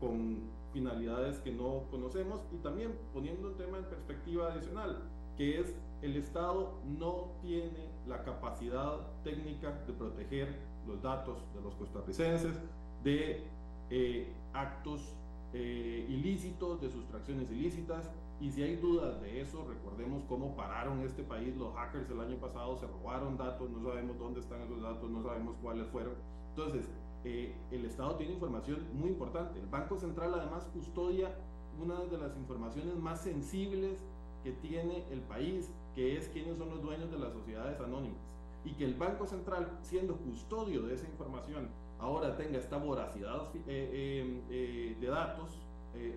con 0.00 0.40
finalidades 0.72 1.38
que 1.38 1.52
no 1.52 1.84
conocemos 1.90 2.40
y 2.52 2.56
también 2.56 2.98
poniendo 3.12 3.48
un 3.48 3.56
tema 3.56 3.78
en 3.78 3.84
perspectiva 3.84 4.52
adicional, 4.52 4.98
que 5.36 5.60
es 5.60 5.74
el 6.06 6.16
Estado 6.16 6.72
no 6.98 7.32
tiene 7.42 7.90
la 8.06 8.22
capacidad 8.22 9.00
técnica 9.24 9.72
de 9.86 9.92
proteger 9.92 10.56
los 10.86 11.02
datos 11.02 11.38
de 11.54 11.60
los 11.60 11.74
costarricenses, 11.74 12.56
de 13.02 13.42
eh, 13.90 14.32
actos 14.52 15.14
eh, 15.52 16.06
ilícitos, 16.08 16.80
de 16.80 16.90
sustracciones 16.90 17.50
ilícitas. 17.50 18.10
Y 18.40 18.50
si 18.50 18.62
hay 18.62 18.76
dudas 18.76 19.20
de 19.20 19.40
eso, 19.40 19.66
recordemos 19.66 20.22
cómo 20.28 20.54
pararon 20.54 21.00
este 21.00 21.22
país 21.22 21.56
los 21.56 21.74
hackers 21.74 22.10
el 22.10 22.20
año 22.20 22.36
pasado, 22.36 22.76
se 22.76 22.86
robaron 22.86 23.36
datos, 23.36 23.68
no 23.70 23.82
sabemos 23.82 24.18
dónde 24.18 24.40
están 24.40 24.60
esos 24.60 24.80
datos, 24.82 25.10
no 25.10 25.22
sabemos 25.22 25.56
cuáles 25.60 25.88
fueron. 25.88 26.14
Entonces, 26.50 26.88
eh, 27.24 27.52
el 27.72 27.84
Estado 27.84 28.14
tiene 28.16 28.34
información 28.34 28.86
muy 28.94 29.08
importante. 29.08 29.58
El 29.58 29.66
Banco 29.66 29.98
Central 29.98 30.34
además 30.34 30.68
custodia 30.72 31.34
una 31.82 32.00
de 32.04 32.18
las 32.18 32.36
informaciones 32.36 32.94
más 32.96 33.20
sensibles 33.22 34.04
que 34.44 34.52
tiene 34.52 35.04
el 35.10 35.20
país, 35.22 35.74
que 35.96 36.18
es 36.18 36.28
quiénes 36.28 36.58
son 36.58 36.68
los 36.68 36.82
dueños 36.82 37.10
de 37.10 37.18
las 37.18 37.32
sociedades 37.32 37.80
anónimas. 37.80 38.20
Y 38.64 38.72
que 38.74 38.84
el 38.84 38.94
Banco 38.94 39.26
Central, 39.26 39.78
siendo 39.80 40.14
custodio 40.16 40.82
de 40.82 40.94
esa 40.94 41.06
información, 41.06 41.70
ahora 41.98 42.36
tenga 42.36 42.58
esta 42.58 42.76
voracidad 42.76 43.48
eh, 43.54 43.62
eh, 43.66 44.42
eh, 44.50 44.96
de 45.00 45.06
datos, 45.08 45.58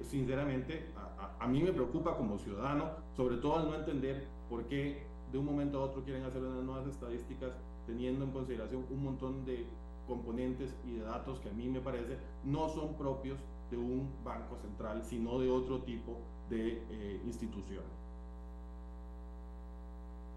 sinceramente, 0.02 0.88
a, 0.98 1.42
a, 1.42 1.48
mí 1.48 1.64
me 1.64 1.72
preocupa 1.72 2.18
como 2.18 2.38
ciudadano, 2.38 2.90
sobre 3.16 3.38
todo 3.38 3.60
al 3.60 3.70
no 3.70 3.76
entender 3.76 4.28
por 4.50 4.66
qué 4.66 5.04
de 5.32 5.38
un 5.38 5.46
momento 5.46 5.80
a 5.80 5.84
otro 5.86 6.04
quieren 6.04 6.26
hacer 6.26 6.44
unas 6.44 6.66
nuevas 6.66 6.86
estadísticas 6.86 7.54
teniendo 7.88 8.26
en 8.26 8.32
consideración 8.32 8.86
un 8.90 9.04
montón 9.06 9.46
de 9.46 9.66
componentes 10.06 10.76
y 10.86 10.96
de 10.96 11.04
datos 11.04 11.40
que 11.40 11.50
a 11.50 11.54
mí 11.54 11.70
me 11.70 11.80
parece 11.80 12.18
no 12.44 12.68
son 12.68 12.96
propios 12.96 13.40
de 13.72 13.78
un 13.78 14.10
banco 14.26 14.58
central, 14.58 15.02
sino 15.06 15.40
de 15.40 15.50
otro 15.50 15.80
tipo 15.84 16.18
de 16.50 17.22
institución. 17.26 17.84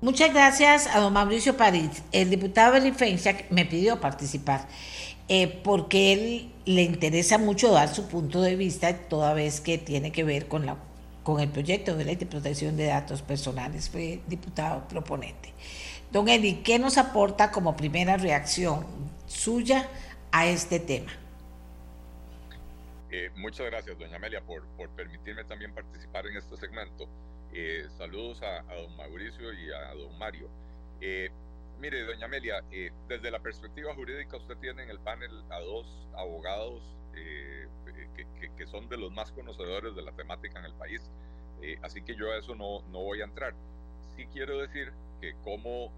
Muchas 0.02 0.34
gracias 0.34 0.88
a 0.88 0.98
don 0.98 1.12
Mauricio 1.12 1.56
París. 1.56 2.02
El 2.10 2.28
diputado 2.28 2.72
Belifencia 2.72 3.46
me 3.50 3.64
pidió 3.64 4.00
participar 4.00 4.66
eh, 5.28 5.60
porque 5.62 6.12
él 6.12 6.52
le 6.64 6.82
interesa 6.82 7.38
mucho 7.38 7.70
dar 7.70 7.88
su 7.88 8.08
punto 8.08 8.42
de 8.42 8.56
vista 8.56 8.92
toda 9.08 9.32
vez 9.32 9.60
que 9.60 9.78
tiene 9.78 10.10
que 10.10 10.24
ver 10.24 10.48
con, 10.48 10.66
la, 10.66 10.76
con 11.22 11.38
el 11.38 11.48
proyecto 11.48 11.96
de 11.96 12.04
ley 12.04 12.16
de 12.16 12.26
protección 12.26 12.76
de 12.76 12.86
datos 12.86 13.22
personales. 13.22 13.88
Fue 13.88 14.20
diputado 14.26 14.88
proponente. 14.88 15.54
Don 16.10 16.28
Eli, 16.28 16.64
¿qué 16.64 16.80
nos 16.80 16.98
aporta 16.98 17.52
como 17.52 17.76
primera 17.76 18.16
reacción 18.16 18.84
suya 19.26 19.88
a 20.32 20.46
este 20.46 20.80
tema? 20.80 21.12
Eh, 23.08 23.30
muchas 23.36 23.66
gracias, 23.66 23.96
doña 23.96 24.16
Amelia, 24.16 24.40
por, 24.40 24.66
por 24.76 24.90
permitirme 24.96 25.44
también 25.44 25.72
participar 25.72 26.26
en 26.26 26.38
este 26.38 26.56
segmento. 26.56 27.08
Eh, 27.54 27.86
saludos 27.98 28.40
a, 28.42 28.62
don 28.74 28.96
Mauricio 28.96 29.52
y 29.52 29.70
a 29.70 29.94
don 29.94 30.18
Mario. 30.18 30.48
Eh, 31.02 31.28
mire, 31.78 32.02
doña 32.04 32.24
Amelia, 32.24 32.64
eh, 32.70 32.90
desde 33.08 33.30
la 33.30 33.40
perspectiva 33.40 33.94
jurídica 33.94 34.38
usted 34.38 34.56
tiene 34.56 34.84
en 34.84 34.90
el 34.90 34.98
panel 35.00 35.30
a 35.50 35.60
dos 35.60 35.86
abogados 36.16 36.82
que, 37.12 37.68
que, 38.56 38.66
son 38.66 38.88
de 38.88 38.96
los 38.96 39.12
más 39.12 39.30
conocedores 39.32 39.94
de 39.94 40.00
la 40.00 40.12
temática 40.12 40.60
en 40.60 40.64
el 40.64 40.72
país, 40.74 41.02
así 41.82 42.00
que 42.00 42.14
yo 42.14 42.30
a 42.30 42.38
eso 42.38 42.54
no, 42.54 42.80
no 42.90 43.00
voy 43.00 43.20
a 43.20 43.24
entrar. 43.24 43.54
Sí 44.16 44.26
quiero 44.32 44.58
decir 44.58 44.90
que 45.20 45.34
como 45.44 45.92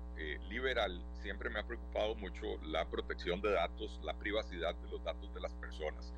liberal 0.49 1.01
siempre 1.23 1.51
me 1.51 1.61
ha 1.61 1.67
preocupado 1.67 2.17
mucho 2.17 2.57
la 2.65 2.85
protección 2.87 3.41
de 3.43 3.53
datos, 3.53 4.01
la 4.03 4.15
privacidad 4.15 4.75
de 4.75 4.91
los 4.91 5.05
datos 5.05 5.33
de 5.33 5.41
las 5.41 5.55
personas. 5.55 6.13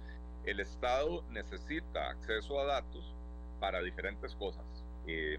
El 0.47 0.61
Estado 0.61 1.23
necesita 1.31 2.09
acceso 2.09 2.59
a 2.59 2.65
datos 2.65 3.15
para 3.61 3.83
diferentes 3.83 4.35
cosas 4.37 4.76
eh, 5.07 5.39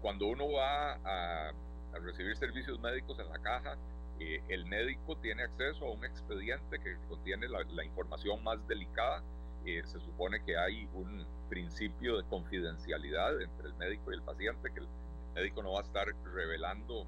cuando 0.00 0.26
uno 0.26 0.52
va 0.52 0.92
a, 1.04 1.52
recibir 2.00 2.36
servicios 2.36 2.78
médicos 2.80 3.18
en 3.18 3.28
la 3.28 3.38
caja, 3.38 3.76
eh, 4.20 4.40
el 4.48 4.66
médico 4.66 5.16
tiene 5.16 5.42
acceso 5.42 5.86
a 5.86 5.90
un 5.90 6.04
expediente 6.04 6.78
que 6.78 6.96
contiene 7.08 7.48
la, 7.48 7.84
información 7.84 8.42
más 8.44 8.66
delicada. 8.68 9.22
Eh, 9.64 9.82
se 9.84 9.98
supone 10.00 10.42
que 10.44 10.56
hay 10.56 10.88
un 10.94 11.26
principio 11.48 12.16
de 12.16 12.24
confidencialidad 12.28 13.40
entre 13.40 13.68
el 13.68 13.74
médico 13.74 14.12
y 14.12 14.14
el 14.14 14.22
paciente, 14.22 14.70
que 14.72 14.80
el 14.80 14.88
médico 15.34 15.62
no 15.62 15.72
va 15.72 15.80
a 15.80 15.82
estar 15.82 16.06
revelando 16.32 17.06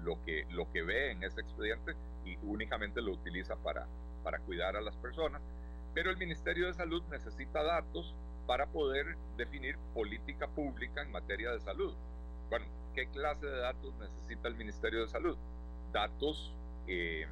lo, 0.00 0.24
que, 0.24 0.46
lo 0.50 0.70
que 0.70 0.82
ve 0.82 1.10
en 1.10 1.24
ese 1.24 1.40
expediente 1.40 1.94
y 2.24 2.36
únicamente 2.42 3.02
lo 3.02 3.12
utiliza 3.12 3.56
para, 3.56 3.86
para 4.22 4.38
cuidar 4.40 4.76
a 4.76 4.80
las 4.80 4.96
personas. 4.96 5.42
Pero 5.94 6.10
el 6.10 6.16
Ministerio 6.16 6.66
de 6.66 6.74
Salud 6.74 7.02
necesita 7.10 7.62
datos 7.62 8.14
para 8.46 8.66
poder 8.66 9.16
definir 9.36 9.76
política 9.92 10.46
pública 10.48 11.02
en 11.02 11.10
materia 11.10 11.50
de 11.52 11.60
salud. 11.60 11.94
Bueno, 12.48 12.66
¿qué 12.94 13.06
clase 13.08 13.46
de 13.46 13.58
datos 13.58 13.94
necesita 13.96 14.48
el 14.48 14.54
Ministerio 14.54 15.00
de 15.00 15.08
Salud? 15.08 15.36
Datos 15.92 16.52
eh, 16.86 17.26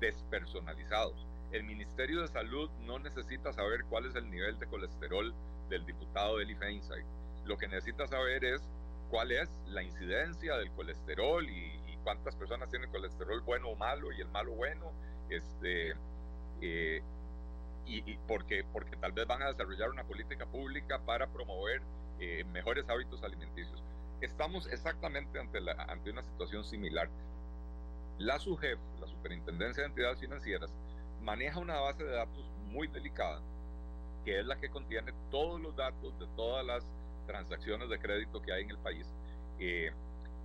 despersonalizados. 0.00 1.26
El 1.52 1.64
Ministerio 1.64 2.22
de 2.22 2.28
Salud 2.28 2.70
no 2.86 2.98
necesita 2.98 3.52
saber 3.52 3.84
cuál 3.84 4.06
es 4.06 4.14
el 4.16 4.30
nivel 4.30 4.58
de 4.58 4.66
colesterol 4.66 5.34
del 5.68 5.84
diputado 5.84 6.40
Eli 6.40 6.54
Feinstein. 6.54 7.04
Lo 7.44 7.56
que 7.56 7.68
necesita 7.68 8.06
saber 8.06 8.44
es 8.44 8.62
cuál 9.10 9.30
es 9.32 9.48
la 9.66 9.82
incidencia 9.82 10.56
del 10.56 10.70
colesterol 10.72 11.48
y, 11.48 11.72
cuántas 12.02 12.36
personas 12.36 12.70
tienen 12.70 12.88
colesterol 12.92 13.40
bueno 13.40 13.70
o 13.70 13.74
malo 13.74 14.12
y 14.12 14.20
el 14.20 14.28
malo 14.28 14.52
bueno, 14.52 14.92
este, 15.28 15.92
eh, 16.60 17.02
y, 17.86 18.16
porque, 18.26 18.64
porque 18.72 18.96
tal 18.96 19.12
vez 19.12 19.26
van 19.26 19.42
a 19.42 19.46
desarrollar 19.46 19.90
una 19.90 20.04
política 20.04 20.44
pública 20.46 20.98
para 20.98 21.28
promover 21.28 21.80
eh, 22.18 22.44
mejores 22.52 22.88
hábitos 22.88 23.22
alimenticios. 23.22 23.82
Estamos 24.20 24.66
exactamente 24.68 25.38
ante, 25.38 25.60
la, 25.60 25.72
ante 25.72 26.10
una 26.10 26.22
situación 26.22 26.64
similar. 26.64 27.08
La 28.18 28.38
SUGEF, 28.38 28.78
la 29.00 29.06
Superintendencia 29.06 29.82
de 29.82 29.90
Entidades 29.90 30.18
Financieras, 30.18 30.72
maneja 31.22 31.60
una 31.60 31.78
base 31.80 32.02
de 32.04 32.12
datos 32.12 32.44
muy 32.68 32.88
delicada, 32.88 33.40
que 34.24 34.40
es 34.40 34.46
la 34.46 34.58
que 34.58 34.68
contiene 34.68 35.12
todos 35.30 35.60
los 35.60 35.76
datos 35.76 36.18
de 36.18 36.26
todas 36.34 36.64
las 36.64 36.84
transacciones 37.26 37.88
de 37.88 37.98
crédito 37.98 38.40
que 38.40 38.52
hay 38.52 38.62
en 38.62 38.70
el 38.70 38.78
país, 38.78 39.06
eh, 39.58 39.92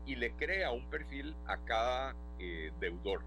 y 0.06 0.16
le 0.16 0.32
crea 0.34 0.72
un 0.72 0.86
perfil 0.90 1.36
a 1.48 1.58
cada 1.58 2.16
eh, 2.40 2.72
deudor, 2.80 3.22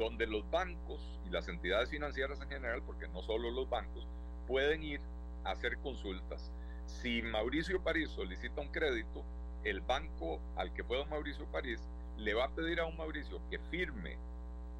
donde 0.00 0.26
los 0.26 0.50
bancos 0.50 1.20
y 1.26 1.30
las 1.30 1.46
entidades 1.48 1.90
financieras 1.90 2.40
en 2.40 2.48
general, 2.48 2.82
porque 2.86 3.06
no 3.08 3.20
solo 3.22 3.50
los 3.50 3.68
bancos, 3.68 4.08
pueden 4.46 4.82
ir 4.82 5.00
a 5.44 5.50
hacer 5.50 5.76
consultas. 5.78 6.50
Si 6.86 7.20
Mauricio 7.20 7.82
París 7.82 8.10
solicita 8.10 8.62
un 8.62 8.68
crédito, 8.68 9.22
el 9.62 9.82
banco 9.82 10.40
al 10.56 10.72
que 10.72 10.82
fue 10.82 10.96
don 10.96 11.10
Mauricio 11.10 11.44
París 11.52 11.86
le 12.16 12.32
va 12.32 12.46
a 12.46 12.50
pedir 12.50 12.80
a 12.80 12.86
un 12.86 12.96
Mauricio 12.96 13.42
que 13.50 13.58
firme 13.58 14.16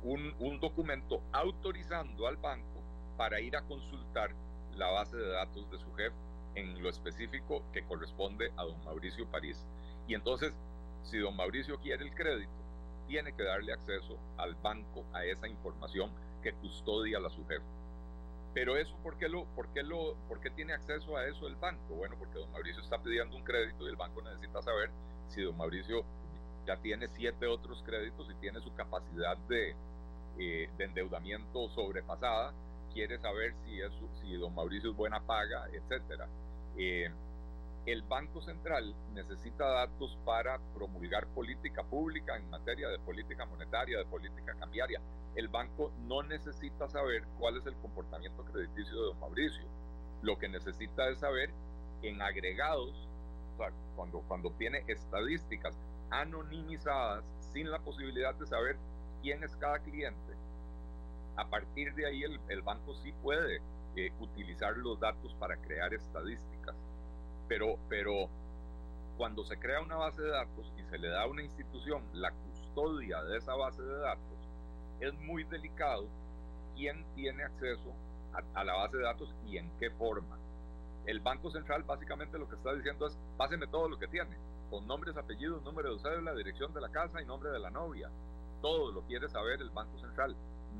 un, 0.02 0.34
un 0.38 0.58
documento 0.58 1.22
autorizando 1.32 2.26
al 2.26 2.38
banco 2.38 2.80
para 3.18 3.40
ir 3.40 3.54
a 3.56 3.62
consultar 3.62 4.30
la 4.74 4.88
base 4.90 5.18
de 5.18 5.28
datos 5.28 5.70
de 5.70 5.78
su 5.78 5.92
jefe 5.96 6.16
en 6.54 6.82
lo 6.82 6.88
específico 6.88 7.62
que 7.74 7.82
corresponde 7.82 8.50
a 8.56 8.64
don 8.64 8.82
Mauricio 8.84 9.26
París. 9.26 9.66
Y 10.08 10.14
entonces, 10.14 10.54
si 11.02 11.18
don 11.18 11.36
Mauricio 11.36 11.78
quiere 11.78 12.04
el 12.04 12.14
crédito, 12.14 12.50
tiene 13.10 13.32
que 13.32 13.42
darle 13.42 13.72
acceso 13.72 14.16
al 14.36 14.54
banco 14.54 15.04
a 15.12 15.24
esa 15.24 15.48
información 15.48 16.12
que 16.44 16.52
custodia 16.52 17.18
la 17.18 17.28
su 17.28 17.44
jefe. 17.48 17.64
Pero 18.54 18.76
eso, 18.76 18.94
¿por 19.02 19.18
qué, 19.18 19.28
lo, 19.28 19.46
por, 19.56 19.66
qué 19.72 19.82
lo, 19.82 20.14
¿por 20.28 20.40
qué 20.40 20.50
tiene 20.50 20.74
acceso 20.74 21.16
a 21.16 21.26
eso 21.26 21.48
el 21.48 21.56
banco? 21.56 21.96
Bueno, 21.96 22.14
porque 22.16 22.38
don 22.38 22.50
Mauricio 22.52 22.80
está 22.80 23.02
pidiendo 23.02 23.36
un 23.36 23.42
crédito 23.42 23.84
y 23.84 23.88
el 23.88 23.96
banco 23.96 24.22
necesita 24.22 24.62
saber 24.62 24.90
si 25.26 25.42
don 25.42 25.56
Mauricio 25.56 26.04
ya 26.66 26.76
tiene 26.76 27.08
siete 27.08 27.46
otros 27.48 27.82
créditos 27.82 28.30
y 28.30 28.34
tiene 28.34 28.60
su 28.60 28.72
capacidad 28.74 29.36
de, 29.48 29.74
eh, 30.38 30.70
de 30.78 30.84
endeudamiento 30.84 31.68
sobrepasada, 31.70 32.52
quiere 32.92 33.18
saber 33.18 33.54
si, 33.64 33.80
es, 33.80 33.90
si 34.20 34.36
don 34.36 34.54
Mauricio 34.54 34.90
es 34.90 34.96
buena 34.96 35.20
paga, 35.20 35.66
etc. 35.72 36.22
Eh, 36.76 37.10
el 37.86 38.02
Banco 38.02 38.40
Central 38.42 38.94
necesita 39.14 39.66
datos 39.66 40.18
para 40.24 40.58
promulgar 40.74 41.26
política 41.28 41.82
pública 41.82 42.36
en 42.36 42.48
materia 42.50 42.88
de 42.88 42.98
política 42.98 43.46
monetaria, 43.46 43.98
de 43.98 44.04
política 44.04 44.54
cambiaria. 44.58 45.00
El 45.34 45.48
banco 45.48 45.92
no 46.06 46.22
necesita 46.22 46.88
saber 46.88 47.24
cuál 47.38 47.56
es 47.56 47.66
el 47.66 47.74
comportamiento 47.76 48.44
crediticio 48.44 48.94
de 48.94 49.06
don 49.06 49.20
Mauricio. 49.20 49.64
Lo 50.22 50.38
que 50.38 50.48
necesita 50.48 51.08
es 51.08 51.18
saber 51.18 51.50
en 52.02 52.20
agregados, 52.20 53.08
cuando 54.28 54.50
tiene 54.52 54.84
estadísticas 54.86 55.76
anonimizadas 56.10 57.24
sin 57.52 57.70
la 57.70 57.78
posibilidad 57.78 58.34
de 58.34 58.46
saber 58.46 58.76
quién 59.22 59.42
es 59.44 59.54
cada 59.56 59.78
cliente, 59.80 60.34
a 61.36 61.48
partir 61.48 61.94
de 61.94 62.06
ahí 62.06 62.22
el, 62.48 62.62
banco 62.62 62.94
sí 62.96 63.12
puede 63.22 63.60
eh, 63.96 64.12
utilizar 64.20 64.76
los 64.76 64.98
datos 65.00 65.34
para 65.34 65.56
crear 65.56 65.92
estadísticas. 65.94 66.74
Pero, 67.50 67.76
pero 67.88 68.28
cuando 69.16 69.44
se 69.44 69.58
crea 69.58 69.80
una 69.80 69.96
base 69.96 70.22
de 70.22 70.30
datos 70.30 70.72
y 70.78 70.84
se 70.84 70.98
le 70.98 71.08
da 71.08 71.22
a 71.22 71.26
una 71.26 71.42
institución 71.42 72.00
la 72.12 72.30
custodia 72.30 73.24
de 73.24 73.38
esa 73.38 73.56
base 73.56 73.82
de 73.82 73.98
datos, 73.98 74.38
es 75.00 75.12
muy 75.14 75.42
delicado 75.42 76.06
quién 76.76 77.04
tiene 77.16 77.42
acceso 77.42 77.92
a, 78.54 78.62
la 78.62 78.74
base 78.74 78.98
de 78.98 79.02
datos 79.02 79.34
y 79.48 79.58
en 79.58 79.68
qué 79.80 79.90
forma. 79.90 80.38
El 81.06 81.18
Banco 81.18 81.50
Central 81.50 81.82
básicamente 81.82 82.38
lo 82.38 82.48
que 82.48 82.54
está 82.54 82.72
diciendo 82.72 83.08
es, 83.08 83.18
páseme 83.36 83.66
todo 83.66 83.88
lo 83.88 83.98
que 83.98 84.06
tiene, 84.06 84.36
con 84.70 84.86
nombres, 84.86 85.16
apellidos, 85.16 85.60
número 85.64 85.92
de 85.96 86.02
cédula, 86.02 86.36
dirección 86.36 86.72
de 86.72 86.82
la 86.82 86.90
casa 86.90 87.20
y 87.20 87.26
nombre 87.26 87.50
de 87.50 87.58
la 87.58 87.70
novia. 87.70 88.08
Todo 88.62 88.92
lo 88.92 89.02
quiere 89.02 89.28
saber 89.28 89.60
el 89.60 89.70
Banco 89.70 89.98
Central. 89.98 90.36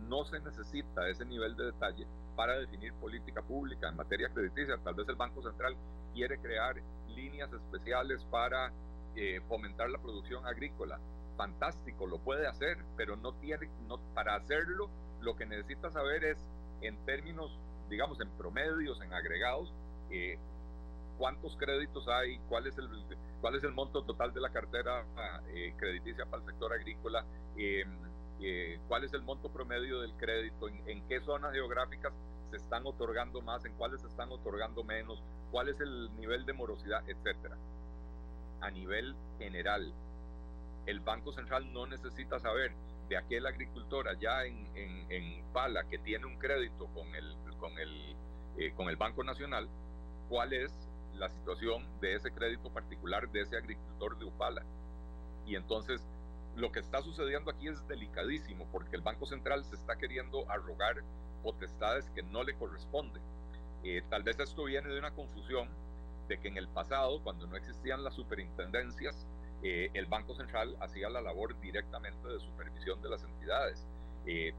No 0.09 0.25
se 0.25 0.41
necesita 0.41 1.09
ese 1.09 1.25
nivel 1.25 1.57
de 1.57 1.67
detalle 1.67 2.07
para 2.37 2.59
definir 2.59 2.93
política 2.95 3.43
pública 3.43 3.89
en 3.89 3.97
materia 3.97 4.29
crediticia. 4.29 4.79
Tal 4.79 4.95
vez 4.95 5.09
el 5.09 5.17
Banco 5.17 5.43
Central 5.43 5.77
quiere 6.15 6.39
crear 6.39 6.77
líneas 7.09 7.53
especiales 7.53 8.25
para 8.31 8.73
eh, 9.17 9.41
fomentar 9.49 9.91
la 9.91 9.99
producción 9.99 10.47
agrícola. 10.47 10.99
Fantástico, 11.37 12.07
lo 12.07 12.19
puede 12.19 12.47
hacer, 12.47 12.79
pero 12.97 13.17
no 13.17 13.33
tiene, 13.35 13.69
no, 13.89 13.99
para 14.15 14.35
hacerlo 14.35 14.91
lo 15.21 15.37
que 15.37 15.47
necesita 15.47 15.91
saber 15.91 16.25
es 16.25 16.39
en 16.81 16.97
términos, 17.05 17.59
digamos, 17.89 18.21
en 18.21 18.31
promedios, 18.31 19.01
en 19.03 19.13
agregados, 19.13 19.73
eh, 20.11 20.39
cuántos 21.19 21.57
créditos 21.57 22.09
hay, 22.09 22.39
cuál 22.49 22.67
es 22.67 22.79
el, 22.79 22.89
cuál 23.41 23.57
es 23.57 23.65
el 23.65 23.73
monto 23.73 24.03
total 24.05 24.33
de 24.33 24.41
la 24.41 24.51
cartera 24.51 25.05
eh, 25.49 25.75
crediticia 25.77 26.25
para 26.25 26.43
el 26.43 26.49
sector 26.49 26.73
agrícola, 26.73 27.25
eh, 28.43 28.79
cuál 28.89 29.05
es 29.05 29.13
el 29.13 29.23
monto 29.23 29.51
promedio 29.51 30.01
del 30.01 30.15
crédito, 30.15 30.69
en, 30.69 31.07
qué 31.09 31.21
zonas 31.21 31.53
geográficas 31.53 32.13
se 32.51 32.57
están 32.57 32.87
otorgando 32.87 33.41
más, 33.43 33.65
en 33.65 33.75
cuáles 33.75 34.01
se 34.01 34.09
están 34.09 34.31
otorgando 34.33 34.83
menos, 34.83 35.23
cuál 35.51 35.69
es 35.69 35.81
el 35.81 36.11
nivel 36.17 36.47
de 36.47 36.53
morosidad, 36.53 37.03
etcétera. 37.09 37.57
A 38.61 38.71
nivel 38.71 39.15
general, 39.39 39.93
el 40.87 41.01
Banco 41.01 41.33
Central 41.33 41.73
no 41.73 41.87
necesita 41.87 42.39
saber 42.39 42.73
de 43.09 43.17
aquel 43.17 43.47
agricultor 43.47 44.09
allá 44.09 44.45
en, 44.45 44.69
en, 44.75 45.41
Pala 45.53 45.83
que 45.89 45.99
tiene 45.99 46.27
un 46.27 46.39
crédito 46.39 46.87
con 46.95 47.13
el, 47.15 47.37
con 47.59 47.77
el, 47.79 48.17
eh, 48.57 48.73
con 48.77 48.89
el 48.89 48.97
Banco 48.97 49.25
Nacional, 49.25 49.69
cuál 50.29 50.53
es 50.53 50.73
la 51.17 51.29
situación 51.29 51.85
de 52.01 52.15
ese 52.15 52.31
crédito 52.31 52.71
particular 52.73 53.29
de 53.31 53.41
ese 53.41 53.57
agricultor 53.57 54.17
de 54.17 54.25
Upala. 54.27 54.63
Y 55.45 55.57
entonces 55.57 56.01
lo 56.61 56.71
que 56.71 56.81
está 56.81 57.03
sucediendo 57.03 57.51
aquí 57.51 57.69
es 57.69 57.87
delicadísimo 57.89 58.67
porque 58.71 58.97
el 58.97 59.03
Banco 59.03 59.27
Central 59.27 59.65
se 59.65 59.77
está 59.77 59.97
queriendo 59.97 60.49
arrogar 60.51 61.03
potestades 61.43 62.09
que 62.11 62.23
no 62.23 62.45
le 62.45 62.55
corresponden. 62.55 63.23
Eh, 63.83 64.03
tal 64.11 64.23
vez 64.23 64.39
esto 64.39 64.65
viene 64.65 64.91
de 64.91 64.99
una 64.99 65.11
confusión 65.11 65.69
de 66.29 66.39
que 66.39 66.49
en 66.49 66.59
el 66.59 66.69
pasado, 66.69 67.23
cuando 67.23 67.47
no 67.47 67.57
existían 67.57 68.05
las 68.05 68.15
superintendencias, 68.15 69.27
eh, 69.63 69.91
el 69.95 70.07
Banco 70.07 70.35
Central 70.35 70.77
hacía 70.81 71.09
la 71.09 71.23
labor 71.23 71.59
directamente 71.61 72.29
de 72.29 72.39
supervisión 72.41 73.01
de 73.01 73.09
las 73.09 73.25
entidades. 73.25 73.87
Eh, 74.27 74.53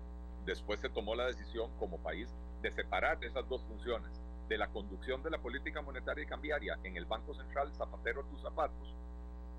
después 0.45 0.79
se 0.79 0.89
tomó 0.89 1.13
la 1.15 1.27
decisión 1.27 1.71
como 1.77 1.99
país 1.99 2.33
de 2.63 2.71
separar 2.71 3.23
esas 3.23 3.47
dos 3.47 3.63
funciones 3.65 4.11
de 4.49 4.57
la 4.57 4.67
conducción 4.67 5.21
de 5.23 5.29
la 5.29 5.37
política 5.37 5.81
monetaria 5.81 6.23
y 6.23 6.27
cambiaria 6.27 6.79
en 6.83 6.97
el 6.97 7.05
Banco 7.05 7.33
Central, 7.35 7.71
zapatero 7.73 8.21
a 8.21 8.29
tus 8.29 8.41
zapatos, 8.41 8.95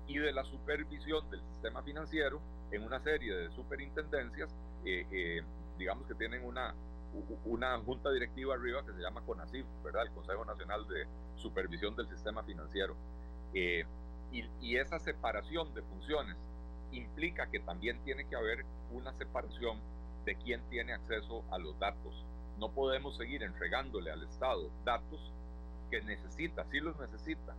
y 0.07 0.17
de 0.17 0.31
la 0.31 0.43
supervisión 0.43 1.29
del 1.29 1.41
sistema 1.53 1.81
financiero 1.81 2.41
en 2.71 2.83
una 2.83 2.99
serie 2.99 3.33
de 3.35 3.49
superintendencias, 3.51 4.49
eh, 4.85 5.05
eh, 5.11 5.41
digamos 5.77 6.07
que 6.07 6.15
tienen 6.15 6.45
una, 6.45 6.73
una 7.45 7.77
junta 7.79 8.11
directiva 8.11 8.55
arriba 8.55 8.85
que 8.85 8.93
se 8.93 9.01
llama 9.01 9.21
CONACIF, 9.21 9.65
¿verdad? 9.83 10.03
El 10.03 10.11
Consejo 10.11 10.45
Nacional 10.45 10.87
de 10.87 11.05
Supervisión 11.37 11.95
del 11.95 12.07
Sistema 12.09 12.43
Financiero. 12.43 12.95
Eh, 13.53 13.85
y, 14.31 14.45
y 14.61 14.77
esa 14.77 14.99
separación 14.99 15.73
de 15.73 15.83
funciones 15.83 16.37
implica 16.91 17.49
que 17.49 17.59
también 17.59 18.03
tiene 18.03 18.25
que 18.27 18.35
haber 18.35 18.65
una 18.91 19.13
separación 19.13 19.79
de 20.25 20.35
quién 20.35 20.61
tiene 20.69 20.93
acceso 20.93 21.43
a 21.51 21.57
los 21.57 21.77
datos 21.79 22.25
no 22.59 22.69
podemos 22.69 23.17
seguir 23.17 23.43
entregándole 23.43 24.11
al 24.11 24.23
Estado 24.23 24.69
datos 24.85 25.19
que 25.89 26.01
necesita, 26.01 26.65
sí 26.71 26.79
los 26.79 26.99
necesita, 26.99 27.55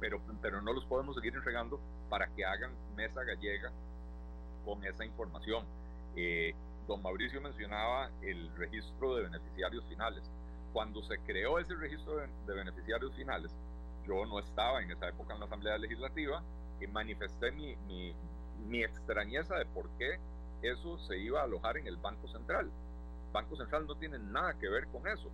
pero, 0.00 0.20
pero 0.40 0.60
no 0.60 0.72
los 0.72 0.84
podemos 0.84 1.14
seguir 1.16 1.34
entregando 1.34 1.80
para 2.08 2.28
que 2.28 2.44
hagan 2.44 2.72
mesa 2.96 3.22
gallega 3.24 3.72
con 4.64 4.84
esa 4.84 5.04
información. 5.04 5.64
Eh, 6.16 6.54
don 6.86 7.02
Mauricio 7.02 7.40
mencionaba 7.40 8.10
el 8.22 8.50
registro 8.56 9.16
de 9.16 9.22
beneficiarios 9.24 9.84
finales. 9.86 10.22
Cuando 10.72 11.02
se 11.02 11.18
creó 11.20 11.58
ese 11.58 11.74
registro 11.74 12.16
de, 12.16 12.54
beneficiarios 12.54 13.14
finales, 13.14 13.50
yo 14.06 14.24
no 14.26 14.38
estaba 14.38 14.82
en 14.82 14.90
esa 14.90 15.08
época 15.08 15.34
en 15.34 15.40
la 15.40 15.46
Asamblea 15.46 15.78
Legislativa 15.78 16.42
y 16.80 16.86
manifesté 16.86 17.50
mi, 17.52 17.76
mi, 17.88 18.14
mi 18.68 18.82
extrañeza 18.82 19.56
de 19.56 19.66
por 19.66 19.88
qué 19.98 20.18
eso 20.62 20.98
se 20.98 21.18
iba 21.18 21.40
a 21.40 21.44
alojar 21.44 21.76
en 21.78 21.86
el 21.86 21.96
Banco 21.96 22.28
Central 22.28 22.70
Banco 23.36 23.54
Central 23.56 23.86
no 23.86 23.94
tiene 23.96 24.18
nada 24.18 24.54
que 24.54 24.66
ver 24.66 24.86
con 24.88 25.06
eso. 25.06 25.30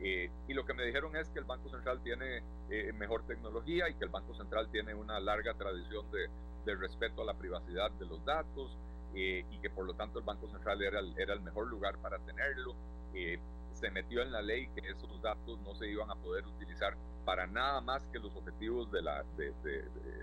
Eh, 0.00 0.30
y 0.46 0.54
lo 0.54 0.64
que 0.64 0.74
me 0.74 0.84
dijeron 0.84 1.16
es 1.16 1.28
que 1.30 1.40
el 1.40 1.44
Banco 1.44 1.68
Central 1.70 2.00
tiene 2.02 2.42
eh, 2.70 2.92
mejor 2.92 3.26
tecnología 3.26 3.88
y 3.88 3.94
que 3.94 4.04
el 4.04 4.10
Banco 4.10 4.34
Central 4.34 4.68
tiene 4.70 4.94
una 4.94 5.18
larga 5.18 5.54
tradición 5.54 6.06
de, 6.10 6.28
respeto 6.76 7.22
a 7.22 7.24
la 7.24 7.32
privacidad 7.32 7.90
de 7.92 8.04
los 8.04 8.22
datos 8.26 8.76
eh, 9.14 9.42
y 9.50 9.58
que 9.58 9.70
por 9.70 9.86
lo 9.86 9.94
tanto 9.94 10.18
el 10.18 10.24
Banco 10.26 10.50
Central 10.50 10.82
era 10.82 11.00
el, 11.00 11.18
era 11.18 11.32
el 11.32 11.40
mejor 11.40 11.66
lugar 11.66 11.96
para 11.96 12.18
tenerlo. 12.18 12.74
Eh, 13.14 13.38
se 13.72 13.90
metió 13.90 14.20
en 14.20 14.32
la 14.32 14.42
ley 14.42 14.68
que 14.74 14.86
esos 14.86 15.22
datos 15.22 15.58
no 15.60 15.74
se 15.76 15.88
iban 15.88 16.10
a 16.10 16.14
poder 16.16 16.46
utilizar 16.46 16.94
para 17.24 17.46
nada 17.46 17.80
más 17.80 18.06
que 18.08 18.18
los 18.18 18.34
objetivos 18.36 18.92
de 18.92 19.00
la, 19.00 19.24
de, 19.38 19.54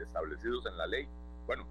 establecidos 0.04 0.66
en 0.68 0.78
la 0.78 0.86
ley. 0.86 1.08
Bueno, 1.48 1.66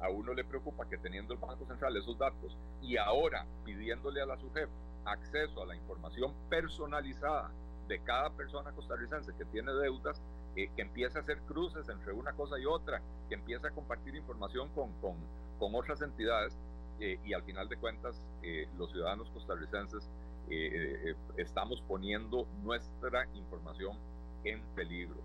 a 0.00 0.10
uno 0.10 0.34
le 0.34 0.44
preocupa 0.44 0.86
que 0.88 0.98
teniendo 0.98 1.32
el 1.32 1.40
Banco 1.40 1.64
Central 1.66 1.96
esos 1.96 2.18
datos 2.18 2.56
y 2.82 2.98
ahora 2.98 3.46
pidiéndole 3.64 4.20
a 4.20 4.26
la 4.26 4.36
SUGEP 4.36 4.68
acceso 5.04 5.62
a 5.62 5.66
la 5.66 5.76
información 5.76 6.32
personalizada 6.48 7.50
de 7.88 7.98
cada 8.00 8.30
persona 8.30 8.70
costarricense 8.72 9.32
que 9.36 9.44
tiene 9.46 9.72
deudas, 9.72 10.20
eh, 10.54 10.68
que 10.76 10.82
empiece 10.82 11.18
a 11.18 11.22
hacer 11.22 11.38
cruces 11.42 11.88
entre 11.88 12.12
una 12.12 12.32
cosa 12.34 12.58
y 12.58 12.66
otra, 12.66 13.00
que 13.28 13.34
empiece 13.34 13.66
a 13.66 13.70
compartir 13.70 14.14
información 14.14 14.68
con, 14.74 14.92
con, 15.00 15.16
con 15.58 15.74
otras 15.74 16.02
entidades 16.02 16.56
eh, 17.00 17.18
y 17.24 17.32
al 17.32 17.42
final 17.42 17.68
de 17.68 17.76
cuentas 17.76 18.20
eh, 18.42 18.68
los 18.76 18.90
ciudadanos 18.92 19.28
costarricenses 19.30 20.08
estamos 21.36 21.82
poniendo 21.82 22.46
nuestra 22.62 23.26
información 23.34 23.98
en 24.44 24.62
peligro. 24.74 25.18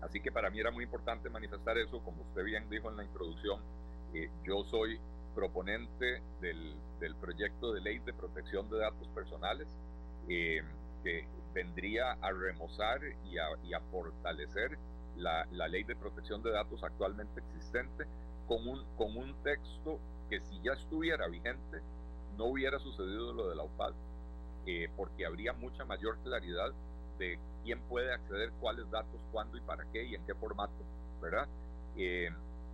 así 0.00 0.20
que 0.20 0.30
para 0.30 0.48
mí 0.48 0.60
era 0.60 0.70
muy 0.70 0.84
importante 0.84 1.28
manifestar 1.28 1.76
eso, 1.78 1.98
como 2.04 2.22
usted 2.22 2.44
bien 2.44 2.70
dijo 2.70 2.88
en 2.88 2.98
la 2.98 3.02
introducción, 3.02 3.60
yo 4.44 4.62
soy 4.70 5.00
proponente 5.34 6.22
del, 6.40 6.74
del, 7.00 7.14
proyecto 7.16 7.72
de 7.72 7.80
ley 7.80 7.98
de 7.98 8.12
protección 8.12 8.68
de 8.70 8.78
datos 8.78 9.08
personales 9.08 9.68
que 10.26 10.62
vendría 11.54 12.12
a 12.20 12.32
remozar 12.32 13.00
y 13.24 13.38
a, 13.38 13.80
fortalecer 13.90 14.76
la, 15.16 15.46
ley 15.68 15.84
de 15.84 15.94
protección 15.96 16.42
de 16.42 16.50
datos 16.50 16.82
actualmente 16.82 17.40
existente 17.40 18.04
con 18.48 18.66
un, 18.66 18.84
con 18.96 19.16
un 19.16 19.34
texto 19.42 19.98
que 20.28 20.40
si 20.40 20.60
ya 20.62 20.72
estuviera 20.72 21.28
vigente 21.28 21.80
no 22.36 22.46
hubiera 22.46 22.78
sucedido 22.80 23.32
lo 23.32 23.48
de 23.48 23.54
la 23.54 23.62
UPAD, 23.62 23.92
eh, 24.66 24.88
porque 24.96 25.24
habría 25.24 25.52
mucha 25.52 25.84
mayor 25.84 26.18
claridad 26.24 26.72
de 27.18 27.38
quién 27.62 27.80
puede 27.82 28.12
acceder, 28.12 28.50
cuáles 28.60 28.90
datos, 28.90 29.20
cuándo 29.30 29.56
y 29.56 29.60
para 29.60 29.84
qué 29.92 30.04
y 30.04 30.16
en 30.16 30.26
qué 30.26 30.34
formato, 30.34 30.74
¿verdad? 31.22 31.46
Eh, 31.96 32.28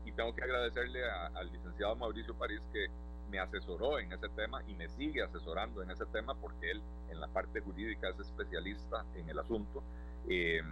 y 0.04 0.12
tengo 0.12 0.34
que 0.34 0.42
agradecerle 0.42 1.00
al 1.10 1.52
licenciado 1.52 1.96
Mauricio 1.96 2.34
París 2.34 2.60
que 2.72 2.88
me 3.30 3.38
asesoró 3.38 3.98
en 3.98 4.12
ese 4.12 4.28
tema 4.30 4.62
y 4.66 4.74
me 4.74 4.88
sigue 4.88 5.22
asesorando 5.22 5.82
en 5.82 5.90
ese 5.90 6.04
tema 6.06 6.34
porque 6.34 6.70
él 6.70 6.82
en 7.10 7.20
la 7.20 7.28
parte 7.28 7.60
jurídica 7.60 8.08
es 8.08 8.18
especialista 8.18 9.04
en 9.14 9.28
el 9.28 9.38
asunto. 9.38 9.82
Eh, 10.28 10.62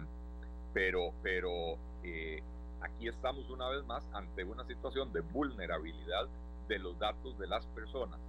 pero 0.73 1.13
pero 1.23 1.77
eh, 2.03 2.43
aquí 2.81 3.07
estamos 3.07 3.49
una 3.49 3.69
vez 3.69 3.85
más 3.85 4.07
ante 4.13 4.43
una 4.43 4.65
situación 4.65 5.11
de 5.13 5.21
vulnerabilidad 5.21 6.27
de 6.67 6.79
los 6.79 6.97
datos 6.99 7.37
de 7.39 7.47
las 7.47 7.65
personas 7.67 8.19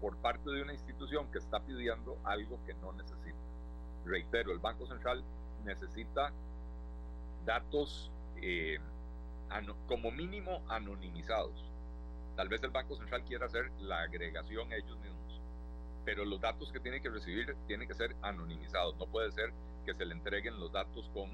por 0.00 0.16
parte 0.16 0.50
de 0.50 0.62
una 0.62 0.72
institución 0.72 1.30
que 1.30 1.38
está 1.38 1.60
pidiendo 1.60 2.16
algo 2.24 2.58
que 2.66 2.74
no 2.74 2.92
necesita. 2.92 3.36
Reitero, 4.06 4.52
el 4.52 4.58
Banco 4.58 4.86
Central 4.86 5.22
necesita 5.64 6.32
datos 7.44 8.10
eh, 8.40 8.78
como 9.86 10.10
mínimo 10.10 10.62
anonimizados 10.68 11.70
Tal 12.40 12.48
vez 12.48 12.62
el 12.62 12.70
Banco 12.70 12.96
Central 12.96 13.22
quiera 13.24 13.44
hacer 13.44 13.70
la 13.80 14.00
agregación 14.00 14.72
ellos 14.72 14.98
mismos, 15.00 15.40
pero 16.06 16.24
los 16.24 16.40
datos 16.40 16.72
que 16.72 16.80
tiene 16.80 17.02
que 17.02 17.10
recibir 17.10 17.54
tienen 17.66 17.86
que 17.86 17.92
ser 17.92 18.16
anonimizados. 18.22 18.96
No 18.96 19.06
puede 19.06 19.30
ser 19.32 19.52
que 19.84 19.92
se 19.92 20.06
le 20.06 20.14
entreguen 20.14 20.58
los 20.58 20.72
datos 20.72 21.10
con 21.12 21.30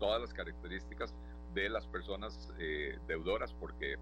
todas 0.00 0.20
las 0.20 0.34
características 0.34 1.14
de 1.54 1.68
las 1.68 1.86
personas 1.86 2.52
eh, 2.58 2.98
deudoras, 3.06 3.52
porque, 3.52 3.98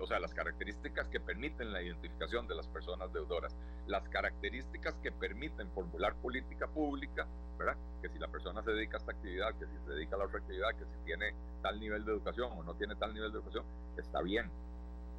o 0.00 0.06
sea, 0.06 0.18
las 0.18 0.34
características 0.34 1.08
que 1.08 1.20
permiten 1.20 1.72
la 1.72 1.80
identificación 1.80 2.48
de 2.48 2.56
las 2.56 2.66
personas 2.66 3.12
deudoras, 3.12 3.54
las 3.86 4.08
características 4.08 4.94
que 5.02 5.12
permiten 5.12 5.70
formular 5.70 6.14
política 6.16 6.66
pública, 6.66 7.26
¿verdad? 7.56 7.76
Que 8.02 8.08
si 8.08 8.18
la 8.18 8.28
persona 8.28 8.62
se 8.62 8.72
dedica 8.72 8.96
a 8.96 9.00
esta 9.00 9.12
actividad, 9.12 9.54
que 9.58 9.66
si 9.66 9.78
se 9.84 9.92
dedica 9.92 10.16
a 10.16 10.18
la 10.18 10.24
otra 10.26 10.40
actividad, 10.40 10.70
que 10.76 10.84
si 10.84 11.04
tiene 11.04 11.34
tal 11.62 11.78
nivel 11.78 12.04
de 12.04 12.12
educación 12.12 12.50
o 12.56 12.62
no 12.64 12.74
tiene 12.74 12.96
tal 12.96 13.14
nivel 13.14 13.30
de 13.30 13.38
educación, 13.38 13.64
está 13.96 14.22
bien, 14.22 14.50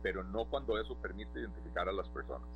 pero 0.04 0.24
no 0.24 0.46
cuando 0.46 0.80
eso 0.80 0.96
permite 0.96 1.40
identificar 1.40 1.88
a 1.88 1.94
las 1.94 2.10
personas. 2.10 2.50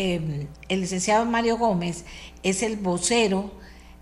Em, 0.00 0.46
el 0.68 0.82
licenciado 0.82 1.24
Mario 1.24 1.58
Gómez 1.58 2.04
es 2.44 2.62
el 2.62 2.76
vocero 2.76 3.50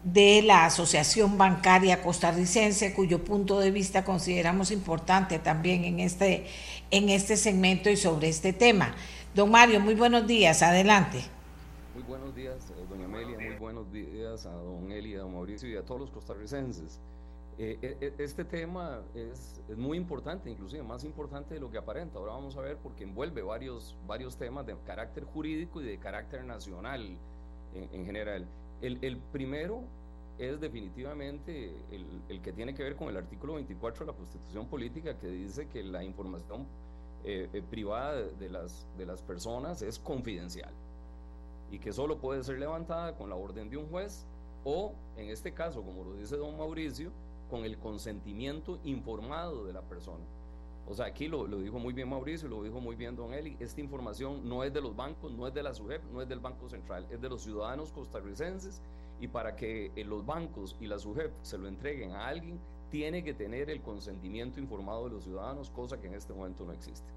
de 0.05 0.43
la 0.43 0.67
Asociación 0.67 1.39
Bancaria 1.39 2.03
Costarricense, 2.03 2.93
cuyo 2.93 3.25
punto 3.25 3.61
de 3.61 3.71
vista 3.71 4.05
consideramos 4.05 4.71
importante 4.73 5.39
también 5.39 5.87
en 5.87 6.01
este, 6.01 6.49
en 6.91 7.09
este 7.09 7.39
segmento 7.39 7.89
y 7.89 7.97
sobre 7.97 8.29
este 8.29 8.53
tema. 8.53 8.95
Don 9.35 9.51
Mario, 9.51 9.81
muy 9.81 9.95
buenos 9.95 10.27
días, 10.27 10.61
adelante. 10.61 11.23
Muy 11.95 12.03
buenos 12.03 12.35
días, 12.35 12.57
buenos 13.59 13.91
días 13.91 14.45
a 14.45 14.51
don 14.51 14.93
Eli, 14.93 15.15
a 15.15 15.21
don 15.21 15.33
Mauricio 15.33 15.67
y 15.67 15.77
a 15.77 15.83
todos 15.83 16.03
los 16.03 16.11
costarricenses. 16.11 17.01
Eh, 17.59 17.79
eh, 17.81 17.97
eh, 18.03 18.15
este 18.19 18.45
tema 18.45 19.01
es, 19.15 19.63
es, 19.67 19.79
muy 19.79 19.97
importante, 19.97 20.51
inclusive 20.51 20.83
más 20.83 21.05
importante 21.05 21.55
de 21.55 21.61
lo 21.61 21.71
que 21.71 21.79
aparenta. 21.79 22.19
Ahora 22.19 22.33
vamos 22.33 22.55
a 22.57 22.61
ver 22.61 22.77
porque 22.77 23.05
envuelve 23.05 23.41
varios, 23.41 23.97
varios 24.07 24.37
temas 24.37 24.67
de 24.67 24.77
carácter 24.85 25.25
jurídico 25.25 25.81
y 25.81 25.87
de 25.87 25.99
carácter 25.99 26.45
nacional 26.45 27.17
en, 27.75 27.89
en 27.93 28.05
general. 28.05 28.47
El, 28.83 28.99
el, 29.03 29.17
primero 29.17 29.81
es 30.39 30.61
definitivamente 30.61 31.75
el, 31.91 32.07
el, 32.29 32.43
que 32.43 32.53
tiene 32.53 32.75
que 32.75 32.83
ver 32.83 32.95
con 32.95 33.09
el 33.09 33.17
artículo 33.17 33.55
24 33.55 34.05
de 34.05 34.13
la 34.13 34.19
Constitución 34.19 34.67
Política 34.67 35.17
que 35.17 35.29
dice 35.29 35.67
que 35.69 35.83
la 35.83 36.05
información 36.05 36.67
privada 37.71 38.23
de 38.23 38.49
las, 38.49 38.87
de 38.97 39.05
las 39.05 39.21
personas 39.21 39.83
es 39.83 39.99
confidencial 39.99 40.73
y 41.73 41.81
que 41.81 41.93
solo 41.93 42.19
puede 42.19 42.45
ser 42.45 42.61
levantada 42.61 43.17
con 43.17 43.31
la 43.31 43.35
orden 43.35 43.69
de 43.69 43.77
un 43.77 43.89
juez 43.89 44.25
o, 44.65 44.93
en 45.17 45.31
este 45.31 45.53
caso, 45.53 45.83
como 45.83 46.05
lo 46.05 46.15
dice 46.15 46.37
don 46.37 46.57
Mauricio, 46.57 47.11
con 47.49 47.65
el 47.65 47.79
consentimiento 47.79 48.79
informado 48.85 49.65
de 49.65 49.73
la 49.73 49.83
persona. 49.83 50.25
O 50.89 50.95
sea, 50.95 51.07
aquí 51.07 51.27
lo, 51.27 51.47
dijo 51.47 51.79
muy 51.81 51.93
bien 51.93 52.09
Mauricio, 52.09 52.49
lo 52.49 52.63
dijo 52.63 52.81
muy 52.81 52.95
bien 52.95 53.17
Don 53.17 53.35
Eli, 53.35 53.57
esta 53.59 53.81
información 53.81 54.49
no 54.49 54.63
es 54.63 54.73
de 54.73 54.81
los 54.81 54.95
bancos, 54.95 55.33
no 55.33 55.49
es 55.49 55.55
de 55.55 55.63
la 55.63 55.75
SUGEP, 55.75 56.05
no 56.13 56.23
es 56.23 56.29
del 56.29 56.39
Banco 56.39 56.69
Central, 56.69 57.07
es 57.11 57.21
de 57.21 57.29
los 57.29 57.43
ciudadanos 57.43 57.91
costarricenses 57.91 58.81
y 59.21 59.27
para 59.27 59.57
que 59.57 59.91
eh, 59.97 60.05
los 60.05 60.25
bancos 60.25 60.77
y 60.81 60.87
la 60.87 60.99
SUGEP 60.99 61.33
se 61.43 61.59
lo 61.59 61.67
entreguen 61.67 62.13
a 62.13 62.29
alguien, 62.29 62.61
tiene 62.91 63.25
que 63.25 63.35
tener 63.35 63.69
el 63.69 63.81
consentimiento 63.83 64.61
informado 64.61 65.09
de 65.09 65.15
los 65.15 65.25
ciudadanos, 65.25 65.71
cosa 65.71 66.01
que 66.01 66.07
en 66.07 66.15
este 66.15 66.33
momento 66.33 66.65
no 66.65 66.73
existe. 66.73 67.09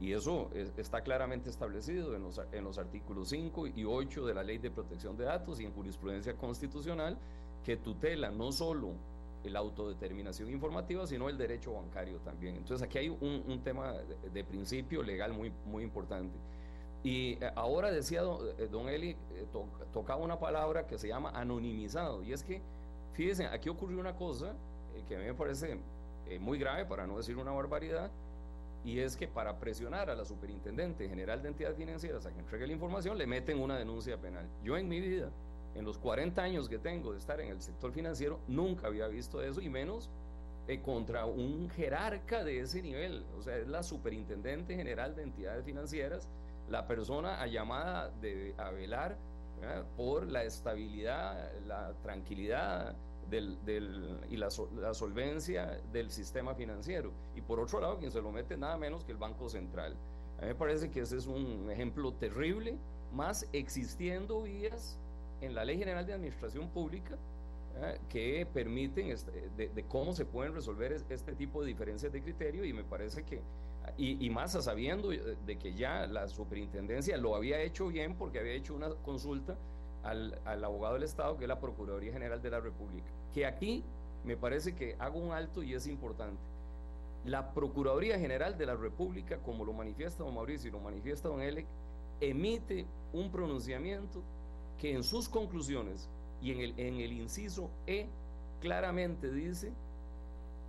Y 0.00 0.12
eso 0.12 0.50
está 0.76 1.00
claramente 1.00 1.48
establecido 1.48 2.14
en 2.14 2.22
los, 2.22 2.40
en 2.52 2.62
los 2.62 2.78
artículos 2.78 3.30
5 3.30 3.68
y 3.68 3.84
8 3.84 4.26
de 4.26 4.34
la 4.34 4.42
Ley 4.42 4.58
de 4.58 4.70
Protección 4.70 5.16
de 5.16 5.24
Datos 5.24 5.58
y 5.58 5.64
en 5.64 5.72
jurisprudencia 5.72 6.36
constitucional 6.36 7.18
que 7.64 7.78
tutela 7.78 8.30
no 8.30 8.52
solo 8.52 8.92
la 9.50 9.60
autodeterminación 9.60 10.50
informativa, 10.50 11.06
sino 11.06 11.28
el 11.28 11.38
derecho 11.38 11.74
bancario 11.74 12.18
también. 12.18 12.56
Entonces 12.56 12.86
aquí 12.86 12.98
hay 12.98 13.08
un, 13.08 13.44
un 13.46 13.60
tema 13.62 13.94
de, 14.32 14.44
principio 14.44 15.02
legal 15.02 15.32
muy, 15.32 15.52
muy 15.64 15.82
importante. 15.82 16.36
Y 17.02 17.34
eh, 17.34 17.50
ahora 17.54 17.90
decía 17.90 18.22
eh, 18.58 18.68
don, 18.70 18.88
Eli, 18.88 19.10
eh, 19.10 19.46
tocaba 19.92 20.22
una 20.22 20.38
palabra 20.38 20.86
que 20.86 20.98
se 20.98 21.08
llama 21.08 21.30
anonimizado. 21.30 22.22
Y 22.22 22.32
es 22.32 22.42
que, 22.42 22.60
fíjense, 23.12 23.46
aquí 23.46 23.68
ocurrió 23.68 23.98
una 24.00 24.16
cosa 24.16 24.54
que 25.08 25.14
a 25.14 25.18
mí 25.18 25.24
me 25.26 25.34
parece 25.34 25.78
muy 26.40 26.58
grave, 26.58 26.86
para 26.86 27.06
no 27.06 27.18
decir 27.18 27.36
una 27.36 27.52
barbaridad, 27.52 28.10
y 28.84 29.00
es 29.00 29.16
que 29.16 29.28
para 29.28 29.58
presionar 29.58 30.08
a 30.10 30.14
la 30.14 30.24
Superintendente 30.24 31.08
General 31.08 31.42
de 31.42 31.48
Entidades 31.48 31.76
Financieras 31.76 32.24
a 32.24 32.32
que 32.32 32.38
entregue 32.38 32.66
la 32.66 32.72
información, 32.72 33.18
le 33.18 33.26
meten 33.26 33.60
una 33.60 33.76
denuncia 33.76 34.16
penal. 34.16 34.48
Yo 34.64 34.76
en 34.76 34.88
mi 34.88 35.00
vida, 35.00 35.30
en 35.76 35.84
los 35.84 35.98
40 35.98 36.42
años 36.42 36.68
que 36.68 36.78
tengo 36.78 37.12
de 37.12 37.18
estar 37.18 37.40
en 37.40 37.48
el 37.48 37.60
sector 37.60 37.92
financiero, 37.92 38.40
nunca 38.48 38.86
había 38.86 39.06
visto 39.08 39.42
eso, 39.42 39.60
y 39.60 39.68
menos 39.68 40.10
eh, 40.68 40.80
contra 40.80 41.26
un 41.26 41.70
jerarca 41.70 42.42
de 42.42 42.60
ese 42.60 42.82
nivel. 42.82 43.24
O 43.38 43.42
sea, 43.42 43.56
es 43.56 43.68
la 43.68 43.82
Superintendente 43.82 44.74
General 44.74 45.14
de 45.14 45.22
Entidades 45.22 45.64
Financieras, 45.64 46.28
la 46.68 46.86
persona 46.86 47.40
a 47.40 47.46
llamada 47.46 48.10
de, 48.20 48.54
a 48.58 48.70
velar 48.70 49.16
por 49.96 50.30
la 50.30 50.44
estabilidad, 50.44 51.50
la 51.66 51.94
tranquilidad 52.02 52.94
del, 53.30 53.58
del, 53.64 54.20
y 54.28 54.36
la, 54.36 54.48
la, 54.78 54.94
solvencia 54.94 55.80
del 55.92 56.10
sistema 56.10 56.54
financiero. 56.54 57.10
Y 57.34 57.40
por 57.40 57.60
otro 57.60 57.80
lado, 57.80 57.98
quien 57.98 58.10
se 58.10 58.20
lo 58.20 58.30
mete 58.30 58.56
nada 58.56 58.76
menos 58.76 59.04
que 59.04 59.12
el 59.12 59.18
Banco 59.18 59.48
Central. 59.48 59.96
A 60.38 60.42
mí 60.42 60.48
me 60.48 60.54
parece 60.54 60.90
que 60.90 61.00
ese 61.00 61.16
es 61.16 61.26
un 61.26 61.70
ejemplo 61.70 62.12
terrible, 62.12 62.78
más 63.12 63.48
existiendo 63.52 64.42
vías 64.42 64.98
en 65.40 65.54
la 65.54 65.64
Ley 65.64 65.78
General 65.78 66.06
de 66.06 66.14
Administración 66.14 66.68
Pública 66.68 67.16
¿eh? 67.82 67.98
que 68.08 68.46
permiten 68.52 69.10
este, 69.10 69.50
de, 69.56 69.68
de, 69.68 69.82
cómo 69.84 70.12
se 70.14 70.24
pueden 70.24 70.54
resolver 70.54 70.92
este 70.92 71.32
tipo 71.34 71.62
de 71.62 71.68
diferencias 71.68 72.12
de 72.12 72.22
criterio 72.22 72.64
y 72.64 72.72
me 72.72 72.84
parece 72.84 73.22
que, 73.24 73.40
y, 73.96 74.24
y 74.24 74.30
más 74.30 74.52
sabiendo 74.52 75.10
de 75.10 75.58
que 75.58 75.74
ya 75.74 76.06
la 76.06 76.28
superintendencia 76.28 77.16
lo 77.16 77.34
había 77.34 77.60
hecho 77.60 77.88
bien 77.88 78.14
porque 78.16 78.38
había 78.38 78.52
hecho 78.52 78.74
una 78.74 78.90
consulta 79.04 79.56
al, 80.02 80.38
al, 80.44 80.64
abogado 80.64 80.94
del 80.94 81.02
Estado, 81.02 81.36
que 81.36 81.44
es 81.44 81.48
la 81.48 81.60
Procuraduría 81.60 82.12
General 82.12 82.40
de 82.40 82.50
la 82.50 82.60
República. 82.60 83.06
Que 83.34 83.46
aquí 83.46 83.82
me 84.24 84.36
parece 84.36 84.74
que 84.74 84.96
hago 84.98 85.18
un 85.18 85.32
alto 85.32 85.62
y 85.62 85.74
es 85.74 85.86
importante. 85.86 86.40
La 87.24 87.52
Procuraduría 87.52 88.18
General 88.18 88.56
de 88.56 88.66
la 88.66 88.76
República, 88.76 89.38
como 89.38 89.64
lo 89.64 89.72
manifiesta 89.72 90.22
don 90.22 90.34
Mauricio 90.34 90.68
y 90.68 90.72
lo 90.72 90.80
manifiesta 90.80 91.28
don 91.28 91.40
Elec, 91.40 91.66
emite 92.20 92.86
un 93.12 93.30
pronunciamiento 93.30 94.22
que 94.80 94.92
en 94.92 95.04
sus 95.04 95.28
conclusiones 95.28 96.08
y 96.42 96.52
en 96.52 96.60
el, 96.60 96.78
en 96.78 97.00
el 97.00 97.12
inciso 97.12 97.70
E 97.86 98.06
claramente 98.60 99.30
dice 99.30 99.72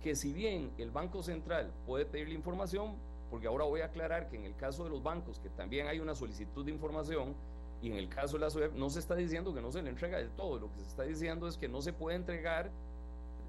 que 0.02 0.14
si 0.14 0.32
bien 0.32 0.70
el 0.78 0.90
Banco 0.90 1.22
Central 1.22 1.70
puede 1.86 2.04
pedir 2.04 2.28
la 2.28 2.34
información, 2.34 2.94
porque 3.30 3.46
ahora 3.46 3.64
voy 3.64 3.80
a 3.80 3.86
aclarar 3.86 4.28
que 4.28 4.36
en 4.36 4.44
el 4.44 4.54
caso 4.56 4.84
de 4.84 4.90
los 4.90 5.02
bancos, 5.02 5.38
que 5.38 5.50
también 5.50 5.86
hay 5.86 6.00
una 6.00 6.14
solicitud 6.14 6.64
de 6.64 6.70
información, 6.70 7.34
y 7.82 7.90
en 7.90 7.96
el 7.96 8.08
caso 8.08 8.36
de 8.36 8.40
la 8.40 8.50
SUEP 8.50 8.74
no 8.74 8.90
se 8.90 8.98
está 8.98 9.14
diciendo 9.14 9.54
que 9.54 9.60
no 9.60 9.70
se 9.70 9.82
le 9.82 9.90
entrega 9.90 10.18
del 10.18 10.30
todo, 10.30 10.58
lo 10.58 10.72
que 10.72 10.80
se 10.80 10.86
está 10.86 11.04
diciendo 11.04 11.46
es 11.46 11.56
que 11.56 11.68
no 11.68 11.80
se 11.80 11.92
puede 11.92 12.16
entregar 12.16 12.70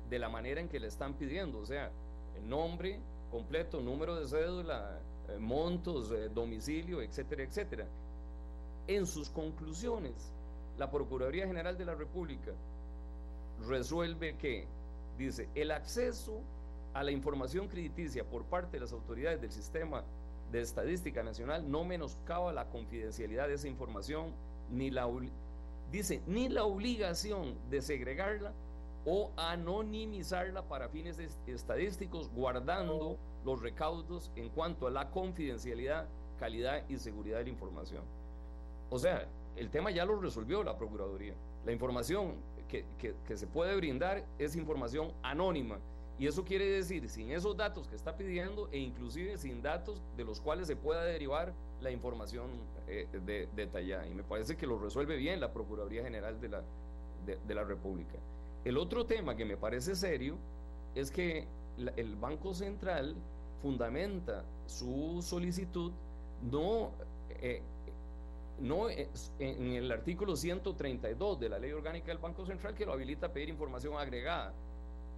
de 0.10 0.19
la 0.19 0.30
manera 0.30 0.61
en 0.61 0.68
que 0.68 0.80
le 0.80 0.88
están 0.88 1.14
pidiendo, 1.14 1.60
o 1.60 1.65
sea, 1.65 1.91
el 2.38 2.49
nombre 2.49 2.99
completo, 3.31 3.80
número 3.80 4.15
de 4.15 4.27
cédula, 4.27 4.99
eh, 5.30 5.38
montos, 5.40 6.11
eh, 6.11 6.30
domicilio, 6.30 7.02
etcétera, 7.02 7.44
etcétera. 7.44 7.88
En 8.88 9.06
sus 9.06 9.30
conclusiones, 9.30 10.31
la 10.80 10.89
Procuraduría 10.89 11.45
General 11.45 11.77
de 11.77 11.85
la 11.85 11.93
República 11.93 12.51
resuelve 13.68 14.38
que, 14.38 14.65
dice, 15.18 15.49
el 15.53 15.72
acceso 15.72 16.39
a 16.93 17.03
la 17.03 17.11
información 17.11 17.68
crediticia 17.68 18.23
por 18.23 18.45
parte 18.45 18.77
de 18.77 18.80
las 18.80 18.93
autoridades 18.93 19.41
del 19.41 19.51
sistema 19.51 20.03
de 20.53 20.61
estadística 20.61 21.22
nacional 21.22 21.69
no 21.69 21.84
menoscaba 21.84 22.53
la 22.53 22.65
confidencialidad 22.65 23.49
de 23.49 23.56
esa 23.56 23.68
información, 23.68 24.31
ni 24.72 24.89
la, 24.89 25.07
dice, 25.91 26.22
ni 26.26 26.47
la 26.47 26.64
obligación 26.64 27.56
de 27.69 27.81
segregarla 27.81 28.53
o 29.06 29.31
anonimizarla 29.35 30.64
para 30.64 30.88
fines 30.88 31.19
estadísticos, 31.45 32.30
guardando 32.34 33.18
los 33.43 33.61
recaudos 33.61 34.31
en 34.38 34.47
cuanto 34.47 34.88
a 34.88 34.91
la 34.91 35.11
confidencialidad, 35.11 36.07
calidad 36.39 36.88
y 36.88 36.97
seguridad 36.97 37.39
de 37.39 37.43
la 37.43 37.49
información. 37.49 38.03
O 38.89 38.97
sea, 38.97 39.27
el 39.60 39.69
tema 39.69 39.91
ya 39.91 40.06
lo 40.06 40.19
resolvió 40.19 40.64
la 40.64 40.77
Procuraduría. 40.77 41.34
La 41.65 41.72
información 41.72 42.36
que, 42.68 42.86
que, 42.98 43.38
se 43.38 43.45
puede 43.48 43.76
brindar 43.76 44.23
es 44.38 44.56
información 44.56 45.11
anónima. 45.22 45.80
Y 46.18 46.27
eso 46.27 46.44
quiere 46.44 46.65
decir 46.65 47.07
sin 47.10 47.31
esos 47.31 47.56
datos 47.56 47.88
que 47.88 47.95
está 47.95 48.15
pidiendo 48.15 48.69
e 48.72 48.80
inclusive 48.80 49.38
sin 49.38 49.61
datos 49.61 50.02
de 50.18 50.23
los 50.23 50.40
cuales 50.41 50.68
se 50.68 50.76
pueda 50.76 51.03
derivar 51.03 51.53
la 51.81 51.91
información 51.91 52.52
eh, 52.88 53.07
de, 53.26 53.48
detallada. 53.56 54.07
Y 54.07 54.14
me 54.14 54.23
parece 54.23 54.56
que 54.56 54.65
lo 54.65 54.80
resuelve 54.80 55.18
bien 55.18 55.40
la 55.40 55.52
Procuraduría 55.52 56.03
General 56.03 56.40
de 56.40 56.49
la, 56.49 56.64
de, 57.26 57.56
la 57.56 57.64
República. 57.64 58.18
El 58.64 58.77
otro 58.77 59.06
tema 59.06 59.36
que 59.36 59.45
me 59.45 59.57
parece 59.57 59.95
serio 59.95 60.38
es 60.95 61.11
que 61.11 61.48
el 61.95 62.15
Banco 62.15 62.53
Central 62.53 63.15
fundamenta 63.61 64.44
su 64.68 65.22
solicitud 65.22 65.91
no 66.41 66.91
eh, 67.30 67.61
no 68.61 68.90
es 68.90 69.31
en 69.40 69.73
el 69.73 69.91
artículo 69.91 70.36
132 70.36 71.40
de 71.40 71.49
la 71.49 71.60
ley 71.60 71.72
orgánica 71.72 72.07
del 72.07 72.18
Banco 72.18 72.45
Central 72.45 72.76
que 72.76 72.86
lo 72.86 72.94
habilita 72.94 73.27
a 73.27 73.34
pedir 73.34 73.49
información 73.49 73.95
agregada, 73.98 74.53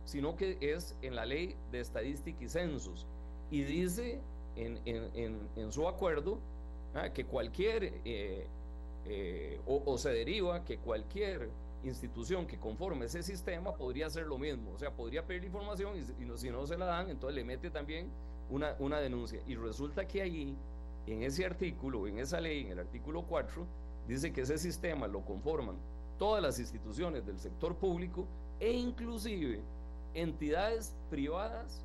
sino 0.05 0.35
que 0.35 0.57
es 0.61 0.95
en 1.01 1.15
la 1.15 1.25
ley 1.25 1.55
de 1.71 1.79
estadística 1.79 2.43
y 2.43 2.49
censos. 2.49 3.05
Y 3.49 3.63
dice 3.63 4.21
en, 4.55 4.79
en, 4.85 5.49
en, 5.55 5.71
su 5.71 5.87
acuerdo 5.87 6.39
ah, 6.93 7.09
que 7.09 7.25
cualquier, 7.25 8.01
eh, 8.05 8.47
eh, 9.05 9.59
o, 9.65 9.97
se 9.97 10.09
deriva 10.09 10.63
que 10.63 10.77
cualquier 10.77 11.49
institución 11.83 12.45
que 12.45 12.59
conforme 12.59 13.05
ese 13.05 13.23
sistema 13.23 13.73
podría 13.73 14.07
hacer 14.07 14.27
lo 14.27 14.37
mismo, 14.37 14.71
o 14.71 14.77
sea, 14.77 14.91
podría 14.91 15.25
pedir 15.25 15.45
información 15.45 15.95
y, 15.97 16.23
y 16.23 16.37
si 16.37 16.49
no 16.49 16.65
se 16.67 16.77
la 16.77 16.85
dan, 16.85 17.09
entonces 17.09 17.35
le 17.35 17.43
mete 17.43 17.71
también 17.71 18.09
una, 18.49 18.75
una 18.79 18.99
denuncia. 18.99 19.41
Y 19.47 19.55
resulta 19.55 20.07
que 20.07 20.21
allí 20.21 20.55
en 21.07 21.23
ese 21.23 21.45
artículo, 21.45 22.07
en 22.07 22.19
esa 22.19 22.39
ley, 22.39 22.61
en 22.61 22.71
el 22.71 22.79
artículo 22.79 23.23
4, 23.23 23.65
dice 24.07 24.31
que 24.31 24.41
ese 24.41 24.57
sistema 24.57 25.07
lo 25.07 25.21
conforman 25.25 25.75
todas 26.17 26.41
las 26.41 26.59
instituciones 26.59 27.25
del 27.25 27.39
sector 27.39 27.75
público 27.75 28.27
e 28.59 28.71
inclusive 28.71 29.59
entidades 30.13 30.95
privadas 31.09 31.83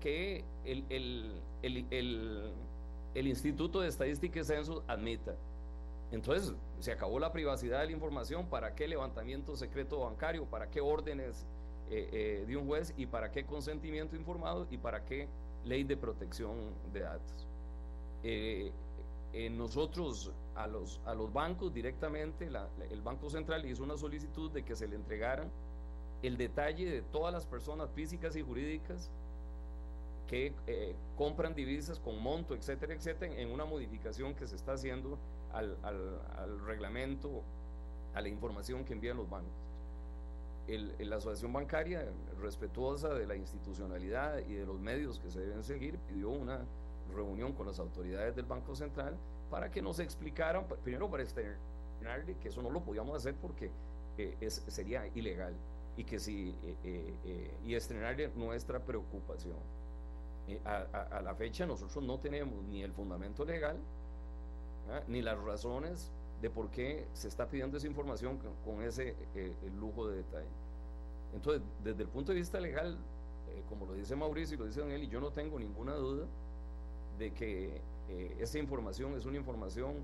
que 0.00 0.44
el, 0.64 0.84
el, 3.14 3.26
Instituto 3.26 3.80
de 3.80 3.88
Estadística 3.88 4.40
y 4.40 4.44
Censos 4.44 4.82
admita. 4.86 5.34
Entonces, 6.12 6.54
se 6.80 6.92
acabó 6.92 7.18
la 7.18 7.32
privacidad 7.32 7.80
de 7.80 7.86
la 7.86 7.92
información, 7.92 8.46
¿para 8.46 8.74
qué 8.74 8.86
levantamiento 8.86 9.56
secreto 9.56 10.00
bancario? 10.00 10.44
¿Para 10.44 10.70
qué 10.70 10.80
órdenes 10.80 11.44
eh, 11.90 12.08
eh, 12.12 12.44
de 12.46 12.56
un 12.56 12.66
juez? 12.66 12.94
¿Y 12.96 13.06
para 13.06 13.32
qué 13.32 13.44
consentimiento 13.44 14.14
informado? 14.14 14.66
¿Y 14.70 14.78
para 14.78 15.04
qué 15.04 15.28
ley 15.64 15.84
de 15.84 15.96
protección 15.96 16.56
de 16.92 17.00
datos. 17.00 17.46
Eh, 18.22 18.72
eh, 19.32 19.50
nosotros 19.50 20.30
a 20.54 20.66
los, 20.66 21.00
a 21.04 21.14
los 21.14 21.32
bancos 21.32 21.74
directamente, 21.74 22.48
el 22.90 23.02
Banco 23.02 23.28
Central 23.28 23.64
hizo 23.66 23.82
una 23.82 23.96
solicitud 23.96 24.50
de 24.52 24.62
que 24.62 24.76
se 24.76 24.86
le 24.86 24.96
entregaran 24.96 25.50
el 26.22 26.36
detalle 26.36 26.90
de 26.90 27.02
todas 27.02 27.32
las 27.32 27.44
personas 27.44 27.90
físicas 27.90 28.36
y 28.36 28.42
jurídicas 28.42 29.10
que 30.28 30.54
eh, 30.66 30.94
compran 31.16 31.54
divisas 31.54 31.98
con 31.98 32.22
monto, 32.22 32.54
etcétera, 32.54 32.94
etcétera, 32.94 33.34
en 33.36 33.50
una 33.50 33.64
modificación 33.64 34.34
que 34.34 34.46
se 34.46 34.56
está 34.56 34.72
haciendo 34.72 35.18
al, 35.52 35.76
al, 35.82 36.20
al 36.38 36.64
reglamento, 36.64 37.42
a 38.14 38.20
la 38.20 38.28
información 38.28 38.84
que 38.84 38.94
envían 38.94 39.16
los 39.16 39.28
bancos 39.28 39.63
la 40.66 41.16
asociación 41.16 41.52
bancaria, 41.52 42.06
respetuosa 42.40 43.12
de 43.14 43.26
la 43.26 43.36
institucionalidad 43.36 44.38
y 44.38 44.54
de 44.54 44.66
los 44.66 44.80
medios 44.80 45.18
que 45.18 45.30
se 45.30 45.40
deben 45.40 45.62
seguir, 45.62 45.98
pidió 46.08 46.30
una 46.30 46.60
reunión 47.14 47.52
con 47.52 47.66
las 47.66 47.78
autoridades 47.78 48.34
del 48.34 48.46
Banco 48.46 48.74
Central 48.74 49.16
para 49.50 49.70
que 49.70 49.82
nos 49.82 49.98
explicaran, 49.98 50.66
primero 50.82 51.10
para 51.10 51.22
externarle 51.22 52.36
que 52.40 52.48
eso 52.48 52.62
no 52.62 52.70
lo 52.70 52.80
podíamos 52.82 53.16
hacer 53.16 53.34
porque 53.34 53.70
eh, 54.18 54.36
es, 54.40 54.62
sería 54.68 55.06
ilegal 55.14 55.54
y 55.96 56.04
que 56.04 56.18
si 56.18 56.54
eh, 56.62 57.14
eh, 57.24 57.50
y 57.64 57.74
estrenarle 57.74 58.30
nuestra 58.34 58.80
preocupación. 58.80 59.56
A, 60.66 61.22
la 61.22 61.34
fecha 61.34 61.64
nosotros 61.64 62.04
no 62.04 62.18
tenemos 62.18 62.62
ni 62.64 62.82
el 62.82 62.92
fundamento 62.92 63.46
legal 63.46 63.78
¿ah? 64.90 65.00
ni 65.08 65.22
las 65.22 65.38
razones 65.38 66.12
de 66.40 66.50
por 66.50 66.70
qué 66.70 67.06
se 67.14 67.28
está 67.28 67.46
pidiendo 67.46 67.76
esa 67.76 67.86
información 67.86 68.38
con, 68.64 68.82
ese 68.82 69.14
eh, 69.34 69.52
lujo 69.78 70.08
de 70.08 70.18
detalle. 70.18 70.48
Entonces, 71.34 71.62
desde 71.82 72.02
el 72.02 72.08
punto 72.08 72.32
de 72.32 72.38
vista 72.38 72.60
legal, 72.60 72.96
eh, 73.48 73.62
como 73.68 73.86
lo 73.86 73.94
dice 73.94 74.14
Mauricio 74.14 74.54
y 74.54 74.58
lo 74.58 74.66
dice 74.66 74.80
Don 74.80 74.90
Eli, 74.90 75.08
yo 75.08 75.20
no 75.20 75.30
tengo 75.30 75.58
ninguna 75.58 75.94
duda 75.94 76.26
de 77.18 77.32
que 77.32 77.80
eh, 78.10 78.36
esa 78.38 78.58
información 78.58 79.14
es 79.14 79.24
una 79.24 79.38
información 79.38 79.94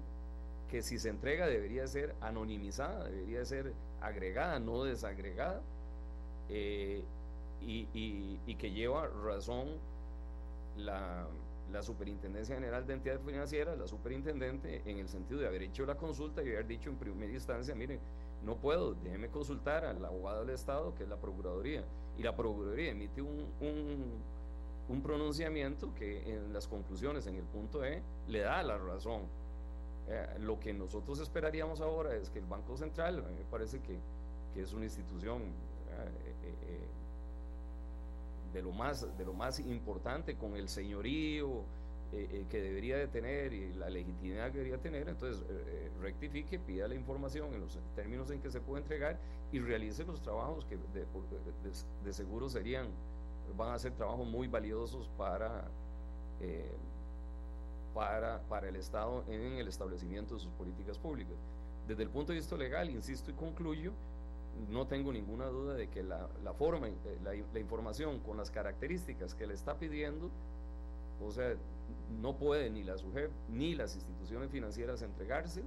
que 0.71 0.83
si 0.83 0.99
se 0.99 1.09
entrega 1.09 1.47
debería 1.47 1.87
ser 1.87 2.15
anonimizada, 2.21 3.05
debería 3.05 3.45
ser 3.45 3.73
agregada, 4.01 4.59
no 4.61 4.85
desagregada, 4.85 5.61
y, 6.49 7.05
y 7.63 8.55
que 8.57 8.71
lleva 8.73 9.07
razón 9.07 9.69
la, 10.77 11.27
la 11.73 11.83
Superintendencia 11.83 12.55
General 12.55 12.87
de 12.87 12.95
Entidades 12.95 13.23
Financieras, 13.25 13.79
la 13.79 13.87
superintendente, 13.87 14.83
en 14.85 14.99
el 14.99 15.09
sentido 15.09 15.41
de 15.41 15.47
haber 15.47 15.63
hecho 15.63 15.87
la 15.87 15.97
consulta 15.97 16.43
y 16.43 16.49
haber 16.49 16.67
dicho 16.67 16.91
en 16.91 16.97
primera 16.97 17.33
instancia, 17.33 17.75
mire, 17.75 18.01
no 18.45 18.57
puedo, 18.57 18.95
déjeme 18.95 19.29
consultar 19.29 19.85
al 19.85 20.05
abogado 20.05 20.41
del 20.45 20.55
Estado, 20.55 20.95
que 20.95 21.05
es 21.05 21.09
la 21.09 21.17
Procuraduría, 21.17 21.85
y 22.17 22.23
la 22.23 22.35
Procuraduría 22.35 22.91
emite 22.91 23.23
un, 23.23 23.47
un, 24.89 25.03
pronunciamiento 25.03 25.95
que 25.95 26.35
en 26.35 26.53
las 26.53 26.67
conclusiones, 26.67 27.27
en 27.27 27.37
el 27.37 27.45
punto 27.45 27.85
E, 27.85 28.03
le 28.29 28.41
da 28.41 28.63
la 28.63 28.77
razón. 28.77 29.23
Eh, 30.09 30.39
lo 30.41 30.59
que 30.59 30.73
nosotros 30.73 31.21
esperaríamos 31.21 31.81
ahora 31.81 32.15
es 32.17 32.29
que 32.31 32.41
el 32.41 32.47
Banco 32.47 32.77
Central, 32.77 33.23
me 33.23 33.45
parece 33.51 33.81
que, 33.81 33.99
que 34.53 34.63
es 34.63 34.73
una 34.73 34.85
institución 34.85 35.43
eh, 35.43 36.35
eh, 36.43 36.89
de 38.53 38.63
lo 38.63 38.73
más, 38.73 39.07
de 39.17 39.25
lo 39.25 39.33
más 39.33 39.61
importante, 39.61 40.37
con 40.37 40.57
el 40.57 40.69
señorío 40.69 41.65
eh, 42.13 42.29
eh, 42.33 42.47
que 42.51 42.61
debería 42.61 42.97
de 42.97 43.07
tener 43.07 43.53
y 43.53 43.73
la 43.75 43.89
legitimidad 43.89 44.51
que 44.51 44.59
debería 44.59 44.79
tener, 44.79 45.09
entonces 45.09 45.45
eh, 45.49 45.91
rectifique, 46.01 46.59
pida 46.59 46.89
la 46.89 46.97
información 46.97 47.55
en 47.55 47.61
los 47.61 47.79
términos 47.95 48.31
en 48.33 48.41
que 48.41 48.51
se 48.51 48.61
puede 48.61 48.83
entregar 48.83 49.17
y 49.53 49.61
realice 49.61 50.05
los 50.05 50.21
trabajos 50.21 50.65
que 50.65 50.77
de, 50.77 52.13
seguro 52.13 52.49
serían, 52.49 52.89
van 53.57 53.75
a 53.75 53.79
ser 53.79 53.93
trabajos 53.93 54.27
muy 54.27 54.49
valiosos 54.49 55.09
para, 55.17 55.69
para, 57.95 58.41
para 58.49 58.69
el 58.69 58.77
Estado 58.77 59.25
en 59.29 59.59
el 59.59 59.69
establecimiento 59.69 60.35
de 60.35 60.41
sus 60.41 60.53
políticas 60.53 60.99
públicas. 60.99 61.37
Desde 61.87 62.03
el 62.03 62.11
punto 62.11 62.33
de 62.33 62.39
vista 62.39 62.57
legal, 62.57 62.91
insisto 62.91 63.31
y 63.31 63.35
concluyo, 63.35 63.93
no 64.69 64.87
tengo 64.87 65.13
ninguna 65.13 65.47
duda 65.47 65.75
de 65.75 65.89
que 65.89 66.03
la, 66.03 66.29
forma, 66.59 66.89
eh, 66.89 66.95
la, 67.23 67.33
la, 67.53 67.61
información 67.61 68.21
con 68.21 68.37
las 68.37 68.51
características 68.51 69.35
que 69.35 69.47
le 69.47 69.55
está 69.55 69.79
pidiendo, 69.79 70.31
o 71.25 71.31
sea, 71.31 71.55
no 72.21 72.37
puede 72.37 72.71
ni 72.71 72.83
la 72.83 72.97
SUGEP 72.97 73.31
ni 73.49 73.75
las 73.75 73.95
instituciones 73.95 74.51
financieras 74.51 75.03
entregarse 75.03 75.63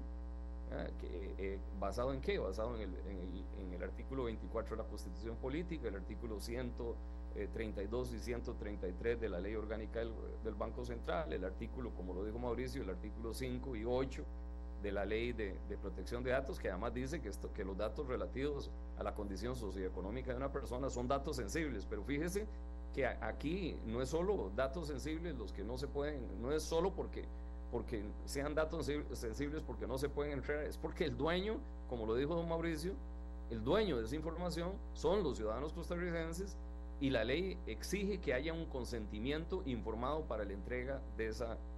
¿Basado 1.79 2.13
en 2.13 2.21
qué? 2.21 2.39
Basado 2.39 2.75
en 2.75 2.81
el, 2.81 2.95
en, 3.07 3.17
el, 3.19 3.45
en 3.59 3.73
el, 3.73 3.83
artículo 3.83 4.23
24 4.23 4.75
de 4.75 4.83
la 4.83 4.89
Constitución 4.89 5.35
Política, 5.35 5.89
el 5.89 5.95
artículo 5.95 6.39
132 6.39 8.13
y 8.13 8.19
133 8.19 9.19
de 9.19 9.29
la 9.29 9.39
Ley 9.39 9.55
Orgánica 9.55 9.99
del, 9.99 10.13
del, 10.43 10.55
Banco 10.55 10.85
Central, 10.85 11.31
el 11.33 11.43
artículo, 11.43 11.91
como 11.93 12.13
lo 12.13 12.23
dijo 12.23 12.39
Mauricio, 12.39 12.81
el 12.81 12.89
artículo 12.89 13.33
5 13.33 13.75
y 13.75 13.85
8 13.85 14.23
de 14.83 14.91
la 14.91 15.05
Ley 15.05 15.31
de, 15.31 15.55
Protección 15.81 16.23
de 16.23 16.31
Datos, 16.31 16.59
que 16.59 16.69
además 16.69 16.93
dice 16.93 17.21
que, 17.21 17.63
los 17.63 17.77
datos 17.77 18.05
relativos 18.07 18.69
a 18.99 19.03
la 19.03 19.15
condición 19.15 19.55
socioeconómica 19.55 20.31
de 20.31 20.37
una 20.37 20.51
persona 20.51 20.89
son 20.89 21.07
datos 21.07 21.37
sensibles, 21.37 21.87
pero 21.89 22.03
fíjese 22.03 22.45
que 22.93 23.07
aquí 23.07 23.75
no 23.87 24.01
es 24.01 24.09
solo 24.09 24.51
datos 24.55 24.87
sensibles 24.87 25.35
los 25.35 25.53
que 25.53 25.63
no 25.63 25.77
se 25.77 25.87
pueden, 25.87 26.41
no 26.41 26.51
es 26.51 26.61
solo 26.61 26.91
porque, 26.91 27.23
porque 27.71 28.03
sean 28.25 28.53
datos 28.53 28.91
sensibles 29.13 29.63
porque 29.65 29.87
no 29.87 29.97
se 29.97 30.09
pueden 30.09 30.33
entrar, 30.33 30.63
es 30.65 30.77
porque 30.77 31.05
el 31.05 31.17
dueño, 31.17 31.57
como 31.89 32.05
lo 32.05 32.15
dijo 32.15 32.35
don 32.35 32.47
Mauricio, 32.47 32.93
el 33.49 33.63
dueño 33.63 33.97
de 33.97 34.05
esa 34.05 34.15
información 34.15 34.73
son 34.93 35.23
los 35.23 35.37
ciudadanos 35.37 35.73
costarricenses 35.73 36.57
y 36.99 37.09
la 37.09 37.23
ley 37.23 37.57
exige 37.67 38.19
que 38.19 38.33
haya 38.33 38.53
un 38.53 38.65
consentimiento 38.65 39.63
informado 39.65 40.21
para 40.25 40.43
la 40.43 40.53
entrega 40.53 41.01
de 41.17 41.27
esa, 41.27 41.47
de, 41.55 41.72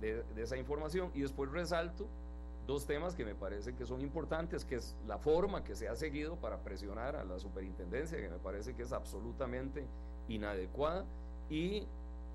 de, 0.00 0.24
esa 0.36 0.56
información. 0.56 1.10
Y 1.14 1.22
después 1.22 1.50
resalto 1.50 2.06
dos 2.66 2.86
temas 2.86 3.14
que 3.14 3.24
me 3.24 3.34
parece 3.34 3.74
que 3.74 3.84
son 3.84 4.00
importantes, 4.00 4.64
que 4.64 4.76
es 4.76 4.96
la 5.06 5.18
forma 5.18 5.64
que 5.64 5.74
se 5.74 5.88
ha 5.88 5.96
seguido 5.96 6.36
para 6.36 6.58
presionar 6.58 7.16
a 7.16 7.24
la 7.24 7.38
superintendencia, 7.38 8.18
que 8.18 8.28
me 8.28 8.38
parece 8.38 8.74
que 8.74 8.82
es 8.82 8.92
absolutamente 8.92 9.84
inadecuada, 10.28 11.04
y 11.50 11.86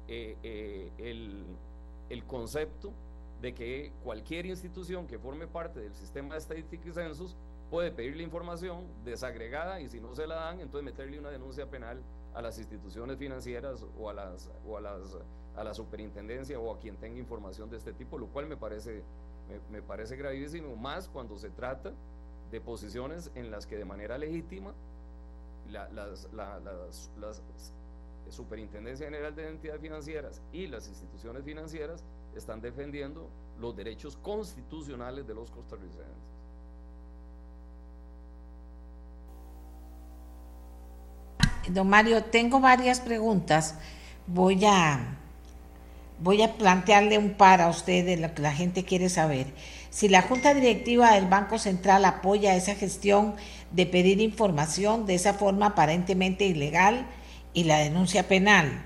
eh, 0.08 0.38
eh, 0.44 0.92
el, 0.98 1.46
el, 2.10 2.24
concepto 2.26 2.94
de 3.42 3.54
que 3.54 3.92
cualquier 4.04 4.46
institución 4.46 5.08
que 5.08 5.18
forme 5.18 5.48
parte 5.48 5.80
del 5.80 5.94
sistema 5.94 6.36
de 6.36 6.40
estadística 6.40 6.88
y 6.88 6.92
censos 6.92 7.36
puede 7.70 7.92
pedirle 7.92 8.24
información 8.24 8.86
desagregada 9.04 9.82
y 9.82 9.90
si 9.90 10.00
no 10.00 10.16
se 10.16 10.28
la 10.28 10.36
dan, 10.36 10.60
entonces 10.60 10.86
meterle 10.86 11.20
una 11.20 11.30
denuncia 11.30 11.70
penal 11.70 12.02
a 12.34 12.42
las 12.42 12.58
instituciones 12.58 13.18
financieras 13.18 13.86
o 14.00 14.10
a 14.10 14.14
las 14.14 14.50
o 14.66 14.78
a 14.78 14.82
las 14.82 15.18
a 15.58 15.64
la 15.64 15.74
superintendencia 15.74 16.60
o 16.60 16.74
a 16.74 16.80
quien 16.80 16.96
tenga 16.96 17.20
información 17.20 17.70
de 17.70 17.78
este 17.78 17.92
tipo, 17.92 18.18
lo 18.18 18.28
cual 18.28 18.48
me 18.48 18.56
parece 18.56 19.04
me, 19.72 19.82
parece 19.82 20.16
gravísimo, 20.16 20.76
más 20.76 21.08
cuando 21.08 21.38
se 21.38 21.50
trata 21.50 21.94
de 22.52 22.62
posiciones 22.62 23.32
en 23.36 23.52
las 23.52 23.66
que 23.66 23.78
de 23.78 23.86
manera 23.86 24.18
legítima 24.18 24.74
la, 25.70 25.90
la, 25.90 26.08
Superintendencia 28.30 29.06
General 29.06 29.34
de 29.34 29.48
Entidades 29.48 29.82
Financieras 29.82 30.42
y 30.52 30.68
las 30.68 30.90
instituciones 30.90 31.46
financieras 31.46 32.04
están 32.36 32.60
defendiendo 32.60 33.30
los 33.58 33.74
derechos 33.74 34.18
constitucionales 34.18 35.26
de 35.26 35.34
los 35.34 35.50
costarricenses. 35.50 36.04
Don 41.70 41.88
Mario, 41.88 42.22
tengo 42.26 42.60
varias 42.60 43.00
preguntas. 43.00 43.80
Voy 44.28 44.66
a 44.66 45.18
voy 46.20 46.42
a 46.42 46.54
plantearle 46.58 47.18
un 47.18 47.34
par 47.34 47.62
a 47.62 47.70
usted 47.70 48.06
de 48.06 48.18
lo 48.18 48.34
que 48.34 48.42
la 48.42 48.54
gente 48.54 48.84
quiere 48.84 49.10
saber. 49.10 49.48
Si 49.90 50.10
la 50.10 50.22
Junta 50.22 50.54
Directiva 50.54 51.14
del 51.14 51.28
Banco 51.28 51.58
Central 51.58 52.06
apoya 52.06 52.56
esa 52.56 52.76
gestión 52.76 53.36
de 53.72 53.86
pedir 53.86 54.22
información 54.22 55.06
de 55.06 55.16
esa 55.16 55.34
forma 55.34 55.68
aparentemente 55.68 56.46
ilegal 56.46 57.06
y 57.54 57.64
la 57.64 57.80
denuncia 57.80 58.28
penal, 58.28 58.84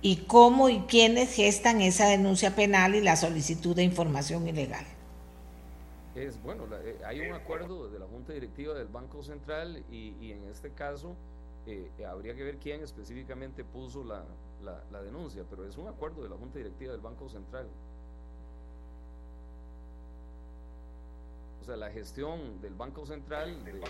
y 0.00 0.24
cómo 0.26 0.68
y 0.68 0.80
quiénes 0.80 1.34
gestan 1.34 1.80
esa 1.80 2.06
denuncia 2.06 2.54
penal 2.54 2.94
y 2.94 3.00
la 3.00 3.16
solicitud 3.16 3.74
de 3.74 3.82
información 3.82 4.46
ilegal. 4.46 4.84
Es 6.14 6.40
bueno, 6.42 6.64
eh, 6.84 6.98
hay 7.04 7.20
un 7.20 7.34
acuerdo 7.34 7.88
de 7.88 7.98
la 7.98 8.06
Junta 8.06 8.32
Directiva 8.32 8.74
del 8.74 8.88
Banco 8.88 9.22
Central 9.22 9.84
y, 9.90 10.32
en 10.32 10.44
este 10.48 10.70
caso 10.70 11.16
eh, 11.66 11.90
habría 12.08 12.34
que 12.34 12.44
ver 12.44 12.56
quién 12.58 12.82
específicamente 12.82 13.64
puso 13.64 14.04
la, 14.04 14.24
la, 14.64 14.82
la, 14.90 15.02
denuncia, 15.02 15.44
pero 15.48 15.64
es 15.64 15.76
un 15.76 15.88
acuerdo 15.88 16.22
de 16.22 16.28
la 16.28 16.36
Junta 16.36 16.58
Directiva 16.58 16.92
del 16.92 17.00
Banco 17.00 17.28
Central. 17.28 17.66
O 21.60 21.64
sea, 21.64 21.76
la 21.76 21.90
gestión 21.90 22.60
del 22.60 22.74
Banco 22.74 23.04
Central 23.06 23.64
de, 23.64 23.72
de, 23.72 23.80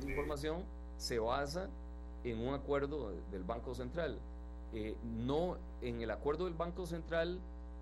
de 0.00 0.10
información 0.10 0.64
se 0.96 1.18
basa 1.18 1.68
en 2.24 2.46
un 2.46 2.54
acuerdo 2.54 3.12
del 3.30 3.44
Banco 3.44 3.74
Central. 3.74 4.18
Eh, 4.72 4.96
no, 5.02 5.56
en 5.80 6.02
el 6.02 6.10
acuerdo 6.10 6.44
del 6.44 6.54
Banco 6.54 6.86
Central 6.86 7.38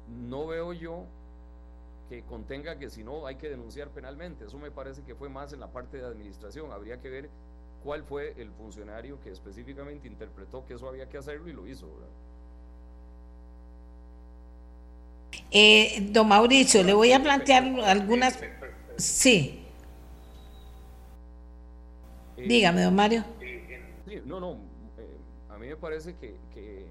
no 0.09 0.47
veo 0.47 0.73
yo 0.73 1.05
que 2.09 2.23
contenga 2.23 2.79
que 2.79 2.89
si 2.91 3.03
no 3.03 3.27
hay 3.27 3.37
que 3.37 3.49
denunciar 3.49 3.89
penalmente. 3.91 4.45
Eso 4.45 4.59
me 4.59 4.71
parece 4.71 5.03
que 5.03 5.15
fue 5.15 5.29
más 5.29 5.53
en 5.53 5.61
la 5.61 5.73
parte 5.73 5.99
de 5.99 6.05
administración. 6.05 6.71
Habría 6.71 7.01
que 7.01 7.11
ver 7.11 7.31
cuál 7.87 8.03
fue 8.03 8.35
el 8.37 8.51
funcionario 8.51 9.21
que 9.21 9.31
específicamente 9.31 10.09
interpretó 10.09 10.67
que 10.67 10.75
eso 10.75 10.89
había 10.89 11.09
que 11.09 11.19
hacerlo 11.19 11.49
y 11.49 11.53
lo 11.53 11.69
hizo. 11.69 11.89
Eh, 15.53 16.09
don 16.11 16.27
Mauricio, 16.27 16.83
le 16.83 16.93
voy 16.93 17.13
a 17.13 17.23
plantear 17.23 17.63
algunas... 17.85 18.41
Sí. 18.97 19.65
Dígame, 22.37 22.83
don 22.83 22.95
Mario. 22.97 23.25
Sí, 23.39 24.21
no, 24.25 24.41
no, 24.41 24.55
eh, 24.99 25.17
a 25.49 25.57
mí 25.57 25.69
me 25.69 25.77
parece 25.77 26.17
que, 26.17 26.35
que, 26.53 26.87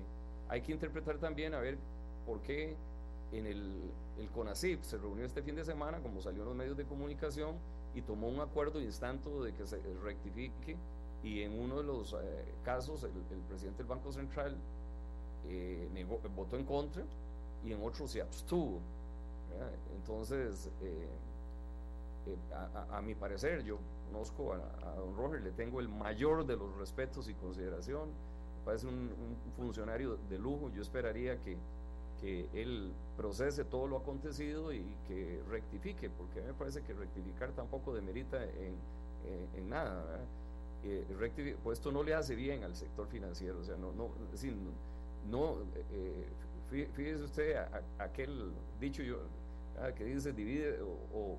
hay 0.48 0.62
que 0.62 0.72
interpretar 0.72 1.18
también 1.18 1.54
a 1.56 1.60
ver 1.60 1.78
por 2.26 2.42
qué 2.42 2.74
en 3.34 3.46
el, 3.48 3.92
el 4.18 4.30
CONACIP 4.30 4.82
se 4.84 4.98
reunió 4.98 5.26
este 5.26 5.44
fin 5.44 5.58
de 5.58 5.66
semana, 5.66 6.00
como 6.00 6.22
salió 6.22 6.44
en 6.44 6.48
los 6.48 6.56
medios 6.56 6.78
de 6.78 6.86
comunicación, 6.86 7.58
y 7.96 8.02
tomó 8.02 8.28
un 8.28 8.42
acuerdo 8.42 8.82
instanto 8.82 9.44
de 9.44 9.54
que 9.54 9.66
se 9.66 9.80
rectifique 10.04 10.76
y 11.24 11.42
en 11.42 11.58
uno 11.58 11.78
de 11.78 11.84
los 11.84 12.14
eh, 12.14 12.46
casos 12.64 13.04
el, 13.04 13.12
el, 13.32 13.42
presidente 13.48 13.80
del 13.80 13.88
Banco 13.88 14.12
Central 14.12 14.56
eh, 15.48 15.90
negó, 15.94 16.20
votó 16.36 16.58
en 16.58 16.66
contra 16.66 17.04
y 17.64 17.72
en 17.72 17.82
otro 17.82 18.08
se 18.08 18.22
abstuvo. 18.22 18.80
¿verdad? 19.50 19.72
Entonces, 19.96 20.70
eh, 20.84 21.08
eh 22.28 22.38
a, 22.54 22.98
a, 22.98 23.02
mi 23.02 23.16
parecer, 23.16 23.64
yo 23.64 23.78
conozco 24.12 24.54
a, 24.54 24.58
a, 24.58 24.96
don 24.96 25.16
Roger, 25.16 25.42
le 25.42 25.52
tengo 25.52 25.80
el 25.80 25.88
mayor 25.88 26.46
de 26.46 26.58
los 26.58 26.76
respetos 26.78 27.30
y 27.30 27.34
consideración, 27.34 28.10
parece 28.66 28.88
un, 28.88 28.96
un 28.96 29.54
funcionario 29.56 30.18
de 30.30 30.38
lujo, 30.38 30.70
yo 30.70 30.82
esperaría 30.82 31.40
que, 31.40 31.58
que 32.26 32.50
él 32.60 32.92
procese 33.16 33.66
todo 33.66 33.86
lo 33.86 33.98
acontecido 33.98 34.74
y 34.74 34.84
que 35.08 35.40
rectifique, 35.48 36.10
porque 36.10 36.40
a 36.40 36.42
mí 36.42 36.48
me 36.48 36.54
parece 36.56 36.82
que 36.82 36.94
rectificar 36.94 37.52
tampoco 37.52 37.94
demerita 37.94 38.44
en, 38.44 38.74
en, 39.28 39.48
en 39.58 39.70
nada. 39.70 40.04
Eh, 40.84 41.06
pues 41.64 41.78
esto 41.78 41.92
no 41.92 42.02
le 42.02 42.16
hace 42.16 42.34
bien 42.34 42.64
al 42.64 42.76
sector 42.76 43.08
financiero, 43.08 43.60
o 43.60 43.64
sea, 43.64 43.78
no, 43.78 43.92
no, 43.92 44.10
decir, 44.32 44.56
no, 45.30 45.58
eh, 45.92 46.26
fíjese 46.96 47.24
usted 47.24 47.56
a, 47.58 47.84
a, 48.00 48.04
aquel 48.06 48.52
dicho 48.80 49.04
yo, 49.04 49.20
ah, 49.80 49.92
que 49.92 50.04
dice 50.04 50.34
divide, 50.34 50.82
o, 50.82 50.98
o, 51.14 51.38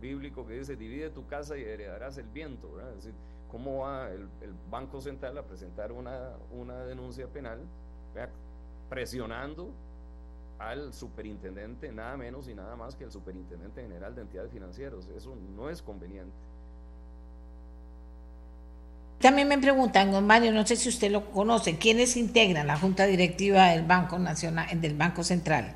bíblico 0.00 0.44
que 0.44 0.54
dice 0.54 0.74
divide 0.74 1.10
tu 1.10 1.24
casa 1.28 1.56
y 1.56 1.62
heredarás 1.62 2.18
el 2.18 2.26
viento, 2.26 2.72
¿verdad? 2.72 2.90
es 2.90 3.04
decir, 3.04 3.14
¿cómo 3.48 3.78
va 3.78 4.10
el, 4.10 4.22
el 4.40 4.54
Banco 4.70 5.00
Central 5.00 5.38
a 5.38 5.42
presentar 5.42 5.92
una, 5.92 6.32
una 6.50 6.84
denuncia 6.84 7.28
penal 7.28 7.60
¿verdad? 8.14 8.30
presionando 8.88 9.72
al 10.60 10.92
superintendente, 10.92 11.90
nada 11.90 12.16
menos 12.16 12.46
y 12.48 12.54
nada 12.54 12.76
más 12.76 12.94
que 12.94 13.04
el 13.04 13.10
superintendente 13.10 13.82
general 13.82 14.14
de 14.14 14.22
entidades 14.22 14.52
financieras. 14.52 15.08
Eso 15.16 15.34
no 15.56 15.70
es 15.70 15.80
conveniente. 15.80 16.36
También 19.20 19.48
me 19.48 19.58
preguntan, 19.58 20.12
don 20.12 20.26
Mario, 20.26 20.52
no 20.52 20.66
sé 20.66 20.76
si 20.76 20.88
usted 20.88 21.10
lo 21.10 21.30
conoce, 21.30 21.78
¿quiénes 21.78 22.16
integran 22.16 22.66
la 22.66 22.78
Junta 22.78 23.06
Directiva 23.06 23.68
del 23.68 23.84
Banco 23.84 24.18
Nacional, 24.18 24.80
del 24.80 24.94
Banco 24.96 25.22
Central? 25.22 25.74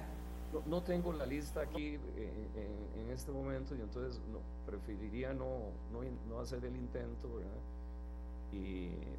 No, 0.53 0.63
no 0.67 0.83
tengo 0.83 1.13
la 1.13 1.27
lista 1.27 1.61
aquí 1.61 1.99
eh, 2.17 2.49
en, 2.57 3.03
en, 3.03 3.11
este 3.11 3.33
momento 3.33 3.75
y 3.75 3.81
entonces 3.81 4.21
no, 4.33 4.39
preferiría 4.67 5.35
no, 5.35 5.73
no, 5.93 6.01
no 6.29 6.41
hacer 6.41 6.65
el 6.65 6.75
intento, 6.75 7.35
¿verdad? 7.37 7.51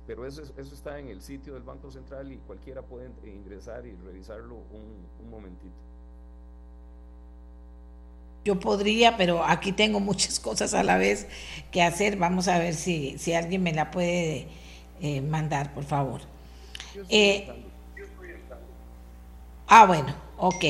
Pero 0.07 0.27
eso, 0.27 0.43
eso 0.57 0.75
está 0.75 0.99
en 0.99 1.07
el 1.07 1.21
sitio 1.21 1.55
del 1.55 1.63
Banco 1.63 1.89
Central 1.89 2.31
y 2.31 2.37
cualquiera 2.37 2.81
puede 2.81 3.09
ingresar 3.23 3.85
y 3.85 3.95
revisarlo 4.05 4.55
un, 4.71 5.05
un 5.23 5.29
momentito. 5.29 5.73
Yo 8.45 8.59
podría, 8.59 9.17
pero 9.17 9.43
aquí 9.43 9.71
tengo 9.71 9.99
muchas 9.99 10.39
cosas 10.49 10.75
a 10.75 10.83
la 10.83 10.97
vez 10.97 11.27
que 11.71 11.81
hacer. 11.81 12.15
Vamos 12.15 12.47
a 12.47 12.59
ver 12.59 12.75
si, 12.75 13.17
si 13.17 13.33
alguien 13.33 13.63
me 13.63 13.73
la 13.73 13.89
puede 13.89 14.47
eh, 15.01 15.21
mandar, 15.21 15.73
por 15.73 15.83
favor. 15.83 16.21
Eh, 17.09 17.47
ah, 19.67 19.85
bueno, 19.87 20.15
ok. 20.37 20.63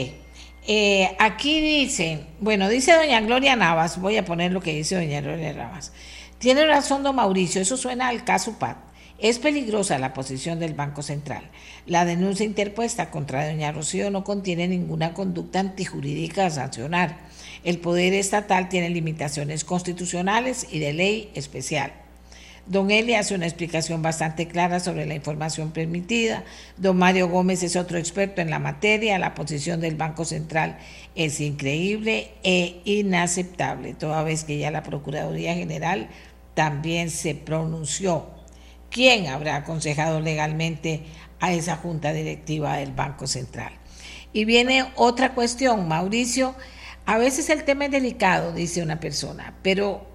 Eh, 0.67 1.15
aquí 1.19 1.59
dice, 1.61 2.25
bueno, 2.39 2.69
dice 2.69 2.93
doña 2.93 3.21
Gloria 3.21 3.55
Navas, 3.55 4.01
voy 4.01 4.17
a 4.17 4.25
poner 4.25 4.51
lo 4.51 4.61
que 4.61 4.73
dice 4.73 4.95
doña 4.95 5.21
Gloria 5.21 5.53
Navas. 5.53 5.91
Tiene 6.37 6.65
razón 6.65 7.03
don 7.03 7.15
Mauricio, 7.15 7.61
eso 7.61 7.77
suena 7.77 8.09
al 8.09 8.23
caso 8.23 8.59
PAT. 8.59 8.77
Es 9.17 9.39
peligrosa 9.39 9.97
la 9.97 10.13
posición 10.13 10.59
del 10.59 10.73
Banco 10.73 11.01
Central. 11.01 11.49
La 11.85 12.03
denuncia 12.03 12.45
interpuesta 12.45 13.09
contra 13.09 13.47
doña 13.47 13.71
Rocío 13.71 14.11
no 14.11 14.25
contiene 14.25 14.67
ninguna 14.67 15.13
conducta 15.13 15.61
antijurídica 15.61 16.45
a 16.45 16.49
sancionar. 16.49 17.19
El 17.63 17.79
poder 17.79 18.13
estatal 18.13 18.67
tiene 18.67 18.89
limitaciones 18.89 19.63
constitucionales 19.63 20.67
y 20.69 20.79
de 20.79 20.91
ley 20.91 21.31
especial. 21.33 21.93
Don 22.67 22.89
Eli 22.89 23.13
hace 23.13 23.35
una 23.35 23.45
explicación 23.45 24.01
bastante 24.01 24.47
clara 24.47 24.79
sobre 24.79 25.05
la 25.05 25.13
información 25.13 25.71
permitida. 25.71 26.43
Don 26.77 26.97
Mario 26.97 27.29
Gómez 27.29 27.61
es 27.61 27.75
otro 27.75 27.99
experto 27.99 28.41
en 28.41 28.49
la 28.49 28.57
materia. 28.57 29.19
La 29.19 29.35
posición 29.35 29.81
del 29.81 29.95
Banco 29.95 30.25
Central 30.25 30.79
es 31.13 31.39
increíble 31.41 32.31
e 32.43 32.81
inaceptable, 32.85 33.93
toda 33.93 34.23
vez 34.23 34.45
que 34.45 34.57
ya 34.57 34.71
la 34.71 34.81
Procuraduría 34.81 35.53
General 35.53 36.09
también 36.55 37.11
se 37.11 37.35
pronunció. 37.35 38.31
¿Quién 38.89 39.27
habrá 39.27 39.57
aconsejado 39.57 40.19
legalmente 40.19 41.03
a 41.39 41.53
esa 41.53 41.75
junta 41.75 42.13
directiva 42.13 42.77
del 42.77 42.93
Banco 42.93 43.27
Central? 43.27 43.73
Y 44.33 44.45
viene 44.45 44.85
otra 44.95 45.35
cuestión, 45.35 45.87
Mauricio. 45.87 46.55
A 47.05 47.19
veces 47.19 47.51
el 47.51 47.63
tema 47.63 47.85
es 47.85 47.91
delicado, 47.91 48.53
dice 48.53 48.81
una 48.81 48.99
persona, 48.99 49.53
pero 49.61 50.14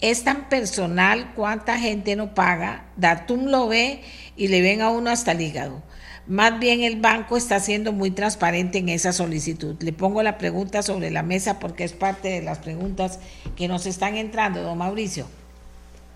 es 0.00 0.24
tan 0.24 0.48
personal 0.48 1.32
cuánta 1.34 1.78
gente 1.78 2.16
no 2.16 2.34
paga, 2.34 2.86
Datum 2.96 3.46
lo 3.46 3.68
ve 3.68 4.02
y 4.36 4.48
le 4.48 4.62
ven 4.62 4.80
a 4.80 4.90
uno 4.90 5.10
hasta 5.10 5.32
el 5.32 5.40
hígado. 5.40 5.82
Más 6.26 6.60
bien 6.60 6.82
el 6.82 7.00
banco 7.00 7.36
está 7.36 7.58
siendo 7.60 7.92
muy 7.92 8.10
transparente 8.10 8.78
en 8.78 8.88
esa 8.88 9.12
solicitud. 9.12 9.76
Le 9.82 9.92
pongo 9.92 10.22
la 10.22 10.38
pregunta 10.38 10.82
sobre 10.82 11.10
la 11.10 11.22
mesa 11.22 11.58
porque 11.58 11.84
es 11.84 11.92
parte 11.92 12.28
de 12.28 12.42
las 12.42 12.58
preguntas 12.60 13.18
que 13.56 13.68
nos 13.68 13.84
están 13.86 14.16
entrando, 14.16 14.62
don 14.62 14.78
Mauricio. 14.78 15.26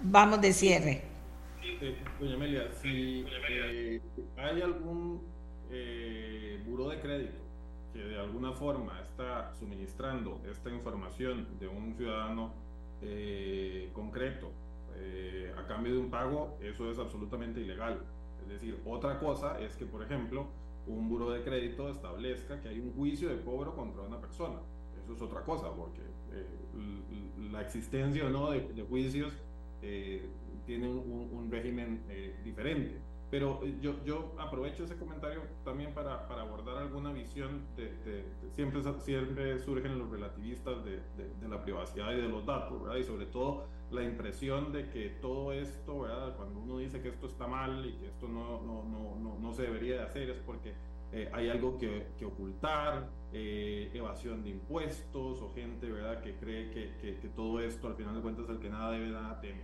Vamos 0.03 0.41
de 0.41 0.53
cierre. 0.53 1.03
Eh, 1.81 1.97
doña 2.21 2.35
Amelia, 2.35 2.69
si 2.81 3.25
eh, 3.51 4.01
hay 4.37 4.63
algún 4.63 5.21
eh, 5.71 6.63
buró 6.65 6.91
de 6.91 7.01
crédito 7.01 7.43
que 7.93 7.99
de 7.99 8.19
alguna 8.19 8.53
forma 8.53 9.01
está 9.01 9.53
suministrando 9.59 10.41
esta 10.51 10.71
información 10.71 11.59
de 11.59 11.69
un 11.69 11.97
ciudadano 11.97 12.53
eh, 13.07 13.91
concreto 13.93 14.51
eh, 14.97 15.53
a 15.57 15.67
cambio 15.67 15.93
de 15.93 15.99
un 15.99 16.11
pago, 16.11 16.59
eso 16.61 16.91
es 16.91 16.99
absolutamente 16.99 17.61
ilegal. 17.61 18.03
Es 18.43 18.49
decir, 18.49 18.81
otra 18.85 19.19
cosa 19.19 19.61
es 19.61 19.77
que, 19.77 19.87
por 19.87 20.03
ejemplo, 20.03 20.49
un 20.87 21.09
buro 21.09 21.31
de 21.31 21.43
crédito 21.43 21.89
establezca 21.89 22.61
que 22.61 22.69
hay 22.69 22.81
un 22.81 22.93
juicio 22.95 23.29
de 23.29 23.43
cobro 23.43 23.75
contra 23.75 24.03
una 24.03 24.21
persona. 24.21 24.61
Eso 25.03 25.15
es 25.15 25.23
otra 25.23 25.43
cosa, 25.43 25.71
porque 25.75 26.01
eh, 26.33 27.51
la 27.51 27.63
existencia 27.63 28.27
o 28.27 28.31
no 28.31 28.51
de, 28.51 28.83
juicios 28.89 29.33
tiene 30.67 30.89
un, 30.89 31.49
régimen 31.51 32.03
diferente. 32.43 32.99
Pero 33.31 33.61
yo, 33.81 33.95
yo 34.05 34.33
aprovecho 34.39 34.85
ese 34.85 34.97
comentario 34.97 35.43
también 35.65 35.93
para, 35.93 36.29
para 36.29 36.43
abordar 36.43 36.77
alguna 36.77 37.13
visión 37.13 37.63
de, 37.77 38.25
siempre, 38.53 38.83
siempre 39.01 39.59
surgen 39.59 39.99
los 39.99 40.09
relativistas 40.11 40.85
de, 40.85 41.01
de, 41.17 41.49
la 41.49 41.63
privacidad 41.63 42.13
y 42.13 42.17
de 42.17 42.29
los 42.29 42.47
datos, 42.47 42.81
¿verdad? 42.81 42.97
Y 42.99 43.05
sobre 43.05 43.27
todo 43.27 43.67
la 43.91 44.03
impresión 44.03 44.73
de 44.73 44.89
que 44.91 45.09
todo 45.21 45.53
esto, 45.53 46.01
¿verdad? 46.01 46.37
Cuando 46.37 46.61
uno 46.61 46.79
dice 46.79 47.01
que 47.01 47.09
esto 47.09 47.27
está 47.27 47.47
mal 47.47 47.85
y 47.87 47.93
que 47.95 48.07
esto 48.07 48.29
no, 48.29 48.63
no, 48.63 48.85
no, 48.85 49.39
no, 49.39 49.53
se 49.53 49.63
debería 49.63 49.97
de 49.97 50.03
hacer 50.03 50.31
es 50.31 50.39
porque 50.39 50.75
eh, 51.13 51.29
hay 51.33 51.49
algo 51.49 51.79
que, 51.79 52.09
que 52.19 52.25
ocultar, 52.25 53.09
eh, 53.33 53.91
evasión 53.95 54.43
de 54.43 54.51
impuestos 54.51 55.41
o 55.41 55.53
gente, 55.55 55.91
¿verdad? 55.91 56.21
Que 56.23 56.35
cree 56.37 56.71
que, 56.71 57.19
que, 57.21 57.29
todo 57.29 57.61
esto 57.61 57.89
al 57.89 57.95
final 57.95 58.15
de 58.15 58.21
cuentas 58.21 58.49
el 58.49 58.59
que 58.59 58.69
nada 58.69 58.91
debe, 58.93 59.09
nada 59.09 59.41
teme. 59.41 59.63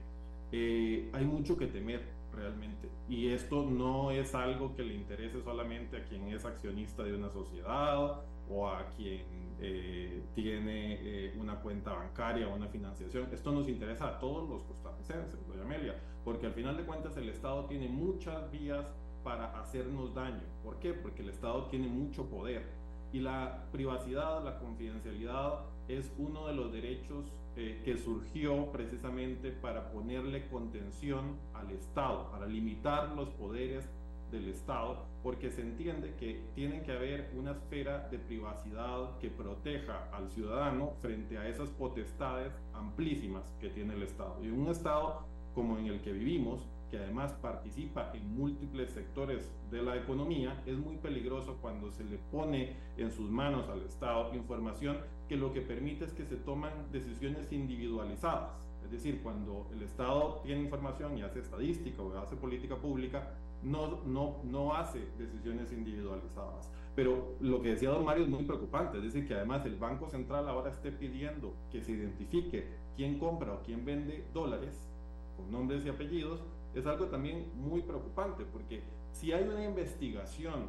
Eh, 0.53 1.11
hay 1.13 1.25
mucho 1.25 1.57
que 1.57 1.67
temer 1.67 2.20
realmente. 2.33 2.89
Y 3.09 3.29
esto 3.29 3.65
no 3.65 4.11
es 4.11 4.35
algo 4.35 4.75
que 4.75 4.83
le 4.83 4.95
interese 4.95 5.43
solamente 5.43 5.97
a 5.97 6.05
quien 6.05 6.29
es 6.29 6.45
accionista 6.45 7.03
de 7.03 7.15
una 7.15 7.31
sociedad 7.31 8.23
o 8.49 8.69
a 8.69 8.89
quien 8.97 9.25
eh, 9.61 10.23
tiene 10.35 10.99
eh, 11.01 11.35
una 11.39 11.61
cuenta 11.61 11.93
bancaria 11.93 12.49
o 12.49 12.55
una 12.55 12.69
financiación. 12.69 13.29
Esto 13.33 13.53
nos 13.53 13.69
interesa 13.69 14.09
a 14.09 14.19
todos 14.19 14.49
los 14.49 14.63
costarricenses, 14.65 15.47
doña 15.47 15.63
Amelia, 15.63 15.95
porque 16.25 16.47
al 16.47 16.53
final 16.53 16.77
de 16.77 16.85
cuentas 16.85 17.17
el 17.17 17.29
Estado 17.29 17.67
tiene 17.67 17.89
muchas 17.89 18.51
vías 18.51 18.95
para 19.23 19.59
hacernos 19.61 20.15
daño. 20.15 20.43
¿Por 20.65 20.79
qué? 20.79 20.95
Porque 20.95 21.23
el 21.23 21.29
Estado 21.29 21.65
tiene 21.67 21.89
mucho 21.89 22.29
poder. 22.29 22.65
Y 23.13 23.21
la 23.21 23.67
privacidad, 23.73 24.43
la 24.45 24.59
confidencialidad 24.59 25.61
es 25.89 26.13
uno 26.17 26.47
de 26.47 26.55
los 26.55 26.73
derechos 26.73 27.33
eh, 27.57 27.83
que 27.85 27.97
surgió 27.97 28.71
precisamente 28.73 29.51
para 29.51 29.91
ponerle 29.91 30.47
contención 30.49 31.37
al 31.53 31.71
Estado, 31.71 32.31
para 32.31 32.47
limitar 32.47 33.11
los 33.17 33.29
poderes 33.31 33.89
del 34.31 34.49
Estado, 34.49 35.05
porque 35.23 35.51
se 35.51 35.63
entiende 35.63 36.15
que 36.15 36.41
tiene 36.55 36.83
que 36.83 36.93
haber 36.93 37.33
una 37.37 37.53
esfera 37.53 38.09
de 38.09 38.19
privacidad 38.19 39.19
que 39.19 39.29
proteja 39.29 40.09
al 40.13 40.31
ciudadano 40.31 40.93
frente 41.01 41.39
a 41.39 41.49
esas 41.49 41.69
potestades 41.71 42.53
amplísimas 42.73 43.45
que 43.61 43.71
tiene 43.71 43.95
el 43.95 44.03
Estado. 44.05 44.37
Y 44.43 44.51
un 44.51 44.69
Estado 44.69 45.25
como 45.55 45.79
en 45.79 45.87
el 45.87 46.01
que 46.01 46.13
vivimos, 46.13 46.67
que 46.91 46.99
además 46.99 47.33
participa 47.35 48.11
en 48.15 48.37
múltiples 48.37 48.91
sectores 48.91 49.53
de 49.71 49.83
la 49.83 49.97
economía, 49.97 50.63
es 50.67 50.79
muy 50.79 50.97
peligroso 50.97 51.59
cuando 51.61 51.91
se 51.91 52.05
le 52.05 52.19
pone 52.31 52.77
en 52.97 53.11
sus 53.11 53.31
manos 53.31 53.69
al 53.69 53.83
Estado 53.83 54.35
información 54.35 54.99
que 55.31 55.37
lo 55.37 55.53
que 55.53 55.61
permite 55.61 56.07
es 56.07 56.13
que 56.13 56.25
se 56.25 56.35
toman 56.35 56.73
decisiones 56.91 57.53
individualizadas. 57.53 58.51
Es 58.85 58.91
decir, 58.91 59.23
cuando 59.23 59.69
el 59.73 59.81
Estado 59.81 60.41
tiene 60.43 60.63
información 60.63 61.17
y 61.17 61.23
hace 61.23 61.39
estadística 61.39 62.03
o 62.03 62.19
hace 62.19 62.35
política 62.35 62.75
pública, 62.75 63.31
no, 63.63 64.01
no, 64.07 64.39
no 64.43 64.75
hace 64.75 65.07
decisiones 65.17 65.71
individualizadas. 65.71 66.69
Pero 66.97 67.37
lo 67.39 67.63
que 67.63 67.69
decía 67.69 67.91
don 67.91 68.05
Mario 68.05 68.25
es 68.25 68.29
muy 68.29 68.43
preocupante, 68.43 68.99
es 68.99 69.05
decir, 69.05 69.29
que 69.29 69.35
además 69.35 69.65
el 69.67 69.77
Banco 69.77 70.09
Central 70.09 70.49
ahora 70.49 70.73
esté 70.73 70.91
pidiendo 70.91 71.55
que 71.71 71.81
se 71.81 71.93
identifique 71.93 72.67
quién 72.97 73.21
compra 73.21 73.53
o 73.53 73.63
quién 73.63 73.85
vende 73.85 74.25
dólares 74.35 74.91
con 75.37 75.49
nombres 75.53 75.87
y 75.87 75.91
apellidos, 75.91 76.43
es 76.75 76.87
algo 76.87 77.07
también 77.07 77.53
muy 77.55 77.83
preocupante, 77.83 78.45
porque 78.53 78.83
si 79.13 79.31
hay 79.31 79.45
una 79.45 79.65
investigación 79.65 80.67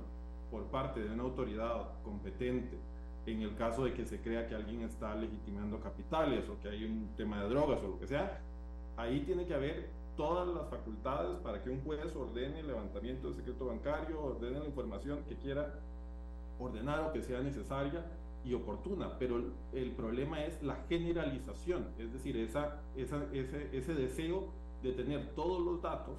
por 0.52 0.66
parte 0.66 1.00
de 1.00 1.10
una 1.10 1.24
autoridad 1.24 2.00
competente 2.04 2.78
en 3.26 3.42
el 3.42 3.56
caso 3.56 3.84
de 3.84 3.94
que 3.94 4.06
se 4.06 4.20
crea 4.20 4.48
que 4.48 4.56
alguien 4.56 4.82
está 4.82 5.16
legitimando 5.16 5.80
capitales 5.80 6.48
o 6.50 6.60
que 6.60 6.70
hay 6.70 6.86
un 6.86 7.10
tema 7.16 7.44
de 7.44 7.50
drogas 7.50 7.82
o 7.84 7.88
lo 7.88 8.00
que 8.00 8.08
sea, 8.08 8.42
ahí 8.98 9.22
tiene 9.22 9.46
que 9.46 9.54
haber 9.54 9.90
todas 10.18 10.48
las 10.48 10.68
facultades 10.70 11.38
para 11.40 11.64
que 11.64 11.70
un 11.70 11.82
juez 11.82 12.16
ordene 12.16 12.60
el 12.60 12.68
levantamiento 12.68 13.28
del 13.28 13.36
secreto 13.36 13.66
bancario, 13.66 14.22
ordene 14.22 14.60
la 14.60 14.66
información 14.66 15.20
que 15.28 15.36
quiera 15.36 15.74
ordenar 16.60 17.00
o 17.02 17.14
que 17.14 17.22
sea 17.22 17.42
necesaria 17.42 18.06
y 18.44 18.54
oportuna, 18.54 19.18
pero 19.20 19.42
el, 19.74 19.92
problema 19.92 20.44
es 20.44 20.62
la 20.64 20.76
generalización, 20.90 21.88
es 22.00 22.12
decir, 22.12 22.38
esa, 22.38 22.82
esa, 22.96 23.24
ese, 23.32 23.70
ese 23.72 23.94
deseo 23.94 24.50
de 24.82 24.94
tener 24.94 25.30
todos 25.36 25.62
los 25.64 25.82
datos 25.82 26.18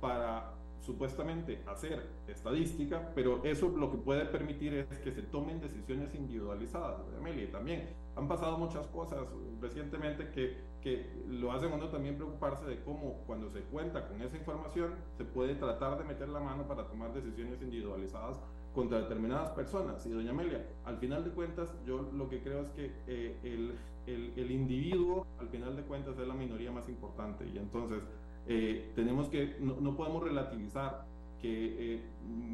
para 0.00 0.52
supuestamente 0.82 1.62
hacer 1.66 2.10
estadística, 2.26 3.12
pero 3.14 3.42
eso 3.44 3.68
lo 3.68 3.90
que 3.90 3.98
puede 3.98 4.26
permitir 4.26 4.74
es 4.74 4.98
que 4.98 5.12
se 5.12 5.22
tomen 5.22 5.60
decisiones 5.60 6.14
individualizadas. 6.14 7.00
Amelia, 7.16 7.50
también 7.50 7.90
han 8.16 8.28
pasado 8.28 8.58
muchas 8.58 8.86
cosas 8.88 9.20
recientemente 9.60 10.30
que, 10.30 10.58
que 10.80 11.24
lo 11.28 11.52
hacen 11.52 11.72
uno 11.72 11.88
también 11.88 12.16
preocuparse 12.16 12.66
de 12.66 12.82
cómo 12.82 13.22
cuando 13.26 13.48
se 13.50 13.60
cuenta 13.60 14.08
con 14.08 14.20
esa 14.22 14.36
información 14.36 14.94
se 15.16 15.24
puede 15.24 15.54
tratar 15.54 15.98
de 15.98 16.04
meter 16.04 16.28
la 16.28 16.40
mano 16.40 16.66
para 16.66 16.86
tomar 16.88 17.14
decisiones 17.14 17.62
individualizadas 17.62 18.40
contra 18.74 18.98
determinadas 18.98 19.50
personas. 19.50 20.04
Y 20.06 20.10
doña 20.10 20.30
Amelia, 20.30 20.66
al 20.84 20.96
final 20.98 21.24
de 21.24 21.30
cuentas, 21.30 21.74
yo 21.86 22.10
lo 22.12 22.28
que 22.28 22.42
creo 22.42 22.62
es 22.62 22.70
que 22.70 22.92
eh, 23.06 23.38
el, 23.44 23.74
el, 24.06 24.32
el 24.36 24.50
individuo, 24.50 25.26
al 25.38 25.48
final 25.48 25.76
de 25.76 25.82
cuentas, 25.82 26.18
es 26.18 26.26
la 26.26 26.34
minoría 26.34 26.72
más 26.72 26.88
importante. 26.88 27.46
Y 27.46 27.58
entonces, 27.58 28.02
eh, 28.46 28.92
tenemos 28.94 29.28
que, 29.28 29.56
no, 29.60 29.96
podemos 29.96 30.22
relativizar 30.22 31.06
que 31.40 31.94
eh, 31.94 32.02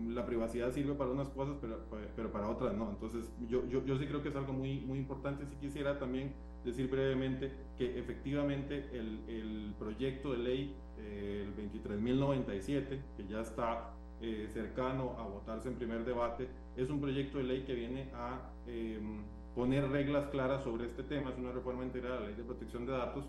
la 0.09 0.25
privacidad 0.25 0.71
sirve 0.73 0.95
para 0.95 1.11
unas 1.11 1.29
cosas, 1.29 1.57
pero, 1.61 1.81
pero 2.17 2.33
para 2.33 2.49
otras 2.49 2.75
no. 2.75 2.91
Entonces, 2.91 3.31
yo, 3.49 3.67
yo, 3.69 3.85
yo, 3.85 3.99
sí 3.99 4.07
creo 4.07 4.23
que 4.23 4.31
es 4.31 4.37
algo 4.37 4.53
muy, 4.53 4.81
muy 4.81 4.99
importante. 4.99 5.47
Si 5.47 5.57
quisiera 5.57 5.99
también 5.99 6.33
decir 6.65 6.91
brevemente 6.91 7.53
que 7.77 7.99
efectivamente 7.99 8.89
el, 8.93 9.21
el 9.29 9.75
proyecto 9.79 10.33
de 10.33 10.39
ley, 10.39 10.77
eh, 10.99 11.47
el 11.47 11.71
23.097, 11.83 13.01
que 13.17 13.27
ya 13.29 13.41
está 13.41 13.95
cercano 14.53 15.15
a 15.17 15.23
votarse 15.23 15.69
en 15.69 15.77
primer 15.77 16.05
debate, 16.05 16.49
es 16.77 16.91
un 16.91 17.01
proyecto 17.01 17.39
de 17.39 17.45
ley 17.45 17.63
que 17.63 17.73
viene 17.73 18.11
a 18.15 18.51
em, 18.67 19.23
poner 19.55 19.89
reglas 19.91 20.27
claras 20.27 20.65
sobre 20.65 20.87
este 20.87 21.05
tema. 21.05 21.31
Es 21.31 21.39
una 21.39 21.53
reforma 21.53 21.85
integral 21.85 22.15
de 22.15 22.19
la 22.19 22.27
ley 22.27 22.35
de 22.35 22.43
protección 22.43 22.85
de 22.85 22.93
datos 22.93 23.29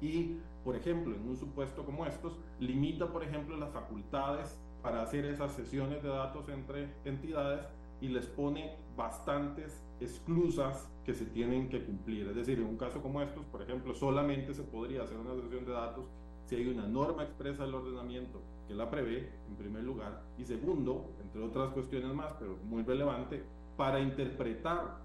y, 0.00 0.36
por 0.64 0.76
ejemplo, 0.76 1.14
en 1.14 1.28
un 1.28 1.36
supuesto 1.36 1.84
como 1.84 2.06
estos, 2.06 2.38
limita, 2.58 3.12
por 3.12 3.22
ejemplo, 3.22 3.56
las 3.56 3.70
facultades 3.70 4.58
para 4.82 5.02
hacer 5.02 5.24
esas 5.24 5.52
sesiones 5.52 6.02
de 6.02 6.08
datos 6.08 6.48
entre 6.48 6.88
entidades 7.04 7.66
y 8.00 8.08
les 8.08 8.26
pone 8.26 8.76
bastantes 8.96 9.82
exclusas 10.00 10.90
que 11.04 11.14
se 11.14 11.24
tienen 11.26 11.68
que 11.68 11.84
cumplir. 11.84 12.28
Es 12.28 12.36
decir, 12.36 12.58
en 12.58 12.66
un 12.66 12.76
caso 12.76 13.00
como 13.00 13.22
estos, 13.22 13.44
por 13.46 13.62
ejemplo, 13.62 13.94
solamente 13.94 14.52
se 14.52 14.62
podría 14.62 15.02
hacer 15.02 15.16
una 15.18 15.34
sesión 15.40 15.64
de 15.64 15.72
datos 15.72 16.04
si 16.44 16.56
hay 16.56 16.66
una 16.66 16.86
norma 16.86 17.22
expresa 17.22 17.64
del 17.64 17.74
ordenamiento 17.74 18.42
que 18.68 18.74
la 18.74 18.90
prevé, 18.90 19.30
en 19.48 19.56
primer 19.56 19.82
lugar, 19.82 20.22
y 20.38 20.44
segundo, 20.44 21.10
entre 21.22 21.42
otras 21.42 21.72
cuestiones 21.72 22.14
más, 22.14 22.34
pero 22.38 22.56
muy 22.64 22.82
relevante, 22.82 23.42
para 23.76 24.00
interpretar 24.00 24.98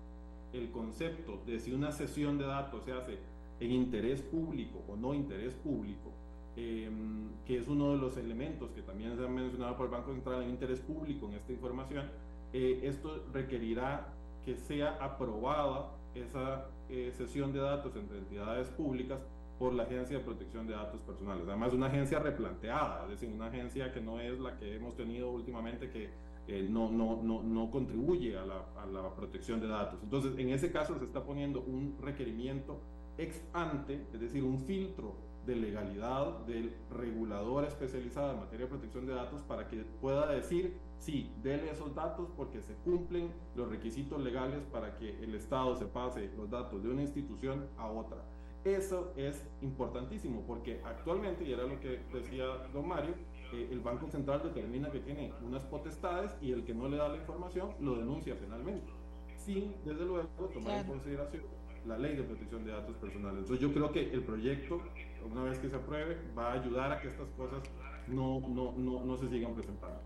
el 0.53 0.71
concepto 0.71 1.41
de 1.45 1.59
si 1.59 1.73
una 1.73 1.91
sesión 1.91 2.37
de 2.37 2.45
datos 2.45 2.83
se 2.83 2.91
hace 2.91 3.19
en 3.59 3.71
interés 3.71 4.21
público 4.21 4.83
o 4.87 4.95
no 4.95 5.13
interés 5.13 5.53
público, 5.55 6.11
em, 6.55 7.29
que 7.45 7.57
es 7.57 7.67
uno 7.67 7.91
de 7.91 7.97
los 7.97 8.17
elementos 8.17 8.71
que 8.71 8.81
también 8.81 9.15
se 9.15 9.23
ha 9.23 9.27
mencionado 9.27 9.75
por 9.75 9.85
el 9.87 9.91
Banco 9.91 10.11
Central 10.13 10.43
en 10.43 10.49
interés 10.49 10.79
público 10.79 11.27
en 11.27 11.35
esta 11.35 11.51
información, 11.51 12.09
eh, 12.53 12.79
esto 12.83 13.25
requerirá 13.33 14.13
que 14.43 14.55
sea 14.55 14.97
aprobada 15.01 15.91
esa 16.15 16.67
eh, 16.89 17.11
sesión 17.13 17.53
de 17.53 17.59
datos 17.59 17.95
entre 17.95 18.17
entidades 18.17 18.69
públicas 18.69 19.19
por 19.59 19.73
la 19.73 19.83
Agencia 19.83 20.17
de 20.17 20.23
Protección 20.23 20.65
de 20.65 20.73
Datos 20.73 21.01
Personales. 21.01 21.43
Además, 21.47 21.73
una 21.73 21.87
agencia 21.87 22.19
replanteada, 22.19 23.03
es 23.03 23.09
decir, 23.09 23.29
una 23.29 23.47
agencia 23.47 23.91
que 23.91 23.99
no 23.99 24.19
es 24.19 24.39
la 24.39 24.57
que 24.57 24.75
hemos 24.75 24.95
tenido 24.95 25.29
últimamente 25.29 25.89
que 25.89 26.09
eh, 26.47 26.65
no, 26.67 26.89
no, 26.89 27.21
no, 27.21 27.43
no, 27.43 27.69
contribuye 27.69 28.37
a 28.37 28.45
la, 28.45 28.65
a 28.81 28.85
la, 28.87 29.13
protección 29.13 29.59
de 29.59 29.67
datos. 29.67 29.99
Entonces, 30.01 30.35
en 30.37 30.49
ese 30.49 30.71
caso 30.71 30.97
se 30.97 31.05
está 31.05 31.23
poniendo 31.23 31.61
un 31.61 31.97
requerimiento 32.01 32.79
ex 33.19 33.43
ante, 33.53 34.05
es 34.13 34.19
decir, 34.19 34.43
un 34.43 34.59
filtro 34.59 35.15
de 35.45 35.55
legalidad 35.55 36.39
del 36.45 36.75
regulador 36.91 37.65
especializado 37.65 38.33
en 38.33 38.39
materia 38.39 38.65
de 38.65 38.69
protección 38.69 39.05
de 39.05 39.13
datos 39.13 39.41
para 39.43 39.67
que 39.67 39.77
pueda 40.01 40.27
decir, 40.27 40.77
sí, 40.99 41.33
dele 41.41 41.71
esos 41.71 41.95
datos 41.95 42.29
porque 42.35 42.61
se 42.61 42.75
cumplen 42.75 43.31
los 43.55 43.69
requisitos 43.69 44.21
legales 44.21 44.63
para 44.65 44.95
que 44.95 45.23
el 45.23 45.35
Estado 45.35 45.75
se 45.75 45.85
pase 45.85 46.29
los 46.37 46.49
datos 46.49 46.83
de 46.83 46.89
una 46.89 47.01
institución 47.01 47.67
a 47.77 47.87
otra. 47.87 48.23
Eso 48.63 49.13
es 49.15 49.47
importantísimo 49.61 50.43
porque 50.45 50.81
actualmente, 50.83 51.45
y 51.45 51.53
era 51.53 51.63
lo 51.63 51.79
que 51.79 52.01
decía 52.13 52.45
don 52.73 52.87
Mario, 52.87 53.15
eh, 53.53 53.69
el 53.71 53.79
Banco 53.79 54.07
Central 54.07 54.41
determina 54.43 54.91
que 54.91 54.99
tiene 54.99 55.33
unas 55.41 55.63
potestades 55.63 56.35
y 56.41 56.51
el 56.51 56.65
que 56.65 56.73
no 56.73 56.87
le 56.89 56.97
da 56.97 57.07
la 57.07 57.17
información 57.17 57.73
lo 57.79 57.95
denuncia 57.95 58.37
penalmente, 58.37 58.91
sin 59.37 59.73
desde 59.85 60.05
luego 60.05 60.27
tomar 60.53 60.81
en 60.81 60.87
consideración 60.87 61.58
la 61.89 61.97
ley 61.97 62.15
de 62.15 62.23
protección 62.23 62.63
de 62.63 62.71
datos 62.71 62.95
personales. 62.97 63.39
Entonces 63.39 63.59
yo 63.59 63.73
creo 63.73 63.91
que 63.91 64.13
el 64.13 64.23
proyecto, 64.23 64.81
una 65.29 65.43
vez 65.43 65.59
que 65.59 65.69
se 65.69 65.75
apruebe, 65.75 66.17
va 66.37 66.51
a 66.51 66.53
ayudar 66.53 66.91
a 66.91 67.01
que 67.01 67.09
estas 67.09 67.27
cosas 67.31 67.61
no, 68.07 68.39
no, 68.47 68.73
no, 68.77 69.03
no 69.03 69.17
se 69.17 69.27
sigan 69.27 69.53
presentando. 69.55 69.99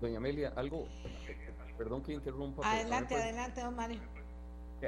Doña 0.00 0.18
Amelia, 0.18 0.52
algo, 0.54 0.86
perdón 1.78 2.02
que 2.02 2.12
interrumpa. 2.12 2.70
Adelante, 2.70 3.14
adelante, 3.14 3.60
don 3.62 3.74
Mario 3.74 4.00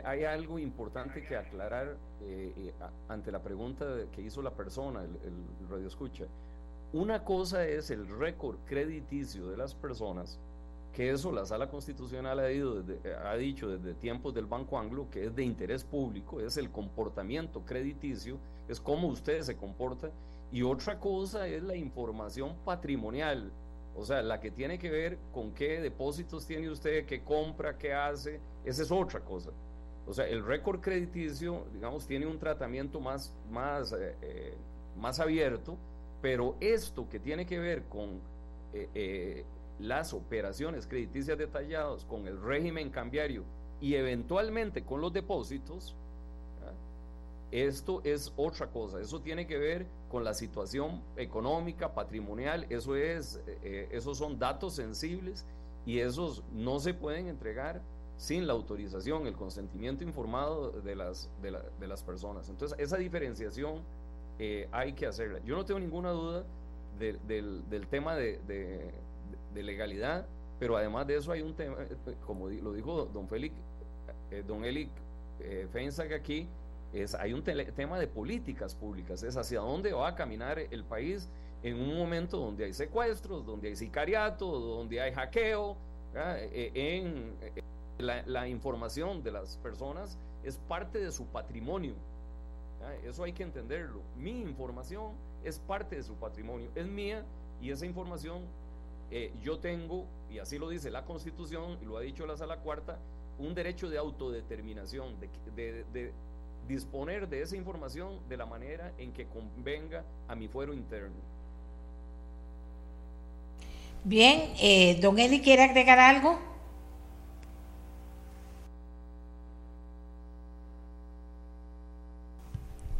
hay 0.05 0.25
algo 0.25 0.59
importante 0.59 1.23
que 1.23 1.37
aclarar 1.37 1.97
eh, 2.21 2.53
eh, 2.57 2.75
ante 3.09 3.31
la 3.33 3.43
pregunta 3.43 3.87
que 4.13 4.21
hizo 4.21 4.43
la 4.43 4.51
persona, 4.51 5.03
el, 5.03 5.17
el 5.25 5.69
radio 5.69 5.87
escucha. 5.87 6.25
Una 6.93 7.25
cosa 7.25 7.67
es 7.67 7.91
el 7.91 8.07
récord 8.07 8.59
crediticio 8.67 9.49
de 9.49 9.57
las 9.57 9.75
personas, 9.75 10.39
que 10.97 11.11
eso 11.11 11.31
la 11.31 11.45
sala 11.45 11.69
constitucional 11.69 12.41
ha, 12.41 12.51
ido 12.51 12.83
ha 13.23 13.37
dicho 13.37 13.69
desde 13.69 13.93
tiempos 13.93 14.33
del 14.33 14.47
Banco 14.47 14.79
Anglo, 14.79 15.11
que 15.11 15.27
es 15.27 15.37
de 15.37 15.45
interés 15.45 15.85
público, 15.85 16.41
es 16.41 16.57
el 16.57 16.71
comportamiento 16.71 17.67
crediticio, 17.67 18.39
es 18.67 18.81
cómo 18.81 19.09
usted 19.09 19.43
se 19.43 19.59
comporta, 19.59 20.11
y 20.51 20.63
otra 20.63 20.99
cosa 20.99 21.47
es 21.49 21.63
la 21.63 21.77
información 21.77 22.57
patrimonial, 22.65 23.53
o 23.95 24.07
sea, 24.07 24.23
la 24.23 24.41
que 24.41 24.51
tiene 24.51 24.79
que 24.79 24.91
ver 24.91 25.19
con 25.35 25.53
qué 25.53 25.83
depósitos 25.83 26.47
tiene 26.47 26.71
usted, 26.71 27.05
qué 27.05 27.23
compra, 27.23 27.77
qué 27.77 27.93
hace, 27.93 28.41
esa 28.65 28.83
es 28.83 28.91
otra 28.91 29.21
cosa. 29.21 29.51
O 30.07 30.15
sea, 30.15 30.27
el 30.27 30.47
récord 30.47 30.81
crediticio, 30.81 31.67
digamos, 31.75 32.07
tiene 32.07 32.25
un 32.25 32.39
tratamiento 32.39 33.01
más, 33.01 33.35
más, 33.51 33.93
eh, 33.93 34.15
eh, 34.23 34.55
más 34.97 35.21
abierto, 35.21 35.77
pero 36.23 36.57
esto 36.59 37.07
que 37.07 37.21
tiene 37.21 37.45
que 37.45 37.59
ver 37.59 37.83
con 37.83 38.19
eh, 38.73 39.45
las 39.79 40.13
operaciones 40.13 40.87
crediticias 40.87 41.39
detalladas, 41.39 42.05
con 42.05 42.27
el 42.27 42.41
régimen 42.41 42.91
cambiario 42.91 43.45
y 43.81 43.95
eventualmente 43.95 44.85
con 44.85 45.01
los 45.01 45.13
depósitos, 45.13 45.95
esto 47.53 48.01
es 48.05 48.33
otra 48.37 48.67
cosa. 48.67 49.01
Eso 49.01 49.21
tiene 49.21 49.47
que 49.47 49.57
ver 49.57 49.87
con 50.11 50.25
la 50.25 50.35
situación 50.35 51.03
económica, 51.17 51.95
patrimonial, 51.95 52.67
eso 52.71 52.97
es, 52.97 53.41
esos 53.63 54.19
son 54.19 54.39
datos 54.39 54.75
sensibles 54.75 55.47
y 55.85 56.01
esos 56.01 56.43
no 56.53 56.81
se 56.81 56.93
pueden 56.93 57.29
entregar 57.29 57.81
sin 58.19 58.47
la 58.47 58.55
autorización, 58.55 59.27
el 59.27 59.35
consentimiento 59.35 60.03
informado 60.03 60.73
de 60.73 60.97
las, 60.97 61.31
de, 61.43 61.87
las 61.87 62.03
personas. 62.03 62.49
Entonces, 62.49 62.79
esa 62.79 62.97
diferenciación 62.97 63.83
eh, 64.39 64.69
hay 64.73 64.95
que 64.95 65.07
hacerla. 65.07 65.41
Yo 65.45 65.55
no 65.55 65.65
tengo 65.65 65.81
ninguna 65.81 66.11
duda 66.11 66.45
del, 66.99 67.87
tema 67.91 68.17
de, 68.17 68.91
legalidad, 69.63 70.27
pero 70.59 70.77
además 70.77 71.07
de 71.07 71.17
eso 71.17 71.33
hay 71.33 71.43
un 71.43 71.55
tema, 71.55 71.77
como 72.27 72.49
lo 72.49 72.73
dijo 72.73 73.07
don 73.07 73.29
Félix, 73.29 73.55
eh, 74.31 74.43
don 74.47 74.65
Eli 74.65 74.91
eh, 75.41 75.69
que 75.73 76.15
aquí, 76.15 76.49
es, 76.93 77.15
hay 77.15 77.33
un 77.33 77.43
tema 77.43 77.99
de 77.99 78.07
políticas 78.07 78.75
públicas, 78.75 79.23
es 79.23 79.37
hacia 79.37 79.61
dónde 79.61 79.93
va 79.93 80.09
a 80.09 80.15
caminar 80.15 80.59
el 80.59 80.85
país 80.85 81.29
en 81.63 81.81
un 81.81 81.97
momento 81.97 82.39
donde 82.39 82.65
hay 82.65 82.73
secuestros, 82.73 83.45
donde 83.45 83.69
hay 83.69 83.77
sicariato, 83.77 84.47
donde 84.47 85.01
hay 85.01 85.13
hackeo, 85.13 85.77
eh, 86.15 86.71
en 86.75 87.35
la, 87.99 88.49
información 88.49 89.23
de 89.23 89.33
las 89.33 89.59
personas 89.59 90.19
es 90.43 90.57
parte 90.69 90.99
de 90.99 91.13
su 91.13 91.27
patrimonio. 91.27 91.95
Eso 93.05 93.25
hay 93.25 93.33
que 93.33 93.43
entenderlo. 93.43 94.01
Mi 94.17 94.41
información 94.41 95.13
es 95.45 95.59
parte 95.59 95.97
de 95.97 96.03
su 96.03 96.15
patrimonio, 96.15 96.71
es 96.75 96.87
mía 96.87 97.25
y 97.61 97.71
esa 97.71 97.85
información 97.85 98.43
eh, 99.11 99.33
yo 99.43 99.59
tengo, 99.59 100.07
y 100.31 100.39
así 100.39 100.59
lo 100.59 100.69
dice 100.69 100.91
la 100.91 101.05
Constitución 101.05 101.79
y 101.81 101.85
lo 101.85 101.97
ha 101.97 102.01
dicho 102.01 102.27
la 102.27 102.37
Sala 102.37 102.59
Cuarta, 102.59 102.99
un 103.39 103.55
derecho 103.55 103.89
de 103.89 103.99
autodeterminación, 103.99 105.15
de, 105.55 106.13
disponer 106.67 107.29
de 107.29 107.43
esa 107.43 107.57
información 107.57 108.19
de 108.29 108.37
la 108.37 108.47
manera 108.47 108.93
en 108.99 109.13
que 109.13 109.27
convenga 109.27 110.05
a 110.27 110.35
mi 110.35 110.49
fuero 110.49 110.75
interno. 110.75 111.15
Bien, 114.03 114.53
eh, 114.61 114.99
don 115.01 115.19
Eli, 115.19 115.41
¿quiere 115.41 115.63
agregar 115.63 115.99
algo? 115.99 116.39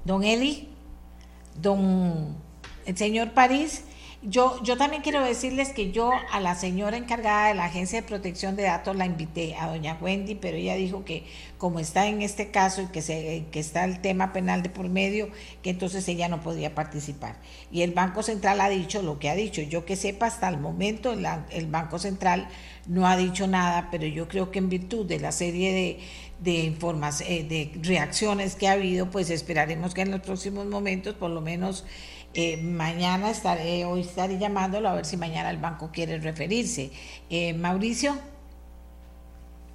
don 0.07 0.23
Eli, 0.23 0.69
don 1.61 2.37
el 2.87 2.97
señor 2.97 3.33
París. 3.33 3.83
Yo, 4.29 4.61
yo 4.65 4.77
también 4.77 5.03
quiero 5.03 5.25
decirles 5.25 5.69
que 5.69 5.93
yo 5.93 6.11
a 6.33 6.41
la 6.41 6.57
señora 6.57 6.97
encargada 6.97 7.47
de 7.47 7.55
la 7.55 7.67
Agencia 7.67 8.01
de 8.01 8.09
Protección 8.09 8.57
de 8.57 8.65
Datos 8.65 8.97
la 8.97 9.07
invité, 9.07 9.55
a 9.55 9.69
doña 9.69 9.97
Wendy, 10.01 10.35
pero 10.35 10.57
ella 10.57 10.75
dijo 10.75 11.05
que 11.05 11.25
como 11.59 11.79
está 11.79 12.09
en 12.09 12.23
este 12.23 12.51
caso 12.51 12.83
y 12.83 12.87
que, 12.87 13.03
se, 13.03 13.45
que 13.53 13.61
está 13.61 13.85
el 13.85 14.01
tema 14.01 14.33
penal 14.33 14.65
de 14.65 14.69
por 14.69 14.89
medio, 14.89 15.29
que 15.63 15.71
entonces 15.71 16.09
ella 16.09 16.29
no 16.29 16.41
podía 16.41 16.75
participar. 16.75 17.37
Y 17.71 17.83
el 17.83 17.93
Banco 17.93 18.25
Central 18.25 18.61
ha 18.61 18.69
dicho 18.69 19.01
lo 19.01 19.21
que 19.21 19.31
ha 19.31 19.37
dicho. 19.37 19.63
Yo 19.63 19.85
que 19.85 19.95
sepa, 19.95 20.27
hasta 20.27 20.49
el 20.49 20.59
momento 20.59 21.13
el 21.13 21.67
Banco 21.69 22.01
Central 22.01 22.49
no 22.89 23.07
ha 23.07 23.17
dicho 23.17 23.47
nada, 23.47 23.91
pero 23.93 24.07
yo 24.07 24.27
creo 24.27 24.51
que 24.51 24.59
en 24.59 24.69
virtud 24.69 25.07
de 25.07 25.21
la 25.21 25.31
serie 25.31 25.73
de 25.73 26.01
de, 26.39 26.67
eh, 26.67 27.45
de 27.45 27.73
reacciones 27.83 28.57
que 28.57 28.69
ha 28.69 28.73
habido, 28.73 29.11
pues 29.11 29.31
esperaremos 29.31 29.95
que 29.95 30.03
en 30.03 30.11
los 30.11 30.21
próximos 30.21 30.67
momentos, 30.67 31.15
por 31.15 31.31
lo 31.31 31.41
menos 31.41 31.85
eh, 32.37 32.63
mañana 32.63 33.31
estaré, 33.31 33.85
hoy 33.85 34.01
estaré 34.01 34.39
llamándolo 34.39 34.89
a 34.89 34.95
ver 34.95 35.05
si 35.05 35.17
mañana 35.17 35.51
el 35.51 35.59
banco 35.59 35.91
quiere 35.93 36.19
referirse. 36.19 36.93
Eh, 37.31 37.55
Mauricio. 37.55 38.13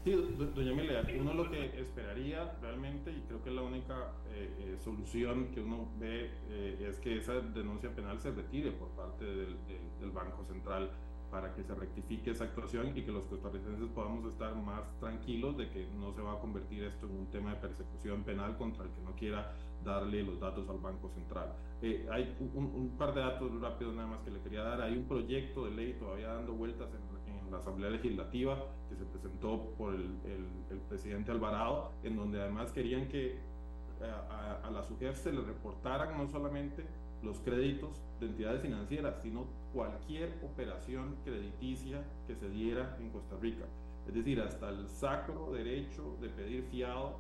Sí, 0.03 0.11
doña 0.55 0.71
Emilia, 0.71 1.03
uno 1.19 1.33
lo 1.33 1.51
que 1.51 1.79
esperaría 1.79 2.51
realmente, 2.61 3.11
y 3.11 3.21
creo 3.27 3.43
que 3.43 3.51
la 3.51 3.61
única 3.61 4.13
solución 4.83 5.49
que 5.53 5.61
uno 5.61 5.87
ve, 5.99 6.31
es 6.79 6.97
que 6.97 7.19
esa 7.19 7.33
denuncia 7.33 7.93
penal 7.93 8.19
se 8.19 8.31
retire 8.31 8.71
por 8.71 8.87
parte 8.89 9.23
del, 9.23 9.57
del 9.99 10.09
Banco 10.09 10.43
Central 10.45 10.89
para 11.31 11.53
que 11.55 11.63
se 11.63 11.73
rectifique 11.73 12.31
esa 12.31 12.43
actuación 12.43 12.95
y 12.95 13.03
que 13.03 13.11
los 13.11 13.25
costarricenses 13.25 13.87
podamos 13.95 14.25
estar 14.31 14.53
más 14.53 14.83
tranquilos 14.99 15.57
de 15.57 15.69
que 15.69 15.87
no 15.97 16.13
se 16.13 16.21
va 16.21 16.33
a 16.33 16.39
convertir 16.39 16.83
esto 16.83 17.07
en 17.07 17.13
un 17.13 17.27
tema 17.27 17.51
de 17.51 17.55
persecución 17.55 18.23
penal 18.23 18.57
contra 18.57 18.83
el 18.83 18.91
que 18.91 19.01
no 19.01 19.15
quiera 19.15 19.53
darle 19.83 20.23
los 20.23 20.39
datos 20.39 20.67
al 20.69 20.77
Banco 20.77 21.09
Central. 21.09 21.53
Eh, 21.81 22.07
hay 22.11 22.35
un, 22.53 22.95
par 22.97 23.13
de 23.13 23.21
datos 23.21 23.59
rápidos 23.59 23.95
nada 23.95 24.07
más 24.07 24.21
que 24.21 24.31
le 24.31 24.39
quería 24.41 24.63
dar. 24.63 24.81
Hay 24.81 24.95
un 24.97 25.05
proyecto 25.05 25.65
de 25.65 25.71
ley 25.71 25.93
todavía 25.93 26.33
dando 26.33 26.53
vueltas 26.53 26.89
en, 26.93 27.11
la 27.51 27.57
Asamblea 27.57 27.89
Legislativa 27.89 28.57
que 28.87 28.95
se 28.95 29.03
presentó 29.03 29.73
por 29.77 29.93
el, 29.93 30.15
el, 30.69 30.79
presidente 30.87 31.31
Alvarado, 31.31 31.91
en 32.01 32.15
donde 32.15 32.39
además 32.39 32.71
querían 32.71 33.09
que 33.09 33.31
eh, 33.31 33.39
a, 34.03 34.61
a 34.63 34.71
la 34.71 34.81
SUGEF 34.83 35.17
se 35.17 35.33
le 35.33 35.41
reportaran 35.41 36.17
no 36.17 36.29
solamente 36.29 36.85
los 37.21 37.39
créditos 37.41 38.01
de 38.21 38.27
entidades 38.27 38.61
financieras, 38.61 39.21
sino 39.21 39.47
cualquier 39.73 40.39
operación 40.43 41.17
crediticia 41.25 42.03
que 42.25 42.35
se 42.35 42.49
diera 42.49 42.95
en 43.01 43.09
Costa 43.09 43.35
Rica. 43.41 43.65
Es 44.07 44.13
decir, 44.13 44.41
hasta 44.41 44.69
el 44.69 44.87
sacro 44.87 45.51
derecho 45.51 46.17
de 46.21 46.29
pedir 46.29 46.63
fiado 46.63 47.19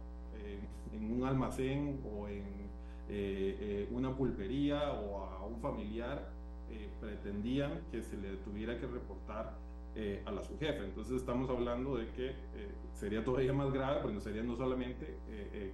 en 0.93 1.11
un 1.11 1.23
almacén 1.23 1.99
o 2.05 2.27
en 2.27 2.43
eh, 3.09 3.57
eh, 3.59 3.87
una 3.91 4.15
pulpería 4.15 4.93
o 4.93 5.17
a 5.17 5.45
un 5.45 5.59
familiar, 5.59 6.29
eh, 6.69 6.89
pretendían 7.01 7.81
que 7.91 8.01
se 8.01 8.17
le 8.17 8.37
tuviera 8.37 8.79
que 8.79 8.87
reportar 8.87 9.57
eh, 9.95 10.23
a 10.25 10.31
la 10.31 10.41
subjefe. 10.41 10.85
Entonces 10.85 11.17
estamos 11.17 11.49
hablando 11.49 11.97
de 11.97 12.07
que 12.11 12.33
sería 12.93 13.23
todavía 13.23 13.51
más 13.51 13.73
grave, 13.73 13.99
porque 14.01 14.21
serían 14.21 14.47
no 14.47 14.55
solamente 14.55 15.17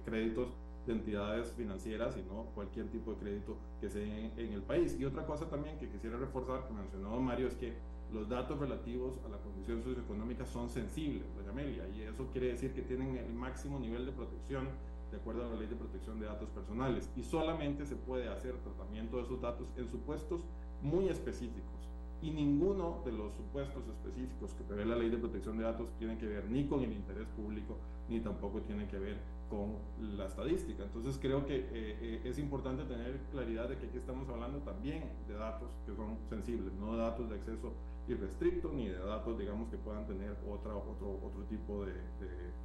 créditos 0.04 0.48
de 0.86 0.94
entidades 0.94 1.52
financieras, 1.52 2.14
sino 2.14 2.46
cualquier 2.54 2.88
tipo 2.88 3.12
de 3.12 3.18
crédito 3.18 3.56
que 3.80 3.88
se 3.88 4.02
en 4.02 4.52
el 4.52 4.62
país. 4.62 4.98
Y 4.98 5.04
otra 5.04 5.24
cosa 5.26 5.48
también 5.48 5.78
que 5.78 5.88
quisiera 5.88 6.16
reforzar, 6.16 6.66
que 6.66 6.72
mencionó 6.72 7.20
Mario, 7.20 7.46
es 7.46 7.54
que 7.54 7.74
los 8.12 8.28
datos 8.28 8.58
relativos 8.58 9.18
a 9.26 9.28
la 9.28 9.38
condición 9.38 9.82
socioeconómica 9.82 10.46
son 10.46 10.70
sensibles, 10.70 11.24
doña 11.36 11.50
Amelia, 11.50 11.88
y 11.88 12.02
eso 12.02 12.26
quiere 12.32 12.48
decir 12.48 12.72
que 12.72 12.82
tienen 12.82 13.16
el 13.16 13.32
máximo 13.34 13.78
nivel 13.78 14.06
de 14.06 14.12
protección 14.12 14.68
de 15.10 15.16
acuerdo 15.16 15.44
a 15.44 15.48
la 15.48 15.56
ley 15.56 15.68
de 15.68 15.76
protección 15.76 16.20
de 16.20 16.26
datos 16.26 16.48
personales 16.50 17.10
y 17.16 17.22
solamente 17.22 17.86
se 17.86 17.96
puede 17.96 18.28
hacer 18.28 18.56
tratamiento 18.58 19.16
de 19.16 19.22
esos 19.22 19.40
datos 19.40 19.66
en 19.76 19.88
supuestos 19.88 20.44
muy 20.82 21.08
específicos 21.08 21.88
y 22.20 22.30
ninguno 22.30 23.00
de 23.04 23.12
los 23.12 23.32
supuestos 23.34 23.84
específicos 23.88 24.52
que 24.54 24.64
prevé 24.64 24.84
la 24.84 24.96
ley 24.96 25.08
de 25.08 25.18
protección 25.18 25.56
de 25.56 25.64
datos 25.64 25.88
tiene 25.98 26.18
que 26.18 26.26
ver 26.26 26.50
ni 26.50 26.66
con 26.66 26.82
el 26.82 26.92
interés 26.92 27.28
público 27.28 27.76
ni 28.08 28.20
tampoco 28.20 28.60
tiene 28.62 28.88
que 28.88 28.98
ver 28.98 29.18
con 29.48 29.76
la 30.16 30.26
estadística. 30.26 30.82
Entonces 30.82 31.18
creo 31.20 31.46
que 31.46 31.56
eh, 31.56 31.68
eh, 31.72 32.20
es 32.24 32.38
importante 32.38 32.84
tener 32.84 33.18
claridad 33.30 33.68
de 33.68 33.76
que 33.76 33.86
aquí 33.86 33.98
estamos 33.98 34.28
hablando 34.28 34.58
también 34.58 35.04
de 35.26 35.34
datos 35.34 35.68
que 35.86 35.94
son 35.94 36.18
sensibles, 36.28 36.72
no 36.74 36.96
datos 36.96 37.28
de 37.28 37.36
acceso 37.36 37.72
irrestricto 38.08 38.70
ni 38.74 38.88
de 38.88 38.98
datos, 38.98 39.38
digamos, 39.38 39.68
que 39.70 39.76
puedan 39.76 40.06
tener 40.06 40.30
otra, 40.48 40.74
otro, 40.74 41.20
otro 41.22 41.42
tipo 41.48 41.84
de, 41.84 41.92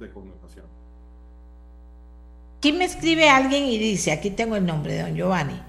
de, 0.00 0.12
connotación. 0.12 0.64
Aquí 2.58 2.72
me 2.72 2.84
escribe 2.84 3.28
alguien 3.28 3.64
y 3.64 3.78
dice, 3.78 4.12
aquí 4.12 4.30
tengo 4.30 4.56
el 4.56 4.64
nombre 4.64 4.94
de 4.94 5.02
don 5.02 5.14
Giovanni. 5.14 5.60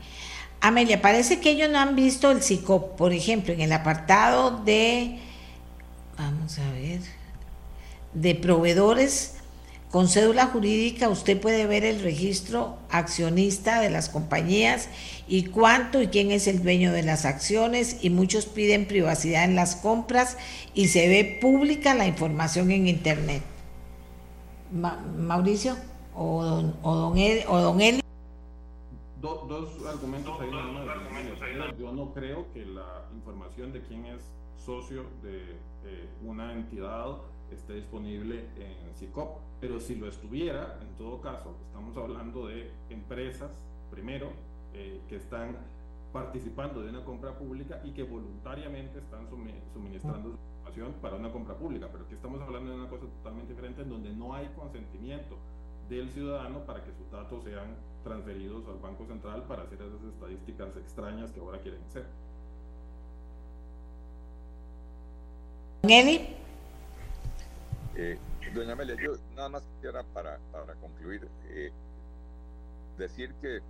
Amelia, 0.61 1.01
parece 1.01 1.39
que 1.39 1.51
ellos 1.51 1.69
no 1.69 1.79
han 1.79 1.95
visto 1.95 2.31
el 2.31 2.41
psico 2.41 2.95
por 2.95 3.13
ejemplo, 3.13 3.53
en 3.53 3.61
el 3.61 3.71
apartado 3.73 4.63
de, 4.63 5.19
vamos 6.17 6.57
a 6.57 6.71
ver, 6.71 7.01
de 8.13 8.35
proveedores 8.35 9.34
con 9.95 10.09
cédula 10.09 10.47
jurídica 10.47 11.07
usted 11.07 11.39
puede 11.39 11.67
ver 11.67 11.85
el 11.85 12.01
registro 12.01 12.75
accionista 12.89 13.79
de 13.79 13.89
las 13.89 14.09
compañías 14.09 14.89
y 15.25 15.45
cuánto 15.45 16.01
y 16.01 16.07
quién 16.07 16.31
es 16.31 16.47
el 16.47 16.61
dueño 16.61 16.91
de 16.91 17.01
las 17.01 17.23
acciones 17.23 18.03
y 18.03 18.09
muchos 18.09 18.45
piden 18.45 18.87
privacidad 18.87 19.45
en 19.45 19.55
las 19.55 19.77
compras 19.77 20.37
y 20.73 20.89
se 20.89 21.07
ve 21.07 21.39
pública 21.39 21.95
la 21.95 22.07
información 22.07 22.71
en 22.71 22.87
internet. 22.87 23.41
Mauricio 25.17 25.77
o 26.13 26.43
don, 26.43 26.75
o 26.83 26.95
don, 26.95 27.17
o 27.47 27.57
don 27.61 27.79
Eli. 27.79 28.01
dos 29.21 29.69
argumentos. 29.87 30.37
Yo 31.79 31.93
no 31.93 32.13
creo 32.13 32.51
que 32.53 32.65
la 32.65 33.05
información 33.15 33.71
de 33.71 33.81
quién 33.83 34.07
es 34.07 34.21
socio 34.57 35.03
de 35.23 35.39
eh, 35.85 36.09
una 36.21 36.51
entidad 36.51 37.15
esté 37.51 37.73
disponible 37.73 38.45
en 38.57 38.95
CICOP, 38.95 39.39
pero 39.59 39.79
si 39.79 39.95
lo 39.95 40.07
estuviera, 40.07 40.79
en 40.81 40.95
todo 40.97 41.21
caso, 41.21 41.55
estamos 41.67 41.95
hablando 41.97 42.47
de 42.47 42.71
empresas, 42.89 43.51
primero, 43.91 44.31
eh, 44.73 45.01
que 45.07 45.17
están 45.17 45.57
participando 46.11 46.81
de 46.81 46.89
una 46.89 47.03
compra 47.03 47.37
pública 47.37 47.81
y 47.83 47.91
que 47.91 48.03
voluntariamente 48.03 48.99
están 48.99 49.27
suministrando 49.73 50.29
su 50.29 50.37
información 50.37 50.93
para 51.01 51.17
una 51.17 51.31
compra 51.31 51.55
pública, 51.55 51.89
pero 51.91 52.05
aquí 52.05 52.13
estamos 52.13 52.41
hablando 52.41 52.71
de 52.71 52.77
una 52.77 52.89
cosa 52.89 53.05
totalmente 53.05 53.53
diferente 53.53 53.81
en 53.81 53.89
donde 53.89 54.11
no 54.11 54.33
hay 54.33 54.47
consentimiento 54.55 55.37
del 55.89 56.09
ciudadano 56.09 56.59
para 56.65 56.83
que 56.83 56.91
sus 56.93 57.11
datos 57.11 57.43
sean 57.43 57.75
transferidos 58.03 58.67
al 58.67 58.79
Banco 58.79 59.05
Central 59.05 59.43
para 59.43 59.63
hacer 59.63 59.81
esas 59.81 60.03
estadísticas 60.03 60.75
extrañas 60.77 61.31
que 61.31 61.39
ahora 61.39 61.59
quieren 61.59 61.81
hacer. 61.83 62.05
Nelly. 65.83 66.44
Eh, 67.97 68.17
doña 68.53 68.73
Amelia, 68.73 68.95
yo 69.01 69.13
nada 69.35 69.47
más 69.47 69.63
quisiera 69.75 70.03
para, 70.13 70.37
para 70.51 70.73
concluir 70.75 71.25
eh, 71.47 71.71
decir 72.97 73.33
que 73.35 73.61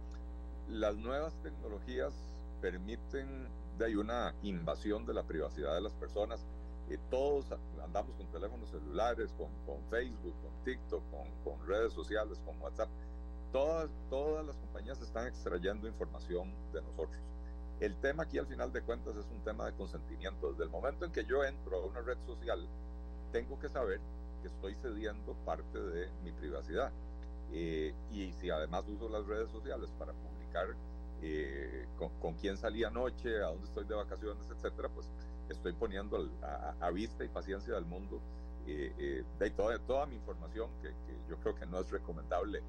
las 0.67 0.95
nuevas 0.95 1.31
tecnologías 1.43 2.11
permiten 2.59 3.47
de 3.77 3.95
una 3.95 4.33
invasión 4.41 5.05
de 5.05 5.13
la 5.13 5.21
privacidad 5.21 5.75
de 5.75 5.81
las 5.81 5.93
personas. 5.93 6.43
Eh, 6.89 6.97
todos 7.11 7.45
andamos 7.83 8.15
con 8.15 8.25
teléfonos 8.31 8.67
celulares, 8.69 9.31
con, 9.37 9.49
con 9.67 9.83
Facebook, 9.91 10.33
con 10.41 10.63
TikTok, 10.63 11.03
con, 11.11 11.27
con, 11.43 11.67
redes 11.67 11.93
sociales, 11.93 12.39
con 12.45 12.59
WhatsApp. 12.59 12.89
Todas, 13.51 13.91
todas 14.09 14.43
las 14.43 14.55
compañías 14.55 14.99
están 15.01 15.27
extrayendo 15.27 15.87
información 15.87 16.51
de 16.73 16.81
nosotros. 16.81 17.21
El 17.79 17.95
tema 17.97 18.23
aquí 18.23 18.39
al 18.39 18.47
final 18.47 18.73
de 18.73 18.81
cuentas 18.81 19.15
es 19.17 19.25
un 19.31 19.43
tema 19.43 19.67
de 19.67 19.73
consentimiento. 19.73 20.51
Desde 20.51 20.63
el 20.63 20.69
momento 20.71 21.05
en 21.05 21.11
que 21.11 21.25
yo 21.25 21.43
entro 21.43 21.77
a 21.77 21.85
una 21.85 22.01
red 22.01 22.17
social, 22.25 22.67
tengo 23.35 23.59
que 23.59 23.67
saber 23.67 23.99
que 24.41 24.47
estoy 24.47 24.75
cediendo 24.75 25.33
parte 25.43 25.77
de 25.77 26.09
mi 26.23 26.31
privacidad. 26.31 26.89
Eh, 27.51 27.93
y 28.13 28.31
si 28.31 28.49
además 28.49 28.85
uso 28.87 29.09
las 29.09 29.27
redes 29.27 29.49
sociales 29.51 29.89
para 29.99 30.13
publicar 30.13 30.67
eh, 31.21 31.85
con, 32.21 32.35
quién 32.35 32.55
salí 32.55 32.85
anoche, 32.85 33.43
a 33.43 33.47
dónde 33.47 33.65
estoy 33.65 33.83
de 33.83 33.95
vacaciones, 33.95 34.49
etcétera, 34.49 34.87
pues 34.87 35.09
estoy 35.49 35.73
poniendo 35.73 36.29
a, 36.79 36.89
vista 36.91 37.25
y 37.25 37.27
paciencia 37.27 37.73
del 37.73 37.83
mundo 37.83 38.21
eh, 38.67 39.25
de 39.37 39.49
toda, 39.51 39.77
toda 39.79 40.05
mi 40.05 40.15
información 40.15 40.69
que, 40.81 40.93
yo 41.29 41.35
creo 41.41 41.55
que 41.55 41.65
no 41.65 41.81
es 41.81 41.91
recomendable 41.91 42.63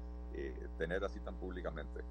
tener 0.77 1.01
así 1.05 1.19
tan 1.21 1.35
públicamente. 1.35 2.01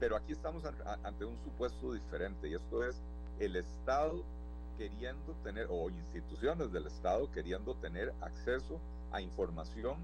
Pero 0.00 0.16
aquí 0.16 0.32
estamos 0.32 0.64
ante 0.64 1.24
un 1.26 1.36
supuesto 1.44 1.92
diferente 1.92 2.48
y 2.48 2.54
esto 2.54 2.82
es 2.82 3.00
el 3.38 3.56
Estado 3.56 4.24
queriendo 4.76 5.32
tener, 5.42 5.66
o 5.70 5.88
instituciones 5.90 6.72
del 6.72 6.86
Estado 6.86 7.30
queriendo 7.32 7.74
tener 7.76 8.12
acceso 8.20 8.78
a 9.12 9.20
información 9.20 9.96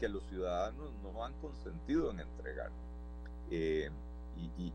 que 0.00 0.08
los 0.08 0.22
ciudadanos 0.24 0.90
no 1.02 1.24
han 1.24 1.32
consentido 1.34 2.10
en 2.10 2.20
entregar. 2.20 2.70
Eh, 3.50 3.90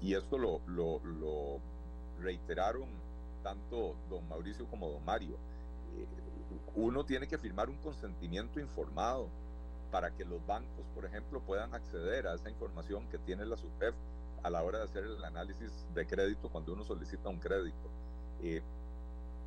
y, 0.01 0.15
esto 0.15 0.37
lo, 0.39 0.59
lo, 0.67 1.59
reiteraron 2.19 2.87
tanto 3.43 3.95
don 4.09 4.27
Mauricio 4.29 4.65
como 4.67 4.89
don 4.89 5.03
Mario. 5.05 5.35
Eh, 5.97 6.05
uno 6.75 7.03
tiene 7.03 7.27
que 7.27 7.37
firmar 7.37 7.69
un 7.69 7.77
consentimiento 7.77 8.59
informado 8.59 9.27
para 9.91 10.11
que 10.11 10.25
los 10.25 10.45
bancos, 10.47 10.85
por 10.95 11.05
ejemplo, 11.05 11.41
puedan 11.41 11.73
acceder 11.73 12.27
a 12.27 12.35
esa 12.35 12.49
información 12.49 13.07
que 13.09 13.17
tiene 13.19 13.45
la 13.45 13.57
SUPEF 13.57 13.93
a 14.43 14.49
la 14.49 14.63
hora 14.63 14.79
de 14.79 14.85
hacer 14.85 15.03
el 15.03 15.23
análisis 15.23 15.71
de 15.93 16.05
crédito 16.07 16.49
cuando 16.49 16.73
uno 16.73 16.83
solicita 16.83 17.29
un 17.29 17.39
crédito. 17.39 17.89
Eh, 18.41 18.61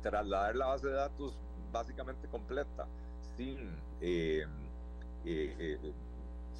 trasladar 0.05 0.55
la 0.55 0.67
base 0.67 0.87
de 0.87 0.93
datos 0.93 1.35
básicamente 1.71 2.27
completa, 2.27 2.85
sin, 3.35 3.75
eh, 4.01 4.45
eh, 5.25 5.55
eh, 5.59 5.93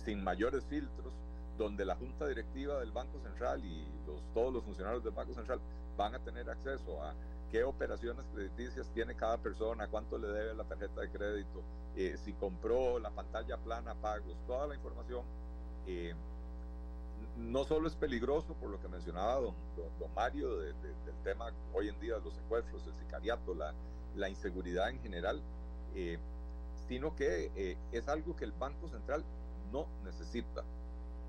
sin 0.03 0.23
mayores 0.23 0.65
filtros, 0.65 1.13
donde 1.55 1.85
la 1.85 1.95
junta 1.95 2.27
directiva 2.27 2.79
del 2.79 2.91
Banco 2.91 3.19
Central 3.19 3.63
y 3.63 3.85
los, 4.07 4.19
todos 4.33 4.51
los 4.51 4.63
funcionarios 4.63 5.03
del 5.03 5.13
Banco 5.13 5.35
Central 5.35 5.59
van 5.95 6.15
a 6.15 6.19
tener 6.19 6.49
acceso 6.49 7.03
a 7.03 7.13
qué 7.51 7.63
operaciones 7.63 8.25
crediticias 8.33 8.89
tiene 8.95 9.13
cada 9.13 9.37
persona, 9.37 9.87
cuánto 9.87 10.17
le 10.17 10.27
debe 10.27 10.55
la 10.55 10.63
tarjeta 10.63 11.01
de 11.01 11.09
crédito, 11.09 11.61
si 12.25 12.33
compró 12.33 12.97
la 12.97 13.11
pantalla 13.11 13.57
plana, 13.57 13.93
pagos, 13.93 14.35
toda 14.47 14.67
la 14.67 14.75
información 14.75 15.23
no 17.37 17.63
solo 17.65 17.87
es 17.87 17.95
peligroso 17.95 18.53
por 18.53 18.69
lo 18.69 18.81
que 18.81 18.87
mencionaba 18.87 19.35
don, 19.35 19.55
don, 19.99 20.13
Mario 20.15 20.57
del 20.57 20.73
tema 21.23 21.51
hoy 21.73 21.89
en 21.89 21.99
día 21.99 22.15
de 22.15 22.21
los 22.21 22.33
secuestros, 22.33 22.85
el 22.87 22.93
sicariato, 22.95 23.53
la, 23.53 23.73
la 24.15 24.29
inseguridad 24.29 24.89
en 24.89 24.99
general, 25.01 25.41
eh, 25.95 26.17
sino 26.87 27.15
que 27.15 27.51
eh, 27.55 27.77
es 27.91 28.07
algo 28.07 28.35
que 28.35 28.45
el 28.45 28.51
Banco 28.51 28.87
Central 28.87 29.23
no 29.71 29.87
necesita. 30.03 30.63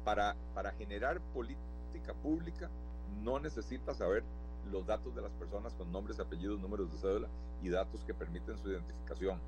Para, 0.04 0.36
para 0.54 0.70
generar 0.72 1.20
política 1.34 2.14
pública 2.22 2.70
no 3.22 3.40
necesita 3.40 3.92
saber 3.92 4.22
los 4.70 4.86
datos 4.86 5.14
de 5.16 5.22
las 5.22 5.32
personas 5.32 5.74
con 5.74 5.90
nombres, 5.90 6.20
apellidos, 6.20 6.60
números 6.60 6.92
de 6.92 6.98
cédula 6.98 7.28
y 7.62 7.70
datos 7.70 8.04
que 8.04 8.14
permiten 8.14 8.56
su 8.58 8.70
identificación. 8.70 9.40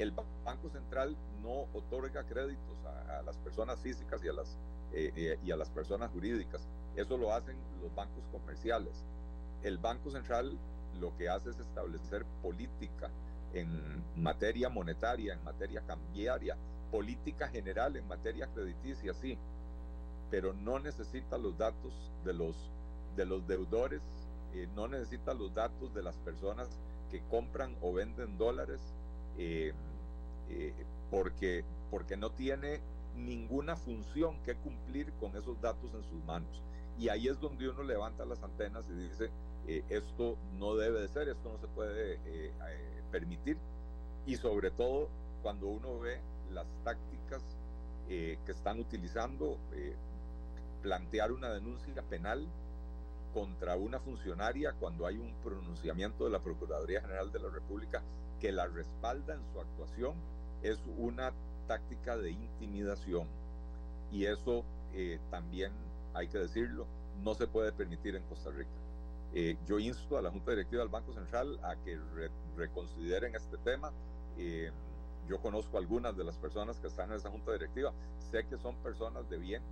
El 0.00 0.12
Banco 0.12 0.70
Central 0.70 1.14
no 1.42 1.66
otorga 1.74 2.24
créditos 2.24 2.78
a 2.86 3.20
las 3.20 3.36
personas 3.36 3.78
físicas 3.80 4.24
y 4.24 4.28
a 4.28 4.32
las 4.32 4.56
eh, 4.92 5.12
eh, 5.14 5.38
y 5.44 5.50
a 5.52 5.56
las 5.56 5.68
personas 5.68 6.10
jurídicas. 6.10 6.66
Eso 6.96 7.18
lo 7.18 7.34
hacen 7.34 7.56
los 7.82 7.94
bancos 7.94 8.24
comerciales. 8.32 9.04
El 9.62 9.76
Banco 9.76 10.10
Central 10.10 10.58
lo 10.98 11.14
que 11.18 11.28
hace 11.28 11.50
es 11.50 11.58
establecer 11.60 12.24
política 12.42 13.10
en 13.52 14.02
materia 14.16 14.70
monetaria, 14.70 15.34
en 15.34 15.44
materia 15.44 15.82
cambiaria, 15.86 16.56
política 16.90 17.46
general 17.48 17.94
en 17.94 18.08
materia 18.08 18.48
crediticia, 18.48 19.12
sí, 19.12 19.36
pero 20.30 20.54
no 20.54 20.78
necesita 20.78 21.36
los 21.36 21.58
datos 21.58 21.92
de 22.24 22.32
los, 22.32 22.56
de 23.16 23.26
los 23.26 23.46
deudores, 23.46 24.00
eh, 24.54 24.66
no 24.74 24.88
necesita 24.88 25.34
los 25.34 25.54
datos 25.54 25.94
de 25.94 26.02
las 26.02 26.16
personas 26.16 26.68
que 27.10 27.20
compran 27.28 27.76
o 27.82 27.92
venden 27.92 28.38
dólares, 28.38 28.80
porque, 31.10 31.64
porque 31.90 32.16
no 32.16 32.30
tiene 32.30 32.80
ninguna 33.16 33.76
función 33.76 34.40
que 34.44 34.54
cumplir 34.54 35.12
con 35.14 35.36
esos 35.36 35.60
datos 35.60 35.92
en 35.94 36.04
sus 36.04 36.24
manos. 36.24 36.62
Y 36.98 37.08
ahí 37.08 37.28
es 37.28 37.40
donde 37.40 37.68
uno 37.68 37.82
levanta 37.82 38.24
las 38.24 38.42
antenas 38.42 38.84
y 38.90 38.94
dice, 38.94 39.30
eh, 39.66 39.84
esto 39.88 40.36
no 40.58 40.76
debe 40.76 41.00
de 41.00 41.08
ser, 41.08 41.28
esto 41.28 41.50
no 41.52 41.58
se 41.58 41.66
puede 41.68 42.14
eh, 42.14 42.18
eh, 42.26 43.02
permitir. 43.10 43.56
y 44.26 44.36
sobre 44.36 44.70
todo 44.70 45.08
cuando 45.42 45.66
uno 45.66 45.98
ve 45.98 46.20
las 46.52 46.66
tácticas 46.84 47.42
que 48.08 48.36
están 48.48 48.80
utilizando, 48.80 49.56
plantear 50.82 51.30
una 51.30 51.48
denuncia 51.50 52.02
penal 52.02 52.44
contra 53.32 53.76
una 53.76 54.00
funcionaria 54.00 54.72
cuando 54.72 55.06
hay 55.06 55.16
un 55.16 55.32
pronunciamiento 55.44 56.24
de 56.24 56.30
la 56.30 56.40
Procuraduría 56.40 57.02
General 57.02 57.30
de 57.30 57.38
la 57.38 57.48
República 57.50 58.02
que 58.40 58.50
la 58.50 58.66
respalda 58.66 59.34
en 59.34 59.42
su 59.52 59.60
actuación 59.60 60.14
es 60.62 60.78
una 60.98 61.32
táctica 61.66 62.16
de 62.16 62.30
intimidación 62.30 63.26
y 64.10 64.26
eso 64.26 64.64
eh, 64.94 65.18
también 65.30 65.72
hay 66.14 66.28
que 66.28 66.38
decirlo, 66.38 66.86
no 67.22 67.34
se 67.34 67.46
puede 67.46 67.72
permitir 67.72 68.16
en 68.16 68.22
Costa 68.24 68.50
Rica. 68.50 68.70
Eh, 69.32 69.56
yo 69.66 69.78
insto 69.78 70.18
a 70.18 70.22
la 70.22 70.30
Junta 70.30 70.50
Directiva 70.50 70.82
del 70.82 70.90
Banco 70.90 71.12
Central 71.12 71.58
a 71.62 71.76
que 71.76 71.98
reconsideren 72.56 73.36
este 73.36 73.56
tema. 73.58 73.92
Eh, 74.36 74.72
yo 75.28 75.40
conozco 75.40 75.78
algunas 75.78 76.16
de 76.16 76.24
las 76.24 76.36
personas 76.36 76.80
que 76.80 76.88
están 76.88 77.10
en 77.10 77.16
esa 77.16 77.30
Junta 77.30 77.52
Directiva, 77.52 77.92
sé 78.18 78.44
que 78.46 78.58
son 78.58 78.74
personas 78.76 79.28
de 79.30 79.38
bien 79.38 79.62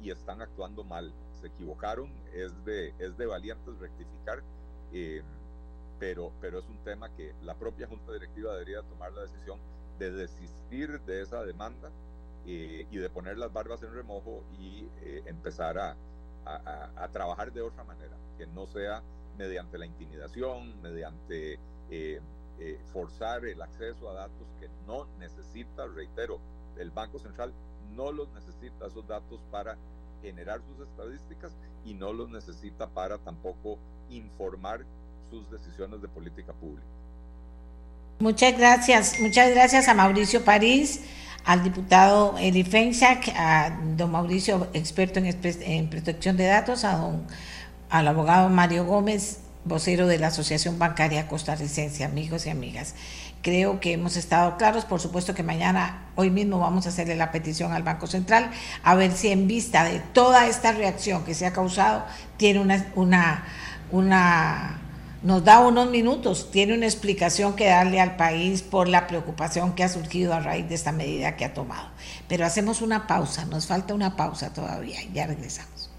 y 0.00 0.12
están 0.12 0.40
actuando 0.42 0.84
mal 0.84 1.12
se 1.40 1.48
equivocaron, 1.48 2.10
es 2.32 2.52
de, 2.64 2.94
es 2.98 3.16
de 3.16 3.26
valientes 3.26 3.78
rectificar, 3.78 4.42
eh, 4.92 5.22
pero, 5.98 6.32
pero 6.40 6.58
es 6.58 6.68
un 6.68 6.76
tema 6.84 7.08
que 7.14 7.34
la 7.42 7.54
propia 7.54 7.86
Junta 7.86 8.12
Directiva 8.12 8.52
debería 8.52 8.82
tomar 8.82 9.12
la 9.12 9.22
decisión 9.22 9.58
de 10.00 10.10
desistir 10.10 11.00
de 11.02 11.22
esa 11.22 11.44
demanda 11.44 11.90
eh, 12.46 12.86
y 12.90 12.96
de 12.96 13.10
poner 13.10 13.36
las 13.36 13.52
barbas 13.52 13.82
en 13.82 13.92
remojo 13.92 14.42
y 14.58 14.88
eh, 15.02 15.22
empezar 15.26 15.78
a, 15.78 15.94
a, 16.46 17.08
trabajar 17.12 17.52
de 17.52 17.60
otra 17.60 17.84
manera, 17.84 18.16
que 18.38 18.46
no 18.46 18.66
sea 18.66 19.02
mediante 19.36 19.76
la 19.78 19.86
intimidación, 19.86 20.80
mediante 20.82 21.58
forzar 22.92 23.44
el 23.44 23.60
acceso 23.60 24.10
a 24.10 24.14
datos 24.14 24.46
que 24.58 24.68
no 24.86 25.06
necesita, 25.18 25.86
reitero, 25.86 26.40
el 26.78 26.90
Banco 26.90 27.18
Central 27.18 27.52
no 27.94 28.10
los 28.10 28.28
necesita 28.32 28.86
esos 28.86 29.06
datos 29.06 29.40
para 29.50 29.76
generar 30.22 30.60
sus 30.62 30.86
estadísticas 30.86 31.52
y 31.84 31.94
no 31.94 32.12
los 32.12 32.30
necesita 32.30 32.88
para 32.88 33.18
tampoco 33.18 33.78
informar 34.08 34.84
sus 35.30 35.50
decisiones 35.50 36.00
de 36.02 36.08
política 36.08 36.52
pública. 36.52 36.99
Muchas 38.20 38.58
gracias, 38.58 39.18
muchas 39.18 39.48
gracias 39.48 39.88
a 39.88 39.94
Mauricio 39.94 40.44
París, 40.44 41.00
al 41.46 41.64
diputado 41.64 42.36
Eli 42.38 42.68
a 43.34 43.78
don 43.96 44.12
Mauricio, 44.12 44.68
experto 44.74 45.20
en, 45.20 45.38
en 45.42 45.88
protección 45.88 46.36
de 46.36 46.44
datos, 46.44 46.84
a 46.84 46.96
don, 46.98 47.26
al 47.88 48.06
abogado 48.06 48.50
Mario 48.50 48.84
Gómez, 48.84 49.38
vocero 49.64 50.06
de 50.06 50.18
la 50.18 50.26
Asociación 50.26 50.78
Bancaria 50.78 51.28
Costarricense, 51.28 52.04
amigos 52.04 52.44
y 52.44 52.50
amigas. 52.50 52.94
Creo 53.40 53.80
que 53.80 53.94
hemos 53.94 54.18
estado 54.18 54.58
claros, 54.58 54.84
por 54.84 55.00
supuesto 55.00 55.34
que 55.34 55.42
mañana, 55.42 56.10
hoy 56.14 56.28
mismo 56.28 56.58
vamos 56.58 56.84
a 56.84 56.90
hacerle 56.90 57.16
la 57.16 57.32
petición 57.32 57.72
al 57.72 57.84
Banco 57.84 58.06
Central, 58.06 58.50
a 58.82 58.94
ver 58.96 59.12
si 59.12 59.28
en 59.28 59.46
vista 59.48 59.82
de 59.82 59.98
toda 60.12 60.46
esta 60.46 60.72
reacción 60.72 61.24
que 61.24 61.32
se 61.32 61.46
ha 61.46 61.54
causado, 61.54 62.04
tiene 62.36 62.60
una, 62.60 62.84
una, 62.96 63.46
una 63.90 64.89
nos 65.22 65.44
da 65.44 65.60
unos 65.60 65.90
minutos, 65.90 66.50
tiene 66.50 66.74
una 66.74 66.86
explicación 66.86 67.54
que 67.54 67.66
darle 67.66 68.00
al 68.00 68.16
país 68.16 68.62
por 68.62 68.88
la 68.88 69.06
preocupación 69.06 69.74
que 69.74 69.84
ha 69.84 69.88
surgido 69.88 70.32
a 70.32 70.40
raíz 70.40 70.68
de 70.68 70.74
esta 70.74 70.92
medida 70.92 71.36
que 71.36 71.44
ha 71.44 71.52
tomado. 71.52 71.88
Pero 72.28 72.46
hacemos 72.46 72.80
una 72.80 73.06
pausa, 73.06 73.44
nos 73.44 73.66
falta 73.66 73.92
una 73.92 74.16
pausa 74.16 74.52
todavía, 74.52 75.00
ya 75.12 75.26
regresamos. 75.26 75.90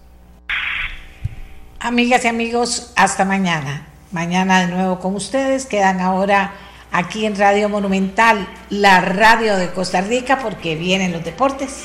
Amigas 1.78 2.24
y 2.24 2.28
amigos, 2.28 2.92
hasta 2.96 3.24
mañana. 3.24 3.88
Mañana 4.10 4.66
de 4.66 4.72
nuevo 4.72 5.00
con 5.00 5.14
ustedes, 5.14 5.66
quedan 5.66 6.00
ahora 6.00 6.52
aquí 6.90 7.24
en 7.24 7.36
Radio 7.36 7.68
Monumental, 7.68 8.46
la 8.70 9.00
radio 9.00 9.56
de 9.56 9.70
Costa 9.70 10.00
Rica, 10.00 10.38
porque 10.40 10.74
vienen 10.76 11.12
los 11.12 11.24
deportes. 11.24 11.84